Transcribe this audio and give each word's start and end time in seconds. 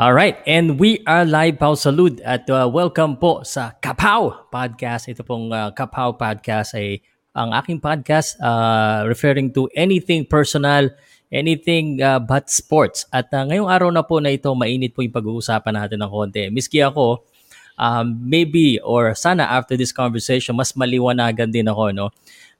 All 0.00 0.16
right, 0.16 0.40
and 0.48 0.80
we 0.80 1.04
are 1.04 1.28
live 1.28 1.60
Pau 1.60 1.76
Salud 1.76 2.16
at 2.24 2.48
uh, 2.48 2.64
welcome 2.64 3.12
po 3.20 3.44
sa 3.44 3.76
Kapaw 3.76 4.48
Podcast. 4.48 5.04
Ito 5.04 5.20
pong 5.20 5.52
uh, 5.52 5.68
Kapaw 5.76 6.16
Podcast 6.16 6.72
ay 6.72 7.04
ang 7.36 7.52
aking 7.52 7.76
podcast 7.76 8.40
uh, 8.40 9.04
referring 9.04 9.52
to 9.52 9.68
anything 9.76 10.24
personal, 10.24 10.88
anything 11.28 12.00
uh, 12.00 12.16
but 12.16 12.48
sports. 12.48 13.04
At 13.12 13.28
uh, 13.36 13.44
ngayong 13.44 13.68
araw 13.68 13.92
na 13.92 14.00
po 14.00 14.16
na 14.16 14.32
ito, 14.32 14.48
mainit 14.56 14.96
po 14.96 15.04
yung 15.04 15.12
pag-uusapan 15.12 15.84
natin 15.84 16.00
ng 16.00 16.08
konti. 16.08 16.48
Miski 16.48 16.80
ako, 16.80 17.28
um, 17.76 18.16
maybe 18.16 18.80
or 18.80 19.12
sana 19.12 19.44
after 19.44 19.76
this 19.76 19.92
conversation, 19.92 20.56
mas 20.56 20.72
maliwanagan 20.72 21.52
din 21.52 21.68
ako, 21.68 21.92
no? 21.92 22.08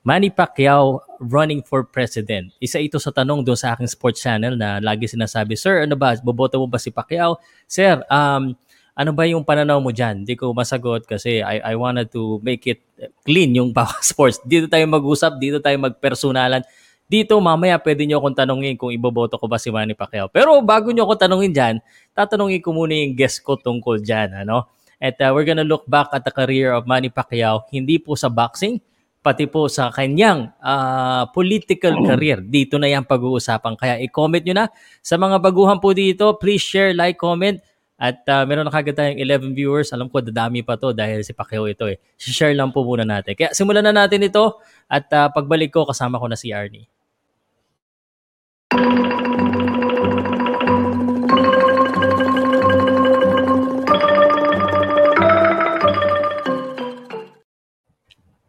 Manny 0.03 0.27
Pacquiao 0.27 0.99
running 1.23 1.63
for 1.63 1.87
president. 1.87 2.51
Isa 2.59 2.75
ito 2.83 2.99
sa 2.99 3.15
tanong 3.15 3.47
doon 3.47 3.55
sa 3.55 3.71
aking 3.71 3.87
sports 3.87 4.19
channel 4.19 4.59
na 4.59 4.83
lagi 4.83 5.07
sinasabi, 5.07 5.55
Sir, 5.55 5.87
ano 5.87 5.95
ba, 5.95 6.11
boboto 6.19 6.59
mo 6.59 6.67
ba 6.67 6.75
si 6.75 6.91
Pacquiao? 6.91 7.39
Sir, 7.71 8.03
um, 8.11 8.51
ano 8.93 9.11
ba 9.15 9.23
yung 9.23 9.47
pananaw 9.47 9.79
mo 9.79 9.95
dyan? 9.95 10.27
Hindi 10.27 10.35
ko 10.35 10.51
masagot 10.51 11.07
kasi 11.07 11.39
I, 11.39 11.63
I 11.63 11.73
wanted 11.79 12.11
to 12.11 12.43
make 12.43 12.67
it 12.67 12.83
clean 13.23 13.55
yung 13.55 13.71
sports. 14.03 14.43
Dito 14.43 14.67
tayo 14.67 14.83
mag-usap, 14.91 15.39
dito 15.39 15.63
tayo 15.63 15.79
magpersonalan. 15.79 16.67
Dito 17.07 17.39
mamaya 17.39 17.79
pwede 17.79 18.03
nyo 18.03 18.19
akong 18.19 18.43
tanongin 18.43 18.75
kung 18.75 18.91
iboboto 18.91 19.39
ko 19.39 19.47
ba 19.47 19.55
si 19.55 19.71
Manny 19.71 19.95
Pacquiao. 19.95 20.27
Pero 20.27 20.59
bago 20.59 20.91
nyo 20.91 21.07
ako 21.07 21.15
tanongin 21.15 21.55
dyan, 21.55 21.75
tatanungin 22.11 22.59
ko 22.59 22.75
muna 22.75 22.91
yung 22.91 23.15
guest 23.15 23.39
ko 23.39 23.55
tungkol 23.55 24.03
dyan. 24.03 24.35
Ano? 24.35 24.67
At 24.99 25.15
uh, 25.23 25.31
we're 25.31 25.47
gonna 25.47 25.67
look 25.67 25.87
back 25.87 26.11
at 26.11 26.27
the 26.27 26.31
career 26.31 26.75
of 26.75 26.83
Manny 26.83 27.07
Pacquiao, 27.07 27.63
hindi 27.71 28.03
po 28.03 28.19
sa 28.19 28.27
boxing, 28.27 28.83
pati 29.23 29.47
po 29.47 29.71
sa 29.71 29.87
kanyang 29.87 30.51
uh, 30.59 31.23
political 31.31 31.95
career. 32.03 32.43
Dito 32.43 32.75
na 32.75 32.91
yan 32.91 33.07
pag-uusapan. 33.07 33.79
Kaya 33.79 33.95
i-comment 34.03 34.43
nyo 34.43 34.55
na. 34.59 34.65
Sa 34.99 35.15
mga 35.15 35.39
baguhan 35.39 35.79
po 35.79 35.95
dito, 35.95 36.35
please 36.35 36.59
share, 36.59 36.91
like, 36.91 37.15
comment. 37.15 37.63
At 37.95 38.19
uh, 38.27 38.43
meron 38.43 38.67
na 38.67 38.73
kagad 38.75 38.99
tayong 38.99 39.15
11 39.15 39.55
viewers. 39.55 39.95
Alam 39.95 40.11
ko, 40.11 40.19
dadami 40.19 40.59
pa 40.59 40.75
to 40.75 40.91
dahil 40.91 41.23
si 41.23 41.31
Pacquiao 41.31 41.71
ito 41.71 41.87
eh. 41.87 42.03
Share 42.19 42.51
lang 42.51 42.75
po 42.75 42.83
muna 42.83 43.07
natin. 43.07 43.31
Kaya 43.31 43.55
simulan 43.55 43.87
na 43.87 43.95
natin 43.95 44.27
ito. 44.27 44.59
At 44.91 45.07
uh, 45.15 45.31
pagbalik 45.31 45.71
ko, 45.71 45.87
kasama 45.87 46.19
ko 46.19 46.27
na 46.27 46.35
si 46.35 46.51
Arnie. 46.51 46.91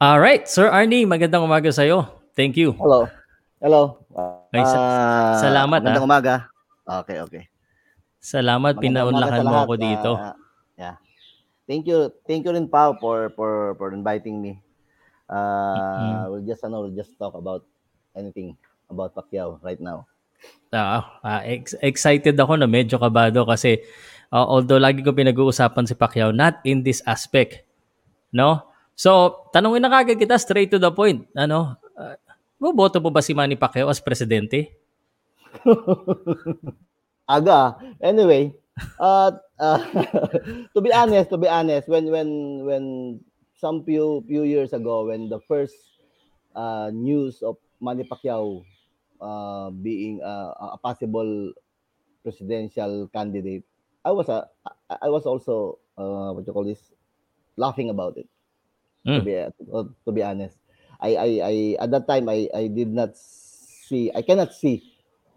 All 0.03 0.19
right, 0.19 0.43
Sir 0.51 0.75
Arnie, 0.75 1.07
magandang 1.07 1.47
umaga 1.47 1.71
sa 1.71 1.87
iyo. 1.87 2.11
Thank 2.35 2.59
you. 2.59 2.75
Hello. 2.83 3.07
Hello. 3.63 4.03
Uh, 4.11 4.43
Ay, 4.51 4.67
sa- 4.67 5.39
salamat, 5.39 5.79
Magandang 5.87 6.03
ah. 6.03 6.11
umaga. 6.11 6.35
Okay, 6.83 7.19
okay. 7.23 7.43
Salamat, 8.19 8.75
Magandang 8.75 9.15
pinaunlakan 9.15 9.43
mo 9.47 9.57
ako 9.63 9.75
dito. 9.79 10.11
Ah, 10.19 10.35
yeah. 10.75 10.95
Thank 11.71 11.87
you. 11.87 12.11
Thank 12.27 12.43
you 12.43 12.53
rin 12.53 12.67
Pao 12.67 12.99
for 12.99 13.31
for 13.39 13.79
for 13.79 13.95
inviting 13.95 14.43
me. 14.43 14.59
Uh, 15.31 16.27
we'll 16.29 16.45
just 16.45 16.67
ano, 16.67 16.85
we'll 16.85 16.99
just 16.99 17.15
talk 17.17 17.33
about 17.39 17.63
anything 18.19 18.59
about 18.91 19.15
Pacquiao 19.15 19.63
right 19.63 19.81
now. 19.81 20.11
Ah, 20.75 21.23
ah, 21.23 21.41
ex- 21.47 21.79
excited 21.81 22.35
ako 22.35 22.59
na 22.59 22.67
medyo 22.67 22.99
kabado 22.99 23.47
kasi 23.47 23.81
uh, 24.35 24.43
although 24.43 24.83
lagi 24.83 25.07
ko 25.07 25.15
pinag-uusapan 25.15 25.87
si 25.87 25.95
Pacquiao, 25.95 26.35
not 26.35 26.59
in 26.67 26.83
this 26.83 26.99
aspect. 27.07 27.63
No? 28.35 28.74
So, 28.95 29.43
tanungin 29.51 29.83
na 29.83 29.91
kagad 29.91 30.23
kita 30.23 30.39
straight 30.39 30.71
to 30.71 30.79
the 30.79 30.95
point. 30.95 31.27
Ano? 31.35 31.75
Uh, 31.99 32.15
boboto 32.59 33.03
mo 33.03 33.11
ba 33.11 33.21
si 33.21 33.35
Manny 33.35 33.59
Pacquiao 33.59 33.91
as 33.91 33.99
presidente? 33.99 34.71
Aga. 37.29 37.79
Anyway, 37.99 38.55
uh, 38.99 39.35
uh, 39.59 39.81
to 40.75 40.79
be 40.81 40.91
honest, 40.95 41.31
to 41.31 41.39
be 41.39 41.51
honest, 41.51 41.91
when 41.91 42.11
when 42.11 42.29
when 42.65 42.85
some 43.59 43.83
few 43.83 44.23
few 44.27 44.43
years 44.47 44.73
ago, 44.73 45.11
when 45.11 45.29
the 45.29 45.41
first 45.47 45.75
uh, 46.55 46.91
news 46.95 47.43
of 47.43 47.59
Manny 47.81 48.07
Pacquiao 48.07 48.63
uh, 49.21 49.71
being 49.71 50.23
uh, 50.23 50.75
a 50.75 50.79
possible 50.79 51.53
presidential 52.23 53.11
candidate, 53.11 53.65
I 54.05 54.13
was 54.13 54.29
a 54.29 54.47
I 54.89 55.09
was 55.09 55.27
also 55.27 55.79
uh, 55.99 56.35
what 56.35 56.47
you 56.47 56.53
call 56.53 56.65
this 56.65 56.93
laughing 57.57 57.91
about 57.91 58.19
it. 58.19 58.29
To 59.05 59.21
Mm. 59.21 59.25
be 59.25 59.33
uh, 59.37 59.85
to 60.09 60.11
be 60.17 60.23
honest, 60.25 60.57
I 60.97 61.11
I 61.17 61.31
I 61.45 61.55
at 61.77 61.93
that 61.93 62.09
time 62.09 62.25
I 62.33 62.49
I 62.57 62.73
did 62.73 62.89
not 62.89 63.13
see 63.21 64.09
I 64.17 64.25
cannot 64.25 64.57
see 64.57 64.81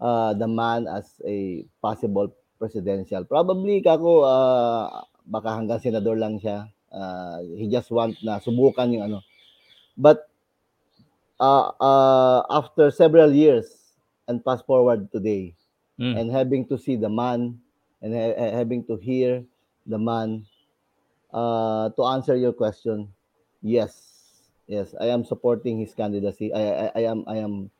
uh, 0.00 0.32
the 0.32 0.48
man 0.48 0.88
as 0.88 1.20
a 1.20 1.68
possible 1.84 2.32
presidential. 2.56 3.28
Probably 3.28 3.84
kako 3.84 4.24
uh, 4.24 5.04
baka 5.28 5.52
hanggang 5.52 5.84
senador 5.84 6.16
lang 6.16 6.40
siya. 6.40 6.72
Uh, 6.88 7.44
he 7.60 7.68
just 7.68 7.92
want 7.92 8.16
na 8.24 8.40
subukan 8.40 8.88
yung 8.88 9.04
ano. 9.12 9.20
But 10.00 10.24
uh, 11.36 11.68
uh, 11.76 12.40
after 12.48 12.88
several 12.90 13.32
years 13.36 13.92
and 14.28 14.40
fast 14.40 14.64
forward 14.64 15.12
today 15.12 15.52
Mm. 15.98 16.14
and 16.14 16.26
having 16.30 16.62
to 16.70 16.78
see 16.78 16.94
the 16.94 17.10
man 17.10 17.58
and 18.00 18.14
ha- 18.14 18.54
having 18.54 18.86
to 18.86 18.94
hear 18.96 19.42
the 19.82 19.98
man 19.98 20.46
uh, 21.34 21.90
to 21.90 22.06
answer 22.06 22.38
your 22.38 22.54
question, 22.54 23.10
yes, 23.62 23.92
yes, 24.66 24.94
I 25.00 25.06
am 25.12 25.24
supporting 25.24 25.78
his 25.80 25.94
candidacy. 25.94 26.52
I, 26.52 26.62
I, 26.62 26.86
I 26.94 27.02
am, 27.08 27.24
I 27.26 27.36
am, 27.36 27.70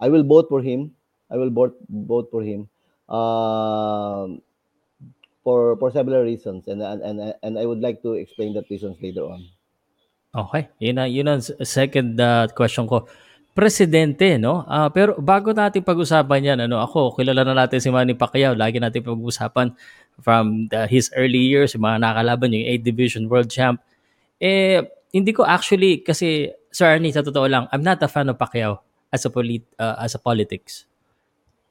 I 0.00 0.08
will 0.08 0.24
vote 0.24 0.48
for 0.48 0.62
him. 0.62 0.92
I 1.30 1.36
will 1.36 1.50
vote 1.50 1.76
vote 1.88 2.28
for 2.30 2.42
him. 2.42 2.68
Um, 3.08 4.40
for 5.44 5.76
for 5.76 5.90
several 5.92 6.24
reasons, 6.24 6.68
and 6.68 6.80
and 6.80 7.02
and 7.02 7.16
and 7.42 7.54
I 7.58 7.64
would 7.64 7.80
like 7.80 8.00
to 8.02 8.14
explain 8.14 8.54
that 8.54 8.68
reasons 8.70 8.96
later 9.00 9.24
on. 9.28 9.44
Okay. 10.34 10.66
Yun 10.82 10.98
ang, 10.98 11.10
yun 11.14 11.30
ang 11.30 11.40
second 11.62 12.18
uh, 12.18 12.50
question 12.50 12.90
ko. 12.90 13.06
Presidente, 13.54 14.34
no? 14.34 14.66
Ah, 14.66 14.90
pero 14.90 15.14
bago 15.14 15.54
natin 15.54 15.86
pag-usapan 15.86 16.42
yan, 16.42 16.58
ano, 16.66 16.82
ako, 16.82 17.14
kilala 17.14 17.46
na 17.46 17.54
natin 17.54 17.78
si 17.78 17.86
Manny 17.86 18.18
Pacquiao. 18.18 18.50
Lagi 18.58 18.82
natin 18.82 19.06
pag-usapan 19.06 19.70
from 20.18 20.66
the, 20.74 20.90
his 20.90 21.06
early 21.14 21.38
years, 21.38 21.78
yung 21.78 21.86
mga 21.86 22.02
nakalaban, 22.02 22.50
yung 22.50 22.66
8 22.66 22.82
Division 22.82 23.24
World 23.30 23.46
Champ. 23.46 23.78
Eh, 24.42 24.82
hindi 25.14 25.30
ko 25.30 25.46
actually, 25.46 26.02
kasi, 26.02 26.50
Sir 26.74 26.90
Arnie, 26.90 27.14
sa 27.14 27.22
totoo 27.22 27.46
lang, 27.46 27.70
I'm 27.70 27.86
not 27.86 28.02
a 28.02 28.10
fan 28.10 28.26
of 28.26 28.34
Pacquiao 28.34 28.82
as 29.14 29.22
a, 29.22 29.30
polit, 29.30 29.62
uh, 29.78 29.94
as 30.02 30.18
a 30.18 30.20
politics. 30.20 30.90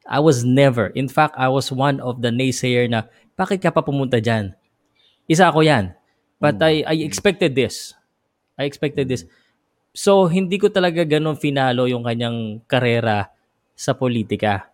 I 0.07 0.23
was 0.23 0.47
never. 0.47 0.95
In 0.95 1.11
fact, 1.11 1.35
I 1.35 1.51
was 1.51 1.67
one 1.67 1.99
of 1.99 2.23
the 2.23 2.31
naysayer 2.31 2.87
na, 2.87 3.03
bakit 3.35 3.59
ka 3.59 3.75
pa 3.75 3.83
pumunta 3.83 4.23
dyan? 4.23 4.55
Isa 5.27 5.51
ako 5.51 5.67
yan. 5.67 5.91
But 6.39 6.55
I, 6.63 6.87
I 6.87 6.95
expected 7.03 7.51
this. 7.51 7.91
I 8.55 8.63
expected 8.63 9.11
this. 9.11 9.27
So, 9.91 10.31
hindi 10.31 10.55
ko 10.55 10.71
talaga 10.71 11.03
ganun 11.03 11.35
finalo 11.35 11.83
yung 11.83 12.07
kanyang 12.07 12.63
karera 12.63 13.27
sa 13.75 13.91
politika. 13.91 14.71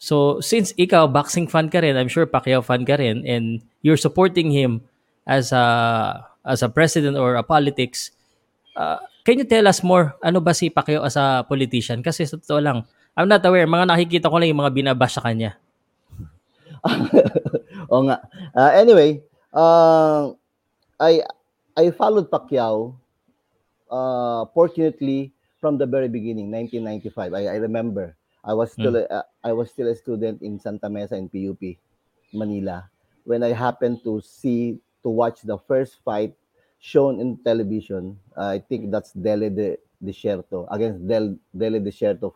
So, 0.00 0.40
since 0.40 0.72
ikaw, 0.80 1.04
boxing 1.04 1.52
fan 1.52 1.68
ka 1.68 1.84
rin, 1.84 2.00
I'm 2.00 2.08
sure 2.08 2.24
Pacquiao 2.24 2.64
fan 2.64 2.88
ka 2.88 2.96
rin, 2.96 3.28
and 3.28 3.60
you're 3.84 4.00
supporting 4.00 4.48
him 4.48 4.80
as 5.28 5.52
a, 5.52 6.24
as 6.44 6.64
a 6.64 6.70
president 6.70 7.16
or 7.16 7.36
a 7.36 7.44
politics, 7.44 8.10
uh, 8.76 8.98
can 9.24 9.38
you 9.38 9.46
tell 9.46 9.66
us 9.68 9.82
more, 9.84 10.16
ano 10.24 10.40
ba 10.40 10.54
si 10.54 10.70
Pacquiao 10.70 11.04
as 11.04 11.16
a 11.16 11.44
politician? 11.44 12.00
Kasi 12.00 12.24
sa 12.24 12.40
totoo 12.40 12.60
lang, 12.60 12.78
I'm 13.16 13.28
not 13.28 13.44
aware, 13.44 13.66
mga 13.66 13.90
nakikita 13.90 14.30
ko 14.30 14.38
lang 14.38 14.48
yung 14.48 14.62
mga 14.62 14.74
binabash 14.74 15.20
sa 15.20 15.24
kanya. 15.26 15.58
Oo 17.92 18.08
nga. 18.08 18.24
Uh, 18.56 18.72
anyway, 18.72 19.20
uh, 19.52 20.32
I 21.00 21.24
I 21.76 21.90
followed 21.96 22.28
Pacquiao 22.28 22.96
uh, 23.90 24.44
fortunately 24.52 25.32
from 25.58 25.76
the 25.76 25.88
very 25.88 26.08
beginning 26.08 26.48
1995 26.52 27.34
I, 27.34 27.42
I 27.52 27.56
remember 27.56 28.16
I 28.44 28.54
was 28.54 28.72
still 28.72 28.96
a, 28.96 29.04
uh, 29.08 29.26
I 29.44 29.52
was 29.52 29.68
still 29.72 29.88
a 29.88 29.96
student 29.96 30.40
in 30.40 30.56
Santa 30.60 30.88
Mesa 30.88 31.16
in 31.16 31.28
PUP 31.28 31.76
Manila 32.32 32.88
when 33.24 33.42
I 33.42 33.52
happened 33.52 34.00
to 34.04 34.20
see 34.24 34.80
to 35.02 35.08
watch 35.08 35.42
the 35.42 35.58
first 35.68 35.98
fight 36.04 36.34
shown 36.80 37.20
in 37.20 37.36
television 37.44 38.16
I 38.36 38.58
think 38.60 38.88
that's 38.90 39.12
Dele 39.12 39.50
de 39.52 39.76
Desierto 40.00 40.64
against 40.72 41.04
Del 41.04 41.36
Dele 41.52 41.80
Desierto 41.80 42.32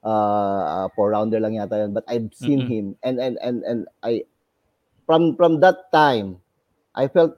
uh, 0.00 0.88
for 0.96 1.12
rounder 1.12 1.40
lang 1.40 1.60
yata 1.60 1.84
yun 1.84 1.92
but 1.92 2.04
I've 2.08 2.32
seen 2.32 2.64
Mhm. 2.64 2.68
him 2.68 2.86
and 3.04 3.20
and 3.20 3.36
and 3.44 3.56
and 3.64 3.80
I 4.00 4.24
from 5.04 5.36
from 5.36 5.60
that 5.60 5.92
time 5.92 6.40
I 6.96 7.08
felt 7.12 7.36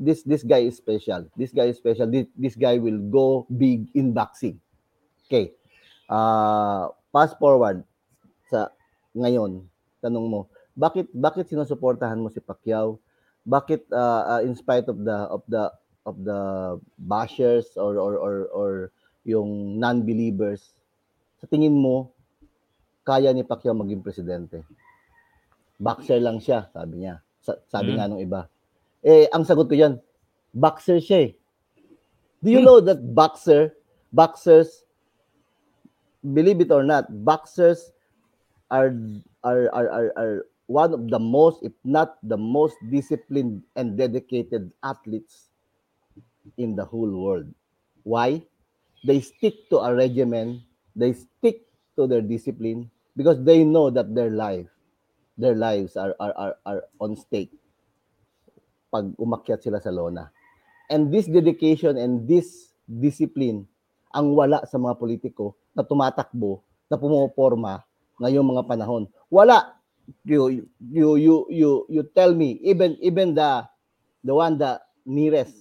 this 0.00 0.24
this 0.24 0.40
guy 0.40 0.64
is 0.64 0.80
special. 0.80 1.28
This 1.36 1.52
guy 1.52 1.68
is 1.68 1.76
special. 1.76 2.08
This, 2.08 2.24
this 2.32 2.56
guy 2.56 2.80
will 2.80 2.96
go 3.12 3.44
big 3.52 3.84
in 3.92 4.16
boxing. 4.16 4.56
Okay. 5.28 5.52
Uh, 6.08 6.88
fast 7.12 7.36
forward 7.36 7.84
sa 8.48 8.72
ngayon, 9.12 9.68
tanong 10.00 10.24
mo, 10.24 10.40
bakit 10.72 11.06
bakit 11.12 11.52
sinusuportahan 11.52 12.16
mo 12.16 12.32
si 12.32 12.40
Pacquiao? 12.40 12.96
Bakit 13.50 13.90
uh, 13.90 14.38
uh, 14.38 14.40
in 14.46 14.54
spite 14.54 14.86
of 14.86 15.02
the 15.02 15.18
of 15.26 15.42
the 15.50 15.74
of 16.06 16.14
the 16.22 16.40
bashers 17.02 17.74
or 17.74 17.98
or 17.98 18.14
or, 18.14 18.34
or 18.54 18.70
yung 19.26 19.74
non-believers, 19.82 20.70
sa 21.42 21.50
tingin 21.50 21.74
mo 21.74 22.14
kaya 23.02 23.34
ni 23.34 23.42
Pacquiao 23.42 23.74
maging 23.74 24.06
presidente? 24.06 24.62
boxer 25.80 26.20
lang 26.20 26.36
siya, 26.36 26.68
sabi 26.76 27.02
niya. 27.02 27.24
Sa- 27.40 27.56
sabi 27.72 27.96
Hmm. 27.96 27.98
nga 27.98 28.06
nung 28.12 28.20
iba. 28.20 28.46
Eh, 29.00 29.24
ang 29.32 29.48
sagot 29.48 29.64
ko 29.64 29.72
yan, 29.72 29.96
boxer 30.52 31.00
siya 31.00 31.18
eh. 31.24 31.30
Do 32.44 32.52
you 32.52 32.60
Hmm. 32.60 32.68
know 32.68 32.78
that 32.84 33.00
boxer, 33.16 33.72
boxers, 34.12 34.84
believe 36.20 36.60
it 36.60 36.68
or 36.68 36.84
not, 36.84 37.08
boxers 37.24 37.96
are, 38.68 38.92
are, 39.40 39.72
are, 39.72 39.88
are, 39.88 40.08
are 40.20 40.36
one 40.70 40.94
of 40.94 41.10
the 41.10 41.18
most, 41.18 41.66
if 41.66 41.74
not 41.82 42.22
the 42.22 42.38
most 42.38 42.78
disciplined 42.94 43.66
and 43.74 43.98
dedicated 43.98 44.70
athletes 44.86 45.50
in 46.54 46.78
the 46.78 46.86
whole 46.86 47.10
world. 47.10 47.50
Why? 48.06 48.46
They 49.02 49.18
stick 49.18 49.66
to 49.74 49.82
a 49.82 49.90
regimen, 49.90 50.62
they 50.94 51.18
stick 51.18 51.66
to 51.98 52.06
their 52.06 52.22
discipline 52.22 52.86
because 53.18 53.42
they 53.42 53.66
know 53.66 53.90
that 53.90 54.14
their 54.14 54.30
life, 54.30 54.70
their 55.34 55.58
lives 55.58 55.98
are, 55.98 56.14
are, 56.22 56.34
are, 56.38 56.54
are 56.62 56.82
on 57.02 57.18
stake 57.18 57.50
pag 58.94 59.10
umakyat 59.18 59.62
sila 59.66 59.82
sa 59.82 59.90
lona. 59.90 60.30
And 60.86 61.10
this 61.10 61.26
dedication 61.26 61.98
and 61.98 62.26
this 62.30 62.74
discipline 62.86 63.66
ang 64.10 64.34
wala 64.34 64.62
sa 64.66 64.78
mga 64.78 64.98
politiko 64.98 65.54
na 65.74 65.86
tumatakbo, 65.86 66.62
na 66.90 66.98
pumoporma 66.98 67.82
ngayong 68.18 68.46
mga 68.46 68.66
panahon. 68.66 69.06
Wala. 69.30 69.79
You 70.24 70.66
you 70.80 71.08
you 71.16 71.34
you 71.48 71.70
you 71.88 72.02
tell 72.14 72.34
me 72.34 72.58
even 72.62 72.96
even 73.00 73.34
the 73.34 73.66
the 74.22 74.34
one 74.34 74.58
that 74.58 74.84
nearest 75.06 75.54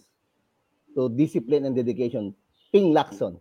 to 0.94 1.07
discipline 1.10 1.63
and 1.66 1.75
dedication, 1.78 2.34
Ping 2.74 2.92
Lacson 2.92 3.38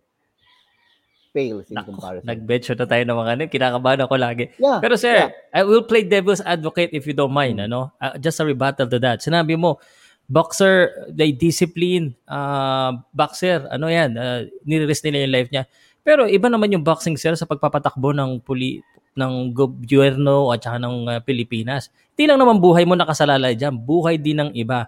fails 1.29 1.69
in 1.69 1.77
Naku, 1.77 1.93
comparison. 1.93 2.25
Nag-betcha 2.25 2.73
na 2.73 2.85
tayo 2.89 3.03
ng 3.05 3.17
mga 3.17 3.31
ano. 3.37 3.41
Kinakabahan 3.45 4.01
ako 4.05 4.15
lagi. 4.17 4.45
yeah. 4.57 4.81
Pero 4.81 4.97
sir, 4.97 5.29
yeah. 5.29 5.29
I 5.53 5.61
will 5.61 5.85
play 5.85 6.01
devil's 6.01 6.41
advocate 6.41 6.89
if 6.89 7.05
you 7.05 7.13
don't 7.13 7.33
mind, 7.33 7.61
Mm. 7.61 7.69
ano? 7.69 7.93
Uh, 8.01 8.17
just 8.17 8.41
a 8.41 8.45
rebuttal 8.45 8.89
to 8.89 8.97
that. 8.97 9.21
Sinabi 9.21 9.53
mo, 9.53 9.77
boxer, 10.25 10.89
they 11.09 11.29
discipline, 11.29 12.17
uh, 12.25 12.97
boxer, 13.13 13.65
ano 13.69 13.89
yan, 13.89 14.17
uh, 14.17 14.45
nire-risk 14.65 15.05
nila 15.05 15.25
yung 15.25 15.33
life 15.33 15.49
niya. 15.53 15.63
Pero 16.01 16.25
iba 16.25 16.49
naman 16.49 16.73
yung 16.73 16.81
boxing 16.81 17.13
sir 17.13 17.37
sa 17.37 17.45
pagpapatakbo 17.45 18.09
ng 18.09 18.41
puli 18.41 18.81
ng 19.19 19.51
gobyerno 19.51 20.55
at 20.55 20.63
saka 20.63 20.79
ng 20.79 20.95
uh, 21.11 21.19
Pilipinas. 21.19 21.91
Hindi 22.15 22.31
lang 22.31 22.39
naman 22.39 22.63
buhay 22.63 22.87
mo 22.87 22.95
nakasalalay 22.95 23.59
dyan, 23.59 23.75
buhay 23.75 24.15
din 24.15 24.39
ng 24.39 24.51
iba. 24.55 24.87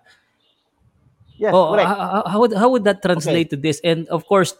Yes, 1.36 1.52
oh, 1.52 1.76
correct. 1.76 1.90
how, 1.90 2.24
how, 2.24 2.40
would, 2.40 2.54
how 2.56 2.70
would 2.72 2.86
that 2.88 3.04
translate 3.04 3.52
to 3.52 3.58
this? 3.60 3.84
And 3.84 4.08
of 4.08 4.24
course, 4.24 4.56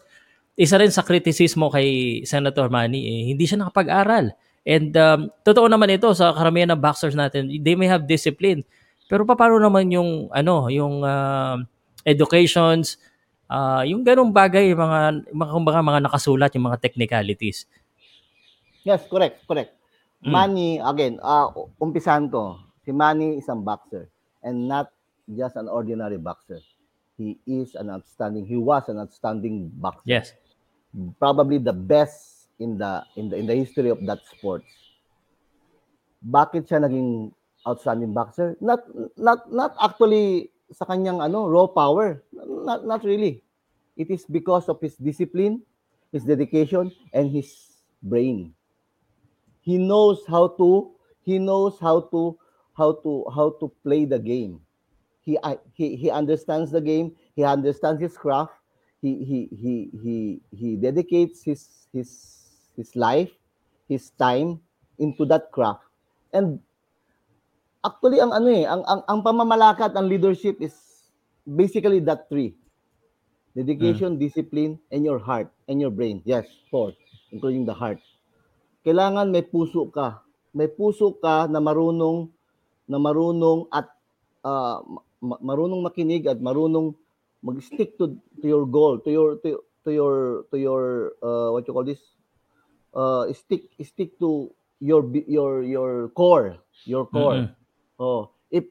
isa 0.58 0.76
rin 0.76 0.92
sa 0.92 1.00
kritisismo 1.00 1.72
kay 1.72 2.20
Senator 2.28 2.68
Manny, 2.68 3.00
eh, 3.00 3.22
hindi 3.32 3.48
siya 3.48 3.64
nakapag-aral. 3.64 4.36
And 4.62 4.94
um, 4.94 5.20
totoo 5.42 5.66
naman 5.66 5.90
ito 5.90 6.12
sa 6.14 6.30
karamihan 6.36 6.70
ng 6.74 6.82
boxers 6.82 7.16
natin, 7.18 7.50
they 7.50 7.74
may 7.74 7.88
have 7.88 8.06
discipline. 8.06 8.62
Pero 9.10 9.26
paano 9.26 9.58
naman 9.58 9.90
yung 9.90 10.30
ano, 10.30 10.70
yung 10.70 11.02
uh, 11.02 11.58
educations, 12.06 12.98
uh, 13.50 13.82
yung 13.82 14.06
ganung 14.06 14.30
bagay, 14.30 14.70
mga 14.72 15.28
mga 15.34 15.52
kumbaga, 15.52 15.78
mga 15.82 16.00
nakasulat, 16.06 16.50
yung 16.54 16.66
mga 16.70 16.78
technicalities. 16.78 17.66
Yes, 18.82 19.06
correct, 19.06 19.46
correct. 19.46 19.78
Mm. 20.22 20.30
Manny, 20.30 20.70
again, 20.78 21.14
uh, 21.22 21.50
umpisahan 21.78 22.30
ko. 22.30 22.58
Si 22.82 22.90
Manny 22.90 23.38
is 23.38 23.46
a 23.46 23.54
boxer 23.54 24.10
and 24.42 24.66
not 24.66 24.90
just 25.30 25.54
an 25.54 25.70
ordinary 25.70 26.18
boxer. 26.18 26.58
He 27.18 27.38
is 27.46 27.74
an 27.78 27.90
outstanding, 27.90 28.46
he 28.46 28.58
was 28.58 28.86
an 28.90 28.98
outstanding 28.98 29.70
boxer. 29.78 30.06
Yes. 30.06 30.34
Probably 31.18 31.58
the 31.58 31.74
best 31.74 32.50
in 32.58 32.78
the 32.78 33.06
in 33.16 33.30
the 33.30 33.36
in 33.38 33.46
the 33.46 33.54
history 33.54 33.90
of 33.90 34.02
that 34.06 34.22
sport. 34.26 34.66
Bakit 36.22 36.66
siya 36.66 36.82
naging 36.82 37.30
outstanding 37.66 38.14
boxer? 38.14 38.58
Not 38.58 38.82
not 39.18 39.46
not 39.50 39.72
actually 39.78 40.50
sa 40.74 40.86
kanyang 40.86 41.22
ano 41.22 41.46
raw 41.46 41.70
power. 41.70 42.22
Not 42.34 42.86
not 42.86 43.02
really. 43.06 43.42
It 43.94 44.10
is 44.10 44.26
because 44.26 44.68
of 44.68 44.82
his 44.82 44.98
discipline, 44.98 45.62
his 46.10 46.26
dedication 46.26 46.90
and 47.14 47.30
his 47.30 47.78
brain 48.02 48.52
he 49.62 49.78
knows 49.78 50.26
how 50.26 50.50
to 50.58 50.90
he 51.22 51.38
knows 51.38 51.78
how 51.78 52.02
to 52.10 52.36
how 52.74 52.98
to 53.06 53.24
how 53.30 53.54
to 53.62 53.70
play 53.86 54.04
the 54.04 54.18
game. 54.18 54.60
He 55.22 55.38
he 55.72 55.96
he 55.96 56.10
understands 56.10 56.70
the 56.74 56.82
game. 56.82 57.14
He 57.34 57.46
understands 57.46 58.02
his 58.02 58.18
craft. 58.18 58.52
He 59.00 59.22
he 59.24 59.38
he 59.54 59.74
he 60.02 60.16
he 60.50 60.68
dedicates 60.76 61.42
his 61.46 61.86
his 61.94 62.10
his 62.76 62.94
life 62.98 63.30
his 63.88 64.10
time 64.18 64.60
into 64.98 65.24
that 65.30 65.54
craft. 65.54 65.86
And 66.34 66.58
actually 67.86 68.18
ang 68.18 68.34
ano 68.34 68.50
eh 68.50 68.66
ang 68.66 68.82
ang, 68.90 69.00
ang 69.06 69.20
pamamalakad 69.22 69.94
ang 69.94 70.10
leadership 70.10 70.58
is 70.58 70.74
basically 71.46 72.02
that 72.02 72.26
three. 72.26 72.58
Dedication 73.54 74.18
discipline 74.18 74.80
and 74.90 75.04
your 75.04 75.20
heart 75.20 75.52
and 75.68 75.78
your 75.78 75.92
brain. 75.92 76.18
Yes 76.26 76.50
four 76.66 76.90
including 77.30 77.62
the 77.62 77.76
heart 77.76 78.00
kailangan 78.82 79.30
may 79.30 79.42
puso 79.46 79.88
ka. 79.88 80.22
May 80.52 80.68
puso 80.68 81.16
ka 81.16 81.48
na 81.48 81.62
marunong 81.62 82.28
na 82.90 82.98
marunong 82.98 83.70
at 83.72 83.88
uh, 84.44 84.82
ma- 85.22 85.40
marunong 85.40 85.80
makinig 85.80 86.26
at 86.28 86.42
marunong 86.42 86.92
mag-stick 87.42 87.96
to 87.96 88.18
to 88.42 88.46
your 88.46 88.66
goal, 88.66 88.98
to 89.00 89.10
your 89.10 89.38
to, 89.42 89.62
to 89.86 89.90
your 89.90 90.44
to 90.50 90.56
your 90.58 90.82
uh, 91.22 91.50
what 91.54 91.66
you 91.66 91.72
call 91.72 91.86
this 91.86 92.02
uh, 92.94 93.26
stick 93.32 93.70
stick 93.82 94.18
to 94.18 94.52
your 94.82 95.06
your 95.26 95.62
your 95.62 96.10
core, 96.12 96.58
your 96.84 97.06
core. 97.06 97.48
Mm-mm. 97.48 97.54
Oh, 98.02 98.34
if 98.50 98.66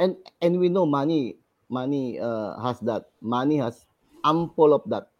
and 0.00 0.16
and 0.40 0.58
we 0.58 0.68
know 0.68 0.88
money 0.88 1.36
money 1.68 2.18
uh, 2.18 2.56
has 2.60 2.80
that. 2.82 3.12
Money 3.20 3.60
has 3.60 3.84
ample 4.24 4.72
of 4.74 4.82
that 4.90 5.12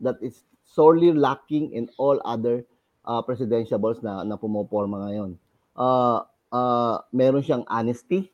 that 0.00 0.18
is 0.20 0.44
sorely 0.66 1.10
lacking 1.14 1.72
in 1.72 1.88
all 1.98 2.20
other 2.24 2.66
uh, 3.10 3.22
presidential 3.26 3.82
balls 3.82 3.98
na 3.98 4.22
na 4.22 4.38
pumoporma 4.38 5.10
ngayon. 5.10 5.34
Uh, 5.74 6.22
uh, 6.54 7.02
meron 7.10 7.42
siyang 7.42 7.66
honesty 7.66 8.30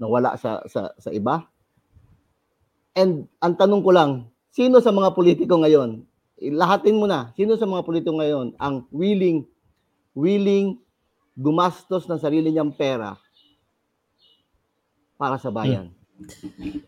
na 0.00 0.08
wala 0.08 0.32
sa 0.40 0.64
sa 0.64 0.96
sa 0.96 1.12
iba. 1.12 1.44
And 2.96 3.28
ang 3.44 3.56
tanong 3.60 3.84
ko 3.84 3.92
lang, 3.92 4.32
sino 4.48 4.80
sa 4.80 4.92
mga 4.92 5.12
politiko 5.12 5.60
ngayon, 5.60 6.04
lahatin 6.40 6.96
mo 6.96 7.04
na, 7.04 7.32
sino 7.36 7.56
sa 7.60 7.68
mga 7.68 7.84
politiko 7.84 8.16
ngayon 8.16 8.56
ang 8.56 8.88
willing 8.88 9.44
willing 10.16 10.80
gumastos 11.36 12.04
ng 12.08 12.20
sarili 12.20 12.52
niyang 12.52 12.72
pera 12.72 13.16
para 15.16 15.36
sa 15.40 15.52
bayan? 15.52 15.92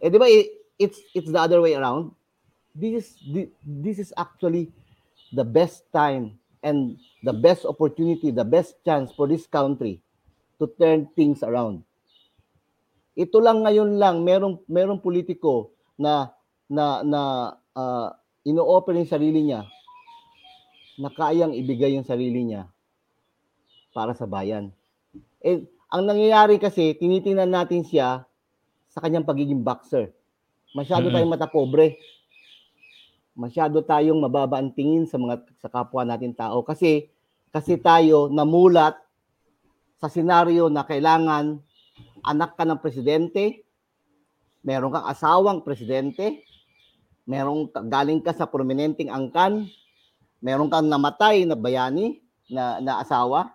Eh 0.01 0.09
di 0.09 0.21
ba 0.21 0.29
it's 0.77 0.99
it's 1.17 1.31
the 1.33 1.41
other 1.41 1.61
way 1.61 1.77
around. 1.77 2.13
This 2.75 2.93
is 3.01 3.07
thi- 3.23 3.53
this 3.63 3.97
is 4.03 4.11
actually 4.19 4.75
the 5.31 5.47
best 5.47 5.87
time 5.95 6.37
and 6.65 6.97
the 7.21 7.37
best 7.37 7.69
opportunity, 7.69 8.33
the 8.33 8.49
best 8.49 8.81
chance 8.83 9.13
for 9.13 9.29
this 9.29 9.45
country 9.45 10.01
to 10.57 10.65
turn 10.81 11.05
things 11.13 11.45
around. 11.45 11.85
Ito 13.15 13.39
lang 13.39 13.63
ngayon 13.63 14.01
lang 14.01 14.25
merong 14.25 14.65
merong 14.67 14.99
politiko 15.05 15.71
na 16.01 16.33
na 16.67 17.05
na 17.05 17.21
uh, 17.77 18.09
ino-offer 18.43 18.97
yung 18.97 19.07
sarili 19.07 19.45
niya 19.45 19.69
na 20.99 21.13
kayang 21.13 21.53
ibigay 21.55 21.95
yung 21.95 22.07
sarili 22.07 22.43
niya 22.43 22.67
para 23.95 24.17
sa 24.17 24.27
bayan. 24.27 24.75
Eh, 25.45 25.63
ang 25.95 26.11
nangyayari 26.11 26.59
kasi, 26.59 26.99
tinitingnan 26.99 27.51
natin 27.51 27.87
siya 27.87 28.27
sa 28.91 28.99
kanyang 28.99 29.27
pagiging 29.27 29.63
boxer. 29.63 30.11
Masyado 30.75 31.07
Mm-mm. 31.07 31.15
tayong 31.15 31.33
mata 31.35 31.47
pobre. 31.47 31.99
Masyado 33.35 33.83
tayong 33.83 34.23
mababa 34.23 34.63
ang 34.63 34.71
tingin 34.71 35.11
sa 35.11 35.19
mga 35.19 35.43
sa 35.59 35.67
kapwa 35.67 36.07
natin 36.07 36.31
tao 36.31 36.63
kasi 36.63 37.11
kasi 37.51 37.75
tayo 37.83 38.31
namulat 38.31 38.95
sa 39.99 40.07
senaryo 40.07 40.71
na 40.71 40.87
kailangan 40.87 41.59
anak 42.23 42.55
ka 42.55 42.63
ng 42.63 42.79
presidente, 42.79 43.67
meron 44.63 44.95
kang 44.95 45.11
asawang 45.11 45.67
presidente, 45.67 46.47
meron 47.27 47.67
galing 47.91 48.23
ka 48.23 48.31
sa 48.31 48.47
prominenteng 48.47 49.11
angkan, 49.11 49.67
meron 50.39 50.71
kang 50.71 50.87
namatay 50.87 51.43
na 51.43 51.59
bayani 51.59 52.23
na, 52.47 52.79
na 52.79 53.03
asawa 53.03 53.51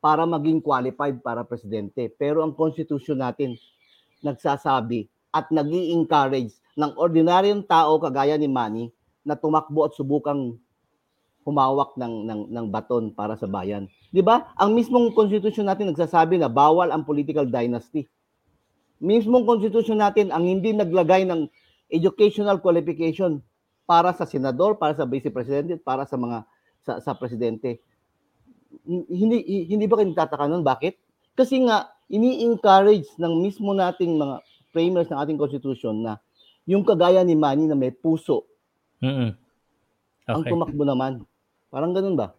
para 0.00 0.24
maging 0.24 0.64
qualified 0.64 1.20
para 1.20 1.44
presidente. 1.44 2.08
Pero 2.16 2.40
ang 2.40 2.56
constitution 2.56 3.20
natin 3.20 3.60
nagsasabi 4.24 5.04
at 5.36 5.52
nag 5.52 5.68
encourage 5.68 6.56
ng 6.80 6.96
ordinaryong 6.96 7.68
tao 7.68 8.00
kagaya 8.00 8.40
ni 8.40 8.48
Manny 8.48 8.88
na 9.22 9.38
tumakbo 9.38 9.86
at 9.86 9.94
subukang 9.94 10.58
humawak 11.42 11.98
ng, 11.98 12.26
ng, 12.26 12.40
ng 12.54 12.66
baton 12.70 13.10
para 13.10 13.34
sa 13.34 13.50
bayan. 13.50 13.90
Di 14.14 14.22
ba? 14.22 14.54
Ang 14.58 14.78
mismong 14.78 15.10
constitution 15.10 15.66
natin 15.66 15.90
nagsasabi 15.90 16.38
na 16.38 16.46
bawal 16.46 16.94
ang 16.94 17.02
political 17.02 17.46
dynasty. 17.46 18.06
Mismong 19.02 19.42
constitution 19.42 19.98
natin 19.98 20.30
ang 20.30 20.46
hindi 20.46 20.70
naglagay 20.70 21.26
ng 21.26 21.50
educational 21.90 22.62
qualification 22.62 23.42
para 23.82 24.14
sa 24.14 24.22
senador, 24.22 24.78
para 24.78 24.94
sa 24.94 25.02
vice 25.02 25.34
president, 25.34 25.82
para 25.82 26.06
sa 26.06 26.14
mga 26.14 26.46
sa, 26.86 27.02
sa 27.02 27.12
presidente. 27.18 27.82
Hindi 28.86 29.66
hindi 29.66 29.84
ba 29.90 29.98
kayo 29.98 30.14
nagtataka 30.14 30.46
nun? 30.46 30.62
Bakit? 30.62 30.94
Kasi 31.34 31.66
nga, 31.66 31.90
ini-encourage 32.06 33.10
ng 33.18 33.42
mismo 33.42 33.74
nating 33.74 34.14
mga 34.14 34.36
framers 34.70 35.10
ng 35.10 35.18
ating 35.18 35.38
constitution 35.40 36.06
na 36.06 36.22
yung 36.64 36.86
kagaya 36.86 37.26
ni 37.26 37.34
Manny 37.34 37.66
na 37.66 37.74
may 37.74 37.90
puso 37.90 38.51
Ang 39.02 40.42
Okay. 40.46 40.50
tumakbo 40.54 40.82
naman. 40.86 41.26
Parang 41.68 41.90
ganun 41.90 42.14
ba? 42.14 42.32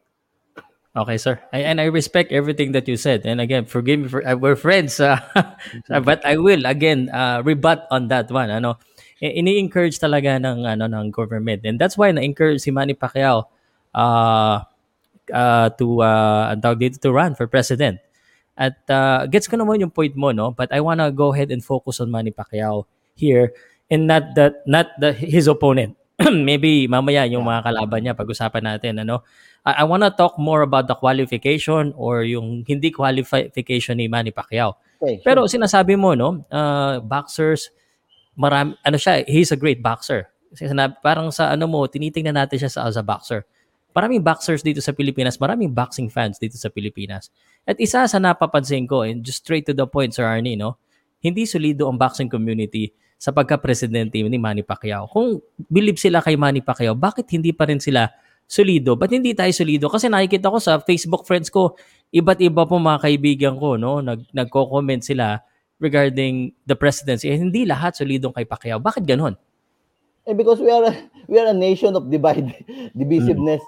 Okay, 0.93 1.17
sir. 1.17 1.41
I, 1.49 1.65
and 1.65 1.81
I 1.81 1.89
respect 1.89 2.29
everything 2.29 2.71
that 2.77 2.85
you 2.85 3.01
said. 3.01 3.25
And 3.25 3.41
again, 3.41 3.65
forgive 3.65 3.99
me 3.99 4.07
for 4.07 4.21
uh, 4.21 4.37
we're 4.37 4.55
friends, 4.55 5.01
uh, 5.01 5.17
but 6.05 6.21
I 6.21 6.37
will 6.37 6.69
again 6.69 7.09
uh, 7.09 7.41
rebut 7.41 7.89
on 7.89 8.13
that 8.13 8.29
one. 8.29 8.53
Ano, 8.53 8.77
ini-encourage 9.17 9.97
talaga 9.97 10.37
ng 10.37 10.69
ano 10.69 10.85
ng 10.85 11.09
government, 11.09 11.65
and 11.65 11.81
that's 11.81 11.97
why 11.97 12.13
na-encourage 12.13 12.61
si 12.61 12.69
Manny 12.69 12.93
Pacquiao 12.93 13.49
uh, 13.97 14.61
uh, 15.33 15.67
to 15.81 16.05
uh, 16.05 16.53
ang 16.53 16.61
dito 16.77 17.01
to 17.01 17.09
run 17.09 17.33
for 17.33 17.49
president. 17.49 17.97
At 18.53 18.77
uh, 18.85 19.25
gets 19.25 19.49
ko 19.49 19.57
naman 19.57 19.81
yung 19.81 19.89
point 19.89 20.13
mo, 20.13 20.29
no? 20.29 20.53
But 20.53 20.69
I 20.69 20.77
wanna 20.77 21.09
go 21.09 21.33
ahead 21.33 21.49
and 21.49 21.65
focus 21.65 22.05
on 22.05 22.13
Manny 22.13 22.29
Pacquiao 22.29 22.85
here, 23.17 23.49
and 23.89 24.05
not 24.05 24.37
that 24.37 24.61
not 24.69 24.93
the, 25.01 25.09
his 25.09 25.49
opponent. 25.49 25.97
Maybe 26.47 26.85
mamaya 26.85 27.25
yung 27.25 27.45
mga 27.45 27.65
kalaban 27.65 27.99
niya 28.05 28.13
pag-usapan 28.13 28.63
natin, 28.63 29.01
ano? 29.01 29.25
I, 29.65 29.81
I 29.81 29.83
want 29.87 30.05
to 30.05 30.11
talk 30.13 30.37
more 30.37 30.61
about 30.61 30.85
the 30.85 30.93
qualification 30.93 31.95
or 31.97 32.21
yung 32.21 32.61
hindi 32.67 32.93
qualification 32.93 33.97
ni 33.97 34.05
Manny 34.05 34.29
Pacquiao. 34.29 34.77
Okay. 35.01 35.19
Pero 35.25 35.49
sinasabi 35.49 35.97
mo, 35.97 36.13
no, 36.13 36.45
uh, 36.53 37.01
boxers, 37.01 37.73
marami, 38.37 38.77
ano 38.85 38.97
siya, 38.97 39.25
he's 39.25 39.49
a 39.49 39.57
great 39.57 39.81
boxer. 39.81 40.29
Sinabi, 40.53 41.01
parang 41.01 41.33
sa 41.33 41.49
ano 41.49 41.65
mo, 41.65 41.89
tinitingnan 41.89 42.37
natin 42.37 42.61
siya 42.61 42.69
sa, 42.69 42.79
as 42.85 42.93
a 42.93 43.03
boxer. 43.03 43.41
Maraming 43.93 44.25
boxers 44.25 44.65
dito 44.65 44.81
sa 44.81 44.93
Pilipinas, 44.93 45.37
maraming 45.37 45.69
boxing 45.69 46.09
fans 46.09 46.37
dito 46.37 46.57
sa 46.57 46.69
Pilipinas. 46.69 47.29
At 47.65 47.77
isa 47.77 48.05
sa 48.05 48.17
napapansin 48.17 48.89
ko, 48.89 49.05
and 49.05 49.21
just 49.21 49.45
straight 49.45 49.65
to 49.69 49.73
the 49.73 49.85
point, 49.85 50.13
Sir 50.13 50.25
Arnie, 50.25 50.57
no, 50.57 50.77
hindi 51.21 51.45
solido 51.45 51.87
ang 51.87 51.97
boxing 51.97 52.27
community 52.27 52.91
sa 53.23 53.31
pagka-presidente 53.31 54.19
ni 54.19 54.35
Manny 54.35 54.67
Pacquiao. 54.67 55.07
Kung 55.07 55.39
believe 55.71 55.95
sila 55.95 56.19
kay 56.19 56.35
Manny 56.35 56.59
Pacquiao, 56.59 56.91
bakit 56.91 57.31
hindi 57.31 57.55
pa 57.55 57.63
rin 57.63 57.79
sila 57.79 58.11
solido? 58.43 58.99
Ba't 58.99 59.15
hindi 59.15 59.31
tayo 59.31 59.47
solido? 59.55 59.87
Kasi 59.87 60.11
nakikita 60.11 60.51
ko 60.51 60.59
sa 60.59 60.83
Facebook 60.83 61.23
friends 61.23 61.47
ko, 61.47 61.79
iba't 62.11 62.43
iba 62.43 62.67
po 62.67 62.75
mga 62.75 62.99
kaibigan 62.99 63.55
ko, 63.55 63.79
no, 63.79 64.03
nag, 64.03 64.27
nagko-comment 64.35 64.99
sila 64.99 65.39
regarding 65.79 66.51
the 66.67 66.75
presidency. 66.75 67.31
Eh, 67.31 67.39
hindi 67.39 67.63
lahat 67.63 67.95
solidong 67.95 68.35
kay 68.35 68.43
Pacquiao. 68.43 68.83
Bakit 68.83 69.07
ganon? 69.07 69.39
Eh, 70.27 70.35
because 70.35 70.59
we 70.59 70.67
are 70.67 70.91
a, 70.91 70.93
we 71.31 71.39
are 71.39 71.47
a 71.47 71.55
nation 71.55 71.95
of 71.95 72.11
divide 72.11 72.51
divisiveness. 72.99 73.63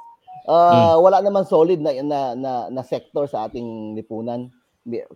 Uh, 0.52 1.00
wala 1.00 1.24
naman 1.24 1.48
solid 1.48 1.80
na, 1.80 1.96
na 2.04 2.20
na 2.38 2.52
na 2.70 2.84
sector 2.84 3.26
sa 3.26 3.48
ating 3.48 3.96
lipunan. 3.96 4.52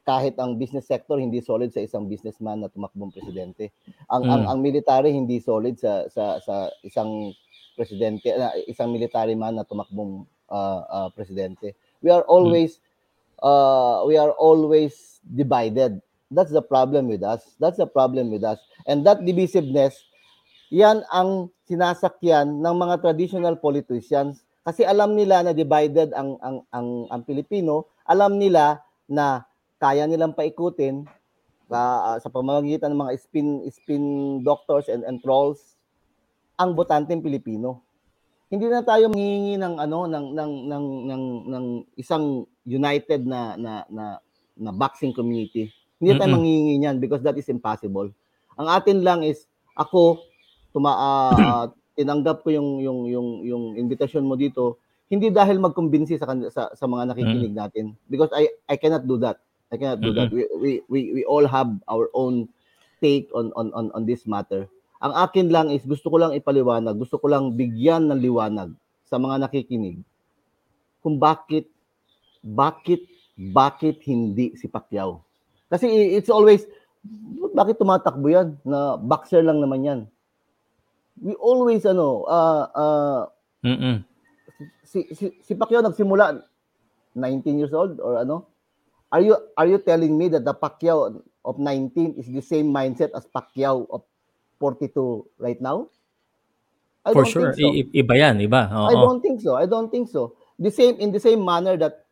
Kahit 0.02 0.34
ang 0.42 0.58
business 0.58 0.90
sector 0.90 1.22
hindi 1.22 1.40
solid 1.46 1.70
sa 1.70 1.86
isang 1.86 2.10
businessman 2.10 2.66
na 2.66 2.74
tumakbong 2.74 3.14
presidente. 3.14 3.70
Ang 4.10 4.26
ang, 4.26 4.42
Mm. 4.46 4.50
ang 4.50 4.60
military 4.66 5.10
hindi 5.14 5.38
solid 5.38 5.78
sa 5.78 6.10
sa 6.10 6.42
sa 6.42 6.74
isang 6.82 7.32
presidente 7.78 8.34
na 8.34 8.52
isang 8.66 8.90
military 8.90 9.38
man 9.38 9.56
na 9.56 9.64
tumakbong 9.64 10.26
uh, 10.50 10.82
uh, 10.90 11.08
presidente. 11.14 11.78
We 12.02 12.10
are 12.10 12.26
always 12.26 12.82
uh, 13.46 14.02
we 14.10 14.18
are 14.18 14.34
always 14.36 15.22
divided. 15.22 16.02
That's 16.30 16.54
the 16.54 16.66
problem 16.66 17.10
with 17.10 17.22
us. 17.22 17.58
That's 17.62 17.78
the 17.78 17.90
problem 17.90 18.30
with 18.34 18.46
us. 18.46 18.62
And 18.90 19.06
that 19.06 19.22
divisiveness 19.22 19.98
yan 20.70 21.02
ang 21.10 21.50
sinasakyan 21.66 22.62
ng 22.62 22.76
mga 22.78 23.02
traditional 23.02 23.58
politicians 23.58 24.46
kasi 24.62 24.86
alam 24.86 25.18
nila 25.18 25.42
na 25.42 25.54
divided 25.54 26.14
ang 26.14 26.38
ang 26.46 26.62
ang, 26.70 27.10
ang 27.10 27.22
Pilipino, 27.26 27.90
alam 28.06 28.38
nila 28.38 28.78
na 29.10 29.49
kaya 29.80 30.04
nilang 30.06 30.36
paikutin 30.36 31.08
ah, 31.72 32.20
sa 32.20 32.28
pamamagitan 32.30 32.92
ng 32.92 33.02
mga 33.08 33.12
spin 33.18 33.64
spin 33.72 34.04
doctors 34.44 34.92
and 34.92 35.08
and 35.08 35.24
trolls 35.24 35.80
ang 36.60 36.76
botanteng 36.76 37.24
Pilipino. 37.24 37.80
Hindi 38.52 38.68
na 38.68 38.84
tayo 38.84 39.08
manghihingi 39.08 39.56
ng 39.56 39.76
ano 39.80 40.10
ng 40.10 40.26
ng 40.36 40.52
ng 40.68 40.86
ng, 41.08 41.24
ng 41.48 41.66
isang 41.96 42.44
united 42.68 43.24
na 43.24 43.56
na 43.56 43.88
na 43.88 44.20
na 44.60 44.72
boxing 44.76 45.16
community. 45.16 45.72
Hindi 46.04 46.20
tayo 46.20 46.28
Mm-mm. 46.28 46.36
manghihingi 46.36 46.76
niyan 46.84 46.98
because 47.00 47.24
that 47.24 47.40
is 47.40 47.48
impossible. 47.48 48.12
Ang 48.60 48.68
atin 48.68 49.00
lang 49.00 49.24
is 49.24 49.48
ako 49.80 50.20
tuma 50.76 50.92
ah, 50.92 51.66
tinanggap 51.98 52.44
ko 52.44 52.52
yung 52.52 52.84
yung 52.84 53.00
yung 53.08 53.28
yung 53.48 53.64
invitation 53.80 54.24
mo 54.28 54.36
dito 54.36 54.80
hindi 55.10 55.34
dahil 55.34 55.58
magkumbinsi 55.58 56.22
sa, 56.22 56.30
sa 56.54 56.70
sa 56.70 56.86
mga 56.86 57.12
nakikinig 57.12 57.54
natin 57.54 57.98
because 58.06 58.30
I 58.30 58.46
I 58.70 58.78
cannot 58.78 59.10
do 59.10 59.18
that. 59.26 59.42
I 59.70 59.78
cannot 59.78 60.02
do 60.02 60.14
that. 60.18 60.34
We, 60.34 60.50
we 60.58 60.72
we 60.90 61.00
we 61.22 61.24
all 61.30 61.46
have 61.46 61.70
our 61.86 62.10
own 62.18 62.50
take 63.00 63.30
on 63.38 63.54
on 63.54 63.70
on 63.78 63.94
on 63.94 64.04
this 64.10 64.26
matter. 64.26 64.66
Ang 65.00 65.14
akin 65.16 65.48
lang 65.48 65.72
is 65.72 65.86
gusto 65.88 66.12
ko 66.12 66.20
lang 66.20 66.36
ipaliwanag, 66.36 67.00
gusto 67.00 67.22
ko 67.22 67.32
lang 67.32 67.56
bigyan 67.56 68.12
ng 68.12 68.20
liwanag 68.20 68.76
sa 69.08 69.16
mga 69.16 69.48
nakikinig 69.48 70.04
kung 71.00 71.16
bakit 71.16 71.72
bakit 72.44 73.08
bakit 73.40 74.04
hindi 74.04 74.60
si 74.60 74.68
Pacquiao. 74.68 75.24
Kasi 75.72 75.88
it's 76.20 76.28
always 76.28 76.68
bakit 77.56 77.80
tumatakbo 77.80 78.28
yan 78.28 78.60
na 78.68 79.00
boxer 79.00 79.40
lang 79.40 79.64
naman 79.64 79.88
yan. 79.88 80.00
We 81.24 81.36
always 81.40 81.88
ano 81.88 82.28
uh, 82.28 82.66
uh, 82.76 83.22
Mm-mm. 83.64 84.04
si, 84.84 85.08
si, 85.16 85.32
si 85.40 85.52
Pacquiao 85.56 85.80
nagsimula 85.80 86.44
19 87.16 87.60
years 87.60 87.72
old 87.72 88.04
or 88.04 88.20
ano? 88.20 88.50
Are 89.12 89.22
you 89.22 89.34
are 89.58 89.66
you 89.66 89.80
telling 89.82 90.18
me 90.18 90.30
that 90.30 90.46
the 90.46 90.54
Pacquiao 90.54 91.22
of 91.46 91.58
19 91.58 92.16
is 92.18 92.30
the 92.30 92.42
same 92.46 92.70
mindset 92.70 93.10
as 93.18 93.26
Pacquiao 93.26 93.90
of 93.90 94.06
42 94.60 95.26
right 95.42 95.60
now? 95.62 95.90
I 97.06 97.14
For 97.14 97.26
sure. 97.26 97.54
so. 97.58 97.74
I- 97.74 97.90
iba 97.90 98.14
yan, 98.14 98.38
iba. 98.38 98.70
Oo. 98.70 98.88
I 98.92 98.94
don't 98.94 99.22
think 99.22 99.42
so. 99.42 99.56
I 99.58 99.66
don't 99.66 99.90
think 99.90 100.10
so. 100.14 100.38
The 100.62 100.70
same 100.70 101.00
in 101.02 101.10
the 101.10 101.20
same 101.20 101.42
manner 101.42 101.74
that 101.82 102.06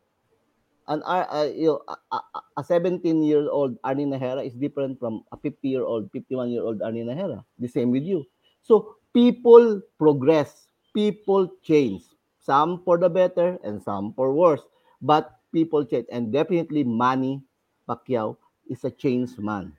an 0.88 1.04
uh, 1.04 1.28
uh, 1.28 1.48
you 1.52 1.76
know, 1.76 1.80
a, 2.10 2.18
a 2.56 2.64
17 2.64 3.04
year 3.22 3.46
old 3.46 3.76
Arnie 3.84 4.08
Nahera 4.08 4.40
is 4.44 4.56
different 4.56 4.98
from 4.98 5.22
a 5.30 5.36
50 5.36 5.68
year 5.68 5.84
old, 5.84 6.10
51 6.10 6.50
year 6.50 6.64
old 6.64 6.80
Arnie 6.80 7.04
Nahera. 7.04 7.44
The 7.60 7.68
same 7.68 7.92
with 7.92 8.02
you. 8.02 8.24
So 8.62 8.96
people 9.12 9.82
progress, 9.98 10.66
people 10.94 11.52
change. 11.62 12.02
Some 12.40 12.80
for 12.82 12.96
the 12.96 13.12
better 13.12 13.58
and 13.62 13.82
some 13.82 14.14
for 14.16 14.32
worse. 14.32 14.64
But 15.04 15.37
people 15.58 15.82
change, 15.82 16.06
and 16.14 16.30
definitely 16.30 16.86
Manny 16.86 17.42
Pacquiao 17.90 18.38
is 18.70 18.86
a 18.86 18.94
changed 18.94 19.42
man. 19.42 19.74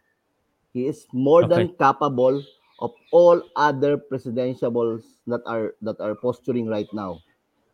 He 0.75 0.91
is 0.91 1.07
more 1.15 1.48
than 1.48 1.71
capable 1.79 2.43
of 2.83 2.91
all 3.15 3.39
other 3.55 3.95
presidentiables 3.95 5.24
that 5.31 5.39
are 5.48 5.79
that 5.79 6.03
are 6.03 6.19
posturing 6.19 6.67
right 6.67 6.91
now. 6.91 7.24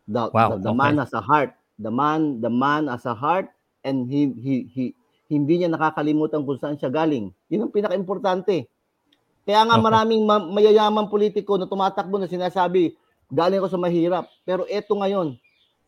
The, 0.06 0.30
Wow, 0.30 0.62
the, 0.62 0.70
the 0.70 0.74
okay. 0.74 0.78
man 0.78 1.02
has 1.02 1.18
a 1.18 1.22
heart. 1.22 1.58
The 1.82 1.90
man, 1.90 2.40
the 2.46 2.54
man 2.54 2.88
has 2.94 3.10
a 3.10 3.18
heart 3.18 3.50
and 3.82 4.06
he 4.06 4.32
he 4.38 4.54
he 4.70 4.84
hindi 5.30 5.66
niya 5.66 5.74
nakakalimutan 5.74 6.46
kung 6.46 6.62
saan 6.62 6.78
siya 6.78 6.94
galing. 6.94 7.34
Yun 7.50 7.66
ang 7.66 7.74
pinaka-importante. 7.74 8.70
Kaya 9.46 9.62
nga 9.66 9.78
Okay. 9.78 9.86
maraming 9.86 10.22
ma- 10.26 10.46
mayayamang 10.46 11.10
politiko 11.10 11.58
na 11.58 11.70
tumatakbo 11.70 12.18
na 12.18 12.30
sinasabi, 12.30 12.98
galing 13.30 13.62
ako 13.62 13.70
sa 13.70 13.82
mahirap. 13.82 14.26
Pero 14.42 14.66
eto 14.66 14.98
ngayon, 14.98 15.38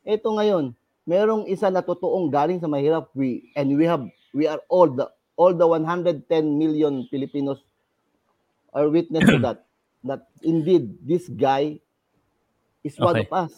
eto 0.05 0.29
ngayon, 0.33 0.76
merong 1.07 1.47
isa 1.47 1.71
na 1.71 1.79
totoong 1.79 2.27
galing 2.27 2.59
sa 2.59 2.67
mahirap. 2.67 3.07
We 3.15 3.49
and 3.55 3.71
we 3.79 3.87
have 3.87 4.03
we 4.35 4.45
are 4.45 4.59
all 4.67 4.91
the 4.91 5.07
all 5.39 5.55
the 5.55 5.65
110 5.65 6.27
million 6.59 7.07
Filipinos 7.07 7.63
are 8.75 8.91
witness 8.91 9.23
to 9.23 9.39
that. 9.47 9.63
That 10.03 10.27
indeed 10.43 10.99
this 11.01 11.31
guy 11.31 11.79
is 12.83 12.99
one 12.99 13.17
Okay. 13.17 13.25
of 13.25 13.31
us. 13.33 13.53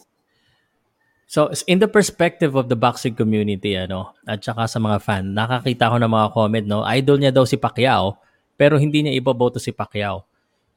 So, 1.30 1.54
in 1.70 1.78
the 1.78 1.86
perspective 1.86 2.58
of 2.58 2.66
the 2.66 2.74
boxing 2.74 3.14
community, 3.14 3.78
ano, 3.78 4.18
at 4.26 4.42
saka 4.42 4.66
sa 4.66 4.82
mga 4.82 4.98
fan, 4.98 5.30
nakakita 5.30 5.86
ko 5.86 6.02
ng 6.02 6.10
mga 6.10 6.28
comment, 6.34 6.66
no, 6.66 6.82
idol 6.82 7.22
niya 7.22 7.30
daw 7.30 7.46
si 7.46 7.54
Pacquiao, 7.54 8.18
pero 8.58 8.82
hindi 8.82 8.98
niya 8.98 9.14
iboboto 9.14 9.62
si 9.62 9.70
Pacquiao. 9.70 10.26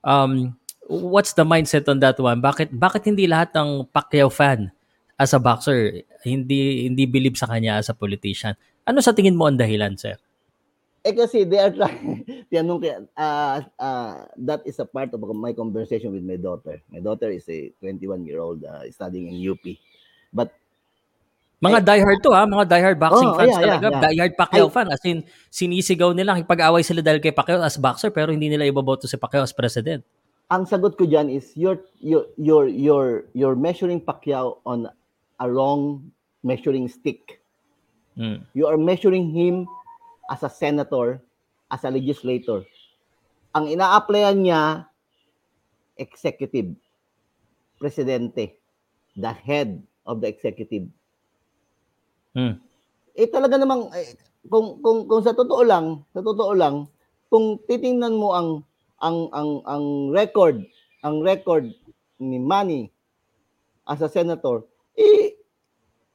Um, 0.05 0.53
what's 0.85 1.33
the 1.33 1.41
mindset 1.41 1.89
on 1.89 1.97
that 2.05 2.21
one? 2.21 2.37
Bakit 2.37 2.69
bakit 2.69 3.01
hindi 3.09 3.25
lahat 3.25 3.49
ng 3.57 3.89
Pacquiao 3.89 4.29
fan 4.29 4.69
as 5.23 5.33
a 5.33 5.39
boxer 5.39 6.03
hindi 6.21 6.85
hindi 6.85 7.07
believe 7.07 7.39
sa 7.39 7.47
kanya 7.47 7.79
as 7.79 7.87
a 7.87 7.95
politician? 7.95 8.53
Ano 8.83 8.99
sa 8.99 9.15
tingin 9.15 9.33
mo 9.33 9.47
ang 9.47 9.55
dahilan, 9.55 9.95
sir? 9.95 10.19
Eh 11.01 11.11
kasi 11.11 11.43
they 11.43 11.59
are 11.59 11.71
trying, 11.71 12.23
tinanong 12.51 12.79
kaya, 12.79 12.97
uh, 13.15 13.59
uh, 13.75 14.23
that 14.39 14.63
is 14.63 14.79
a 14.79 14.87
part 14.87 15.11
of 15.11 15.19
my 15.35 15.51
conversation 15.51 16.11
with 16.11 16.23
my 16.23 16.35
daughter. 16.35 16.79
My 16.87 16.99
daughter 16.99 17.27
is 17.27 17.43
a 17.47 17.71
21-year-old 17.79 18.63
uh, 18.63 18.83
studying 18.87 19.27
in 19.27 19.39
UP. 19.43 19.63
But 20.31 20.51
Mga 21.59 21.79
diehard 21.87 22.19
to 22.19 22.31
ha, 22.35 22.43
mga 22.43 22.67
diehard 22.67 22.99
boxing 22.99 23.31
Oh, 23.31 23.39
fans 23.39 23.55
yeah, 23.55 23.59
yeah, 23.59 23.67
talaga, 23.79 23.87
yeah. 23.87 24.01
diehard 24.03 24.33
Pacquiao 24.35 24.67
I- 24.67 24.73
fan. 24.75 24.87
As 24.91 25.03
in, 25.03 25.23
sinisigaw 25.47 26.11
nila, 26.11 26.35
pag-away 26.43 26.83
sila 26.83 26.99
dahil 26.99 27.23
kay 27.23 27.31
Pacquiao 27.31 27.63
as 27.63 27.79
boxer, 27.79 28.11
pero 28.11 28.35
hindi 28.35 28.51
nila 28.51 28.67
iboboto 28.67 29.07
si 29.07 29.15
Pacquiao 29.15 29.43
as 29.43 29.55
president. 29.55 30.03
ang 30.45 30.69
sagot 30.69 30.93
ko 30.93 31.07
diyan 31.07 31.33
is 31.33 31.49
you're 31.57 31.81
you're 31.97 32.29
you're 32.37 32.69
you're 32.69 33.13
you're 33.33 33.57
measuring 33.57 33.97
Pacquiao 33.97 34.61
on 34.67 34.85
a 35.43 35.47
wrong 35.51 36.07
measuring 36.39 36.87
stick. 36.87 37.43
Mm. 38.15 38.47
You 38.55 38.71
are 38.71 38.79
measuring 38.79 39.35
him 39.35 39.67
as 40.31 40.47
a 40.47 40.51
senator, 40.51 41.19
as 41.67 41.83
a 41.83 41.91
legislator. 41.91 42.63
Ang 43.51 43.75
ina-applyan 43.75 44.39
niya, 44.39 44.87
executive, 45.99 46.71
presidente, 47.77 48.55
the 49.19 49.33
head 49.35 49.83
of 50.07 50.23
the 50.23 50.31
executive. 50.31 50.87
Hmm. 52.33 52.57
Eh 53.13 53.29
talaga 53.29 53.61
namang 53.61 53.93
eh, 53.93 54.17
kung 54.49 54.81
kung 54.81 55.05
kung 55.05 55.21
sa 55.21 55.37
totoo 55.37 55.61
lang, 55.61 56.01
sa 56.17 56.25
totoo 56.25 56.53
lang, 56.57 56.89
kung 57.29 57.61
titingnan 57.69 58.17
mo 58.17 58.33
ang 58.33 58.49
ang 59.05 59.29
ang 59.35 59.61
ang 59.69 59.85
record, 60.09 60.65
ang 61.05 61.21
record 61.21 61.69
ni 62.17 62.41
Manny 62.41 62.89
as 63.85 64.01
a 64.01 64.09
senator, 64.09 64.65
eh 64.97 65.35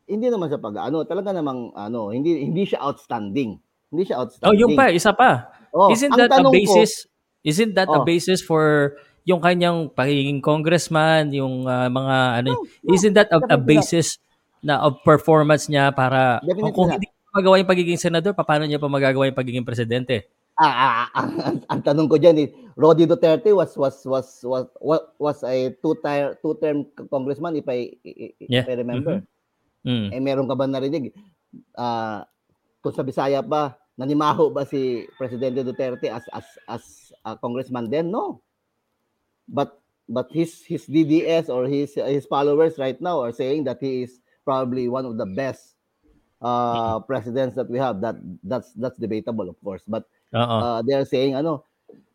hindi 0.08 0.26
naman 0.32 0.48
sa 0.48 0.56
pag-ano, 0.56 1.04
talaga 1.04 1.36
namang 1.36 1.76
ano, 1.76 2.10
hindi 2.10 2.48
hindi 2.48 2.64
siya 2.64 2.80
outstanding. 2.80 3.60
Hindi 3.92 4.02
siya 4.08 4.24
outstanding. 4.24 4.48
Oh, 4.48 4.56
yung 4.56 4.72
pa, 4.72 4.88
isa 4.88 5.12
pa. 5.12 5.52
Oh, 5.72 5.92
isn't 5.92 6.12
that 6.16 6.32
a 6.32 6.40
tanong 6.40 6.52
ko- 6.52 6.56
basis? 6.56 7.04
isn't 7.44 7.72
that 7.76 7.88
a 7.88 8.00
Oh. 8.00 8.06
basis 8.08 8.40
for 8.40 8.96
yung 9.28 9.44
kanyang 9.44 9.92
pagiging 9.92 10.40
congressman, 10.40 11.28
yung 11.36 11.68
ah, 11.68 11.92
mga 11.92 12.16
ano, 12.40 12.50
No, 12.56 12.64
no, 12.64 12.92
isn't 12.96 13.12
that 13.12 13.28
a, 13.28 13.38
a 13.52 13.58
basis 13.60 14.16
na 14.64 14.80
of 14.80 14.96
performance 15.04 15.68
niya 15.68 15.92
para 15.92 16.40
Definitely 16.40 16.72
kung 16.72 16.88
hindi 16.88 17.06
niya 17.12 17.32
magawa 17.36 17.54
yung 17.60 17.70
pagiging 17.70 18.00
senador, 18.00 18.32
paano 18.32 18.64
niya 18.64 18.80
pa 18.80 18.88
magagawa 18.88 19.28
yung 19.28 19.36
pagiging 19.36 19.68
presidente? 19.68 20.24
Ah, 20.58 20.74
ah, 20.74 20.90
ah, 21.14 21.26
ang, 21.46 21.62
ang 21.70 21.80
tanong 21.86 22.10
ko 22.10 22.18
diyan 22.18 22.42
is 22.42 22.50
Rodi 22.74 23.06
Duterte 23.06 23.54
was 23.54 23.78
was 23.78 24.02
was 24.02 24.26
was 24.42 24.66
was, 25.22 25.38
a 25.46 25.70
two 25.78 25.94
term 26.02 26.34
two 26.42 26.58
term 26.58 26.82
congressman 27.06 27.54
if 27.54 27.66
I 27.70 27.94
if 28.02 28.50
Yeah. 28.50 28.66
I 28.66 28.74
remember. 28.74 29.22
Mm. 29.86 30.10
Eh 30.10 30.18
meron 30.18 30.50
ka 30.50 30.58
ba 30.58 30.66
narinig 30.66 31.14
ah 31.78 32.26
kung 32.82 32.90
sa 32.90 33.06
Bisaya 33.06 33.38
pa 33.46 33.78
nanimaho 33.94 34.50
ba 34.50 34.66
si 34.66 35.06
Presidente 35.14 35.62
Duterte 35.62 36.10
as 36.10 36.26
as 36.34 36.46
as 36.66 36.82
a 37.22 37.38
congressman 37.38 37.86
then 37.86 38.10
no. 38.10 38.42
But 39.46 39.78
but 40.10 40.26
his 40.34 40.66
his 40.66 40.90
DDS 40.90 41.46
or 41.54 41.70
his 41.70 41.94
his 41.94 42.26
followers 42.26 42.82
right 42.82 42.98
now 42.98 43.22
are 43.22 43.30
saying 43.30 43.62
that 43.70 43.78
he 43.78 44.10
is 44.10 44.18
probably 44.42 44.90
one 44.90 45.06
of 45.06 45.14
the 45.14 45.26
best 45.38 45.78
uh 46.42 46.98
presidents 47.06 47.54
that 47.54 47.70
we 47.70 47.78
have 47.78 48.02
that 48.02 48.18
that's 48.46 48.74
that's 48.78 48.94
debatable 48.98 49.50
of 49.50 49.58
course 49.58 49.82
but 49.90 50.06
Oo. 50.34 50.56
uh, 50.60 50.78
they 50.84 50.92
are 50.92 51.08
saying 51.08 51.32
ano 51.32 51.64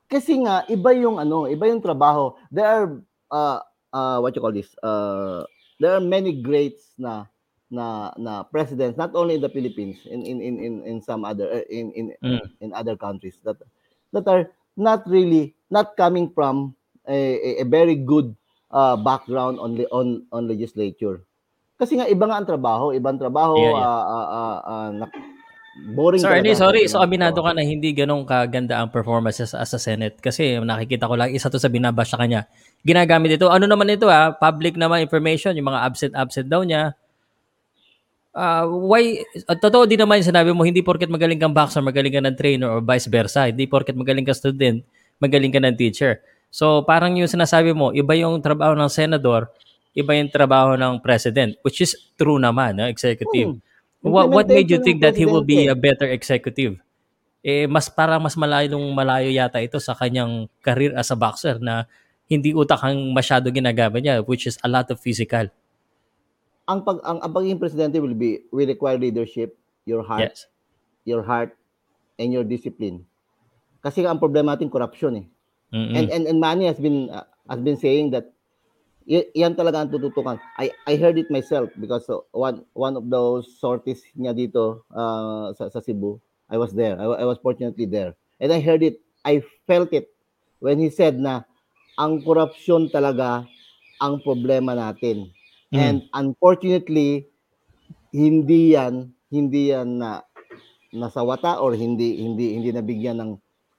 kasi 0.05 0.37
nga 0.41 0.61
iba 0.69 0.93
yung 0.93 1.17
ano 1.17 1.49
iba 1.49 1.65
yung 1.65 1.81
trabaho 1.81 2.37
there 2.53 2.69
are 2.69 2.87
uh, 3.33 3.57
uh, 3.89 4.17
what 4.21 4.35
you 4.37 4.41
call 4.41 4.53
this 4.53 4.73
uh, 4.85 5.41
there 5.81 5.97
are 5.97 6.03
many 6.03 6.37
greats 6.43 6.93
na 6.97 7.25
na 7.73 8.13
na 8.21 8.45
presidents 8.45 8.93
not 9.01 9.09
only 9.17 9.33
in 9.33 9.41
the 9.41 9.49
Philippines 9.49 9.97
in 10.05 10.21
in 10.21 10.37
in 10.37 10.55
in, 10.61 10.73
in 10.85 10.97
some 11.01 11.25
other 11.25 11.49
uh, 11.49 11.65
in 11.73 11.89
in 11.97 12.05
Mm. 12.21 12.45
in 12.61 12.69
other 12.77 12.93
countries 12.93 13.41
that 13.41 13.57
that 14.13 14.29
are 14.29 14.53
not 14.77 15.01
really 15.09 15.57
not 15.73 15.97
coming 15.97 16.29
from 16.29 16.77
a, 17.09 17.17
a, 17.41 17.49
a 17.61 17.65
very 17.65 17.97
good 17.97 18.37
uh, 18.69 18.93
background 18.93 19.57
on 19.57 19.73
on 19.89 20.21
on 20.29 20.45
legislature 20.45 21.25
kasi 21.81 21.97
nga 21.97 22.05
iba 22.05 22.29
nga 22.29 22.37
ang 22.37 22.45
trabaho 22.45 22.93
ibang 22.93 23.17
trabaho 23.17 23.57
Yeah, 23.57 23.73
yeah. 23.73 23.89
uh, 23.89 24.03
uh, 24.05 24.27
uh, 24.29 24.59
uh, 24.61 24.89
na- 25.01 25.15
boring 25.73 26.21
So, 26.21 26.29
Ernie, 26.29 26.53
sorry. 26.53 26.85
So, 26.85 27.01
aminado 27.01 27.41
ka 27.41 27.51
na 27.53 27.65
hindi 27.65 27.91
ganong 27.97 28.29
kaganda 28.29 28.77
ang 28.77 28.93
performances 28.93 29.57
as 29.57 29.73
a 29.73 29.81
Senate. 29.81 30.21
Kasi 30.21 30.61
nakikita 30.61 31.09
ko 31.09 31.17
lang, 31.17 31.33
isa 31.33 31.49
to 31.49 31.57
sa 31.57 31.69
binabash 31.69 32.13
sa 32.13 32.21
kanya. 32.21 32.45
Ginagamit 32.85 33.35
ito. 33.35 33.49
Ano 33.49 33.65
naman 33.65 33.89
ito 33.89 34.05
ah? 34.07 34.33
Public 34.33 34.77
naman 34.77 35.01
information. 35.01 35.57
Yung 35.57 35.73
mga 35.73 35.81
absent-absent 35.81 36.47
daw 36.47 36.61
niya. 36.61 36.93
Ah, 38.33 38.65
why, 38.65 39.21
at 39.45 39.61
totoo 39.61 39.85
din 39.85 40.01
naman 40.01 40.17
yung 40.21 40.29
sinabi 40.33 40.49
mo, 40.57 40.65
hindi 40.65 40.81
porket 40.81 41.05
magaling 41.05 41.37
kang 41.37 41.53
boxer, 41.53 41.85
magaling 41.85 42.09
ka 42.09 42.21
ng 42.21 42.33
trainer 42.33 42.69
or 42.69 42.81
vice 42.81 43.05
versa. 43.05 43.49
Hindi 43.49 43.69
porket 43.69 43.93
magaling 43.93 44.25
ka 44.25 44.33
student, 44.33 44.81
magaling 45.21 45.53
ka 45.53 45.61
ng 45.61 45.77
teacher. 45.77 46.17
So, 46.53 46.81
parang 46.85 47.17
yung 47.17 47.29
sinasabi 47.29 47.73
mo, 47.73 47.93
iba 47.93 48.13
yung 48.17 48.41
trabaho 48.41 48.73
ng 48.73 48.89
senador, 48.89 49.53
iba 49.93 50.17
yung 50.17 50.29
trabaho 50.29 50.73
ng 50.73 51.01
president, 51.01 51.57
which 51.61 51.81
is 51.81 51.93
true 52.17 52.41
naman, 52.41 52.77
no? 52.77 52.89
executive. 52.89 53.57
Hmm. 53.57 53.72
What, 54.03 54.27
what 54.29 54.45
made 54.51 54.67
you 54.67 54.83
think 54.83 54.99
that 54.99 55.15
he 55.15 55.23
will 55.23 55.47
be 55.47 55.71
a 55.71 55.77
better 55.79 56.11
executive? 56.11 56.75
Eh, 57.39 57.67
mas 57.67 57.87
parang 57.87 58.19
mas 58.19 58.35
malayong 58.35 58.83
malayo 58.91 59.31
yata 59.31 59.63
ito 59.63 59.79
sa 59.79 59.95
kanyang 59.95 60.51
career 60.59 60.91
as 60.95 61.11
a 61.11 61.17
boxer 61.17 61.59
na 61.59 61.87
hindi 62.27 62.51
utak 62.51 62.83
ang 62.83 63.15
masyado 63.15 63.47
ginagamit 63.51 64.03
niya, 64.03 64.23
which 64.23 64.47
is 64.47 64.59
a 64.63 64.69
lot 64.71 64.87
of 64.91 64.99
physical. 64.99 65.47
ang 66.63 66.79
pag 66.83 67.03
ang, 67.03 67.19
ang 67.19 67.31
pagiging 67.31 67.59
presidente 67.59 67.99
will 67.99 68.15
be 68.15 68.43
will 68.51 68.67
require 68.67 68.95
leadership, 68.95 69.55
your 69.83 70.03
heart, 70.03 70.31
Yes. 70.31 70.47
your 71.03 71.23
heart 71.23 71.55
and 72.15 72.31
your 72.31 72.47
discipline. 72.47 73.03
Kasi 73.83 74.07
ang 74.07 74.19
problema 74.19 74.55
natin 74.55 74.71
corruption 74.71 75.13
eh. 75.19 75.25
Mm-mm. 75.75 75.95
And 75.97 76.07
and 76.07 76.23
and 76.29 76.39
Manny 76.39 76.69
has 76.71 76.79
been 76.79 77.11
uh, 77.11 77.27
has 77.49 77.59
been 77.59 77.75
saying 77.75 78.15
that 78.15 78.31
yan 79.07 79.53
talaga 79.55 79.83
ang 79.83 79.91
tututukan. 79.91 80.39
I 80.59 80.71
I 80.87 80.95
heard 80.95 81.19
it 81.19 81.27
myself 81.27 81.69
because 81.75 82.07
one 82.31 82.63
one 82.75 82.95
of 82.95 83.07
those 83.11 83.47
sorties 83.59 84.03
niya 84.15 84.31
dito 84.31 84.87
uh, 84.91 85.51
sa, 85.55 85.67
sa 85.67 85.79
Cebu. 85.83 86.19
I 86.51 86.59
was 86.59 86.75
there. 86.75 86.99
I, 86.99 87.23
I 87.23 87.25
was 87.25 87.39
fortunately 87.41 87.87
there. 87.87 88.13
And 88.37 88.53
I 88.53 88.59
heard 88.59 88.83
it. 88.83 89.01
I 89.23 89.41
felt 89.65 89.91
it 89.95 90.11
when 90.59 90.79
he 90.79 90.91
said 90.91 91.17
na 91.17 91.47
ang 91.97 92.21
korupsyon 92.21 92.91
talaga 92.91 93.47
ang 94.03 94.19
problema 94.21 94.75
natin. 94.75 95.31
Mm. 95.71 95.79
And 95.79 95.97
unfortunately, 96.13 97.27
hindi 98.13 98.77
yan 98.77 99.09
hindi 99.33 99.73
yan 99.73 99.97
na 99.97 100.21
nasawata 100.93 101.57
or 101.57 101.73
hindi 101.73 102.21
hindi 102.21 102.53
hindi 102.53 102.69
nabigyan 102.69 103.17
ng 103.17 103.31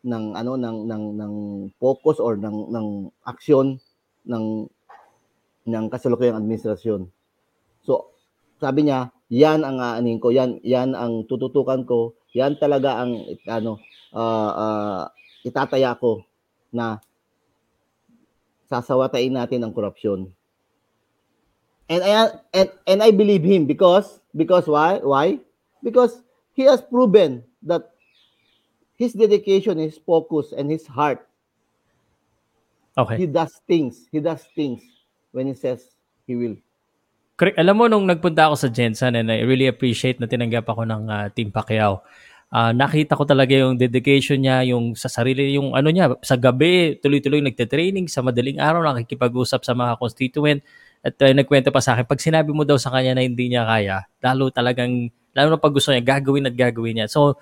ng 0.05 0.25
ano 0.35 0.59
ng 0.59 0.79
ng 0.91 1.05
ng 1.15 1.35
focus 1.79 2.19
or 2.19 2.35
ng 2.35 2.75
ng 2.75 2.87
aksyon 3.31 3.79
ng 4.27 4.67
ng 5.65 5.89
kasalukuyang 5.89 6.37
administrasyon. 6.37 7.09
So, 7.85 8.13
sabi 8.61 8.89
niya, 8.89 9.13
yan 9.33 9.65
ang 9.65 9.81
aanin 9.81 10.21
ko, 10.21 10.31
yan 10.31 10.61
yan 10.61 10.93
ang 10.93 11.25
tututukan 11.27 11.89
ko, 11.89 12.15
yan 12.37 12.61
talaga 12.61 13.01
ang 13.01 13.25
ano 13.49 13.81
ah, 14.13 14.53
ah, 14.53 15.03
itataya 15.43 15.97
ko 15.97 16.25
na 16.71 17.01
sasawatain 18.69 19.33
natin 19.33 19.65
ang 19.65 19.73
korupsyon. 19.73 20.33
And 21.89 22.01
I 22.01 22.41
and 22.57 22.69
and 22.89 23.01
I 23.05 23.13
believe 23.13 23.45
him 23.45 23.69
because 23.69 24.21
because 24.33 24.65
why? 24.65 25.05
Why? 25.05 25.41
Because 25.85 26.25
he 26.57 26.65
has 26.65 26.81
proven 26.81 27.45
that 27.61 27.93
his 28.97 29.13
dedication, 29.13 29.77
his 29.77 30.01
focus, 30.01 30.57
and 30.57 30.73
his 30.73 30.89
heart, 30.89 31.21
Okay. 32.97 33.21
he 33.21 33.27
does 33.27 33.61
things. 33.69 34.09
He 34.09 34.23
does 34.23 34.47
things 34.57 34.94
when 35.35 35.51
he 35.51 35.55
says 35.59 35.91
he 36.25 36.39
will. 36.39 36.55
Correct. 37.35 37.59
Alam 37.59 37.75
mo, 37.75 37.85
nung 37.91 38.07
nagpunta 38.07 38.47
ako 38.47 38.55
sa 38.55 38.69
Jensen 38.71 39.19
and 39.19 39.27
I 39.27 39.43
really 39.43 39.67
appreciate 39.67 40.23
na 40.23 40.31
tinanggap 40.31 40.71
ako 40.71 40.87
ng 40.87 41.03
ah, 41.11 41.27
Team 41.35 41.51
Pacquiao, 41.51 42.07
ah, 42.55 42.71
nakita 42.71 43.19
ko 43.19 43.27
talaga 43.27 43.59
yung 43.59 43.75
dedication 43.75 44.39
niya, 44.39 44.63
yung 44.71 44.95
sa 44.95 45.11
sarili, 45.11 45.59
yung 45.59 45.75
ano 45.75 45.91
niya, 45.91 46.15
sa 46.23 46.39
gabi, 46.39 46.95
tuloy-tuloy 47.03 47.43
nagte-training, 47.43 48.07
sa 48.07 48.23
madaling 48.23 48.63
araw, 48.63 48.87
nakikipag-usap 48.87 49.67
sa 49.67 49.75
mga 49.75 49.99
constituent, 49.99 50.63
at 51.05 51.19
uh, 51.21 51.35
nagkwento 51.37 51.69
pa 51.69 51.85
sa 51.85 51.93
akin, 51.99 52.09
pag 52.09 52.17
sinabi 52.17 52.55
mo 52.55 52.65
daw 52.65 52.81
sa 52.81 52.89
kanya 52.89 53.21
na 53.21 53.27
hindi 53.27 53.53
niya 53.53 53.69
kaya, 53.69 54.09
lalo 54.25 54.49
talagang, 54.49 55.13
lalo 55.37 55.49
na 55.53 55.61
pag 55.61 55.75
gusto 55.77 55.93
niya, 55.93 56.01
gagawin 56.01 56.49
at 56.49 56.57
gagawin 56.57 56.97
niya. 56.97 57.13
So, 57.13 57.37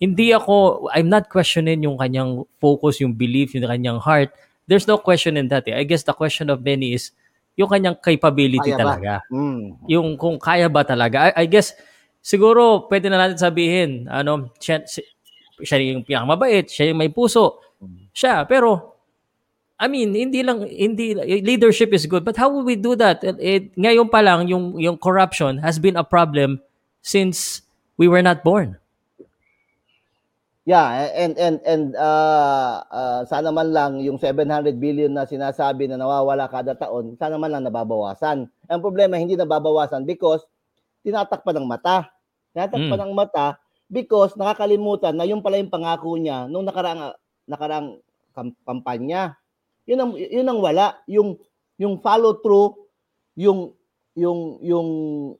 hindi 0.00 0.32
ako, 0.32 0.88
I'm 0.96 1.12
not 1.12 1.28
questioning 1.28 1.84
yung 1.84 2.00
kanyang 2.00 2.48
focus, 2.56 3.04
yung 3.04 3.12
belief, 3.12 3.52
yung 3.52 3.68
kanyang 3.68 4.00
heart. 4.00 4.32
There's 4.64 4.88
no 4.88 4.96
question 4.96 5.36
in 5.36 5.52
that. 5.52 5.68
Eh. 5.68 5.76
I 5.76 5.84
guess 5.84 6.08
the 6.08 6.16
question 6.16 6.48
of 6.48 6.64
many 6.64 6.96
is 6.96 7.12
yung 7.56 7.68
kanyang 7.68 7.96
capability 8.00 8.72
Kaya 8.72 8.76
ba? 8.76 8.80
talaga 8.80 9.12
Mm. 9.28 9.84
yung 9.88 10.08
kung 10.16 10.40
kaya 10.40 10.66
ba 10.72 10.82
talaga. 10.82 11.28
I, 11.32 11.44
I 11.44 11.46
guess, 11.46 11.76
siguro, 12.18 12.88
pwede 12.88 13.12
na 13.12 13.20
natin 13.20 13.36
sabihin, 13.36 14.08
ano, 14.08 14.48
siya, 14.56 14.82
si- 14.88 15.04
siya 15.60 15.78
yung 15.82 16.02
pinakamabait, 16.02 16.66
siya 16.66 16.90
yung 16.90 16.98
may 16.98 17.12
puso, 17.12 17.60
siya. 18.10 18.48
Pero, 18.48 18.96
I 19.76 19.90
mean, 19.90 20.14
hindi 20.14 20.40
lang, 20.46 20.62
hindi, 20.64 21.12
leadership 21.42 21.90
is 21.90 22.06
good, 22.06 22.22
but 22.22 22.38
how 22.38 22.46
will 22.46 22.62
we 22.62 22.78
do 22.78 22.94
that? 22.94 23.20
Eh, 23.26 23.34
eh, 23.42 23.60
ngayon 23.74 24.06
pa 24.08 24.22
lang, 24.22 24.46
yung, 24.46 24.78
yung 24.78 24.94
corruption 24.96 25.58
has 25.58 25.76
been 25.82 25.98
a 25.98 26.06
problem 26.06 26.62
since 27.02 27.66
we 27.98 28.06
were 28.06 28.22
not 28.22 28.46
born. 28.46 28.78
Yeah, 30.62 31.10
and 31.18 31.34
and 31.42 31.58
and 31.66 31.84
uh, 31.98 32.86
uh, 32.86 33.20
sana 33.26 33.50
man 33.50 33.74
lang 33.74 33.98
yung 33.98 34.14
700 34.14 34.78
billion 34.78 35.10
na 35.10 35.26
sinasabi 35.26 35.90
na 35.90 35.98
nawawala 35.98 36.46
kada 36.46 36.78
taon, 36.78 37.18
sana 37.18 37.34
man 37.34 37.50
lang 37.50 37.66
nababawasan. 37.66 38.46
Ang 38.70 38.80
problema 38.80 39.18
hindi 39.18 39.34
nababawasan 39.34 40.06
because 40.06 40.46
tinatakpan 41.02 41.58
ng 41.58 41.66
mata. 41.66 42.14
Tinatakpan 42.54 42.94
Mm. 42.94 43.04
ng 43.10 43.14
mata 43.18 43.58
because 43.90 44.38
nakakalimutan 44.38 45.18
na 45.18 45.26
yung 45.26 45.42
pala 45.42 45.58
yung 45.58 45.72
pangako 45.72 46.14
niya 46.14 46.46
nung 46.46 46.62
nakaraang 46.62 47.10
nakaraang 47.50 47.98
kam- 48.30 48.58
kampanya. 48.62 49.34
Yun 49.90 49.98
ang 49.98 50.12
yun 50.14 50.46
ang 50.46 50.62
wala, 50.62 50.94
yung 51.10 51.42
yung 51.74 51.98
follow 51.98 52.38
through, 52.38 52.78
yung 53.34 53.74
yung 54.14 54.62
yung 54.62 54.88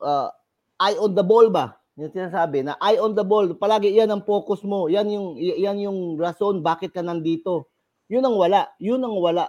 uh, 0.02 0.34
eye 0.82 0.98
on 0.98 1.14
the 1.14 1.22
ball 1.22 1.46
ba? 1.46 1.78
Yung 2.02 2.10
sinasabi 2.10 2.66
na 2.66 2.74
eye 2.82 2.98
on 2.98 3.14
the 3.14 3.22
ball, 3.22 3.46
palagi 3.54 3.94
yan 3.94 4.10
ang 4.10 4.26
focus 4.26 4.66
mo. 4.66 4.90
Yan 4.90 5.06
yung 5.06 5.38
yan 5.38 5.78
yung 5.78 6.18
rason 6.18 6.58
bakit 6.58 6.90
ka 6.90 6.98
nandito. 6.98 7.70
Yun 8.10 8.26
ang 8.26 8.34
wala. 8.34 8.66
Yun 8.82 8.98
ang 9.06 9.14
wala. 9.22 9.46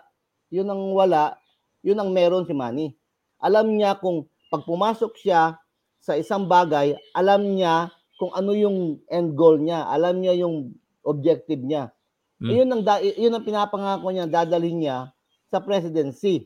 Yun 0.53 0.69
ang 0.69 0.93
wala. 0.93 1.33
Yun 1.81 1.97
ang 1.97 2.13
meron 2.13 2.45
si 2.45 2.53
Manny. 2.53 2.93
Alam 3.41 3.73
niya 3.73 3.97
kung 3.97 4.29
pag 4.53 4.69
pumasok 4.69 5.17
siya 5.17 5.57
sa 5.97 6.13
isang 6.13 6.45
bagay, 6.45 6.93
alam 7.17 7.41
niya 7.57 7.89
kung 8.21 8.29
ano 8.37 8.53
yung 8.53 9.01
end 9.09 9.33
goal 9.33 9.57
niya, 9.57 9.89
alam 9.89 10.21
niya 10.21 10.37
yung 10.37 10.77
objective 11.01 11.57
niya. 11.57 11.89
Mm. 12.37 12.53
Yun 12.53 12.69
ang 12.69 12.83
da- 12.85 13.01
yun 13.01 13.33
ang 13.33 13.43
pinapangako 13.43 14.13
niya, 14.13 14.29
dadalhin 14.29 14.77
niya 14.77 15.09
sa 15.49 15.57
presidency. 15.57 16.45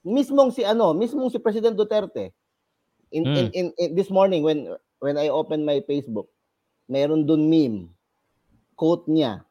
Mismong 0.00 0.48
si 0.48 0.64
ano, 0.64 0.96
mismong 0.96 1.28
si 1.28 1.36
President 1.36 1.76
Duterte. 1.76 2.32
In, 3.12 3.22
Mm. 3.28 3.36
in, 3.36 3.46
in, 3.52 3.66
in 3.76 3.88
this 3.92 4.08
morning 4.08 4.40
when 4.40 4.72
when 4.98 5.20
I 5.20 5.28
opened 5.28 5.68
my 5.68 5.84
Facebook, 5.84 6.32
meron 6.88 7.28
dun 7.28 7.46
meme 7.46 7.92
quote 8.72 9.06
niya 9.06 9.44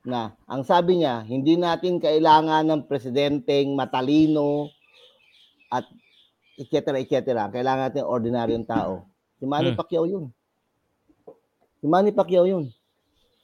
na 0.00 0.36
ang 0.46 0.64
sabi 0.64 1.00
niya, 1.00 1.24
hindi 1.24 1.56
natin 1.56 2.00
kailangan 2.00 2.64
ng 2.64 2.82
presidenteng 2.88 3.72
matalino 3.76 4.68
at 5.68 5.84
etc. 6.56 7.00
etc. 7.00 7.48
Kailangan 7.48 7.88
natin 7.90 8.04
ordinaryong 8.04 8.68
tao. 8.68 9.08
Si 9.40 9.44
Manny 9.48 9.72
Hmm. 9.72 9.80
Pacquiao 9.80 10.04
yun. 10.04 10.24
Si 11.80 11.86
Manny 11.88 12.12
Pacquiao 12.12 12.44
yun. 12.44 12.68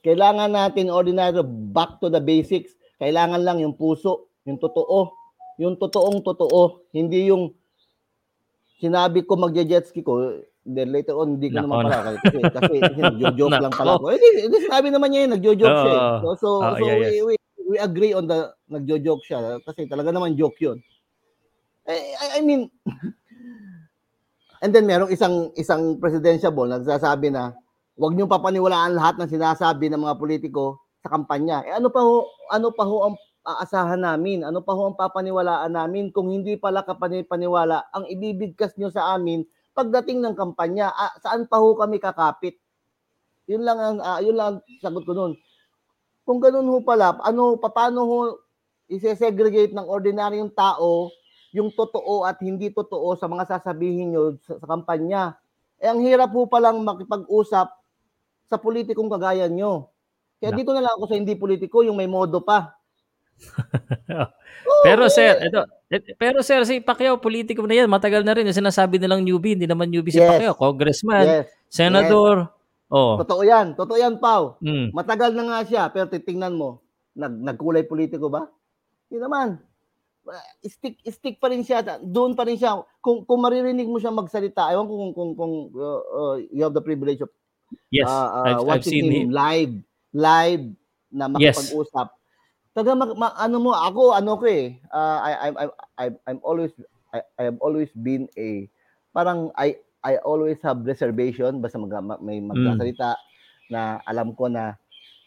Kailangan 0.04 0.52
natin 0.52 0.92
ordinary 0.92 1.40
back 1.72 1.98
to 1.98 2.12
the 2.12 2.20
basics. 2.20 2.76
Kailangan 3.00 3.42
lang 3.42 3.60
yung 3.60 3.76
puso, 3.76 4.28
yung 4.48 4.56
totoo, 4.56 5.12
yung 5.60 5.76
totoong 5.76 6.20
totoo, 6.22 6.88
hindi 6.92 7.28
yung 7.32 7.52
sinabi 8.76 9.24
ko 9.24 9.36
magje-jet 9.40 9.88
ski 9.88 10.04
ko, 10.04 10.40
then 10.66 10.92
later 10.92 11.16
on 11.16 11.38
hindi 11.38 11.48
ko 11.48 11.62
Nako 11.62 11.64
naman 11.64 11.76
na. 11.80 11.88
pala 11.88 11.98
kasi 12.20 12.36
kasi, 12.44 12.74
kasi 12.90 13.00
nagjo-joke 13.00 13.58
lang 13.60 13.74
pala 13.74 13.92
ako. 13.96 14.06
Eh, 14.12 14.18
di, 14.20 14.28
di 14.46 14.58
sinabi 14.60 14.88
naman 14.92 15.08
niya 15.10 15.20
yun, 15.24 15.32
nagjo-joke 15.38 15.78
siya. 15.80 15.92
eh. 15.94 16.02
So 16.20 16.28
so, 16.36 16.48
Oo, 16.60 16.74
so 16.76 16.84
yeah, 16.84 16.98
we, 16.98 17.10
we 17.22 17.34
we 17.66 17.76
agree 17.80 18.12
on 18.14 18.28
the 18.28 18.52
nagjo-joke 18.68 19.24
siya 19.24 19.58
kasi 19.64 19.88
talaga 19.88 20.12
naman 20.12 20.36
joke 20.38 20.58
yun. 20.60 20.78
Eh, 21.86 22.14
I, 22.14 22.26
I 22.38 22.40
mean 22.42 22.66
And 24.64 24.72
then 24.72 24.88
merong 24.88 25.12
isang 25.12 25.52
isang 25.54 26.00
presidential 26.00 26.48
ball 26.50 26.72
nagsasabi 26.72 27.28
na 27.28 27.52
huwag 27.94 28.16
niyo 28.16 28.24
papaniwalaan 28.24 28.96
lahat 28.96 29.20
ng 29.20 29.28
sinasabi 29.28 29.92
ng 29.92 30.00
mga 30.00 30.16
politiko 30.16 30.80
sa 31.04 31.12
kampanya. 31.12 31.60
Eh 31.62 31.76
ano 31.76 31.92
pa 31.92 32.00
ho, 32.00 32.24
ano 32.48 32.72
pa 32.72 32.84
ho 32.88 32.96
ang 33.04 33.14
aasahan 33.46 34.02
namin? 34.02 34.42
Ano 34.42 34.60
pa 34.60 34.74
ho 34.74 34.90
ang 34.90 34.98
papaniwalaan 34.98 35.70
namin 35.70 36.10
kung 36.10 36.34
hindi 36.34 36.58
pala 36.58 36.82
kapani-paniwala 36.82 37.94
ang 37.94 38.04
ibibigkas 38.10 38.74
niyo 38.74 38.90
sa 38.90 39.14
amin 39.14 39.46
pagdating 39.72 40.18
ng 40.20 40.34
kampanya? 40.34 40.90
Ah, 40.90 41.14
saan 41.22 41.46
pa 41.46 41.62
ho 41.62 41.78
kami 41.78 42.02
kakapit? 42.02 42.58
Yun 43.46 43.62
lang 43.62 43.78
ang 43.78 43.98
ah, 44.02 44.18
yun 44.18 44.34
lang 44.34 44.58
ang 44.58 44.58
sagot 44.82 45.06
ko 45.06 45.14
noon. 45.14 45.38
Kung 46.26 46.42
ganun 46.42 46.66
ho 46.66 46.82
pala, 46.82 47.14
ano 47.22 47.54
paano 47.62 48.00
ho 48.02 48.18
i-segregate 48.90 49.70
ng 49.74 49.86
ordinaryong 49.86 50.50
tao 50.50 51.14
yung 51.54 51.72
totoo 51.72 52.26
at 52.26 52.36
hindi 52.42 52.68
totoo 52.68 53.16
sa 53.16 53.30
mga 53.30 53.46
sasabihin 53.48 54.12
nyo 54.12 54.36
sa, 54.44 54.60
sa 54.60 54.66
kampanya. 54.66 55.38
Eh, 55.80 55.88
ang 55.88 56.04
hirap 56.04 56.34
po 56.34 56.44
palang 56.50 56.82
makipag-usap 56.84 57.68
sa 58.46 58.56
politikong 58.60 59.08
kagaya 59.08 59.48
nyo. 59.48 59.90
Kaya 60.36 60.52
dito 60.52 60.76
na 60.76 60.84
lang 60.84 60.92
ako 61.00 61.04
sa 61.08 61.16
hindi 61.16 61.32
politiko, 61.32 61.80
yung 61.80 61.96
may 61.96 62.06
modo 62.06 62.44
pa. 62.44 62.75
Oo, 64.66 64.82
Pero 64.86 65.06
eh, 65.06 65.12
sir, 65.12 65.34
ito, 65.40 65.60
et- 65.88 66.16
pero 66.16 66.38
sir, 66.42 66.60
si 66.66 66.80
Pacquiao, 66.80 67.20
politiko 67.20 67.62
na 67.64 67.76
yan. 67.76 67.88
Matagal 67.88 68.26
na 68.26 68.34
rin. 68.34 68.48
Sinasabi 68.48 68.98
nilang 68.98 69.22
newbie, 69.22 69.54
hindi 69.54 69.68
naman 69.68 69.88
newbie 69.88 70.10
si 70.10 70.18
Yes. 70.18 70.28
Pacquiao. 70.28 70.54
Congressman, 70.56 71.24
Yes, 71.24 71.46
senador. 71.68 72.50
Oh. 72.86 73.18
totoo 73.18 73.42
yan. 73.42 73.74
Totoo 73.74 73.98
yan, 73.98 74.18
Pau. 74.18 74.58
Mm. 74.58 74.94
Matagal 74.94 75.34
na 75.34 75.42
nga 75.44 75.58
siya, 75.62 75.82
pero 75.90 76.06
titingnan 76.06 76.54
mo, 76.54 76.82
nag, 77.12 77.34
nagkulay 77.34 77.82
politiko 77.82 78.30
ba? 78.30 78.46
Hindi 79.06 79.18
naman. 79.20 79.48
Uh, 80.26 80.42
Stick, 80.62 80.98
stick 81.06 81.38
pa 81.38 81.46
rin 81.46 81.62
siya. 81.62 81.82
Doon 81.98 82.34
pa 82.34 82.42
rin 82.42 82.58
siya. 82.58 82.74
Kung, 82.98 83.22
kung 83.22 83.38
maririnig 83.38 83.86
mo 83.86 83.98
siya 83.98 84.10
magsalita, 84.10 84.70
ewan 84.70 84.86
ko 84.86 84.94
kung, 84.96 85.12
kung, 85.14 85.32
kung 85.34 85.54
uh, 85.72 86.02
uh, 86.02 86.34
you 86.50 86.62
have 86.62 86.74
the 86.74 86.82
privilege 86.82 87.22
of 87.22 87.30
Yes, 87.90 88.06
uh, 88.06 88.10
uh, 88.10 88.42
I've, 88.44 88.58
I've 88.58 88.66
watching 88.78 88.92
seen 88.92 89.06
him 89.06 89.26
him. 89.26 89.28
live 89.30 89.72
live 90.12 90.62
na 91.10 91.26
Yes. 91.34 91.58
Taga 92.76 92.92
mag, 92.92 93.16
ma- 93.16 93.32
ano 93.40 93.56
mo 93.56 93.72
ako 93.72 94.12
ano 94.12 94.36
ko 94.36 94.44
eh 94.44 94.76
uh, 94.92 95.18
I 95.24 95.32
I'm 95.48 95.54
I'm 95.56 95.70
I'm 95.96 96.14
I'm 96.28 96.40
always 96.44 96.76
I, 97.08 97.24
I 97.40 97.42
have 97.48 97.56
always 97.64 97.88
been 97.96 98.28
a 98.36 98.68
parang 99.16 99.48
I 99.56 99.80
I 100.04 100.20
always 100.20 100.60
have 100.60 100.84
reservation 100.84 101.64
basta 101.64 101.80
mag, 101.80 101.96
ma- 102.04 102.20
may 102.20 102.36
Mm. 102.36 102.52
magsasalita 102.52 103.16
na 103.72 104.04
alam 104.04 104.36
ko 104.36 104.52
na 104.52 104.76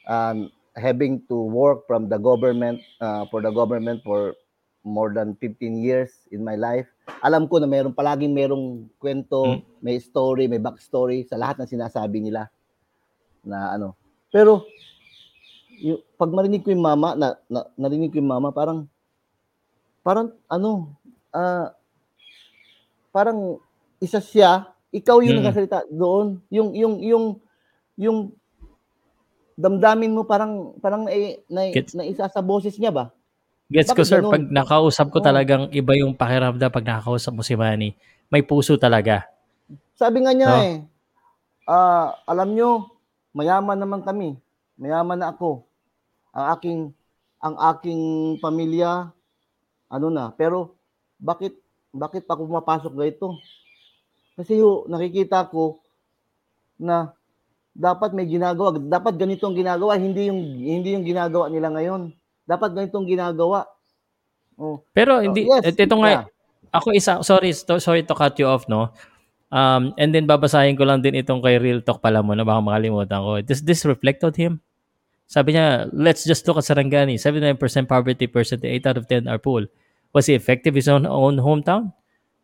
um, 0.06 0.54
having 0.78 1.26
to 1.26 1.42
work 1.42 1.90
from 1.90 2.06
the 2.06 2.22
government 2.22 2.86
uh, 3.02 3.26
for 3.34 3.42
the 3.42 3.50
government 3.50 4.06
for 4.06 4.38
more 4.86 5.10
than 5.10 5.34
15 5.42 5.76
years 5.76 6.14
in 6.32 6.46
my 6.46 6.54
life. 6.56 6.88
Alam 7.26 7.50
ko 7.50 7.58
na 7.60 7.68
meron 7.68 7.98
palaging 7.98 8.32
merong 8.32 8.88
kwento, 9.02 9.58
Mm. 9.58 9.62
may 9.82 9.98
story, 9.98 10.46
may 10.46 10.62
backstory 10.62 11.26
sa 11.26 11.36
lahat 11.36 11.60
ng 11.66 11.74
sinasabi 11.74 12.22
nila 12.24 12.46
na 13.42 13.74
ano. 13.74 13.98
Pero 14.30 14.64
yung, 15.80 16.00
pag 16.16 16.30
marinig 16.30 16.62
ko 16.62 16.70
yung 16.70 16.84
mama, 16.84 17.16
na, 17.16 17.40
na 17.48 17.66
narinig 17.76 18.12
ko 18.12 18.20
yung 18.20 18.32
mama, 18.32 18.52
parang 18.52 18.86
parang 20.00 20.32
ano, 20.46 20.94
ah 21.32 21.72
parang 23.10 23.58
isa 23.98 24.22
siya, 24.22 24.70
ikaw 24.90 25.20
yung 25.20 25.40
Mm. 25.40 25.44
nagsasalita 25.44 25.80
doon, 25.90 26.40
yung 26.48 26.70
yung 26.76 26.96
yung 27.02 27.26
yung 28.00 28.18
damdamin 29.60 30.16
mo 30.16 30.24
parang 30.24 30.72
parang 30.80 31.04
na, 31.04 31.12
na, 31.52 31.62
Gets- 31.76 31.96
na 31.96 32.08
isa 32.08 32.32
sa 32.32 32.40
boses 32.40 32.80
niya 32.80 32.96
ba? 32.96 33.12
Gets 33.70 33.92
ko 33.94 34.02
Bakit 34.02 34.08
sir, 34.08 34.20
ganun? 34.24 34.34
pag 34.34 34.46
nakausap 34.50 35.08
ko 35.14 35.20
Oo. 35.22 35.26
talagang 35.26 35.70
iba 35.70 35.94
yung 35.94 36.16
pakiramdam 36.16 36.72
pag 36.74 36.88
nakakausap 36.88 37.36
mo 37.36 37.44
si 37.46 37.54
Manny. 37.54 37.94
May 38.32 38.42
puso 38.42 38.80
talaga. 38.80 39.30
Sabi 39.94 40.24
nga 40.24 40.34
niya 40.34 40.48
No? 40.48 40.58
eh, 40.64 40.76
ah, 41.70 42.18
alam 42.26 42.56
nyo, 42.56 42.90
mayaman 43.30 43.78
naman 43.78 44.02
kami. 44.02 44.40
Mayaman 44.80 45.22
na 45.22 45.30
ako. 45.36 45.69
Ang 46.34 46.46
aking 46.54 46.80
ang 47.40 47.56
aking 47.74 48.02
pamilya 48.44 49.10
ano 49.90 50.08
na, 50.12 50.30
pero 50.36 50.78
bakit 51.18 51.58
bakit 51.90 52.26
pa 52.30 52.38
ako 52.38 52.46
pumapasok 52.46 52.94
dito? 52.94 53.34
Kasi 54.38 54.62
ho, 54.62 54.86
nakikita 54.88 55.50
ko 55.50 55.82
na 56.80 57.12
dapat 57.76 58.16
may 58.16 58.28
ginagawa, 58.30 58.78
dapat 58.78 59.20
ganito 59.20 59.44
ang 59.48 59.58
ginagawa, 59.58 60.00
hindi 60.00 60.30
yung 60.30 60.42
hindi 60.60 60.96
yung 60.96 61.06
ginagawa 61.08 61.52
nila 61.52 61.74
ngayon. 61.74 62.14
Dapat 62.46 62.70
ganitong 62.76 63.08
ginagawa. 63.08 63.68
Oh. 64.60 64.84
Pero 64.92 65.20
So, 65.20 65.24
hindi, 65.24 65.48
yes, 65.48 65.64
et- 65.64 65.80
ito 65.80 65.96
nga, 66.00 66.12
yeah. 66.12 66.24
ako 66.76 66.88
isa, 66.92 67.24
sorry, 67.24 67.56
sorry 67.56 68.04
to 68.04 68.16
cut 68.18 68.36
you 68.36 68.48
off, 68.48 68.68
no? 68.68 68.92
Um, 69.50 69.98
and 69.98 70.14
then 70.14 70.30
babasahin 70.30 70.78
ko 70.78 70.86
lang 70.86 71.02
din 71.02 71.18
itong 71.18 71.42
kay 71.42 71.58
Real 71.58 71.82
Talk 71.82 72.06
pala 72.06 72.22
mo 72.22 72.38
na 72.38 72.46
baka 72.46 72.62
makalimutan 72.62 73.24
ko. 73.24 73.42
Does 73.42 73.66
this 73.66 73.82
reflect 73.88 74.22
on 74.22 74.36
him? 74.38 74.54
Sabi 75.30 75.54
niya, 75.54 75.86
let's 75.94 76.26
just 76.26 76.42
look 76.50 76.58
at 76.58 76.66
Sarangani. 76.66 77.22
79% 77.22 77.62
poverty 77.86 78.26
percent, 78.26 78.66
8 78.66 78.82
out 78.90 78.98
of 78.98 79.06
10 79.06 79.30
are 79.30 79.38
poor. 79.38 79.70
Was 80.10 80.26
he 80.26 80.34
effective 80.34 80.74
in 80.74 80.82
his 80.82 80.90
own, 80.90 81.06
own 81.06 81.38
hometown? 81.38 81.94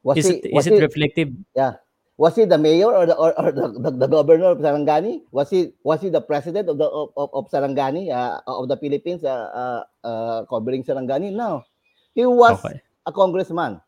Was 0.05 0.21
Is 0.21 0.29
he, 0.29 0.33
it, 0.37 0.53
was 0.53 0.69
is 0.69 0.73
it 0.73 0.77
he- 0.77 0.85
reflective? 0.85 1.29
Yeah. 1.57 1.81
Was 2.15 2.37
he 2.37 2.45
the 2.45 2.55
mayor 2.61 2.93
or 2.93 3.03
the 3.09 3.17
or, 3.17 3.33
or 3.35 3.51
the, 3.51 3.67
the, 3.75 3.91
the 3.91 4.07
governor 4.07 4.55
of 4.55 4.63
Sarangani? 4.63 5.25
Was 5.35 5.49
he 5.49 5.73
was 5.83 5.99
he 5.99 6.07
the 6.07 6.21
president 6.23 6.69
of 6.69 6.77
the 6.79 6.85
of, 6.87 7.09
of, 7.17 7.27
of 7.33 7.43
Sarangani 7.51 8.07
uh, 8.07 8.39
of 8.47 8.69
the 8.71 8.77
Philippines 8.77 9.25
uh, 9.27 9.35
uh, 9.51 9.81
uh, 9.99 10.39
covering 10.47 10.79
Sarangani? 10.85 11.33
No. 11.35 11.65
He 12.13 12.23
was 12.23 12.55
Okay. 12.63 12.79
a 13.03 13.11
congressman. 13.11 13.81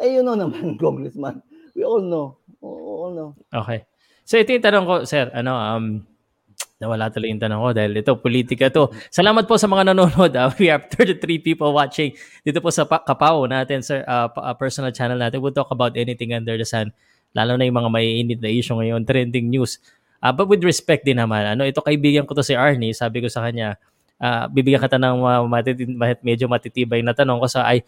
Eh 0.00 0.08
you 0.16 0.22
know 0.24 0.38
naman 0.40 0.78
congressman. 0.80 1.42
We 1.76 1.84
all 1.84 2.00
know. 2.00 2.38
We 2.64 2.70
all 2.70 3.12
know. 3.12 3.30
Okay. 3.52 3.84
So 4.24 4.40
ito 4.40 4.56
yung 4.56 4.64
tanong 4.64 4.86
ko, 4.88 4.94
sir, 5.04 5.28
ano, 5.34 5.52
um, 5.52 5.84
nawala 6.80 7.12
tuloy 7.12 7.28
yung 7.28 7.38
tanong 7.38 7.60
ko 7.60 7.68
dahil 7.76 7.92
ito, 8.00 8.12
politika 8.16 8.72
to. 8.72 8.88
Salamat 9.12 9.44
po 9.44 9.60
sa 9.60 9.68
mga 9.68 9.92
nanonood. 9.92 10.32
ah. 10.40 10.48
we 10.58 10.72
have 10.72 10.88
33 10.88 11.20
people 11.44 11.76
watching 11.76 12.16
dito 12.40 12.58
po 12.64 12.72
sa 12.72 12.88
Pa- 12.88 13.04
Kapaw 13.04 13.44
natin, 13.44 13.84
sir, 13.84 14.00
ah, 14.08 14.32
personal 14.56 14.88
channel 14.88 15.20
natin. 15.20 15.44
We'll 15.44 15.52
talk 15.52 15.68
about 15.68 15.92
anything 16.00 16.32
under 16.32 16.56
the 16.56 16.64
sun, 16.64 16.96
lalo 17.36 17.60
na 17.60 17.68
yung 17.68 17.76
mga 17.76 17.90
may 17.92 18.24
init 18.24 18.40
na 18.40 18.48
issue 18.48 18.72
ngayon, 18.72 19.04
trending 19.04 19.52
news. 19.52 19.76
Ah, 20.24 20.32
but 20.32 20.48
with 20.48 20.64
respect 20.64 21.04
din 21.04 21.20
naman, 21.20 21.44
ano, 21.44 21.68
ito 21.68 21.84
kaibigan 21.84 22.24
ko 22.24 22.32
to 22.32 22.40
si 22.44 22.56
Arnie, 22.56 22.96
sabi 22.96 23.20
ko 23.20 23.28
sa 23.28 23.44
kanya, 23.44 23.76
ah, 24.16 24.48
bibigyan 24.48 24.80
kita 24.80 24.96
ng 24.96 25.20
uh, 25.20 25.44
matiti- 25.48 25.88
mat- 25.88 26.24
medyo 26.24 26.48
matitibay 26.48 27.04
na 27.04 27.12
tanong 27.12 27.40
ko 27.40 27.48
sa 27.48 27.68
ay, 27.68 27.84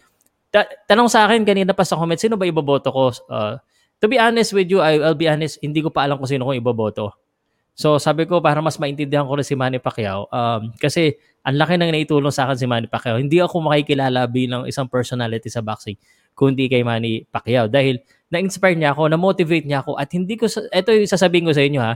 ta- 0.53 0.69
tanong 0.85 1.09
sa 1.09 1.25
akin 1.25 1.45
kanina 1.45 1.73
pa 1.73 1.81
sa 1.81 1.97
comment, 1.97 2.17
sino 2.17 2.37
ba 2.37 2.45
iboboto 2.45 2.93
ko? 2.93 3.09
Ah, 3.25 3.57
to 3.97 4.05
be 4.05 4.21
honest 4.21 4.53
with 4.53 4.69
you, 4.69 4.81
I, 4.85 5.01
I'll 5.01 5.17
be 5.17 5.25
honest, 5.25 5.57
hindi 5.65 5.81
ko 5.81 5.89
pa 5.89 6.05
alam 6.05 6.21
kung 6.21 6.29
sino 6.29 6.45
kong 6.45 6.57
iboboto. 6.61 7.13
So 7.73 7.97
sabi 7.97 8.29
ko 8.29 8.37
para 8.37 8.61
mas 8.61 8.77
maintindihan 8.77 9.25
ko 9.25 9.33
rin 9.33 9.45
si 9.45 9.57
Manny 9.57 9.81
Pacquiao 9.81 10.29
um, 10.29 10.69
kasi 10.77 11.17
ang 11.41 11.57
laki 11.57 11.75
nang 11.75 11.89
naitulong 11.89 12.29
sa 12.29 12.45
akin 12.45 12.57
si 12.57 12.65
Manny 12.69 12.85
Pacquiao. 12.85 13.17
Hindi 13.17 13.41
ako 13.41 13.65
makikilala 13.65 14.29
bilang 14.29 14.69
isang 14.69 14.85
personality 14.85 15.49
sa 15.49 15.65
boxing 15.65 15.97
kundi 16.37 16.69
kay 16.69 16.85
Manny 16.85 17.25
Pacquiao 17.29 17.65
dahil 17.69 18.01
na-inspire 18.29 18.73
niya 18.73 18.93
ako, 18.97 19.09
na-motivate 19.09 19.65
niya 19.69 19.85
ako 19.85 19.97
at 19.97 20.09
hindi 20.13 20.33
ko 20.33 20.49
sa, 20.49 20.65
ito 20.69 20.89
yung 20.89 21.05
sasabihin 21.09 21.45
ko 21.45 21.53
sa 21.53 21.61
inyo 21.65 21.81
ha. 21.81 21.93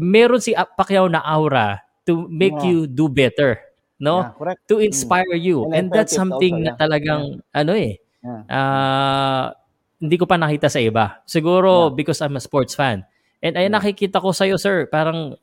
Meron 0.00 0.40
si 0.40 0.56
Pacquiao 0.56 1.08
na 1.08 1.20
aura 1.20 1.80
to 2.08 2.24
make 2.28 2.56
Yeah. 2.60 2.68
you 2.72 2.78
do 2.88 3.08
better, 3.12 3.60
no? 4.00 4.24
Yeah, 4.24 4.32
correct. 4.36 4.60
To 4.72 4.80
inspire 4.80 5.36
you. 5.36 5.68
And 5.68 5.76
And 5.76 5.86
that's 5.92 6.16
something 6.16 6.64
also, 6.64 6.64
na 6.64 6.72
yeah. 6.72 6.80
talagang 6.80 7.22
ano 7.52 7.72
eh. 7.76 8.00
Yeah. 8.24 8.42
ah, 8.48 9.44
hindi 10.00 10.16
ko 10.16 10.24
pa 10.24 10.40
nakita 10.40 10.72
sa 10.72 10.80
iba. 10.80 11.20
Siguro 11.28 11.92
Yeah. 11.92 11.96
because 11.96 12.20
I'm 12.24 12.36
a 12.36 12.42
sports 12.44 12.72
fan. 12.72 13.04
And 13.40 13.56
ay 13.56 13.66
Yeah. 13.68 13.72
nakikita 13.72 14.20
ko 14.20 14.36
sa 14.36 14.44
iyo 14.44 14.60
sir, 14.60 14.84
parang 14.88 15.34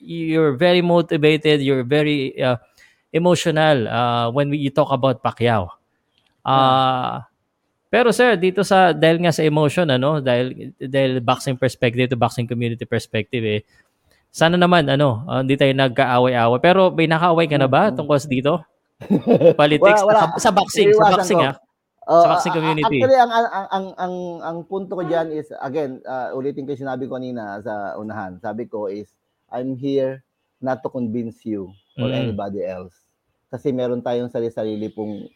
you're 0.00 0.52
very 0.54 0.84
motivated, 0.84 1.64
you're 1.64 1.82
very 1.82 2.36
uh, 2.36 2.60
emotional 3.12 3.88
uh, 3.88 4.28
when 4.30 4.52
we, 4.52 4.60
you 4.60 4.70
talk 4.70 4.92
about 4.92 5.24
Pacquiao. 5.24 5.72
Ah, 6.46 7.26
pero 7.90 8.12
sir, 8.14 8.36
dito 8.38 8.62
sa 8.62 8.92
dahil 8.94 9.18
nga 9.24 9.34
sa 9.34 9.42
emotion 9.42 9.88
ano, 9.90 10.20
dahil 10.22 10.76
dahil 10.78 11.18
boxing 11.18 11.56
perspective 11.58 12.06
to 12.12 12.14
boxing 12.14 12.46
community 12.46 12.84
perspective 12.86 13.42
eh. 13.42 13.60
Sana 14.30 14.54
naman 14.60 14.86
ano, 14.86 15.24
ah, 15.26 15.40
hindi 15.40 15.56
tayo 15.56 15.72
nagkaaway-away. 15.72 16.60
Pero 16.60 16.92
may 16.92 17.08
nakaaway 17.08 17.48
ka 17.48 17.56
na 17.56 17.66
ba 17.66 17.88
tungkol 17.90 18.20
sa 18.20 18.28
dito? 18.28 18.52
Politics 19.60 20.04
Wala, 20.04 20.12
wala. 20.12 20.20
Sa, 20.36 20.48
sa 20.48 20.50
boxing, 20.52 20.92
sa 20.92 21.08
boxing 21.08 21.40
ko. 21.40 21.50
ah. 21.50 21.54
Uh, 22.06 22.22
Sa 22.22 22.38
boxing 22.38 22.54
community. 22.54 23.02
Actually, 23.02 23.18
ang, 23.18 23.32
ang, 23.34 23.46
ang, 23.50 23.66
ang, 23.66 23.86
ang, 23.98 24.14
ang 24.46 24.58
punto 24.70 24.94
ko 24.94 25.02
dyan 25.02 25.34
is, 25.34 25.50
again, 25.58 25.98
uh, 26.06 26.30
ulitin 26.38 26.62
ko 26.62 26.70
yung 26.70 26.86
sinabi 26.86 27.10
ko 27.10 27.18
kanina 27.18 27.58
sa 27.66 27.98
unahan. 27.98 28.38
Sabi 28.38 28.70
ko 28.70 28.86
is, 28.86 29.10
I'm 29.50 29.74
here 29.74 30.22
not 30.62 30.86
to 30.86 30.88
convince 30.88 31.42
you 31.42 31.74
or 31.98 32.06
Mm. 32.06 32.30
anybody 32.30 32.62
else. 32.62 32.94
Kasi 33.50 33.74
meron 33.74 34.06
tayong 34.06 34.30
sarili-sarili 34.30 34.86
pong 34.94 35.26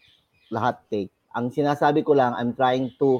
lahat 0.54 0.78
take. 0.87 1.11
Ang 1.35 1.50
sinasabi 1.50 2.06
ko 2.06 2.14
lang, 2.14 2.38
I'm 2.38 2.54
trying 2.54 2.94
to 3.02 3.18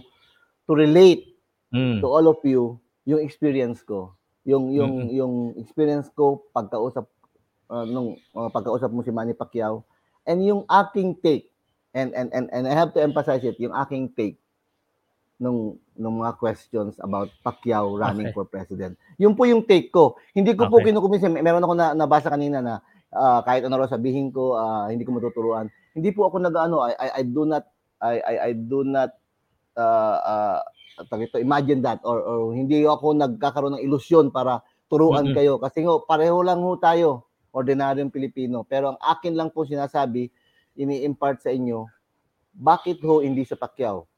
to 0.71 0.73
relate 0.79 1.27
Mm. 1.75 1.99
to 2.03 2.07
all 2.07 2.31
of 2.31 2.39
you 2.47 2.79
yung 3.03 3.19
experience 3.19 3.83
ko. 3.83 4.15
Yung 4.47 4.71
yung 4.71 5.11
Mm-mm. 5.11 5.15
yung 5.15 5.35
experience 5.59 6.07
ko 6.11 6.47
pagkausap 6.55 7.07
uh, 7.67 7.83
nung 7.83 8.15
uh, 8.35 8.51
pagkausap 8.51 8.95
mo 8.95 9.03
si 9.03 9.11
Manny 9.11 9.35
Pacquiao 9.35 9.83
and 10.23 10.39
yung 10.43 10.63
aking 10.67 11.19
take 11.19 11.50
and 11.93 12.15
and 12.15 12.29
and 12.33 12.47
and 12.53 12.65
I 12.67 12.75
have 12.75 12.95
to 12.95 13.01
emphasize 13.03 13.43
it 13.43 13.59
yung 13.59 13.75
aking 13.75 14.15
take 14.15 14.39
nung 15.41 15.81
nung 15.97 16.21
mga 16.21 16.37
questions 16.37 17.01
about 17.01 17.33
Pacquiao 17.41 17.97
running 17.97 18.29
Okay. 18.29 18.37
for 18.37 18.45
president. 18.45 18.97
Yun 19.17 19.33
po 19.33 19.49
yung 19.49 19.65
take 19.65 19.89
ko. 19.89 20.21
Hindi 20.37 20.53
ko 20.53 20.69
po 20.69 20.81
Okay. 20.81 20.93
kinukumbinsi. 20.93 21.33
May- 21.33 21.45
Meron 21.45 21.65
ako 21.65 21.75
na 21.75 21.97
nabasa 21.97 22.29
kanina 22.29 22.61
na 22.61 22.75
ah, 23.11 23.41
kahit 23.43 23.65
ano 23.65 23.81
raw 23.81 23.89
sabihin 23.89 24.31
ko, 24.31 24.55
ah, 24.61 24.93
hindi 24.93 25.03
ko 25.03 25.17
matuturuan. 25.17 25.73
Hindi 25.97 26.13
po 26.13 26.29
ako 26.29 26.45
nag-ano, 26.45 26.85
I, 26.87 26.93
I, 26.95 27.09
I 27.21 27.23
do 27.25 27.43
not 27.49 27.65
I 28.01 28.15
I, 28.21 28.35
I 28.49 28.51
do 28.55 28.85
not 28.85 29.11
uh, 29.77 30.19
uh, 30.23 30.61
ito, 31.01 31.41
imagine 31.41 31.81
that 31.81 32.01
or, 32.05 32.21
or 32.21 32.53
hindi 32.53 32.85
ako 32.85 33.17
nagkakaroon 33.17 33.81
ng 33.81 33.85
ilusyon 33.89 34.29
para 34.29 34.61
turuan 34.93 35.33
Mm-mm. 35.33 35.37
kayo 35.37 35.57
kasi 35.57 35.81
nga 35.87 35.97
pareho 36.05 36.45
lang 36.45 36.61
ho 36.61 36.77
tayo 36.77 37.25
ordinaryong 37.57 38.13
Pilipino 38.13 38.67
pero 38.67 38.95
ang 38.95 38.99
akin 39.01 39.33
lang 39.33 39.49
po 39.55 39.65
sinasabi 39.65 40.29
ini-impart 40.81 41.45
sa 41.45 41.53
inyo 41.53 41.85
bakit 42.57 42.99
ho 43.05 43.21
hindi 43.21 43.45
sa 43.45 43.61
Pacquiao 43.61 44.09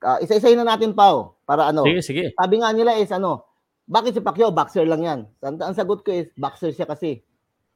Ah, 0.00 0.16
isa-isahin 0.16 0.56
na 0.56 0.64
natin 0.64 0.96
pa 0.96 1.12
oh, 1.12 1.36
para 1.44 1.68
ano 1.68 1.84
Sige, 1.84 2.00
sige. 2.00 2.24
sabi 2.32 2.56
nga 2.60 2.72
nila 2.72 2.96
is 2.96 3.12
ano 3.12 3.44
bakit 3.84 4.16
si 4.16 4.20
Pacquiao 4.24 4.48
boxer 4.48 4.88
lang 4.88 5.04
yan 5.04 5.20
ang, 5.44 5.56
ang 5.60 5.74
sagot 5.76 6.00
ko 6.00 6.08
is 6.12 6.28
boxer 6.36 6.72
siya 6.72 6.88
kasi 6.88 7.20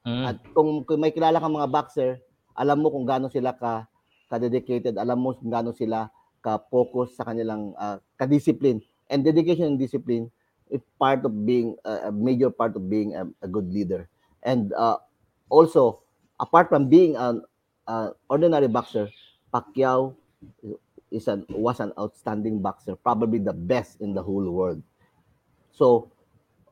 Mm. 0.05 0.21
at 0.21 0.37
kung, 0.53 0.85
kung 0.85 1.01
may 1.01 1.09
kilala 1.09 1.41
kang 1.41 1.57
mga 1.57 1.73
boxer, 1.73 2.21
alam 2.53 2.77
mo 2.77 2.93
kung 2.93 3.09
gaano 3.09 3.25
sila 3.25 3.57
ka 3.57 3.89
ka-dedicated, 4.29 4.93
alam 5.01 5.17
mo 5.17 5.33
kung 5.33 5.49
gaano 5.49 5.73
sila 5.73 6.13
ka-focus 6.45 7.17
sa 7.17 7.25
kanilang 7.25 7.73
uh, 7.73 7.97
ka-discipline. 8.13 8.85
And 9.09 9.25
dedication 9.25 9.73
and 9.73 9.81
discipline 9.81 10.29
is 10.69 10.85
part 11.01 11.25
of 11.25 11.33
being 11.45 11.73
uh, 11.85 12.09
a 12.09 12.11
major 12.13 12.53
part 12.53 12.77
of 12.77 12.85
being 12.85 13.17
a, 13.17 13.25
a 13.41 13.49
good 13.49 13.65
leader. 13.73 14.05
And 14.45 14.69
uh, 14.77 15.01
also, 15.49 16.05
apart 16.37 16.69
from 16.69 16.85
being 16.85 17.17
an 17.17 17.41
uh, 17.87 18.09
ordinary 18.29 18.67
boxer, 18.67 19.09
Pacquiao 19.53 20.13
is 21.13 21.29
an 21.29 21.45
was 21.49 21.79
an 21.79 21.93
outstanding 21.97 22.59
boxer, 22.61 22.97
probably 22.99 23.39
the 23.39 23.53
best 23.53 24.01
in 24.01 24.13
the 24.13 24.21
whole 24.21 24.45
world. 24.51 24.81
So, 25.71 26.11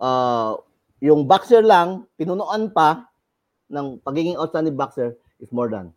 uh, 0.01 0.57
yung 0.99 1.27
boxer 1.29 1.63
lang, 1.63 2.07
pinunuan 2.17 2.73
pa 2.73 3.07
ng 3.71 4.03
pagiging 4.03 4.37
outstanding 4.37 4.75
boxer 4.75 5.15
is 5.39 5.51
more 5.51 5.69
than. 5.71 5.91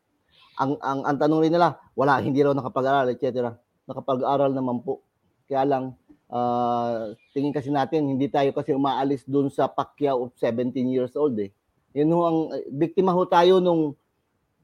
Ang 0.57 0.81
ang 0.81 1.05
ang 1.05 1.17
tanong 1.21 1.43
rin 1.43 1.53
nila, 1.53 1.77
wala 1.99 2.23
hindi 2.23 2.41
raw 2.41 2.55
nakapag-aral, 2.57 3.13
etc. 3.13 3.53
Nakapag-aral 3.85 4.51
naman 4.55 4.81
po. 4.81 5.05
Kaya 5.47 5.63
lang 5.69 5.85
ah, 6.33 7.13
tingin 7.31 7.55
kasi 7.55 7.71
natin 7.71 8.09
hindi 8.11 8.27
tayo 8.27 8.51
kasi 8.51 8.75
umaalis 8.75 9.23
dun 9.29 9.53
sa 9.53 9.71
Pacquiao 9.71 10.27
of 10.27 10.35
17 10.39 10.75
years 10.91 11.15
old 11.15 11.39
eh. 11.39 11.53
Yun 11.97 12.13
ho 12.13 12.21
ang 12.27 12.39
biktima 12.75 13.15
ho 13.15 13.25
tayo 13.25 13.63
nung 13.63 13.97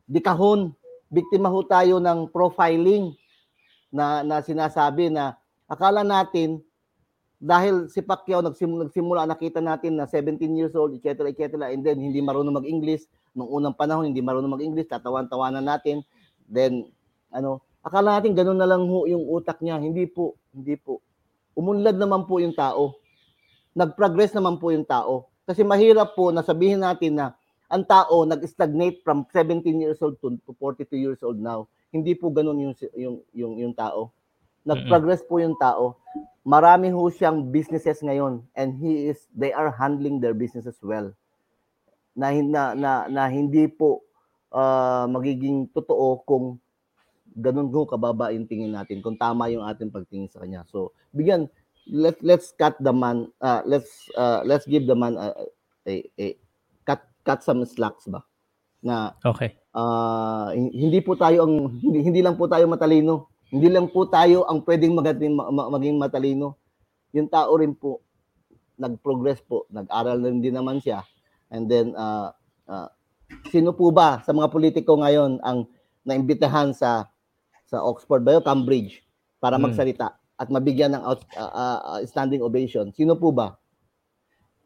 dikahon, 0.07 0.75
biktima 1.13 1.53
ho 1.53 1.61
tayo 1.67 2.01
ng 2.01 2.31
profiling 2.33 3.13
na 3.93 4.25
na 4.25 4.41
sinasabi 4.41 5.13
na 5.13 5.37
akala 5.69 6.01
natin 6.01 6.65
dahil 7.43 7.91
si 7.91 7.99
Pacquiao 7.99 8.39
nagsimula, 8.39 8.87
nagsimula 8.87 9.27
nakita 9.27 9.59
natin 9.59 9.99
na 9.99 10.07
17 10.07 10.39
years 10.55 10.79
old, 10.79 10.95
etc. 10.95 11.27
etc. 11.27 11.75
and 11.75 11.83
then 11.83 11.99
hindi 11.99 12.23
marunong 12.23 12.63
mag-English 12.63 13.03
nung 13.35 13.51
unang 13.51 13.75
panahon 13.75 14.07
hindi 14.07 14.23
marunong 14.23 14.55
mag-English, 14.55 14.87
tatawan-tawanan 14.87 15.67
natin. 15.67 16.07
Then 16.47 16.87
ano, 17.35 17.67
akala 17.83 18.21
natin 18.21 18.39
ganun 18.39 18.63
na 18.63 18.69
lang 18.71 18.87
ho 18.87 19.11
yung 19.11 19.27
utak 19.27 19.59
niya. 19.59 19.83
Hindi 19.83 20.07
po, 20.07 20.39
hindi 20.55 20.79
po. 20.79 21.03
Umunlad 21.59 21.99
naman 21.99 22.31
po 22.31 22.39
yung 22.39 22.55
tao. 22.55 22.97
Nag-progress 23.75 24.33
naman 24.39 24.63
po 24.63 24.71
yung 24.71 24.87
tao. 24.87 25.29
Kasi 25.43 25.67
mahirap 25.67 26.15
po 26.15 26.31
na 26.31 26.47
sabihin 26.47 26.87
natin 26.87 27.19
na 27.19 27.27
ang 27.73 27.89
tao 27.89 28.29
nag-stagnate 28.29 29.01
from 29.01 29.25
17 29.33 29.65
years 29.81 29.99
old 30.05 30.21
to, 30.21 30.37
to 30.45 30.53
42 30.61 30.93
years 31.01 31.21
old 31.25 31.41
now. 31.41 31.65
Hindi 31.89 32.13
po 32.13 32.29
ganun 32.29 32.61
yung 32.61 32.75
yung 32.93 33.17
yung, 33.33 33.55
yung 33.57 33.75
tao. 33.75 34.13
Nag-progress 34.69 35.25
po 35.25 35.41
yung 35.41 35.57
tao 35.57 35.97
marami 36.43 36.91
ho 36.91 37.07
siyang 37.07 37.55
businesses 37.55 38.03
ngayon 38.03 38.43
and 38.59 38.75
he 38.83 39.11
is 39.15 39.31
they 39.31 39.55
are 39.55 39.71
handling 39.71 40.19
their 40.19 40.35
businesses 40.35 40.75
well 40.83 41.15
na 42.19 42.35
na 42.35 42.75
na, 42.75 42.93
na 43.07 43.23
hindi 43.31 43.71
po 43.71 44.03
ah, 44.51 45.07
magiging 45.07 45.71
totoo 45.71 46.27
kung 46.27 46.59
ganun 47.39 47.71
ho 47.71 47.87
kababa 47.87 48.35
yung 48.35 48.51
tingin 48.51 48.75
natin 48.75 49.01
kung 49.01 49.17
tama 49.17 49.49
yung 49.49 49.65
ating 49.65 49.95
pagtingin 49.95 50.29
sa 50.29 50.43
kanya 50.43 50.67
so 50.67 50.91
bigyan 51.15 51.47
let 51.87 52.19
let's 52.27 52.51
cut 52.59 52.75
the 52.83 52.93
man 52.93 53.31
ah, 53.39 53.63
let's 53.63 54.11
ah, 54.19 54.43
let's 54.43 54.67
give 54.67 54.85
the 54.91 54.99
man 54.99 55.15
a, 55.15 55.47
a, 55.87 55.95
a 56.19 56.27
cut 57.23 57.41
some 57.41 57.63
slacks 57.65 58.07
ba 58.07 58.23
na 58.83 59.15
Okay. 59.23 59.55
hin- 60.53 60.75
hindi 60.75 60.99
po 60.99 61.15
tayo 61.15 61.47
ang 61.47 61.55
hindi, 61.79 62.03
hindi 62.03 62.21
lang 62.21 62.35
po 62.35 62.47
tayo 62.47 62.67
matalino. 62.67 63.31
Hindi 63.47 63.69
lang 63.69 63.87
po 63.87 64.05
tayo 64.07 64.45
ang 64.45 64.65
pwedeng 64.65 64.93
magating, 64.93 65.33
ma- 65.33 65.49
ma- 65.49 65.69
maging 65.69 65.97
matalino. 65.97 66.57
Yung 67.13 67.29
tao 67.29 67.53
rin 67.55 67.73
po 67.73 68.01
nag-progress 68.75 69.39
po, 69.41 69.69
nag-aral 69.69 70.19
rin 70.19 70.41
din 70.41 70.57
naman 70.57 70.81
siya. 70.81 71.05
And 71.47 71.69
then 71.69 71.93
ah, 71.95 72.33
ah, 72.65 72.89
sino 73.47 73.71
po 73.71 73.93
ba 73.93 74.21
sa 74.21 74.33
mga 74.33 74.49
politiko 74.49 74.97
ngayon 74.97 75.39
ang 75.41 75.69
naimbitahan 76.03 76.73
sa 76.73 77.07
sa 77.63 77.81
Oxford 77.81 78.21
ba 78.21 78.35
yun? 78.35 78.43
Cambridge 78.43 79.05
para 79.39 79.57
Hmm. 79.57 79.69
magsalita 79.69 80.17
at 80.35 80.49
mabigyan 80.49 80.93
ng 80.93 81.05
out, 81.05 81.23
ah, 81.37 81.53
ah, 81.79 82.01
standing 82.03 82.43
ovation? 82.43 82.91
Sino 82.91 83.15
po 83.15 83.31
ba? 83.31 83.55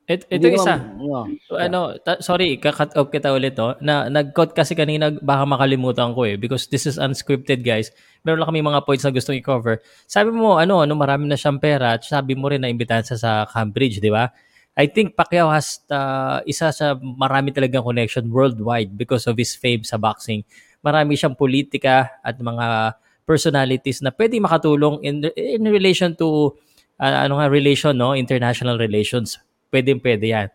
Et, 0.06 0.22
ito 0.30 0.46
Hindi 0.46 0.54
isa. 0.54 0.78
naman- 0.78 1.02
no. 1.02 1.58
Ano, 1.58 1.80
ta- 1.98 2.22
sorry, 2.22 2.62
kakat 2.62 2.94
off 2.94 3.10
kita 3.10 3.34
ulit 3.34 3.58
no. 3.58 3.74
Na 3.82 4.06
nag-cut 4.06 4.54
kasi 4.54 4.78
kanina 4.78 5.10
baka 5.10 5.42
makalimutan 5.42 6.14
ko 6.14 6.22
eh 6.22 6.38
because 6.38 6.70
this 6.70 6.86
is 6.86 6.94
unscripted 6.94 7.66
guys. 7.66 7.90
Meron 8.22 8.38
lang 8.38 8.54
kami 8.54 8.62
mga 8.62 8.86
points 8.86 9.02
na 9.02 9.10
gustong 9.10 9.34
i-cover. 9.42 9.82
Sabi 10.06 10.30
mo 10.30 10.62
ano, 10.62 10.86
ano 10.86 10.94
marami 10.94 11.26
na 11.26 11.34
siyang 11.34 11.58
pera 11.58 11.98
at 11.98 12.06
sabi 12.06 12.38
mo 12.38 12.46
rin 12.46 12.62
na 12.62 12.70
imbitahan 12.70 13.02
sa 13.02 13.18
sa 13.18 13.30
Cambridge, 13.50 13.98
di 13.98 14.06
ba? 14.06 14.30
I 14.78 14.86
think 14.86 15.18
Pacquiao 15.18 15.50
has 15.50 15.82
uh, 15.90 16.38
isa 16.46 16.70
sa 16.70 16.94
marami 17.00 17.50
talagang 17.50 17.82
connection 17.82 18.30
worldwide 18.30 18.94
because 18.94 19.26
of 19.26 19.34
his 19.34 19.58
fame 19.58 19.82
sa 19.82 19.98
boxing. 19.98 20.46
Marami 20.86 21.18
siyang 21.18 21.34
politika 21.34 22.14
at 22.22 22.38
mga 22.38 22.94
personalities 23.26 24.06
na 24.06 24.14
pwede 24.14 24.38
makatulong 24.38 25.02
in 25.02 25.26
in 25.34 25.66
relation 25.66 26.14
to 26.14 26.54
uh, 27.02 27.26
ano 27.26 27.42
nga 27.42 27.50
relation 27.50 27.96
no, 27.98 28.14
international 28.14 28.78
relations. 28.78 29.42
Pwede 29.72 29.96
pwede 30.00 30.26
'yan. 30.30 30.48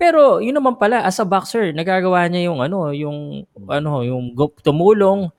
Pero 0.00 0.42
yun 0.42 0.56
naman 0.58 0.74
pala 0.80 1.06
as 1.06 1.18
a 1.22 1.26
boxer, 1.26 1.70
nagagawa 1.70 2.26
niya 2.26 2.50
yung 2.50 2.58
ano, 2.58 2.90
yung 2.90 3.46
ano, 3.70 4.02
yung 4.02 4.34
tumulong 4.64 5.30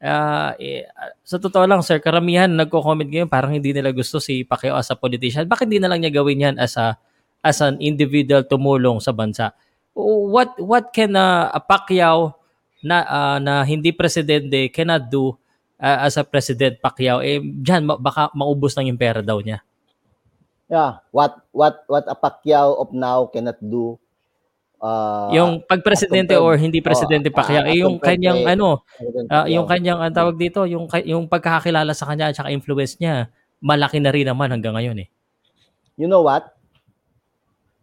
Ah, 0.00 0.56
eh, 0.56 0.88
sa 1.28 1.36
totoo 1.36 1.68
lang 1.68 1.84
sir, 1.84 2.00
karamihan 2.00 2.48
nagko-comment 2.48 3.04
ngayon 3.04 3.28
parang 3.28 3.52
hindi 3.52 3.76
nila 3.76 3.92
gusto 3.92 4.16
si 4.16 4.48
Pacquiao 4.48 4.80
as 4.80 4.88
a 4.88 4.96
politician. 4.96 5.44
Bakit 5.44 5.68
hindi 5.68 5.76
na 5.76 5.92
lang 5.92 6.00
niya 6.00 6.16
gawin 6.16 6.40
'yan 6.40 6.56
as 6.56 6.80
a 6.80 6.96
as 7.44 7.60
an 7.60 7.76
individual 7.84 8.40
tumulong 8.48 8.96
sa 9.04 9.12
bansa? 9.12 9.52
What 9.92 10.56
what 10.56 10.96
can 10.96 11.20
ah, 11.20 11.52
a 11.52 11.60
Pacquiao 11.60 12.32
na 12.80 13.04
ah, 13.04 13.38
na 13.44 13.60
hindi 13.60 13.92
presidente 13.92 14.72
cannot 14.72 15.12
do 15.12 15.36
uh, 15.80 15.98
as 16.06 16.20
a 16.20 16.24
President 16.24 16.76
Pacquiao, 16.78 17.24
eh, 17.24 17.40
dyan, 17.40 17.88
baka 17.88 18.28
maubos 18.36 18.76
lang 18.76 18.92
yung 18.92 19.00
pera 19.00 19.24
daw 19.24 19.40
niya. 19.40 19.64
Yeah, 20.70 21.02
what 21.10 21.42
what 21.50 21.82
what 21.90 22.06
a 22.06 22.14
Pacquiao 22.14 22.78
of 22.78 22.94
now 22.94 23.26
cannot 23.26 23.58
do 23.58 23.98
Uh, 24.80 25.28
yung 25.36 25.60
pag-presidente 25.68 26.32
or 26.40 26.56
hindi 26.56 26.80
presidente 26.80 27.28
oh, 27.28 27.36
Pacquiao, 27.36 27.68
uh, 27.68 27.68
eh, 27.68 27.84
yung 27.84 28.00
kanyang 28.00 28.48
ano, 28.48 28.80
uh, 29.28 29.44
yung 29.44 29.68
kanyang 29.68 30.00
ang 30.00 30.16
tawag 30.16 30.40
dito, 30.40 30.64
yung 30.64 30.88
yung 31.04 31.28
pagkakakilala 31.28 31.92
sa 31.92 32.08
kanya 32.08 32.32
at 32.32 32.36
saka 32.40 32.48
influence 32.48 32.96
niya, 32.96 33.28
malaki 33.60 34.00
na 34.00 34.08
rin 34.08 34.24
naman 34.24 34.48
hanggang 34.48 34.72
ngayon 34.72 35.04
eh. 35.04 35.08
You 36.00 36.08
know 36.08 36.24
what? 36.24 36.56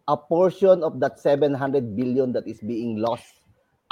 A 0.10 0.17
portion 0.17 0.82
of 0.82 0.97
that 0.97 1.21
700 1.21 1.54
billion 1.93 2.34
that 2.34 2.50
is 2.50 2.58
being 2.65 2.97
lost 2.97 3.30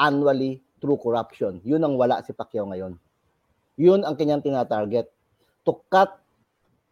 annually 0.02 0.66
through 0.82 0.98
corruption. 0.98 1.62
Yun 1.62 1.86
ang 1.86 2.02
wala 2.02 2.26
si 2.26 2.34
Pacquiao 2.34 2.66
ngayon. 2.74 2.98
Yun 3.78 4.02
ang 4.02 4.18
kanyang 4.18 4.42
tinatarget. 4.42 5.14
To 5.70 5.78
cut 5.94 6.25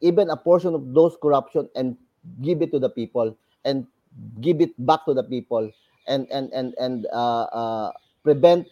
even 0.03 0.29
a 0.29 0.35
portion 0.35 0.75
of 0.75 0.91
those 0.91 1.15
corruption 1.23 1.71
and 1.79 1.95
give 2.43 2.61
it 2.61 2.75
to 2.75 2.77
the 2.77 2.91
people 2.91 3.31
and 3.63 3.87
give 4.43 4.59
it 4.59 4.75
back 4.83 5.07
to 5.07 5.15
the 5.15 5.23
people 5.23 5.71
and 6.11 6.27
and 6.29 6.51
and 6.51 6.75
and 6.75 7.07
uh, 7.15 7.47
uh, 7.49 7.89
prevent 8.21 8.67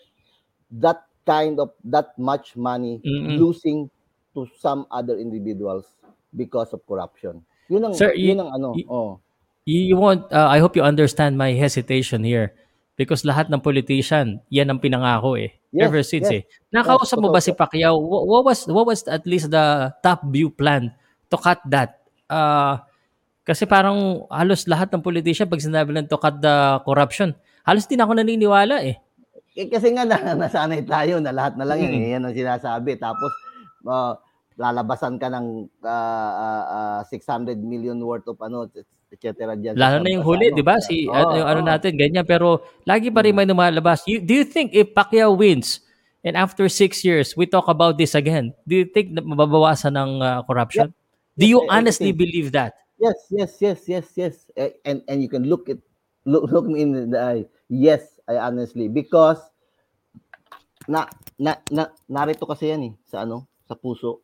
that 0.69 1.07
kind 1.23 1.57
of 1.57 1.71
that 1.87 2.11
much 2.19 2.59
money 2.59 2.99
mm-hmm. 2.99 3.39
losing 3.39 3.87
to 4.35 4.43
some 4.59 4.83
other 4.91 5.15
individuals 5.15 5.87
because 6.35 6.75
of 6.75 6.83
corruption. 6.83 7.39
Yun 7.71 7.87
ang 7.87 7.95
Sir, 7.95 8.11
yun 8.13 8.43
ang 8.43 8.51
ano. 8.51 8.75
You, 8.75 8.85
oh. 8.91 9.11
You 9.63 9.95
want 9.95 10.27
uh, 10.35 10.51
I 10.51 10.59
hope 10.59 10.75
you 10.75 10.83
understand 10.83 11.39
my 11.39 11.55
hesitation 11.55 12.27
here 12.27 12.51
because 12.99 13.23
lahat 13.23 13.47
ng 13.47 13.63
politician, 13.63 14.43
yan 14.51 14.67
ang 14.67 14.83
pinangako 14.83 15.39
eh. 15.39 15.55
Yes, 15.71 15.87
ever 15.87 16.03
since 16.03 16.27
yes. 16.27 16.43
eh. 16.43 16.75
Nakausap 16.75 17.15
yes, 17.15 17.23
mo 17.23 17.27
ba 17.31 17.39
si 17.39 17.55
Pacquiao? 17.55 17.95
What 17.95 18.43
was 18.43 18.67
what 18.67 18.83
was 18.83 19.07
at 19.07 19.23
least 19.23 19.55
the 19.55 19.95
top 20.03 20.27
view 20.27 20.51
plan 20.51 20.91
to 21.31 21.37
cut 21.39 21.63
that? 21.71 22.03
Uh, 22.27 22.77
kasi 23.41 23.65
parang 23.65 24.27
halos 24.29 24.69
lahat 24.69 24.93
ng 24.93 25.01
politician 25.01 25.49
pag 25.49 25.63
sinabi 25.63 25.95
lang 25.95 26.05
to 26.05 26.19
cut 26.19 26.37
the 26.37 26.77
corruption, 26.85 27.33
halos 27.65 27.89
din 27.89 28.03
ako 28.03 28.19
naniniwala 28.19 28.85
eh. 28.85 29.01
eh 29.57 29.67
kasi 29.67 29.95
nga 29.95 30.05
na, 30.05 30.37
nasanay 30.37 30.85
tayo 30.85 31.17
na 31.17 31.33
lahat 31.33 31.57
na 31.57 31.65
lang 31.65 31.81
yan, 31.81 31.91
mm. 31.95 32.11
yan 32.19 32.23
ang 32.27 32.35
sinasabi. 32.37 33.01
Tapos 33.01 33.31
uh, 33.87 34.13
lalabasan 34.61 35.17
ka 35.17 35.31
ng 35.33 35.67
uh, 35.81 36.31
uh, 36.37 37.01
uh, 37.01 37.09
600 37.09 37.57
million 37.57 37.97
worth 37.97 38.29
of 38.29 38.37
ano, 38.45 38.69
etc. 39.11 39.57
Dyan. 39.57 39.75
Lalo 39.75 39.99
na 39.99 40.09
yung 40.13 40.23
huli, 40.23 40.53
di 40.53 40.63
ba? 40.63 40.79
Si, 40.79 41.09
oh, 41.09 41.15
ano, 41.17 41.41
oh. 41.41 41.49
ano 41.49 41.61
natin, 41.65 41.97
ganyan. 41.97 42.23
Pero 42.23 42.63
lagi 42.85 43.09
pa 43.09 43.25
rin 43.25 43.35
may 43.35 43.49
lumalabas. 43.49 44.05
You, 44.05 44.21
do 44.21 44.31
you 44.37 44.45
think 44.45 44.71
if 44.71 44.93
Pacquiao 44.93 45.33
wins, 45.35 45.81
and 46.23 46.37
after 46.37 46.69
six 46.69 47.01
years, 47.03 47.35
we 47.35 47.49
talk 47.49 47.67
about 47.67 47.97
this 47.97 48.13
again, 48.13 48.53
do 48.63 48.77
you 48.77 48.87
think 48.87 49.11
na 49.11 49.25
mababawasan 49.25 49.97
ng 49.97 50.11
uh, 50.21 50.39
corruption? 50.45 50.93
Yeah. 50.93 51.00
Do 51.37 51.45
you 51.47 51.65
honestly 51.69 52.11
believe 52.11 52.51
that? 52.51 52.75
Yes, 53.01 53.17
yes, 53.31 53.51
yes, 53.57 53.79
yes, 53.87 54.07
yes. 54.15 54.35
And 54.85 55.01
and 55.09 55.23
you 55.23 55.29
can 55.31 55.47
look 55.47 55.65
it 55.71 55.81
look 56.27 56.45
look 56.51 56.67
me 56.69 56.85
in 56.85 57.09
the 57.09 57.17
eye. 57.17 57.43
Yes, 57.65 58.19
I 58.29 58.37
honestly 58.37 58.91
because 58.91 59.41
na 60.85 61.09
na, 61.41 61.57
na 61.73 61.89
narito 62.05 62.45
kasi 62.45 62.69
yan 62.69 62.91
eh 62.91 62.93
sa 63.09 63.25
ano, 63.25 63.49
sa 63.65 63.73
puso. 63.73 64.21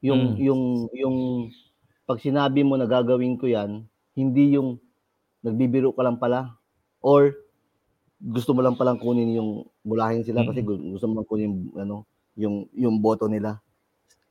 Yung 0.00 0.34
mm. 0.34 0.40
yung 0.40 0.62
yung 0.96 1.16
pag 2.08 2.22
sinabi 2.22 2.64
mo 2.64 2.80
na 2.80 2.88
gagawin 2.88 3.36
ko 3.36 3.50
'yan, 3.50 3.84
hindi 4.16 4.56
yung 4.56 4.80
nagbibiro 5.42 5.92
ka 5.92 6.06
lang 6.06 6.16
pala 6.16 6.56
or 7.02 7.34
gusto 8.22 8.54
mo 8.54 8.62
lang 8.62 8.78
palang 8.78 9.02
kunin 9.02 9.34
yung 9.34 9.66
bulahin 9.82 10.22
sila 10.22 10.46
mm. 10.46 10.48
kasi 10.48 10.60
gusto 10.62 11.06
mo 11.10 11.20
lang 11.20 11.28
kunin 11.28 11.52
ano 11.76 12.06
yung 12.38 12.70
yung 12.72 13.02
boto 13.02 13.28
nila. 13.28 13.60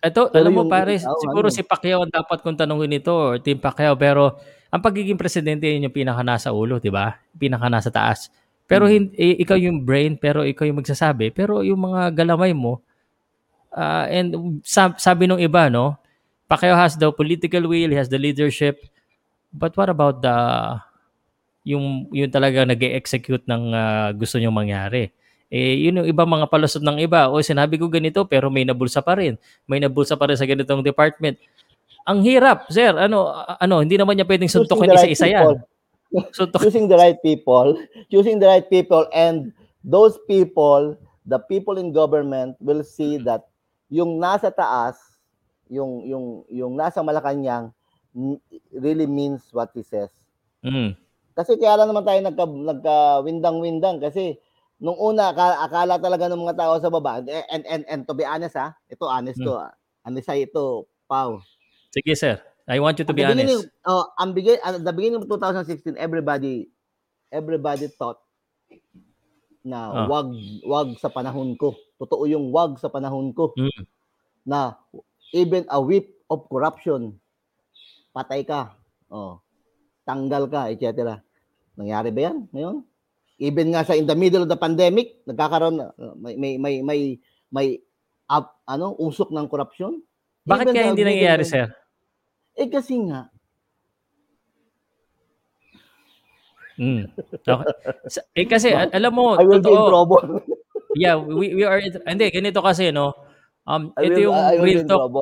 Ito, 0.01 0.33
pero 0.33 0.41
alam 0.41 0.57
mo 0.57 0.65
pare, 0.65 0.97
oh, 0.97 1.17
siguro 1.21 1.47
ano? 1.47 1.53
si 1.53 1.61
Pacquiao 1.61 2.01
ang 2.01 2.09
dapat 2.09 2.41
kong 2.41 2.57
tanungin 2.57 2.97
ito 2.97 3.13
or 3.13 3.37
Team 3.37 3.61
Pacquiao 3.61 3.93
pero 3.93 4.41
ang 4.73 4.81
pagiging 4.81 5.19
presidente 5.19 5.69
yun 5.69 5.85
yung 5.85 5.93
pinaka 5.93 6.25
nasa 6.25 6.49
ulo, 6.49 6.81
'di 6.81 6.89
ba? 6.89 7.21
Pinaka 7.37 7.69
nasa 7.69 7.93
taas. 7.93 8.33
Pero 8.65 8.89
hmm. 8.89 8.93
hindi, 8.93 9.37
ikaw 9.45 9.59
yung 9.61 9.85
brain, 9.85 10.17
pero 10.17 10.41
ikaw 10.41 10.65
yung 10.65 10.81
magsasabi, 10.81 11.29
pero 11.29 11.61
yung 11.61 11.85
mga 11.85 12.17
galamay 12.17 12.49
mo 12.55 12.81
uh, 13.75 14.05
and 14.07 14.61
sab- 14.63 14.99
sabi 14.99 15.27
nung 15.27 15.39
iba, 15.39 15.71
no? 15.71 15.95
Pacquiao 16.47 16.75
has 16.75 16.99
the 16.99 17.07
political 17.13 17.63
will, 17.69 17.91
he 17.91 17.97
has 17.97 18.11
the 18.11 18.19
leadership. 18.19 18.83
But 19.51 19.75
what 19.75 19.87
about 19.87 20.19
the 20.23 20.35
yung 21.63 22.09
yung 22.09 22.31
talaga 22.33 22.65
nag-execute 22.65 23.45
ng 23.45 23.63
uh, 23.71 24.09
gusto 24.17 24.39
niyo 24.39 24.51
mangyari? 24.51 25.13
Eh, 25.51 25.83
yun 25.83 25.99
yung 25.99 26.07
ibang 26.07 26.31
mga 26.31 26.47
palusot 26.47 26.79
ng 26.79 27.03
iba. 27.03 27.27
O 27.27 27.43
sinabi 27.43 27.75
ko 27.75 27.91
ganito 27.91 28.23
pero 28.23 28.47
may 28.47 28.63
nabulsa 28.63 29.03
pa 29.03 29.19
rin. 29.19 29.35
May 29.67 29.83
nabulsa 29.83 30.15
pa 30.15 30.31
rin 30.31 30.39
sa 30.39 30.47
ganitong 30.47 30.79
department. 30.79 31.35
Ang 32.07 32.23
hirap, 32.23 32.71
sir. 32.71 32.95
Ano, 32.95 33.27
ano 33.59 33.83
hindi 33.83 33.99
naman 33.99 34.15
niya 34.15 34.25
pwedeng 34.25 34.47
suntukin 34.47 34.95
isa-isa 34.95 35.27
yan. 35.27 35.59
Suntok. 36.35 36.59
choosing 36.59 36.91
the 36.91 36.99
right 36.99 37.19
people, 37.23 37.75
choosing 38.11 38.35
the 38.35 38.47
right 38.47 38.67
people 38.67 39.07
and 39.15 39.55
those 39.79 40.19
people, 40.27 40.95
the 41.23 41.39
people 41.47 41.79
in 41.79 41.95
government 41.95 42.59
will 42.59 42.83
see 42.83 43.15
that 43.23 43.47
yung 43.87 44.19
nasa 44.19 44.51
taas, 44.51 44.99
yung 45.71 46.03
yung 46.03 46.25
yung 46.51 46.73
nasa 46.75 46.99
Malacanang 46.99 47.71
really 48.75 49.07
means 49.07 49.47
what 49.55 49.71
he 49.71 49.83
says. 49.83 50.11
Mm. 50.59 50.99
Kasi 51.31 51.55
kaya 51.55 51.79
lang 51.79 51.87
naman 51.87 52.03
tayo 52.03 52.19
nagka, 52.19 52.43
nagka 52.43 52.95
windang-windang 53.23 54.03
kasi 54.03 54.35
nung 54.81 54.97
una 54.97 55.29
akala, 55.29 55.55
akala 55.61 55.95
talaga 56.01 56.25
ng 56.25 56.41
mga 56.41 56.57
tao 56.57 56.73
sa 56.81 56.89
baba 56.89 57.21
and 57.53 57.63
and 57.69 57.85
and 57.85 58.01
to 58.09 58.17
be 58.17 58.25
honest 58.25 58.57
ha, 58.57 58.73
ito 58.89 59.05
honest 59.05 59.37
hmm. 59.37 59.45
to. 59.45 59.53
Ah. 59.53 59.71
Ano 60.01 60.17
sa 60.25 60.33
ito, 60.33 60.89
Pau. 61.05 61.37
Sige 61.93 62.17
sir. 62.17 62.41
I 62.65 62.81
want 62.81 62.97
you 62.97 63.05
to 63.05 63.13
be 63.13 63.21
honest. 63.21 63.69
Oh, 63.85 64.09
ang 64.17 64.33
begin 64.33 64.57
at 64.65 64.81
the 64.81 64.89
beginning 64.89 65.21
of 65.21 65.29
2016 65.29 65.93
everybody 66.01 66.73
everybody 67.29 67.85
thought 67.93 68.17
na 69.61 69.93
oh. 69.93 70.09
wag 70.09 70.33
wag 70.65 70.89
sa 70.97 71.13
panahon 71.13 71.53
ko. 71.53 71.77
Totoo 72.01 72.25
yung 72.25 72.49
wag 72.49 72.81
sa 72.81 72.89
panahon 72.89 73.29
ko. 73.37 73.53
Mm. 73.53 73.85
Na 74.49 74.81
even 75.29 75.69
a 75.69 75.77
whip 75.77 76.09
of 76.25 76.49
corruption 76.49 77.21
patay 78.17 78.41
ka. 78.41 78.73
Oh. 79.13 79.39
Tanggal 80.03 80.49
ka, 80.49 80.73
etc. 80.73 81.21
Nangyari 81.77 82.09
ba 82.09 82.21
yan 82.31 82.37
ngayon? 82.49 82.77
Even 83.41 83.73
nga 83.73 83.81
sa 83.81 83.97
in 83.97 84.05
the 84.05 84.13
middle 84.13 84.45
of 84.45 84.51
the 84.53 84.59
pandemic, 84.59 85.17
nagkakaroon 85.25 85.81
uh, 85.81 86.13
may 86.21 86.37
may 86.37 86.61
may 86.61 86.75
may, 86.85 87.01
may 87.49 87.67
up, 88.29 88.61
ano, 88.69 88.93
usok 89.01 89.33
ng 89.33 89.49
korupsyon. 89.49 89.97
Bakit 90.45 90.65
even 90.69 90.75
kaya 90.77 90.87
hindi 90.93 91.03
nangyayari, 91.03 91.43
sir? 91.43 91.73
Eh 92.55 92.69
kasi 92.69 93.01
nga 93.09 93.33
Mm. 96.81 97.13
Okay. 97.45 98.41
eh 98.41 98.47
kasi 98.49 98.73
alam 98.73 99.13
mo, 99.13 99.37
I 99.37 99.45
will 99.45 99.61
totoo, 99.61 99.69
be 99.69 99.77
in 99.77 99.85
trouble. 99.85 100.25
yeah, 100.97 101.13
we 101.13 101.53
we 101.53 101.61
are 101.61 101.77
hindi 101.77 102.25
ganito 102.33 102.57
kasi 102.57 102.89
no. 102.89 103.13
Um 103.69 103.93
ito 104.01 104.17
will, 104.17 104.33
yung 104.33 104.65
real 104.65 104.81
talk. 104.89 105.21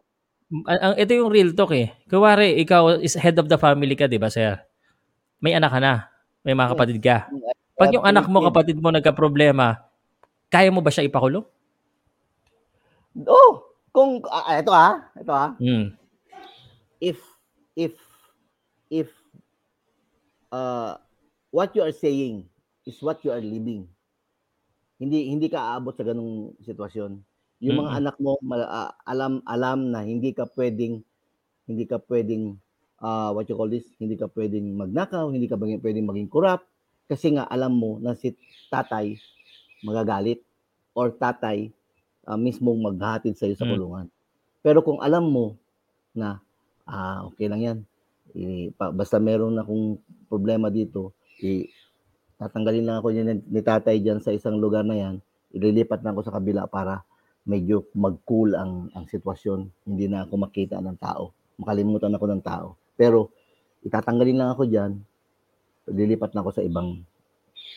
Ang 0.72 0.96
ito 0.96 1.12
yung 1.12 1.28
real 1.28 1.52
talk 1.52 1.76
eh. 1.76 2.00
Kuwari 2.08 2.56
ikaw 2.64 3.04
is 3.04 3.20
head 3.20 3.36
of 3.36 3.52
the 3.52 3.60
family 3.60 3.92
ka, 4.00 4.08
'di 4.08 4.16
ba, 4.16 4.32
sir? 4.32 4.56
May 5.44 5.52
anak 5.52 5.76
ka 5.76 5.80
na. 5.84 6.08
May 6.48 6.56
mga 6.56 6.80
kapatid 6.80 6.98
ka. 7.04 7.28
Pag 7.80 7.96
yung 7.96 8.04
anak 8.04 8.28
mo, 8.28 8.44
kapatid 8.44 8.76
mo 8.76 8.92
nagka-problema, 8.92 9.80
kaya 10.52 10.68
mo 10.68 10.84
ba 10.84 10.92
siya 10.92 11.08
ipakulong? 11.08 11.48
Oh, 13.24 13.64
kung 13.96 14.20
uh, 14.28 14.60
ito 14.60 14.76
ah, 14.76 15.08
ito 15.16 15.32
ah. 15.32 15.56
Mm. 15.58 15.96
If 17.00 17.24
if 17.80 17.96
if 18.92 19.08
uh 20.52 21.00
what 21.56 21.72
you 21.72 21.82
are 21.82 21.96
saying 21.96 22.46
is 22.84 23.00
what 23.00 23.24
you 23.24 23.32
are 23.32 23.42
living. 23.42 23.88
Hindi 25.00 25.32
hindi 25.32 25.48
ka 25.48 25.80
aabot 25.80 25.96
sa 25.96 26.04
ganung 26.04 26.60
sitwasyon. 26.60 27.24
Yung 27.64 27.76
mm-hmm. 27.76 27.80
mga 27.80 27.92
anak 27.96 28.16
mo 28.20 28.36
uh, 28.40 28.92
alam 29.08 29.40
alam 29.48 29.96
na 29.96 30.04
hindi 30.04 30.36
ka 30.36 30.44
pwedeng 30.60 31.00
hindi 31.70 31.86
ka 31.88 32.02
pwedeng 32.10 32.60
uh, 33.00 33.32
what 33.32 33.48
you 33.48 33.56
call 33.56 33.70
this, 33.70 33.88
hindi 34.02 34.20
ka 34.20 34.28
pwedeng 34.36 34.76
magnakaw, 34.76 35.32
hindi 35.32 35.48
ka 35.48 35.56
pwedeng 35.56 36.10
maging 36.10 36.28
corrupt, 36.28 36.66
kasi 37.10 37.34
nga 37.34 37.50
alam 37.50 37.74
mo 37.74 37.98
na 37.98 38.14
si 38.14 38.38
tatay 38.70 39.18
magagalit 39.82 40.46
or 40.94 41.10
tatay 41.10 41.74
uh, 42.30 42.38
mismong 42.38 42.78
maghahatid 42.78 43.34
sa 43.34 43.50
iyo 43.50 43.58
sa 43.58 43.66
hmm. 43.66 43.74
kulungan. 43.74 44.06
Mm. 44.06 44.16
Pero 44.62 44.80
kung 44.86 45.02
alam 45.02 45.26
mo 45.26 45.58
na 46.14 46.38
ah 46.86 47.26
okay 47.26 47.50
lang 47.50 47.62
'yan. 47.66 47.80
Eh, 48.38 48.70
pa, 48.78 48.94
basta 48.94 49.18
meron 49.18 49.58
akong 49.58 49.98
problema 50.30 50.70
dito, 50.70 51.18
eh, 51.42 51.66
tatanggalin 52.38 52.86
lang 52.86 52.98
ako 53.02 53.10
ni, 53.10 53.42
ni 53.42 53.62
tatay 53.66 53.98
diyan 53.98 54.22
sa 54.22 54.30
isang 54.30 54.62
lugar 54.62 54.86
na 54.86 54.94
'yan. 54.94 55.16
Ililipat 55.50 56.06
na 56.06 56.14
ako 56.14 56.30
sa 56.30 56.38
kabila 56.38 56.70
para 56.70 57.02
medyo 57.50 57.90
mag-cool 57.98 58.54
ang 58.54 58.94
ang 58.94 59.10
sitwasyon. 59.10 59.90
Hindi 59.90 60.06
na 60.06 60.30
ako 60.30 60.46
makita 60.46 60.78
ng 60.78 60.98
tao. 61.02 61.34
Makalimutan 61.58 62.14
ako 62.14 62.26
ng 62.30 62.44
tao. 62.46 62.78
Pero 62.94 63.34
itatanggalin 63.82 64.38
lang 64.38 64.54
ako 64.54 64.70
diyan 64.70 64.94
lilipat 65.90 66.32
na 66.34 66.42
ako 66.46 66.50
sa 66.54 66.64
ibang 66.64 67.04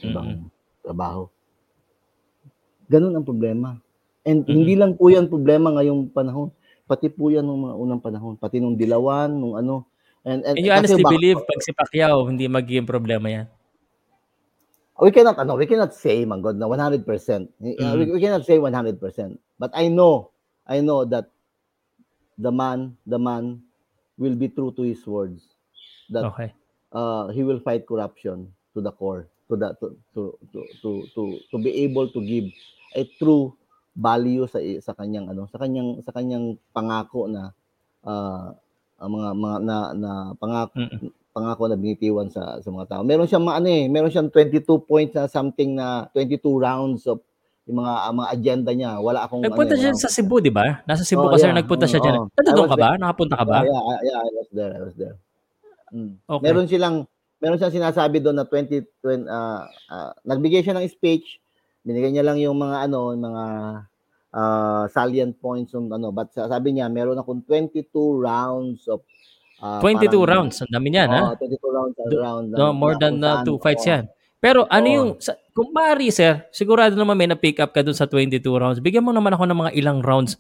ibang 0.05 0.29
mm-hmm. 0.29 0.49
trabaho. 0.85 1.29
Ganun 2.91 3.15
ang 3.15 3.27
problema. 3.27 3.79
And 4.23 4.45
mm-hmm. 4.45 4.55
hindi 4.55 4.75
lang 4.79 4.93
po 4.99 5.11
yan 5.11 5.31
problema 5.31 5.75
ngayong 5.75 6.13
panahon. 6.13 6.53
Pati 6.87 7.09
po 7.09 7.33
yan 7.33 7.47
nung 7.47 7.65
mga 7.65 7.77
unang 7.79 8.03
panahon. 8.03 8.35
Pati 8.37 8.59
nung 8.61 8.77
dilawan, 8.77 9.33
nung 9.33 9.57
ano. 9.57 9.89
And, 10.23 10.45
and, 10.47 10.55
and 10.59 10.65
you 10.65 10.71
honestly 10.71 11.03
bak- 11.03 11.15
believe 11.15 11.39
pag 11.43 11.61
si 11.65 11.73
Pacquiao, 11.75 12.29
hindi 12.29 12.47
magiging 12.47 12.87
problema 12.87 13.27
yan? 13.27 13.47
We 15.03 15.11
cannot, 15.11 15.35
ano, 15.41 15.59
we 15.59 15.67
cannot 15.67 15.97
say, 15.99 16.23
my 16.23 16.39
God, 16.39 16.61
na 16.61 16.71
100%. 16.71 17.03
Mm-hmm. 17.03 17.93
We, 17.99 18.03
we 18.13 18.21
cannot 18.23 18.47
say 18.47 18.61
100%. 18.61 19.03
But 19.59 19.75
I 19.75 19.91
know, 19.91 20.31
I 20.63 20.79
know 20.79 21.03
that 21.11 21.27
the 22.39 22.53
man, 22.53 22.95
the 23.03 23.19
man 23.19 23.67
will 24.15 24.37
be 24.39 24.47
true 24.47 24.71
to 24.79 24.83
his 24.83 25.03
words. 25.07 25.43
That 26.11 26.31
okay. 26.31 26.55
Uh, 26.93 27.29
he 27.33 27.43
will 27.43 27.61
fight 27.61 27.89
corruption 27.89 28.53
to 28.77 28.81
the 28.81 28.93
core, 28.93 29.29
to 29.49 29.57
the 29.57 29.75
to 29.81 29.87
to 30.15 30.23
to 30.53 30.61
to 30.81 30.91
to, 31.13 31.23
to 31.51 31.57
be 31.59 31.85
able 31.85 32.09
to 32.09 32.21
give 32.21 32.49
a 32.97 33.05
true 33.19 33.53
value 33.93 34.49
sa 34.49 34.61
sa 34.81 34.97
kanyang 34.97 35.29
ano 35.29 35.45
sa 35.53 35.61
kanyang 35.61 36.01
sa 36.01 36.13
kanyang 36.17 36.57
pangako 36.73 37.29
na 37.29 37.53
uh, 38.05 38.53
mga 39.03 39.29
mga 39.35 39.57
na, 39.67 39.77
na 39.93 40.13
pangako 40.39 40.73
mm-hmm. 40.79 41.11
pangako 41.33 41.63
na 41.69 41.77
binitiwan 41.81 42.29
sa 42.33 42.61
sa 42.61 42.69
mga 42.69 42.89
tao. 42.89 43.03
Meron 43.05 43.29
siyang 43.29 43.45
ano 43.49 43.69
eh, 43.69 43.89
meron 43.89 44.13
siyang 44.13 44.31
22 44.31 44.65
points 44.85 45.13
na 45.17 45.29
something 45.29 45.77
na 45.77 46.09
22 46.15 46.41
rounds 46.61 47.05
of 47.09 47.21
yung 47.67 47.79
mga 47.79 47.93
mga 48.11 48.29
agenda 48.35 48.71
niya. 48.75 48.93
Wala 48.99 49.25
akong 49.25 49.43
Nagpunta 49.43 49.79
ano, 49.79 49.83
siya 49.83 49.95
sa 49.95 50.11
Cebu, 50.11 50.43
di 50.43 50.51
ba? 50.51 50.83
Nasa 50.83 51.07
Cebu 51.07 51.25
oh, 51.25 51.31
kasi 51.31 51.47
yeah. 51.47 51.57
nagpunta 51.57 51.87
siya 51.87 52.01
oh, 52.03 52.05
diyan. 52.05 52.17
Nandun 52.43 52.69
ka 52.69 52.79
ba? 52.79 52.91
Nakapunta 52.99 53.35
ka 53.39 53.47
ba? 53.47 53.59
Yeah, 53.63 53.83
yeah, 54.03 54.19
I 54.19 54.31
was 54.35 54.51
there. 54.51 54.73
I 54.75 54.83
was 54.83 54.97
there. 54.99 55.17
Mm. 55.93 56.17
Okay. 56.25 56.43
Meron 56.43 56.67
silang 56.67 56.97
meron 57.43 57.59
siyang 57.59 57.75
sinasabi 57.75 58.23
doon 58.23 58.39
na 58.39 58.47
20, 58.47 59.03
20 59.03 59.27
uh, 59.27 59.67
uh, 59.67 60.11
nagbigay 60.25 60.63
siya 60.63 60.79
ng 60.79 60.87
speech, 60.87 61.43
binigay 61.83 62.15
niya 62.15 62.25
lang 62.25 62.39
yung 62.39 62.55
mga 62.55 62.87
ano, 62.87 63.13
mga 63.13 63.45
uh, 64.33 64.85
salient 64.89 65.35
points 65.43 65.75
ng 65.75 65.91
ano, 65.91 66.15
but 66.15 66.31
sabi 66.31 66.79
niya 66.79 66.87
meron 66.87 67.19
akong 67.19 67.43
22 67.45 67.91
rounds 68.23 68.87
of 68.87 69.03
uh, 69.59 69.83
22 69.83 70.07
parang, 70.07 70.49
rounds, 70.49 70.63
ang 70.63 70.71
dami 70.71 70.89
niyan, 70.95 71.09
oh, 71.11 71.35
ha? 71.35 71.43
22 71.43 71.77
rounds 71.77 71.97
around. 71.99 72.45
No, 72.55 72.71
more 72.71 72.95
than 72.95 73.19
uh, 73.19 73.43
two 73.43 73.59
fights 73.59 73.85
oh. 73.91 73.93
yan. 73.99 74.05
Pero 74.43 74.67
ano 74.71 74.87
oh. 74.87 74.95
yung, 74.95 75.09
sa, 75.19 75.35
kung 75.51 75.75
maaari 75.75 76.15
sir, 76.15 76.47
sigurado 76.55 76.95
naman 76.95 77.19
may 77.19 77.27
na-pick 77.31 77.59
up 77.59 77.75
ka 77.75 77.83
dun 77.83 77.95
sa 77.95 78.07
22 78.07 78.39
rounds. 78.55 78.79
Bigyan 78.79 79.03
mo 79.03 79.11
naman 79.11 79.35
ako 79.35 79.51
ng 79.51 79.59
mga 79.67 79.73
ilang 79.79 79.99
rounds 79.99 80.39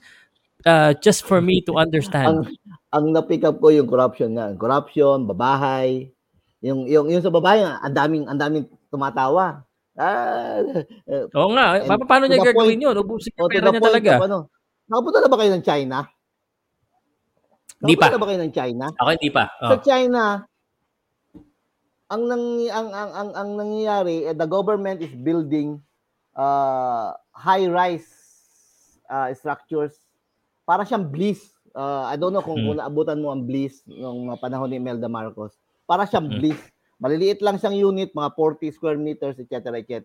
uh, 0.66 0.94
just 1.02 1.26
for 1.26 1.42
me 1.42 1.62
to 1.66 1.74
understand. 1.84 2.46
ang, 2.46 2.50
ang 2.92 3.08
na-pick 3.08 3.48
up 3.48 3.56
ko 3.56 3.72
yung 3.72 3.88
corruption 3.88 4.36
nga. 4.36 4.52
Corruption, 4.52 5.24
babahay. 5.24 6.12
Yung, 6.60 6.84
yung, 6.84 7.08
yung 7.08 7.24
sa 7.24 7.32
babahay, 7.32 7.64
ang 7.64 7.96
daming, 7.96 8.24
ang 8.28 8.36
daming 8.36 8.68
tumatawa. 8.92 9.64
Ah, 9.96 10.60
Oo 11.32 11.50
nga. 11.56 11.80
And, 11.80 12.04
paano 12.04 12.28
niya 12.28 12.44
gagawin 12.44 12.84
yun? 12.84 12.96
Ubusin 13.00 13.32
niya 13.32 13.48
pera 13.48 13.68
niya 13.72 13.80
talaga. 13.80 14.12
Of, 14.20 14.24
ano, 14.28 14.38
nakapunta 14.88 15.18
na 15.24 15.30
ba 15.32 15.38
kayo 15.40 15.52
ng 15.56 15.64
China? 15.64 15.96
Hindi 17.82 17.94
pa. 17.98 18.12
na 18.12 18.20
ba 18.20 18.28
kayo 18.28 18.40
ng 18.44 18.54
China? 18.54 18.86
Ako 18.94 19.08
hindi 19.10 19.30
pa. 19.32 19.44
Oh. 19.58 19.70
Sa 19.74 19.76
China, 19.82 20.22
ang 22.12 22.22
nang 22.28 22.44
ang 22.68 22.88
ang 22.92 23.10
ang, 23.10 23.30
ang 23.32 23.50
nangyayari 23.56 24.28
eh, 24.28 24.36
the 24.36 24.44
government 24.44 25.00
is 25.00 25.10
building 25.16 25.80
uh, 26.36 27.16
high 27.32 27.64
rise 27.64 28.06
uh, 29.08 29.32
structures 29.32 29.96
para 30.68 30.84
siyang 30.84 31.08
bliss 31.08 31.56
uh, 31.74 32.04
I 32.08 32.16
don't 32.16 32.32
know 32.32 32.44
kung, 32.44 32.60
hmm. 32.60 32.66
kung 32.72 32.78
naabutan 32.78 33.20
mo 33.20 33.32
ang 33.32 33.44
bliss 33.44 33.84
nung 33.88 34.28
mga 34.28 34.38
panahon 34.40 34.70
ni 34.70 34.80
Melda 34.80 35.08
Marcos 35.08 35.56
para 35.84 36.08
siyang 36.08 36.28
hmm. 36.28 36.38
bliss 36.40 36.60
maliliit 37.02 37.40
lang 37.42 37.58
siyang 37.58 37.76
unit 37.76 38.14
mga 38.14 38.30
40 38.34 38.76
square 38.76 38.98
meters 39.00 39.36
etc 39.36 39.80
etc 39.80 39.96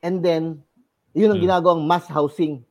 and 0.00 0.24
then 0.24 0.62
yun 1.12 1.34
ang 1.34 1.38
hmm. 1.38 1.46
ginagawang 1.46 1.82
mass 1.84 2.08
housing 2.08 2.62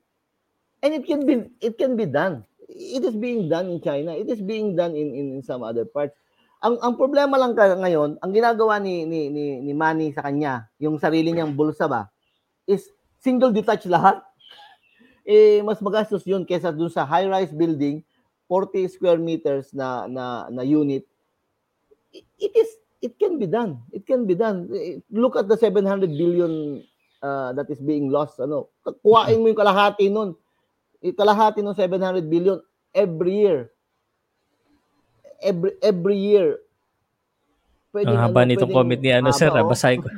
and 0.82 0.92
it 0.96 1.04
can 1.04 1.24
be 1.28 1.46
it 1.60 1.76
can 1.76 2.00
be 2.00 2.08
done 2.08 2.44
it 2.70 3.02
is 3.04 3.18
being 3.18 3.50
done 3.50 3.68
in 3.68 3.82
China. 3.82 4.14
It 4.14 4.30
is 4.30 4.40
being 4.40 4.78
done 4.78 4.94
in 4.94 5.12
in, 5.12 5.26
in 5.38 5.42
some 5.42 5.66
other 5.66 5.84
parts. 5.84 6.14
Ang 6.62 6.78
ang 6.84 6.94
problema 7.00 7.40
lang 7.40 7.56
ka 7.56 7.76
ngayon, 7.76 8.20
ang 8.22 8.32
ginagawa 8.32 8.78
ni 8.78 9.08
ni 9.08 9.32
ni, 9.32 9.60
ni 9.64 9.74
Manny 9.74 10.14
sa 10.14 10.24
kanya, 10.28 10.70
yung 10.78 11.02
sarili 11.02 11.34
niyang 11.34 11.56
bulsa 11.56 11.90
ba, 11.90 12.08
is 12.70 12.86
single 13.20 13.50
detached 13.50 13.90
lahat. 13.90 14.22
Eh 15.30 15.62
mas 15.62 15.78
magastos 15.78 16.26
'yun 16.26 16.42
kaysa 16.42 16.74
dun 16.74 16.90
sa 16.90 17.06
high-rise 17.06 17.54
building, 17.54 18.02
40 18.50 18.90
square 18.90 19.22
meters 19.22 19.70
na 19.78 20.10
na 20.10 20.50
na 20.50 20.66
unit. 20.66 21.06
It, 22.42 22.54
is 22.58 22.82
it 22.98 23.14
can 23.22 23.38
be 23.38 23.46
done. 23.46 23.78
It 23.94 24.10
can 24.10 24.26
be 24.26 24.34
done. 24.34 24.74
Eh, 24.74 25.06
look 25.14 25.38
at 25.38 25.46
the 25.46 25.54
700 25.54 26.10
billion 26.10 26.82
uh, 27.22 27.54
that 27.54 27.70
is 27.70 27.78
being 27.78 28.10
lost 28.10 28.42
ano. 28.42 28.74
Kuhain 29.06 29.38
mo 29.38 29.54
yung 29.54 29.62
kalahati 29.62 30.10
nun 30.10 30.34
kalahati 31.00 31.62
ng 31.62 31.78
700 31.78 32.26
billion 32.26 32.58
every 32.90 33.46
year. 33.46 33.60
Every 35.46 35.72
every 35.80 36.18
year. 36.18 36.58
Pwede 37.94 38.10
ang 38.10 38.34
haba 38.34 38.44
ano, 38.44 38.50
nitong 38.50 38.74
comment 38.74 39.02
ni 39.02 39.14
ano, 39.14 39.30
sir. 39.30 39.54
Oh. 39.54 39.70
Basahin 39.70 40.02
ko. 40.02 40.10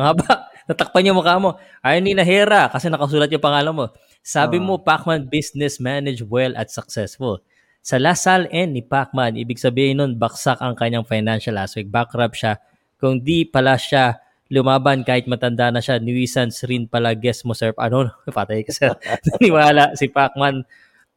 Ang 0.00 0.06
haba. 0.08 0.28
Natakpan 0.64 1.10
yung 1.10 1.18
mukha 1.20 1.36
mo. 1.36 1.60
Ayun 1.84 2.04
ni 2.08 2.12
Nahera 2.16 2.72
kasi 2.72 2.88
nakasulat 2.88 3.28
yung 3.28 3.42
pangalan 3.42 3.74
mo. 3.74 3.86
Sabi 4.24 4.56
uh. 4.56 4.64
mo, 4.64 4.80
Pacman 4.80 5.28
business 5.28 5.76
manage 5.76 6.24
well 6.24 6.56
at 6.56 6.72
successful. 6.72 7.44
Sa 7.84 8.00
Lasal 8.00 8.48
N 8.48 8.72
ni 8.72 8.80
Pacman, 8.80 9.36
ibig 9.36 9.60
sabihin 9.60 10.00
nun, 10.00 10.16
baksak 10.16 10.56
ang 10.64 10.72
kanyang 10.72 11.04
financial 11.04 11.60
aspect. 11.60 11.92
Bankrupt 11.92 12.40
siya. 12.40 12.56
Kung 12.96 13.20
di 13.20 13.44
pala 13.44 13.76
siya 13.76 14.24
lumaban 14.52 15.02
kahit 15.02 15.24
matanda 15.26 15.72
na 15.72 15.80
siya. 15.80 16.00
Nuisance 16.00 16.64
rin 16.68 16.84
pala 16.84 17.16
guess 17.16 17.42
mo, 17.42 17.56
sir. 17.56 17.72
Ano? 17.80 18.12
Patay 18.28 18.64
ka, 18.64 18.72
sir. 18.72 18.92
Naniwala 19.28 19.96
si 19.96 20.08
Pacman 20.12 20.64